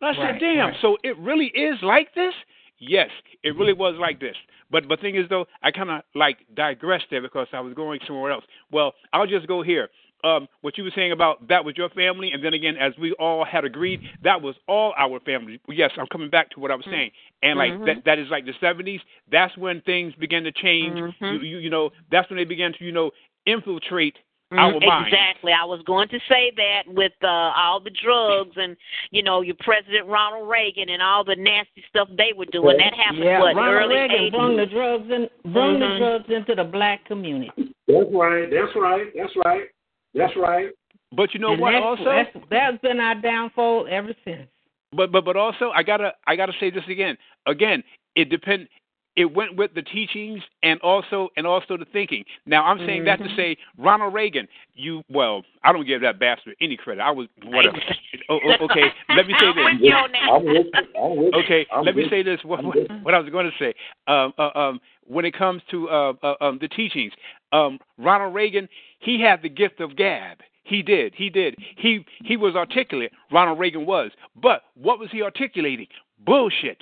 And 0.00 0.10
I 0.10 0.14
said, 0.14 0.38
damn, 0.38 0.68
right. 0.68 0.80
so 0.80 0.96
it 1.02 1.16
really 1.18 1.46
is 1.46 1.82
like 1.82 2.14
this? 2.14 2.34
Yes, 2.78 3.10
it 3.42 3.56
really 3.56 3.72
was 3.72 3.96
like 3.98 4.20
this. 4.20 4.36
But 4.70 4.86
but 4.88 5.00
thing 5.00 5.14
is 5.16 5.28
though, 5.28 5.46
I 5.62 5.70
kind 5.70 5.90
of 5.90 6.02
like 6.14 6.38
digressed 6.54 7.06
there 7.10 7.22
because 7.22 7.48
I 7.52 7.60
was 7.60 7.74
going 7.74 8.00
somewhere 8.06 8.30
else. 8.32 8.44
Well, 8.70 8.94
I'll 9.12 9.26
just 9.26 9.46
go 9.46 9.62
here. 9.62 9.88
Um, 10.24 10.48
what 10.62 10.78
you 10.78 10.84
were 10.84 10.92
saying 10.94 11.12
about 11.12 11.46
that 11.48 11.64
was 11.64 11.76
your 11.76 11.90
family, 11.90 12.32
and 12.32 12.42
then 12.42 12.54
again, 12.54 12.76
as 12.78 12.94
we 12.98 13.12
all 13.12 13.44
had 13.44 13.64
agreed, 13.66 14.00
that 14.22 14.40
was 14.40 14.54
all 14.66 14.94
our 14.96 15.20
family. 15.20 15.60
Yes, 15.68 15.90
I'm 15.98 16.06
coming 16.06 16.30
back 16.30 16.48
to 16.52 16.60
what 16.60 16.70
I 16.70 16.74
was 16.76 16.86
saying, 16.86 17.10
and 17.42 17.58
like 17.58 17.74
Mhm. 17.74 17.84
that, 17.84 18.04
that 18.06 18.18
is 18.18 18.30
like 18.30 18.46
the 18.46 18.54
70s. 18.54 19.02
That's 19.30 19.54
when 19.58 19.82
things 19.82 20.14
began 20.14 20.42
to 20.44 20.52
change. 20.52 20.98
Mhm. 20.98 21.14
You, 21.20 21.38
you, 21.40 21.58
you 21.58 21.70
know, 21.70 21.92
that's 22.10 22.28
when 22.30 22.38
they 22.38 22.44
began 22.44 22.72
to, 22.72 22.84
you 22.84 22.92
know, 22.92 23.10
infiltrate 23.44 24.16
our 24.52 24.72
Mhm, 24.72 24.86
minds. 24.86 25.08
Exactly. 25.12 25.52
I 25.52 25.64
was 25.64 25.82
going 25.82 26.08
to 26.08 26.20
say 26.28 26.50
that 26.56 26.82
with 26.86 27.12
uh, 27.22 27.26
all 27.26 27.80
the 27.80 27.90
drugs 27.90 28.56
and 28.56 28.76
you 29.10 29.22
know 29.22 29.40
your 29.40 29.56
President 29.60 30.06
Ronald 30.06 30.48
Reagan 30.48 30.90
and 30.90 31.02
all 31.02 31.24
the 31.24 31.36
nasty 31.36 31.82
stuff 31.88 32.08
they 32.16 32.32
were 32.32 32.44
doing. 32.46 32.76
That 32.76 32.94
happened 32.94 33.24
Yeah, 33.24 33.40
what 33.40 33.56
Ronald 33.56 33.74
early 33.74 33.96
Reagan 33.96 34.16
80s. 34.16 34.30
brung 34.30 34.56
the 34.56 34.66
drugs 34.66 35.10
in, 35.10 35.28
brung 35.52 35.78
Mhm. 35.78 35.92
the 35.92 35.98
drugs 35.98 36.30
into 36.30 36.54
the 36.54 36.64
black 36.64 37.04
community. 37.04 37.50
That's 37.88 38.10
right. 38.12 38.48
That's 38.50 38.74
right. 38.76 39.12
That's 39.14 39.36
right. 39.44 39.68
That's 40.14 40.32
right. 40.36 40.68
But 41.16 41.34
you 41.34 41.40
know 41.40 41.52
and 41.52 41.60
what? 41.60 41.72
that's, 41.72 41.84
Also, 41.84 42.04
that's, 42.04 42.46
that's 42.50 42.78
been 42.82 43.00
our 43.00 43.14
downfall 43.20 43.86
ever 43.90 44.14
since. 44.24 44.48
But 44.96 45.10
but 45.12 45.24
but 45.24 45.36
also 45.36 45.70
I 45.74 45.82
gotta 45.82 46.12
I 46.26 46.36
gotta 46.36 46.52
say 46.60 46.70
this 46.70 46.84
again. 46.88 47.16
Again, 47.46 47.82
it 48.14 48.30
depend. 48.30 48.68
It 49.16 49.26
went 49.32 49.56
with 49.56 49.72
the 49.74 49.82
teachings 49.82 50.40
and 50.64 50.80
also 50.80 51.28
and 51.36 51.46
also 51.46 51.76
the 51.76 51.84
thinking. 51.92 52.24
Now 52.46 52.64
I'm 52.64 52.78
saying 52.78 53.04
that 53.04 53.18
to 53.18 53.24
Mm-hmm. 53.24 53.36
say 53.36 53.56
Ronald 53.78 54.12
Reagan. 54.12 54.48
You 54.74 55.02
well, 55.08 55.42
I 55.62 55.72
don't 55.72 55.86
give 55.86 56.00
that 56.02 56.18
bastard 56.18 56.56
any 56.60 56.76
credit. 56.76 57.00
I 57.00 57.10
was 57.12 57.28
whatever. 57.44 57.76
oh, 58.28 58.38
oh, 58.44 58.64
okay, 58.64 58.86
let 59.16 59.26
me 59.26 59.34
say 59.38 59.46
I'm 59.46 59.56
with 59.56 59.80
this. 59.80 59.88
you 59.88 59.94
on 59.94 60.12
that. 60.12 60.30
I'm 60.32 60.44
with 60.44 60.66
you. 60.66 61.00
I'm 61.00 61.16
with 61.16 61.34
you. 61.34 61.40
Okay, 61.44 61.66
I'm 61.72 61.84
let 61.84 61.94
me 61.96 62.06
say 62.10 62.22
this. 62.24 62.40
What, 62.44 62.60
I'm 62.60 62.66
what, 62.66 62.76
what 63.02 63.14
I 63.14 63.18
was 63.18 63.30
going 63.30 63.46
to 63.46 63.52
say. 63.58 63.74
Um, 64.08 64.32
uh, 64.38 64.50
um, 64.58 64.80
when 65.06 65.24
it 65.24 65.36
comes 65.36 65.62
to 65.70 65.88
uh, 65.88 66.12
uh, 66.22 66.34
um, 66.40 66.58
the 66.60 66.68
teachings, 66.68 67.12
um, 67.52 67.78
Ronald 67.98 68.34
Reagan, 68.34 68.68
he 69.04 69.20
had 69.20 69.42
the 69.42 69.48
gift 69.48 69.80
of 69.80 69.96
gab. 69.96 70.38
He 70.64 70.82
did. 70.82 71.12
He 71.14 71.28
did. 71.28 71.56
He 71.76 72.04
he 72.24 72.36
was 72.36 72.56
articulate. 72.56 73.12
Ronald 73.30 73.58
Reagan 73.58 73.84
was. 73.86 74.10
But 74.34 74.62
what 74.74 74.98
was 74.98 75.10
he 75.12 75.22
articulating? 75.22 75.86
Bullshit. 76.24 76.78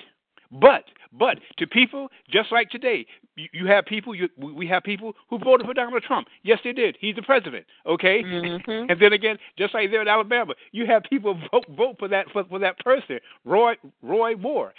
But 0.53 0.85
but 1.12 1.39
to 1.59 1.66
people 1.66 2.09
just 2.31 2.53
like 2.53 2.70
today, 2.70 3.07
you, 3.36 3.49
you 3.53 3.66
have 3.66 3.85
people. 3.85 4.15
You, 4.15 4.28
we 4.39 4.66
have 4.69 4.82
people 4.85 5.15
who 5.28 5.39
voted 5.39 5.66
for 5.66 5.74
Donald 5.74 6.03
Trump. 6.05 6.28
Yes, 6.43 6.61
they 6.62 6.73
did. 6.73 6.97
He's 7.01 7.16
the 7.16 7.23
president. 7.23 7.66
Okay. 7.86 8.23
Mhm. 8.23 8.90
And 8.90 9.01
then 9.01 9.12
again, 9.12 9.36
just 9.59 9.74
like 9.74 9.90
there 9.90 10.03
in 10.03 10.09
Alabama, 10.09 10.55
you 10.70 10.86
have 10.86 11.03
people 11.03 11.35
vote 11.53 11.66
vote 11.77 11.97
for 11.99 12.09
that 12.09 12.27
for, 12.32 12.44
for 12.44 12.59
that 12.61 12.78
person, 12.78 13.19
Roy 13.44 13.74
Roy 14.03 14.36
Moore. 14.36 14.73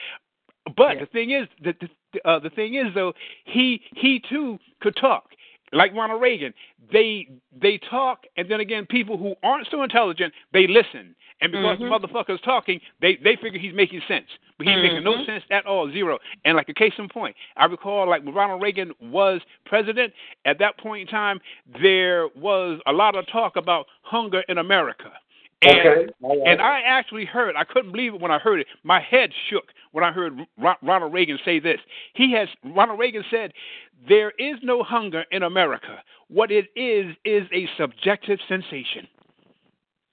But 0.78 0.99
the 1.02 1.07
thing 1.07 1.32
is, 1.32 1.48
the 1.61 1.74
the, 2.14 2.30
uh, 2.30 2.40
the 2.40 2.49
thing 2.49 2.76
is 2.76 2.88
though, 2.95 3.14
he 3.44 3.82
he 3.95 4.22
too 4.30 4.60
could 4.80 4.95
talk. 4.95 5.26
Like 5.74 5.94
Ronald 5.94 6.22
Reagan, 6.22 6.54
they 6.91 7.28
they 7.60 7.78
talk, 7.90 8.26
and 8.38 8.50
then 8.50 8.60
again, 8.60 8.86
people 8.86 9.18
who 9.18 9.36
aren't 9.44 9.68
so 9.70 9.84
intelligent, 9.84 10.34
they 10.54 10.68
listen. 10.68 11.16
And 11.41 11.52
because 11.52 11.78
Mhm. 11.78 12.00
the 12.00 12.08
motherfucker's 12.08 12.41
talking, 12.41 12.80
they 13.02 13.16
they 13.18 13.36
figure 13.36 13.60
he's 13.60 13.74
making 13.74 14.02
sense, 14.08 14.28
but 14.58 14.68
he's 14.68 14.78
making 14.78 15.04
no 15.04 15.18
Mhm. 15.18 15.26
sense 15.26 15.44
at 15.50 15.66
all, 15.66 15.90
zero. 15.91 16.20
And 16.45 16.56
like 16.56 16.70
a 16.70 16.74
case 16.74 16.94
in 16.98 17.10
point, 17.10 17.36
I 17.58 17.66
recall 17.66 18.08
like 18.08 18.24
when 18.24 18.34
Ronald 18.34 18.62
Reagan 18.62 18.94
was 19.02 19.41
president, 19.66 20.14
at 20.45 20.58
that 20.60 20.78
point 20.78 21.02
in 21.02 21.08
time, 21.08 21.41
there 21.82 22.28
was 22.36 22.80
a 22.86 22.94
lot 22.94 23.16
of 23.16 23.26
talk 23.28 23.56
about 23.58 23.88
hunger 24.04 24.44
in 24.48 24.60
America. 24.60 25.12
And, 25.65 25.77
Okay. 25.80 26.11
All 26.22 26.40
right. 26.40 26.48
and 26.52 26.61
I 26.61 26.81
actually 26.81 27.26
heard, 27.26 27.56
I 27.56 27.64
couldn't 27.64 27.91
believe 27.91 28.14
it 28.15 28.22
when 28.22 28.31
I 28.31 28.40
heard 28.40 28.60
it. 28.60 28.68
My 28.84 28.99
head 28.99 29.31
shook 29.49 29.65
when 29.91 30.03
I 30.03 30.11
heard 30.11 30.34
Ro- 30.57 30.73
Ronald 30.81 31.14
Reagan 31.14 31.40
say 31.45 31.60
this. 31.60 31.80
He 32.15 32.31
has, 32.34 32.48
Ronald 32.76 32.99
Reagan 32.99 33.23
said, 33.30 33.52
there 34.07 34.31
is 34.38 34.56
no 34.64 34.84
hunger 34.84 35.23
in 35.31 35.44
America. 35.44 35.99
What 36.27 36.52
it 36.52 36.65
is, 36.76 37.15
is 37.26 37.44
a 37.53 37.68
subjective 37.77 38.40
sensation. 38.48 39.07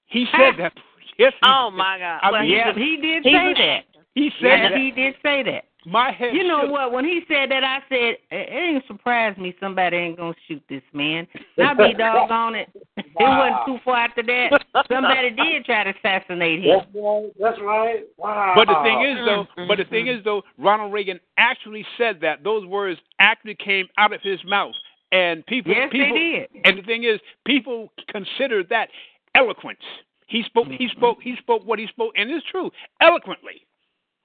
He 0.06 0.26
said 0.32 0.54
that. 0.58 0.72
Yes. 1.18 1.32
he- 1.32 1.38
Oh 1.48 1.70
my 1.70 1.98
God. 1.98 2.20
I 2.22 2.30
well, 2.30 2.42
mean, 2.42 2.50
he's 2.50 2.56
Yeah, 2.58 2.72
he 2.74 2.96
did 2.96 3.24
say 3.24 3.30
an 3.34 3.54
that. 3.58 3.84
He 4.14 4.30
said 4.40 4.46
Yeah, 4.48 4.68
that. 4.70 4.78
he 4.78 4.90
did 4.90 5.14
say 5.22 5.42
that. 5.44 5.64
My 5.86 6.12
head 6.12 6.34
You 6.34 6.44
know 6.44 6.62
shook. 6.62 6.72
what? 6.72 6.92
When 6.92 7.04
he 7.04 7.22
said 7.26 7.50
that, 7.50 7.64
I 7.64 7.78
said 7.88 7.96
it 7.98 8.20
it 8.30 8.52
ain't 8.52 8.86
surprised 8.86 9.38
me. 9.38 9.54
Somebody 9.60 9.96
ain't 9.96 10.18
gonna 10.18 10.34
shoot 10.46 10.62
this 10.68 10.82
man. 10.92 11.26
And 11.56 11.66
I 11.68 11.74
be 11.88 11.94
doggone 11.94 12.54
it. 12.54 12.68
It 12.96 13.04
wasn't 13.18 13.56
too 13.66 13.78
far 13.84 13.96
after 13.96 14.22
that. 14.22 14.62
Somebody 14.90 15.30
did 15.30 15.64
try 15.64 15.84
to 15.84 15.94
assassinate 15.98 16.62
him. 16.62 16.78
That's 16.78 16.94
right. 16.94 17.30
That's 17.40 17.60
right. 17.60 18.00
Wow. 18.18 18.52
But 18.56 18.68
the 18.68 18.76
thing 18.82 19.02
is, 19.02 19.24
though, 19.24 19.46
Mm, 19.58 19.68
but 19.68 19.76
the 19.78 19.84
thing 19.84 20.06
is, 20.06 20.22
though, 20.24 20.42
Ronald 20.58 20.92
Reagan 20.92 21.18
actually 21.38 21.84
said 21.96 22.20
that 22.20 22.42
those 22.44 22.66
words 22.66 23.00
actually 23.18 23.54
came 23.56 23.86
out 23.98 24.12
of 24.12 24.20
his 24.22 24.38
mouth, 24.44 24.74
and 25.12 25.44
people, 25.46 25.72
Yes, 25.72 25.88
they 25.92 25.98
people, 25.98 26.16
did. 26.16 26.48
and 26.64 26.78
the 26.78 26.82
thing 26.82 27.04
is, 27.04 27.20
people 27.46 27.90
consider 28.08 28.62
that 28.64 28.88
eloquence. 29.34 29.78
He 30.26 30.42
spoke, 30.44 30.66
he 30.68 30.86
Mm-hmm. 30.86 30.96
spoke, 30.98 31.18
he 31.22 31.36
spoke 31.36 31.64
what 31.66 31.78
he 31.78 31.86
spoke, 31.88 32.12
and 32.16 32.30
it's 32.30 32.46
true, 32.46 32.70
eloquently, 33.00 33.66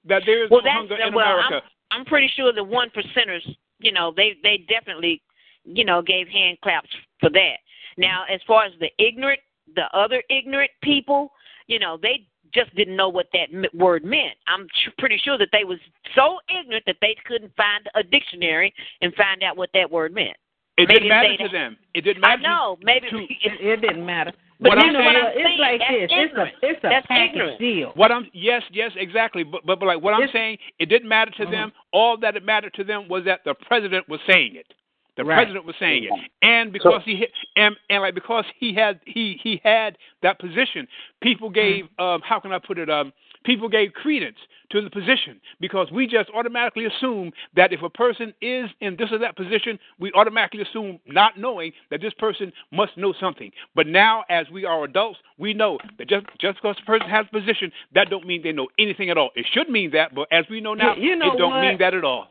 that 0.08 0.22
there 0.26 0.44
is 0.44 0.50
Well, 0.50 0.60
no 0.62 0.64
that's 0.64 0.76
hunger 0.76 0.96
in 1.06 1.14
well. 1.14 1.26
America. 1.38 1.66
I'm, 1.90 2.00
I'm 2.00 2.04
pretty 2.06 2.30
sure 2.36 2.52
the 2.52 2.64
one 2.64 2.90
percenters, 2.90 3.42
you 3.78 3.92
know, 3.92 4.12
they 4.16 4.36
they 4.42 4.64
definitely, 4.68 5.22
you 5.64 5.84
know, 5.84 6.02
gave 6.02 6.28
hand 6.28 6.58
claps 6.62 6.88
for 7.20 7.30
that. 7.30 7.56
Now, 7.96 8.24
as 8.32 8.40
far 8.46 8.64
as 8.64 8.72
the 8.80 8.90
ignorant, 8.98 9.40
the 9.74 9.84
other 9.94 10.22
ignorant 10.28 10.70
people, 10.82 11.32
you 11.66 11.78
know, 11.78 11.98
they 12.00 12.26
just 12.52 12.74
didn't 12.76 12.96
know 12.96 13.08
what 13.08 13.26
that 13.32 13.48
word 13.74 14.04
meant. 14.04 14.34
I'm 14.46 14.66
pretty 14.98 15.18
sure 15.22 15.38
that 15.38 15.48
they 15.52 15.64
was 15.64 15.78
so 16.14 16.38
ignorant 16.48 16.84
that 16.86 16.96
they 17.00 17.16
couldn't 17.26 17.52
find 17.56 17.88
a 17.94 18.02
dictionary 18.02 18.72
and 19.00 19.14
find 19.14 19.42
out 19.42 19.56
what 19.56 19.70
that 19.74 19.90
word 19.90 20.14
meant. 20.14 20.36
It 20.76 20.88
Maybe 20.88 21.00
didn't 21.00 21.08
matter 21.08 21.36
to 21.38 21.48
them. 21.48 21.76
It 21.94 22.02
didn't 22.02 22.20
matter. 22.20 22.42
I 22.42 22.42
know, 22.42 22.76
maybe 22.82 23.08
to, 23.08 23.16
It, 23.30 23.60
it 23.60 23.80
didn't 23.80 24.04
matter. 24.04 24.32
But 24.58 24.70
But 24.70 24.78
What 24.78 24.84
you 24.84 24.88
I'm 24.88 24.92
know, 24.94 25.00
saying- 25.00 25.24
what? 25.24 25.36
it's 25.36 25.44
saying, 25.44 25.58
like 25.58 25.78
that's 25.80 25.90
this. 25.92 26.02
It's 26.02 26.12
a 26.12 26.22
ignorant. 26.22 26.54
it's 26.62 26.78
a 26.84 26.88
That's 26.88 27.06
package 27.06 27.30
ignorant. 27.32 27.58
deal. 27.60 27.90
What 27.94 28.10
I'm 28.12 28.30
yes, 28.32 28.62
yes, 28.72 28.92
exactly. 28.96 29.42
But 29.44 29.66
but, 29.66 29.78
but 29.80 29.86
like 29.86 30.00
what 30.02 30.14
I'm 30.14 30.22
It's- 30.22 30.32
saying, 30.32 30.58
it 30.78 30.86
didn't 30.86 31.08
matter 31.08 31.30
to 31.32 31.46
them. 31.46 31.72
All 31.92 32.16
that 32.18 32.36
it 32.36 32.44
mattered 32.44 32.72
to 32.74 32.84
them 32.84 33.06
was 33.08 33.24
that 33.24 33.44
the 33.44 33.54
president 33.54 34.08
was 34.08 34.20
saying 34.26 34.54
it. 34.56 34.72
The 35.16 35.24
Right. 35.24 35.36
president 35.36 35.64
was 35.64 35.76
saying 35.78 36.04
it, 36.04 36.10
and 36.42 36.72
because 36.72 37.02
he 37.04 37.16
hit, 37.16 37.32
and 37.56 37.74
and 37.90 38.02
like 38.02 38.14
because 38.14 38.44
he 38.58 38.72
had 38.74 39.00
he 39.06 39.38
he 39.42 39.60
had 39.64 39.96
that 40.22 40.38
position, 40.38 40.86
people 41.22 41.48
gave 41.50 41.88
um 41.98 42.20
how 42.22 42.38
can 42.40 42.52
I 42.52 42.58
put 42.58 42.78
it 42.78 42.88
um 42.90 43.12
people 43.44 43.68
gave 43.68 43.92
credence 43.94 44.38
to 44.70 44.80
the 44.80 44.90
position 44.90 45.40
because 45.60 45.90
we 45.90 46.06
just 46.06 46.30
automatically 46.34 46.86
assume 46.86 47.32
that 47.54 47.72
if 47.72 47.82
a 47.82 47.90
person 47.90 48.34
is 48.40 48.68
in 48.80 48.96
this 48.96 49.10
or 49.12 49.18
that 49.18 49.36
position, 49.36 49.78
we 49.98 50.12
automatically 50.12 50.62
assume 50.62 50.98
not 51.06 51.38
knowing 51.38 51.72
that 51.90 52.00
this 52.00 52.14
person 52.14 52.52
must 52.72 52.96
know 52.96 53.12
something. 53.20 53.50
But 53.74 53.86
now, 53.86 54.24
as 54.28 54.46
we 54.50 54.64
are 54.64 54.84
adults, 54.84 55.18
we 55.38 55.54
know 55.54 55.78
that 55.98 56.08
just 56.08 56.26
just 56.40 56.56
because 56.58 56.76
a 56.82 56.86
person 56.86 57.08
has 57.08 57.26
a 57.32 57.38
position, 57.40 57.70
that 57.94 58.10
don't 58.10 58.26
mean 58.26 58.42
they 58.42 58.52
know 58.52 58.68
anything 58.78 59.10
at 59.10 59.18
all. 59.18 59.30
It 59.36 59.46
should 59.52 59.68
mean 59.68 59.90
that, 59.92 60.14
but 60.14 60.28
as 60.32 60.44
we 60.50 60.60
know 60.60 60.74
now, 60.74 60.94
You- 60.94 61.10
you 61.10 61.16
know 61.16 61.32
it 61.32 61.38
don't 61.38 61.50
what? 61.50 61.60
mean 61.62 61.78
that 61.78 61.94
at 61.94 62.04
all. 62.04 62.28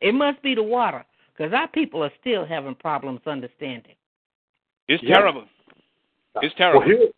It 0.00 0.14
must 0.14 0.40
be 0.42 0.54
the 0.54 0.62
water, 0.62 1.04
because 1.32 1.52
our 1.52 1.68
people 1.68 2.02
are 2.04 2.12
still 2.20 2.44
having 2.44 2.74
problems 2.76 3.20
understanding. 3.26 3.94
It's 4.88 5.02
Yeah. 5.02 5.16
terrible. 5.16 5.44
It's 6.40 6.54
terrible. 6.54 6.80
Well, 6.80 6.88
here, 6.88 7.08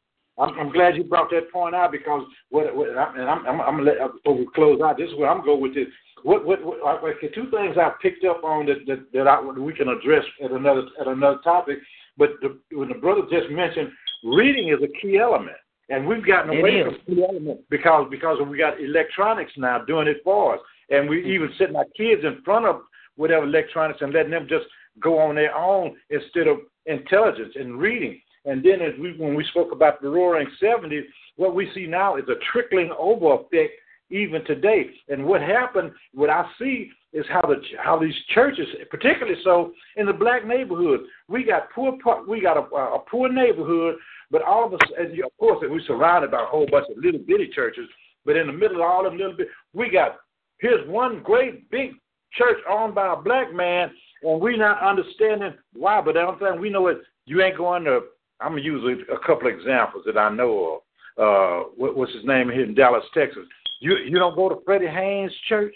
I'm, 0.40 0.58
I'm 0.58 0.72
glad 0.72 0.96
you 0.96 1.04
brought 1.04 1.30
that 1.30 1.52
point 1.52 1.74
out 1.74 1.92
because 1.92 2.22
what, 2.48 2.74
what 2.74 2.88
and 2.88 2.98
I'm, 2.98 3.46
I'm, 3.46 3.60
I'm 3.60 3.76
gonna 3.76 3.82
let 3.82 4.00
uh, 4.00 4.08
before 4.08 4.38
we 4.38 4.48
close 4.54 4.80
out. 4.80 4.96
This 4.96 5.10
is 5.10 5.16
where 5.18 5.30
I'm 5.30 5.44
going 5.44 5.60
with 5.60 5.74
this. 5.74 5.86
What, 6.22 6.44
what, 6.44 6.64
what 6.64 7.02
okay, 7.16 7.28
two 7.28 7.50
things 7.50 7.76
I 7.78 7.92
picked 8.02 8.24
up 8.24 8.42
on 8.42 8.66
that 8.66 8.86
that, 8.86 9.12
that 9.12 9.28
I, 9.28 9.40
we 9.40 9.72
can 9.74 9.88
address 9.88 10.24
at 10.42 10.50
another 10.50 10.82
at 11.00 11.06
another 11.06 11.38
topic. 11.44 11.78
But 12.16 12.30
the, 12.40 12.58
when 12.76 12.88
the 12.88 12.94
brother 12.94 13.22
just 13.30 13.50
mentioned, 13.50 13.90
reading 14.24 14.68
is 14.68 14.82
a 14.82 15.00
key 15.00 15.18
element, 15.18 15.56
and 15.88 16.06
we've 16.06 16.26
gotten 16.26 16.52
It 16.52 16.60
away 16.60 16.70
is. 16.80 16.86
from 16.86 17.14
key 17.14 17.22
element 17.22 17.60
because 17.68 18.06
because 18.10 18.38
we 18.46 18.58
got 18.58 18.80
electronics 18.80 19.52
now 19.56 19.84
doing 19.84 20.08
it 20.08 20.22
for 20.24 20.54
us, 20.54 20.60
and 20.88 21.08
we 21.08 21.18
mm-hmm. 21.18 21.30
even 21.30 21.50
setting 21.58 21.76
our 21.76 21.86
kids 21.96 22.22
in 22.24 22.42
front 22.44 22.66
of 22.66 22.82
whatever 23.16 23.44
electronics 23.44 24.00
and 24.00 24.12
letting 24.12 24.30
them 24.30 24.46
just 24.48 24.64
go 25.00 25.18
on 25.18 25.34
their 25.34 25.54
own 25.54 25.96
instead 26.08 26.48
of 26.48 26.58
intelligence 26.86 27.52
and 27.56 27.78
reading. 27.78 28.20
And 28.50 28.64
then 28.64 28.80
as 28.82 28.98
we 28.98 29.12
when 29.16 29.36
we 29.36 29.44
spoke 29.44 29.70
about 29.70 30.02
the 30.02 30.08
roaring 30.08 30.48
seventies, 30.58 31.04
what 31.36 31.54
we 31.54 31.70
see 31.72 31.86
now 31.86 32.16
is 32.16 32.24
a 32.28 32.34
trickling 32.52 32.90
over 32.98 33.34
effect 33.34 33.74
even 34.10 34.44
today. 34.44 34.90
And 35.08 35.24
what 35.24 35.40
happened, 35.40 35.92
what 36.14 36.30
I 36.30 36.44
see 36.58 36.90
is 37.12 37.24
how 37.30 37.42
the 37.42 37.62
how 37.78 37.96
these 37.96 38.14
churches, 38.34 38.66
particularly 38.90 39.38
so 39.44 39.72
in 39.94 40.04
the 40.04 40.12
black 40.12 40.44
neighborhood, 40.44 41.00
we 41.28 41.44
got 41.44 41.70
poor 41.72 41.96
we 42.28 42.40
got 42.40 42.56
a, 42.56 42.62
a 42.74 42.98
poor 43.08 43.32
neighborhood, 43.32 43.94
but 44.32 44.42
all 44.42 44.66
of 44.66 44.74
us, 44.74 44.80
and 44.98 45.12
of 45.22 45.30
course, 45.38 45.58
we're 45.62 45.80
surrounded 45.86 46.32
by 46.32 46.42
a 46.42 46.46
whole 46.46 46.66
bunch 46.68 46.86
of 46.90 47.02
little 47.02 47.20
bitty 47.20 47.50
churches. 47.54 47.88
But 48.26 48.36
in 48.36 48.48
the 48.48 48.52
middle 48.52 48.78
of 48.78 48.82
all 48.82 49.04
them 49.04 49.16
little 49.16 49.36
bit, 49.36 49.46
we 49.74 49.90
got 49.90 50.16
here's 50.58 50.86
one 50.88 51.22
great 51.22 51.70
big 51.70 51.92
church 52.32 52.58
owned 52.68 52.96
by 52.96 53.12
a 53.12 53.16
black 53.16 53.54
man, 53.54 53.92
and 54.24 54.40
we're 54.40 54.56
not 54.56 54.82
understanding 54.82 55.54
why. 55.72 56.00
But 56.00 56.16
only 56.16 56.40
thing 56.40 56.60
we 56.60 56.70
know 56.70 56.88
is 56.88 56.96
you 57.26 57.42
ain't 57.42 57.56
going 57.56 57.84
to. 57.84 58.00
I'm 58.40 58.52
gonna 58.52 58.62
use 58.62 59.04
a, 59.08 59.14
a 59.14 59.18
couple 59.20 59.48
of 59.48 59.54
examples 59.54 60.04
that 60.06 60.18
I 60.18 60.30
know 60.30 60.74
of. 60.74 60.80
Uh, 61.18 61.68
what, 61.76 61.96
what's 61.96 62.12
his 62.14 62.24
name 62.24 62.48
here 62.48 62.64
in 62.64 62.74
Dallas, 62.74 63.04
Texas? 63.14 63.44
You 63.80 63.96
you 63.96 64.18
don't 64.18 64.36
go 64.36 64.48
to 64.48 64.60
Freddie 64.64 64.86
Haynes 64.86 65.32
Church, 65.48 65.74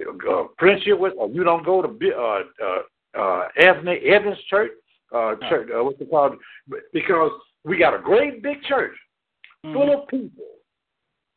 uh, 0.00 0.44
Friendship-West, 0.58 1.16
or 1.18 1.28
you 1.28 1.44
don't 1.44 1.64
go 1.64 1.82
to 1.82 1.88
uh, 1.88 2.42
uh, 2.64 3.20
uh, 3.20 3.48
Anthony 3.60 3.98
Evans 4.06 4.38
Church, 4.48 4.72
uh, 5.14 5.34
church, 5.48 5.68
uh, 5.74 5.82
what's 5.82 6.00
it 6.00 6.10
called? 6.10 6.34
Because 6.92 7.30
we 7.64 7.78
got 7.78 7.94
a 7.94 7.98
great 7.98 8.42
big 8.42 8.62
church 8.62 8.96
full 9.62 9.92
of 9.92 10.08
people, 10.08 10.44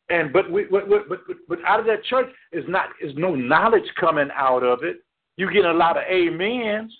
and 0.08 0.32
but 0.32 0.50
we 0.50 0.64
but 0.64 0.88
but 0.88 1.18
but 1.48 1.58
out 1.66 1.80
of 1.80 1.86
that 1.86 2.04
church 2.04 2.28
is 2.52 2.64
not 2.68 2.88
is 3.00 3.12
no 3.16 3.34
knowledge 3.34 3.88
coming 3.98 4.28
out 4.34 4.62
of 4.62 4.82
it. 4.82 4.98
You 5.36 5.52
get 5.52 5.64
a 5.64 5.72
lot 5.72 5.96
of 5.96 6.04
amens. 6.10 6.92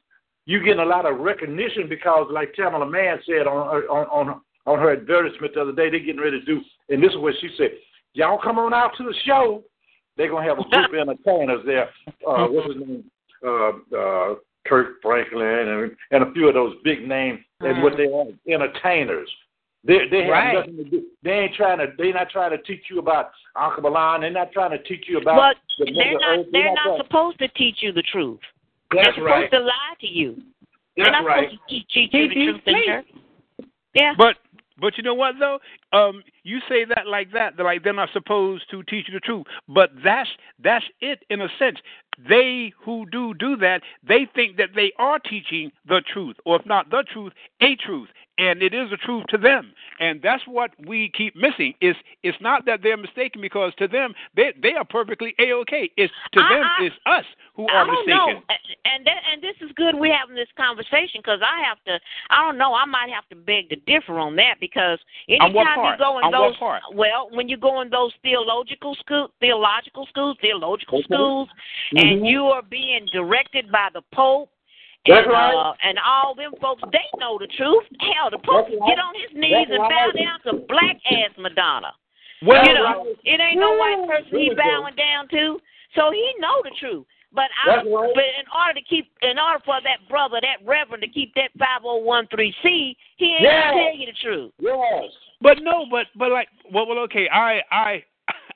You 0.47 0.63
getting 0.63 0.81
a 0.81 0.85
lot 0.85 1.07
of 1.07 1.19
recognition 1.21 1.89
because, 1.89 2.27
like 2.31 2.55
Tamela 2.55 2.91
Mann 2.91 3.19
said 3.27 3.47
on 3.47 3.67
her, 3.75 3.89
on 3.89 4.07
on 4.29 4.41
on 4.67 4.79
her 4.79 4.93
advertisement 4.93 5.55
the 5.55 5.63
other 5.63 5.73
day, 5.73 5.91
they're 5.91 6.01
getting 6.01 6.21
ready 6.21 6.39
to 6.41 6.45
do, 6.47 6.61
and 6.91 7.03
this 7.03 7.11
is 7.13 7.19
what 7.19 7.35
she 7.41 7.49
said: 7.57 7.71
"Y'all 8.13 8.39
come 8.39 8.59
on 8.59 8.75
out 8.75 8.93
to 8.99 9.05
the 9.05 9.15
show. 9.25 9.63
They're 10.17 10.29
gonna 10.31 10.47
have 10.47 10.59
a 10.59 10.63
group 10.69 10.89
of 10.91 10.95
entertainers 10.95 11.63
there. 11.67 11.89
Uh, 12.27 12.47
what's 12.49 12.75
his 12.75 12.87
name? 12.87 13.05
Uh, 13.45 13.97
uh, 13.97 14.35
Kirk 14.67 15.01
Franklin 15.03 15.47
and 15.69 15.97
and 16.11 16.23
a 16.25 16.33
few 16.33 16.49
of 16.49 16.55
those 16.55 16.75
big 16.85 17.07
names 17.09 17.41
and 17.61 17.83
what 17.83 17.97
they 17.97 18.05
are 18.07 18.27
entertainers. 18.49 19.31
They 19.83 20.09
they 20.11 20.25
have 20.25 20.31
Right. 20.31 20.55
nothing 20.55 20.77
to 20.77 20.85
do. 20.85 21.05
They 21.23 21.31
ain't 21.33 21.55
trying 21.55 21.79
to. 21.79 21.87
They're 21.99 22.13
not 22.15 22.31
trying 22.31 22.51
to 22.51 22.59
teach 22.63 22.85
you 22.91 22.99
about 22.99 23.31
Uncle 23.57 23.83
Milan. 23.83 24.21
They're 24.23 24.31
not 24.31 24.53
trying 24.53 24.71
to 24.71 24.83
teach 24.83 25.05
you 25.09 25.19
about. 25.19 25.37
But 25.79 25.87
the 25.87 25.93
they're 25.93 26.13
not 26.19 26.23
Earth. 26.39 26.47
they're 26.53 26.63
They're 26.63 26.75
not 26.75 26.85
trying- 26.85 27.03
supposed 27.03 27.39
to 27.41 27.49
teach 27.49 27.77
you 27.83 27.93
the 27.93 28.03
truth. 28.03 28.41
That's 28.97 29.17
they're 29.17 29.25
supposed 29.25 29.31
right. 29.31 29.51
to 29.53 29.61
lie 29.61 29.95
to 30.01 30.07
you. 30.07 30.43
they're 30.97 31.07
That's 31.07 31.13
not 31.13 31.25
right. 31.27 31.51
supposed 31.51 31.63
to 31.69 31.75
teach, 31.75 31.87
teach 31.93 32.11
you 32.13 32.29
the 32.29 32.35
Teach 32.35 32.37
you 32.37 32.53
truth 32.53 32.63
in 32.67 32.75
straight. 32.83 33.69
Yeah. 33.95 34.13
But 34.19 34.37
but 34.81 34.97
you 34.97 35.05
know 35.05 35.15
what 35.15 35.35
though? 35.39 35.59
Um, 35.95 36.23
you 36.43 36.59
say 36.69 36.85
that 36.85 37.07
like 37.07 37.33
that, 37.33 37.57
they're 37.57 37.65
like 37.65 37.85
they're 37.85 37.93
not 37.93 38.11
supposed 38.13 38.65
to 38.71 38.83
teach 38.83 39.07
you 39.09 39.15
the 39.15 39.21
truth. 39.21 39.47
But 39.69 39.91
that's 40.03 40.29
that's 40.63 40.85
it 41.01 41.25
in 41.31 41.41
a 41.41 41.49
sense. 41.59 41.79
They 42.29 42.73
who 42.85 43.07
do 43.11 43.35
do 43.35 43.57
that, 43.57 43.83
they 44.07 44.27
think 44.35 44.57
that 44.59 44.71
they 44.75 44.93
are 44.99 45.19
teaching 45.19 45.71
the 45.87 46.03
truth, 46.13 46.37
or 46.45 46.57
if 46.61 46.67
not 46.67 46.91
the 46.91 47.05
truth, 47.13 47.33
a 47.61 47.75
truth, 47.77 48.09
and 48.39 48.63
it 48.63 48.73
is 48.75 48.91
the 48.91 48.97
truth 48.97 49.25
to 49.31 49.39
them. 49.39 49.73
And 50.01 50.21
that's 50.23 50.43
what 50.47 50.71
we 50.87 51.11
keep 51.17 51.35
missing. 51.37 51.75
Is 51.81 51.97
it's 52.23 52.39
not 52.41 52.67
that 52.67 52.81
they're 52.83 52.97
mistaken 52.97 53.41
because 53.41 53.73
to 53.79 53.89
them 53.89 54.15
they 54.37 54.53
they 54.63 54.75
are 54.75 54.85
perfectly 54.85 55.35
a 55.39 55.53
okay. 55.63 55.91
It's 55.97 56.13
to 56.35 56.41
I- 56.41 56.55
them 56.55 56.63
I- 56.65 56.85
it's 56.85 56.97
us 57.07 57.25
who 57.55 57.67
I 57.69 57.73
are 57.75 57.87
don't 57.87 58.07
mistaken. 58.07 58.17
know, 58.17 58.43
and 58.85 59.07
that, 59.07 59.23
and 59.33 59.43
this 59.43 59.57
is 59.61 59.71
good. 59.77 59.95
We're 59.95 60.15
having 60.17 60.35
this 60.37 60.49
conversation 60.57 61.19
because 61.23 61.41
I 61.43 61.63
have 61.67 61.79
to. 61.87 61.99
I 62.31 62.45
don't 62.45 62.59
know. 62.59 62.75
I 62.75 62.85
might 62.85 63.11
have 63.11 63.29
to 63.31 63.37
beg 63.37 63.71
to 63.71 63.77
differ 63.77 64.19
on 64.19 64.37
that 64.37 64.57
because 64.61 64.99
On 65.41 65.53
you 65.93 65.99
go 65.99 66.19
in 66.19 66.25
On 66.25 66.33
what 66.33 66.59
part? 66.59 66.83
well, 66.95 67.29
when 67.33 67.49
you 67.49 67.57
go 67.57 67.81
in 67.81 67.91
those 67.91 68.13
theological 68.23 68.95
school, 68.97 69.29
theological 69.41 70.07
schools, 70.07 70.37
theological 70.41 70.99
Okay. 70.99 71.05
schools, 71.07 71.49
Mhm. 71.93 72.01
and 72.03 72.27
you 72.27 72.47
are 72.47 72.63
being 72.63 73.07
directed 73.07 73.71
by 73.71 73.89
the 73.93 74.03
Pope. 74.13 74.51
That's 75.07 75.25
and, 75.27 75.33
right. 75.33 75.55
uh, 75.55 75.75
and 75.83 75.99
all 75.99 76.35
them 76.35 76.55
folks, 76.63 76.83
they 76.91 77.05
know 77.19 77.37
the 77.39 77.47
truth. 77.49 77.85
Hell, 78.01 78.31
the 78.31 78.39
Pope 78.39 78.69
That's 78.69 78.81
right. 78.81 78.89
get 78.89 78.99
on 78.99 79.15
his 79.15 79.33
knees 79.35 79.53
That's 79.53 79.71
and 79.73 79.79
right. 79.81 79.91
bow 79.91 80.11
down 80.13 80.41
to 80.41 80.53
black 80.67 80.97
ass 81.11 81.31
Madonna. 81.37 81.95
Well, 82.43 82.67
you 82.67 82.75
know, 82.75 83.07
it 83.25 83.41
ain't 83.41 83.61
no 83.61 83.73
white 83.77 84.07
person 84.09 84.39
he 84.39 84.49
There 84.49 84.49
we 84.51 84.55
go. 84.57 84.63
bowing 84.63 84.95
down 84.97 85.29
to. 85.29 85.61
So 85.95 86.11
he 86.11 86.35
know 86.39 86.63
the 86.63 86.71
truth. 86.81 87.07
But 87.33 87.51
I, 87.67 87.77
right. 87.77 87.85
but 87.85 88.25
in 88.39 88.47
order 88.57 88.75
to 88.75 88.83
keep, 88.83 89.11
in 89.23 89.39
order 89.39 89.59
for 89.65 89.81
that 89.83 90.09
brother, 90.09 90.41
that 90.41 90.65
reverend, 90.65 91.03
to 91.03 91.09
keep 91.09 91.35
that 91.35 91.51
five 91.59 91.83
hundred 91.83 92.05
one 92.05 92.27
three 92.29 92.55
C, 92.63 92.97
he 93.17 93.27
ain't 93.35 93.43
Yes. 93.43 93.71
gonna 93.71 93.83
tell 93.83 93.97
you 93.97 94.07
the 94.07 94.13
truth. 94.13 94.53
Yes. 94.61 95.13
But 95.45 95.59
no, 95.61 95.85
but 95.91 96.07
but 96.17 96.33
like 96.33 96.49
well, 96.73 96.87
well 96.89 96.99
okay, 97.01 97.29
I 97.29 97.61
I 97.71 98.03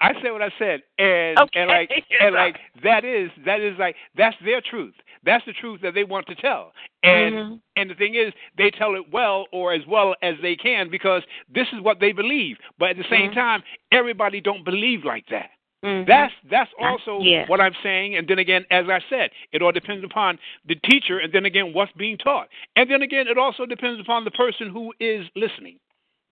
I 0.01 0.15
said 0.23 0.31
what 0.33 0.41
I 0.43 0.51
said, 0.59 0.83
and 0.99 1.39
Okay. 1.39 1.61
and 1.61 1.69
like 1.69 1.91
and 2.21 2.35
like 2.35 2.57
that 2.83 3.05
is 3.05 3.31
that 3.45 3.61
is 3.61 3.79
like 3.79 3.95
that's 4.17 4.37
their 4.43 4.63
truth. 4.63 4.95
That's 5.23 5.45
the 5.45 5.53
truth 5.53 5.81
that 5.83 5.93
they 5.93 6.05
want 6.05 6.27
to 6.29 6.35
tell, 6.35 6.73
and 7.03 7.35
Mhm. 7.35 7.61
and 7.77 7.91
the 7.91 7.95
thing 7.95 8.15
is, 8.15 8.33
they 8.57 8.71
tell 8.71 8.95
it 8.95 9.05
well 9.13 9.47
or 9.53 9.75
as 9.75 9.87
well 9.87 10.15
as 10.23 10.37
they 10.41 10.57
can 10.57 10.89
because 10.89 11.23
this 11.53 11.69
is 11.75 11.81
what 11.83 12.01
they 12.01 12.13
believe. 12.13 12.57
But 12.79 12.91
at 12.91 12.97
the 12.97 13.05
same 13.11 13.31
Mhm. 13.33 13.35
time, 13.35 13.63
everybody 13.93 14.41
don't 14.41 14.65
believe 14.65 15.05
like 15.05 15.27
that. 15.27 15.51
Mhm. 15.85 16.07
That's 16.07 16.33
that's 16.45 16.73
also 16.79 17.21
yeah. 17.21 17.47
what 17.49 17.61
I'm 17.61 17.75
saying. 17.83 18.17
And 18.17 18.27
then 18.27 18.39
again, 18.39 18.65
as 18.71 18.89
I 18.89 19.01
said, 19.11 19.31
it 19.53 19.61
all 19.61 19.73
depends 19.73 20.05
upon 20.05 20.39
the 20.65 20.77
teacher, 20.77 21.19
and 21.19 21.31
then 21.35 21.45
again, 21.45 21.75
what's 21.75 21.93
being 21.93 22.17
taught, 22.17 22.49
and 22.77 22.89
then 22.91 23.03
again, 23.03 23.29
it 23.29 23.37
also 23.37 23.67
depends 23.67 24.01
upon 24.01 24.25
the 24.25 24.31
person 24.31 24.71
who 24.71 24.95
is 25.01 25.29
listening. 25.35 25.79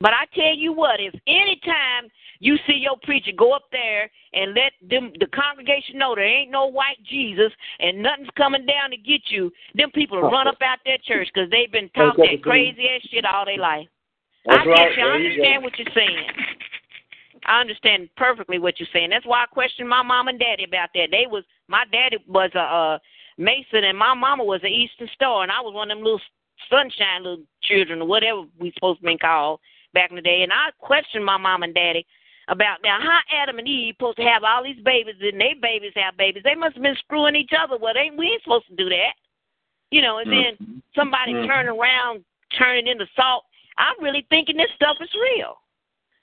But 0.01 0.13
I 0.13 0.27
tell 0.35 0.55
you 0.55 0.73
what, 0.73 1.01
if 1.01 1.15
any 1.27 1.59
time 1.65 2.11
you 2.39 2.57
see 2.67 2.75
your 2.75 2.97
preacher 3.03 3.33
go 3.37 3.53
up 3.53 3.65
there 3.73 4.11
and 4.35 4.55
let 4.55 4.73
them 4.91 5.13
the 5.19 5.27
congregation 5.27 5.97
know 5.99 6.15
there 6.15 6.25
ain't 6.25 6.51
no 6.51 6.67
white 6.67 7.03
Jesus 7.09 7.51
and 7.81 8.03
nothing's 8.03 8.29
coming 8.37 8.67
down 8.67 8.91
to 8.91 8.97
get 8.99 9.23
you, 9.29 9.51
them 9.75 9.91
people 9.91 10.21
will 10.21 10.31
run 10.31 10.49
up 10.49 10.59
out 10.63 10.79
that 10.85 11.03
church 11.05 11.29
because 11.33 11.51
they've 11.51 11.73
been 11.73 11.89
taught 11.91 12.17
that 12.19 12.43
crazy 12.43 12.89
ass 12.95 13.09
shit 13.11 13.25
all 13.25 13.47
their 13.47 13.59
life. 13.59 13.89
That's 14.45 14.61
I 14.61 14.65
get 14.65 14.71
right. 14.71 14.99
you. 14.99 15.03
I 15.03 15.07
you 15.07 15.15
understand 15.15 15.63
go. 15.63 15.65
what 15.65 15.79
you're 15.79 15.95
saying. 15.95 16.27
I 17.47 17.61
understand 17.61 18.11
perfectly 18.17 18.59
what 18.59 18.79
you're 18.79 18.89
saying. 18.93 19.11
That's 19.11 19.27
why 19.27 19.45
I 19.45 19.47
questioned 19.47 19.89
my 19.89 20.03
mom 20.03 20.29
and 20.29 20.39
daddy 20.39 20.65
about 20.65 20.91
that. 20.95 21.09
They 21.11 21.27
was 21.27 21.45
my 21.69 21.85
daddy 21.91 22.19
was 22.29 22.51
a 22.55 22.61
uh, 22.61 22.99
Mason 23.39 23.85
and 23.85 23.97
my 23.97 24.13
mama 24.15 24.45
was 24.45 24.61
an 24.63 24.71
Eastern 24.71 25.09
Star, 25.15 25.43
and 25.43 25.53
I 25.53 25.61
was 25.61 25.73
one 25.73 25.91
of 25.91 25.97
them 25.97 26.05
little 26.05 26.21
sunshine 26.71 27.23
little 27.23 27.45
children 27.63 28.03
or 28.03 28.07
whatever 28.07 28.45
we 28.59 28.73
supposed 28.73 29.01
to 29.01 29.07
be 29.07 29.17
called 29.17 29.61
back 29.97 30.11
in 30.13 30.17
the 30.17 30.23
day. 30.23 30.43
And 30.45 30.53
I 30.53 30.69
questioned 30.79 31.25
my 31.25 31.39
mom 31.39 31.63
and 31.65 31.75
daddy 31.75 32.05
about 32.49 32.79
now 32.85 32.99
how 33.01 33.19
Adam 33.43 33.59
and 33.59 33.67
Eve 33.67 33.95
supposed 33.97 34.19
to 34.19 34.23
have 34.23 34.45
all 34.45 34.63
these 34.63 34.79
babies 34.85 35.17
and 35.21 35.41
they 35.41 35.55
babies 35.61 35.97
have 35.97 36.17
babies. 36.17 36.45
They 36.45 36.55
must 36.55 36.75
have 36.77 36.83
been 36.85 36.95
screwing 37.01 37.35
each 37.35 37.51
other. 37.59 37.77
Well, 37.81 37.95
they 37.95 38.11
we 38.17 38.27
ain't 38.27 38.43
supposed 38.45 38.69
to 38.69 38.77
do 38.77 38.89
that. 38.91 39.15
You 39.91 40.03
know, 40.03 40.19
and 40.19 40.31
then 40.31 40.53
Mm-hmm. 40.61 40.79
somebody 40.95 41.33
Mhm. 41.33 41.47
turn 41.47 41.67
around, 41.69 42.25
turning 42.59 42.87
into 42.87 43.07
salt. 43.17 43.45
I'm 43.79 43.97
really 44.01 44.27
thinking 44.31 44.57
this 44.57 44.71
stuff 44.77 44.97
is 45.01 45.13
real. 45.15 45.59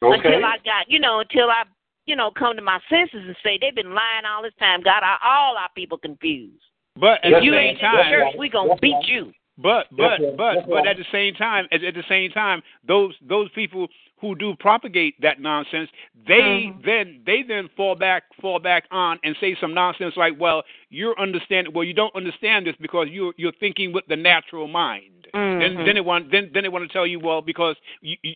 Okay. 0.03 0.15
Until 0.15 0.45
I 0.45 0.57
got, 0.65 0.89
you 0.89 0.99
know, 0.99 1.19
until 1.19 1.49
I, 1.49 1.63
you 2.05 2.15
know, 2.15 2.29
come 2.31 2.55
to 2.55 2.61
my 2.61 2.79
senses 2.89 3.23
and 3.25 3.35
say 3.43 3.57
they've 3.57 3.75
been 3.75 3.93
lying 3.93 4.25
all 4.25 4.43
this 4.43 4.55
time. 4.59 4.81
Got 4.81 5.03
our, 5.03 5.17
all 5.23 5.55
our 5.57 5.69
people 5.75 5.97
confused. 5.97 6.63
But 6.95 7.23
at 7.23 7.31
If 7.31 7.39
the 7.39 7.45
you 7.45 7.51
same 7.53 7.59
ain't 7.59 7.77
in 7.79 7.85
time, 7.85 8.11
church, 8.11 8.35
we 8.37 8.49
gonna 8.49 8.75
beat 8.77 9.07
you. 9.07 9.31
But 9.57 9.87
but 9.95 10.19
right. 10.19 10.37
but 10.37 10.69
but 10.69 10.87
at 10.87 10.97
the 10.97 11.05
same 11.11 11.35
time, 11.35 11.67
at, 11.71 11.83
at 11.83 11.93
the 11.93 12.03
same 12.09 12.31
time, 12.31 12.63
those 12.87 13.13
those 13.21 13.49
people 13.51 13.87
who 14.19 14.35
do 14.35 14.55
propagate 14.59 15.19
that 15.21 15.39
nonsense, 15.39 15.89
they 16.27 16.71
Mhm. 16.71 16.83
then 16.83 17.21
they 17.25 17.43
then 17.43 17.69
fall 17.77 17.93
back 17.93 18.23
fall 18.41 18.57
back 18.57 18.85
on 18.89 19.19
and 19.23 19.35
say 19.39 19.55
some 19.61 19.73
nonsense 19.73 20.17
like, 20.17 20.33
well, 20.39 20.63
you're 20.89 21.17
understanding. 21.19 21.71
Well, 21.73 21.83
you 21.83 21.93
don't 21.93 22.15
understand 22.15 22.65
this 22.65 22.75
because 22.79 23.09
you're 23.09 23.33
you're 23.37 23.51
thinking 23.59 23.91
with 23.91 24.05
the 24.07 24.15
natural 24.15 24.67
mind. 24.67 25.27
Then 25.33 25.59
Mhm. 25.59 25.85
then 25.85 25.95
they 25.95 26.01
want 26.01 26.31
then 26.31 26.49
then 26.51 26.63
they 26.63 26.69
want 26.69 26.87
to 26.87 26.91
tell 26.93 27.05
you, 27.05 27.19
well, 27.19 27.41
because 27.41 27.75
you, 28.01 28.17
you 28.23 28.33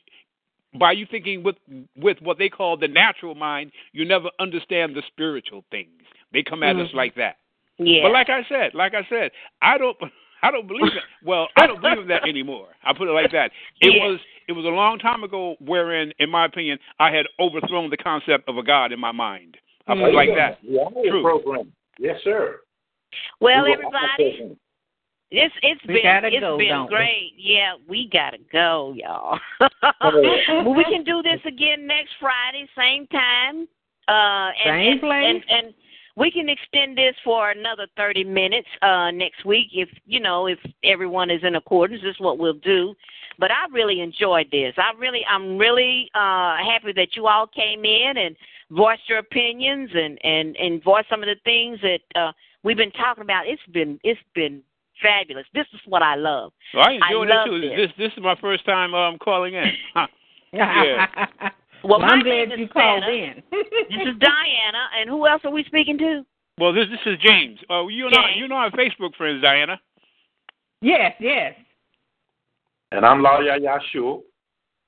by 0.76 0.91
you 0.91 1.07
thinking 1.07 1.41
with 1.41 1.56
with 1.95 2.22
what 2.22 2.38
they 2.38 2.49
call 2.49 2.77
the 2.77 2.88
natural 2.88 3.34
mind, 3.34 3.72
you 3.91 4.06
never 4.06 4.30
understand 4.38 4.94
the 4.95 5.02
spiritual 5.07 5.64
things. 5.72 6.03
They 6.31 6.44
come 6.44 6.61
at 6.61 6.76
us 6.76 6.91
Mhm. 6.91 6.94
like 6.94 7.15
that. 7.15 7.38
Yeah. 7.80 8.03
But 8.03 8.11
like 8.11 8.30
I 8.30 8.44
said, 8.44 8.76
like 8.76 8.94
I 8.94 9.03
said, 9.06 9.31
I 9.64 9.80
don't 9.80 9.98
I 10.43 10.51
don't 10.51 10.68
believe 10.68 10.93
that. 10.93 11.03
Well, 11.26 11.47
I 11.57 11.68
don't 11.68 11.81
believe 11.81 11.99
in 11.99 12.07
that 12.09 12.23
anymore. 12.27 12.68
I 12.84 12.93
put 12.93 13.07
it 13.07 13.11
like 13.11 13.31
that. 13.31 13.51
It 13.81 13.93
Yeah. 13.95 14.05
was 14.07 14.19
it 14.47 14.53
was 14.53 14.65
a 14.65 14.69
long 14.69 14.97
time 14.97 15.23
ago 15.23 15.55
wherein, 15.59 16.14
in 16.19 16.30
my 16.30 16.45
opinion, 16.45 16.80
I 16.99 17.11
had 17.11 17.26
overthrown 17.38 17.89
the 17.89 17.97
concept 17.97 18.47
of 18.47 18.57
a 18.57 18.64
God 18.64 18.91
in 18.93 18.99
my 18.99 19.11
mind. 19.11 19.57
I 19.88 19.93
put 19.95 20.09
it 20.09 20.14
like 20.14 20.30
that. 20.35 20.59
Yeah, 20.61 20.84
I'm 20.88 20.93
on 20.95 21.03
your 21.03 21.14
True. 21.15 21.22
program. 21.23 21.73
Yes, 21.99 22.19
sir. 22.23 22.61
well, 23.41 23.64
We 23.65 23.73
everybody, 23.73 24.55
it's 25.31 25.53
it's 25.61 25.81
We 25.88 25.95
been 25.95 26.03
gotta 26.03 26.27
it's 26.27 26.39
go, 26.39 26.57
been 26.57 26.69
don't 26.69 26.89
we? 26.89 26.95
great. 26.95 27.34
Yeah, 27.38 27.73
we 27.89 28.09
gotta 28.11 28.38
go, 28.51 28.93
y'all. 28.95 29.39
yeah. 29.61 29.91
well, 30.64 30.73
we 30.73 30.84
can 30.85 31.03
do 31.03 31.22
this 31.22 31.41
again 31.45 31.85
next 31.85 32.11
Friday, 32.19 32.68
same 32.77 33.07
time. 33.07 33.68
Uh, 34.07 34.51
and, 34.64 34.65
Same 34.65 34.91
and, 34.93 35.01
place. 35.01 35.43
and 35.49 35.65
and 35.65 35.73
we 36.18 36.31
can 36.31 36.49
extend 36.49 36.98
this 36.98 37.15
for 37.23 37.52
another 37.52 37.88
thirty 37.95 38.23
minutes 38.23 38.68
uh 38.81 39.11
next 39.11 39.45
week 39.45 39.68
if 39.72 39.88
you 40.06 40.19
know 40.19 40.48
if 40.48 40.57
everyone 40.84 41.30
is 41.30 41.41
in 41.44 41.56
accordance. 41.56 42.02
This 42.02 42.15
is 42.15 42.19
what 42.19 42.39
we'll 42.39 42.53
do. 42.53 42.95
But 43.39 43.52
I 43.52 43.72
really 43.72 44.02
enjoyed 44.02 44.48
this. 44.52 44.73
I 44.77 44.91
really, 44.98 45.22
I'm 45.30 45.57
really 45.57 46.10
uh 46.15 46.57
happy 46.57 46.91
that 46.95 47.15
you 47.15 47.27
all 47.27 47.45
came 47.48 47.85
in 47.85 48.18
and 48.18 48.35
voiced 48.72 49.07
your 49.07 49.19
opinions 49.19 49.91
and 49.94 50.18
and 50.26 50.57
and 50.57 50.84
voiced 50.84 51.07
some 51.10 51.22
of 51.22 51.27
the 51.27 51.35
things 51.44 51.80
that 51.81 51.99
uh 52.19 52.31
we've 52.64 52.77
been 52.77 52.91
talking 52.91 53.23
about. 53.23 53.48
It's 53.48 53.61
been 53.72 53.99
it's 54.03 54.19
been 54.34 54.64
fabulous. 55.02 55.45
This 55.53 55.68
is 55.73 55.80
what 55.85 56.02
I 56.02 56.15
love. 56.15 56.52
So 56.72 56.80
I 56.80 56.94
enjoyed 56.94 57.30
I 57.30 57.44
it 57.44 57.45
too. 57.45 57.52
love 57.52 57.77
This 57.77 57.91
this 57.98 58.11
is 58.18 58.23
my 58.23 58.35
first 58.41 58.65
time 58.65 58.95
um 58.95 59.18
calling 59.19 59.53
in. 59.53 59.72
Huh. 59.94 60.07
Yeah. 60.53 61.07
Well, 61.83 62.01
I'm 62.01 62.19
my 62.19 62.23
glad 62.23 62.49
name 62.49 62.51
is 62.51 62.59
you 62.59 62.67
called 62.67 63.03
Seta. 63.03 63.13
in. 63.13 63.43
This 63.51 64.13
is 64.13 64.19
Diana, 64.19 64.83
and 64.99 65.09
who 65.09 65.27
else 65.27 65.41
are 65.45 65.51
we 65.51 65.63
speaking 65.63 65.97
to? 65.99 66.25
Well, 66.59 66.73
this 66.73 66.85
this 66.89 67.13
is 67.13 67.19
James. 67.21 67.59
Oh, 67.69 67.87
you 67.87 68.05
know 68.05 68.09
James. 68.11 68.37
you 68.37 68.47
know 68.47 68.55
our 68.55 68.71
Facebook 68.71 69.15
friends, 69.17 69.41
Diana. 69.41 69.79
yes, 70.81 71.13
yes. 71.19 71.53
And 72.91 73.05
I'm 73.05 73.21
Lawyer 73.21 73.59
Yashua. 73.59 74.21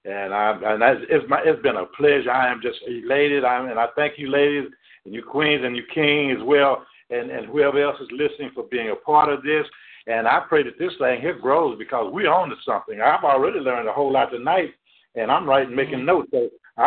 And 0.05 0.33
I 0.33 0.57
and 0.63 0.81
that's, 0.81 0.99
it's 1.09 1.25
my 1.29 1.41
it's 1.45 1.61
been 1.61 1.75
a 1.75 1.85
pleasure. 1.85 2.31
I 2.31 2.51
am 2.51 2.61
just 2.63 2.79
elated. 2.87 3.43
I'm 3.43 3.69
and 3.69 3.79
I 3.79 3.87
thank 3.95 4.17
you, 4.17 4.31
ladies, 4.31 4.69
and 5.05 5.13
you 5.13 5.21
queens 5.23 5.63
and 5.63 5.75
you 5.75 5.83
king 5.93 6.31
as 6.31 6.43
well, 6.43 6.85
and 7.09 7.29
and 7.29 7.45
whoever 7.45 7.81
else 7.83 7.99
is 8.01 8.07
listening 8.11 8.51
for 8.55 8.63
being 8.63 8.89
a 8.89 8.95
part 8.95 9.31
of 9.31 9.43
this. 9.43 9.65
And 10.07 10.27
I 10.27 10.41
pray 10.47 10.63
that 10.63 10.79
this 10.79 10.93
thing 10.97 11.21
here 11.21 11.37
grows 11.37 11.77
because 11.77 12.11
we're 12.11 12.31
on 12.31 12.49
to 12.49 12.55
something. 12.65 12.99
I've 12.99 13.23
already 13.23 13.59
learned 13.59 13.87
a 13.87 13.93
whole 13.93 14.11
lot 14.11 14.31
tonight, 14.31 14.69
and 15.15 15.29
I'm 15.29 15.47
writing, 15.47 15.75
making 15.75 15.99
mm-hmm. 15.99 16.05
notes. 16.05 16.29
So 16.31 16.49
I 16.79 16.83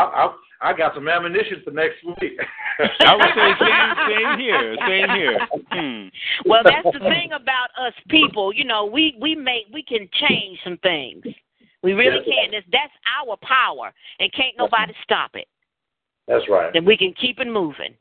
I, 0.62 0.70
I 0.70 0.76
got 0.76 0.94
some 0.94 1.08
ammunition 1.08 1.60
for 1.64 1.70
next 1.70 1.96
week. 2.04 2.38
I 3.00 3.16
would 3.16 3.34
say 3.34 3.52
same 3.60 3.94
same 4.08 4.38
here, 4.38 4.76
same 4.88 5.08
here. 5.10 5.38
Hmm. 5.70 6.48
Well, 6.48 6.62
that's 6.64 6.86
the 6.92 7.00
thing 7.00 7.30
about 7.32 7.68
us 7.78 7.94
people. 8.08 8.52
You 8.52 8.64
know, 8.64 8.86
we 8.86 9.16
we 9.20 9.34
make 9.34 9.66
we 9.72 9.82
can 9.82 10.08
change 10.28 10.58
some 10.64 10.78
things. 10.78 11.24
We 11.82 11.92
really 11.92 12.22
Yes. 12.26 12.34
can. 12.34 12.50
That's 12.52 12.66
that's 12.72 12.92
our 13.20 13.36
power, 13.42 13.92
and 14.20 14.32
can't 14.32 14.56
nobody 14.56 14.94
stop 15.02 15.32
it. 15.34 15.48
That's 16.28 16.48
right. 16.48 16.72
Then 16.72 16.84
we 16.84 16.96
can 16.96 17.12
keep 17.14 17.40
it 17.40 17.48
moving. 17.48 17.94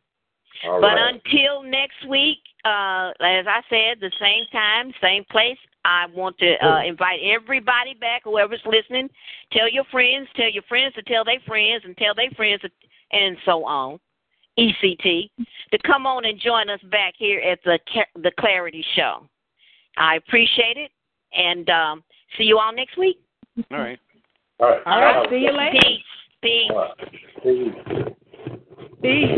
All 0.66 0.80
but 0.80 0.94
right. 0.94 1.16
until 1.16 1.64
next 1.64 2.06
week, 2.08 2.38
uh, 2.66 3.12
as 3.20 3.48
I 3.48 3.62
said, 3.70 4.00
the 4.00 4.12
same 4.20 4.46
time, 4.52 4.94
same 5.02 5.26
place. 5.32 5.58
I 5.84 6.06
want 6.14 6.38
to 6.40 6.54
uh, 6.64 6.84
invite 6.84 7.20
everybody 7.24 7.96
back, 8.00 8.22
whoever's 8.24 8.62
listening. 8.66 9.10
Tell 9.52 9.70
your 9.70 9.84
friends, 9.86 10.28
tell 10.36 10.50
your 10.50 10.64
friends 10.64 10.94
to 10.96 11.02
tell 11.04 11.24
their 11.26 11.40
friends, 11.48 11.84
and 11.86 11.98
tell 11.98 12.14
their 12.16 12.30
friends, 12.32 12.62
to, 12.62 12.70
and 13.12 13.38
so 13.46 13.66
on. 13.66 14.00
ECT 14.60 15.30
to 15.72 15.78
come 15.86 16.06
on 16.06 16.26
and 16.26 16.40
join 16.40 16.70
us 16.70 16.82
back 16.92 17.14
here 17.18 17.40
at 17.40 17.60
the 17.64 17.80
the 18.22 18.32
Clarity 18.38 18.86
Show. 18.96 19.26
I 19.98 20.18
appreciate 20.18 20.78
it, 20.78 20.92
and 21.34 21.70
um, 21.70 22.04
see 22.38 22.44
you 22.44 22.60
all 22.60 22.74
next 22.74 22.98
week. 22.98 23.18
All 23.72 23.80
right. 23.80 24.00
All 24.60 24.70
right. 24.70 24.82
All 24.86 25.02
right, 25.02 25.30
see 25.30 25.38
you 25.38 25.52
later. 25.52 25.80
Peace. 25.82 26.04
Peace. 26.44 26.72
All 26.72 26.80
right. 26.80 26.98
Peace. 29.02 29.32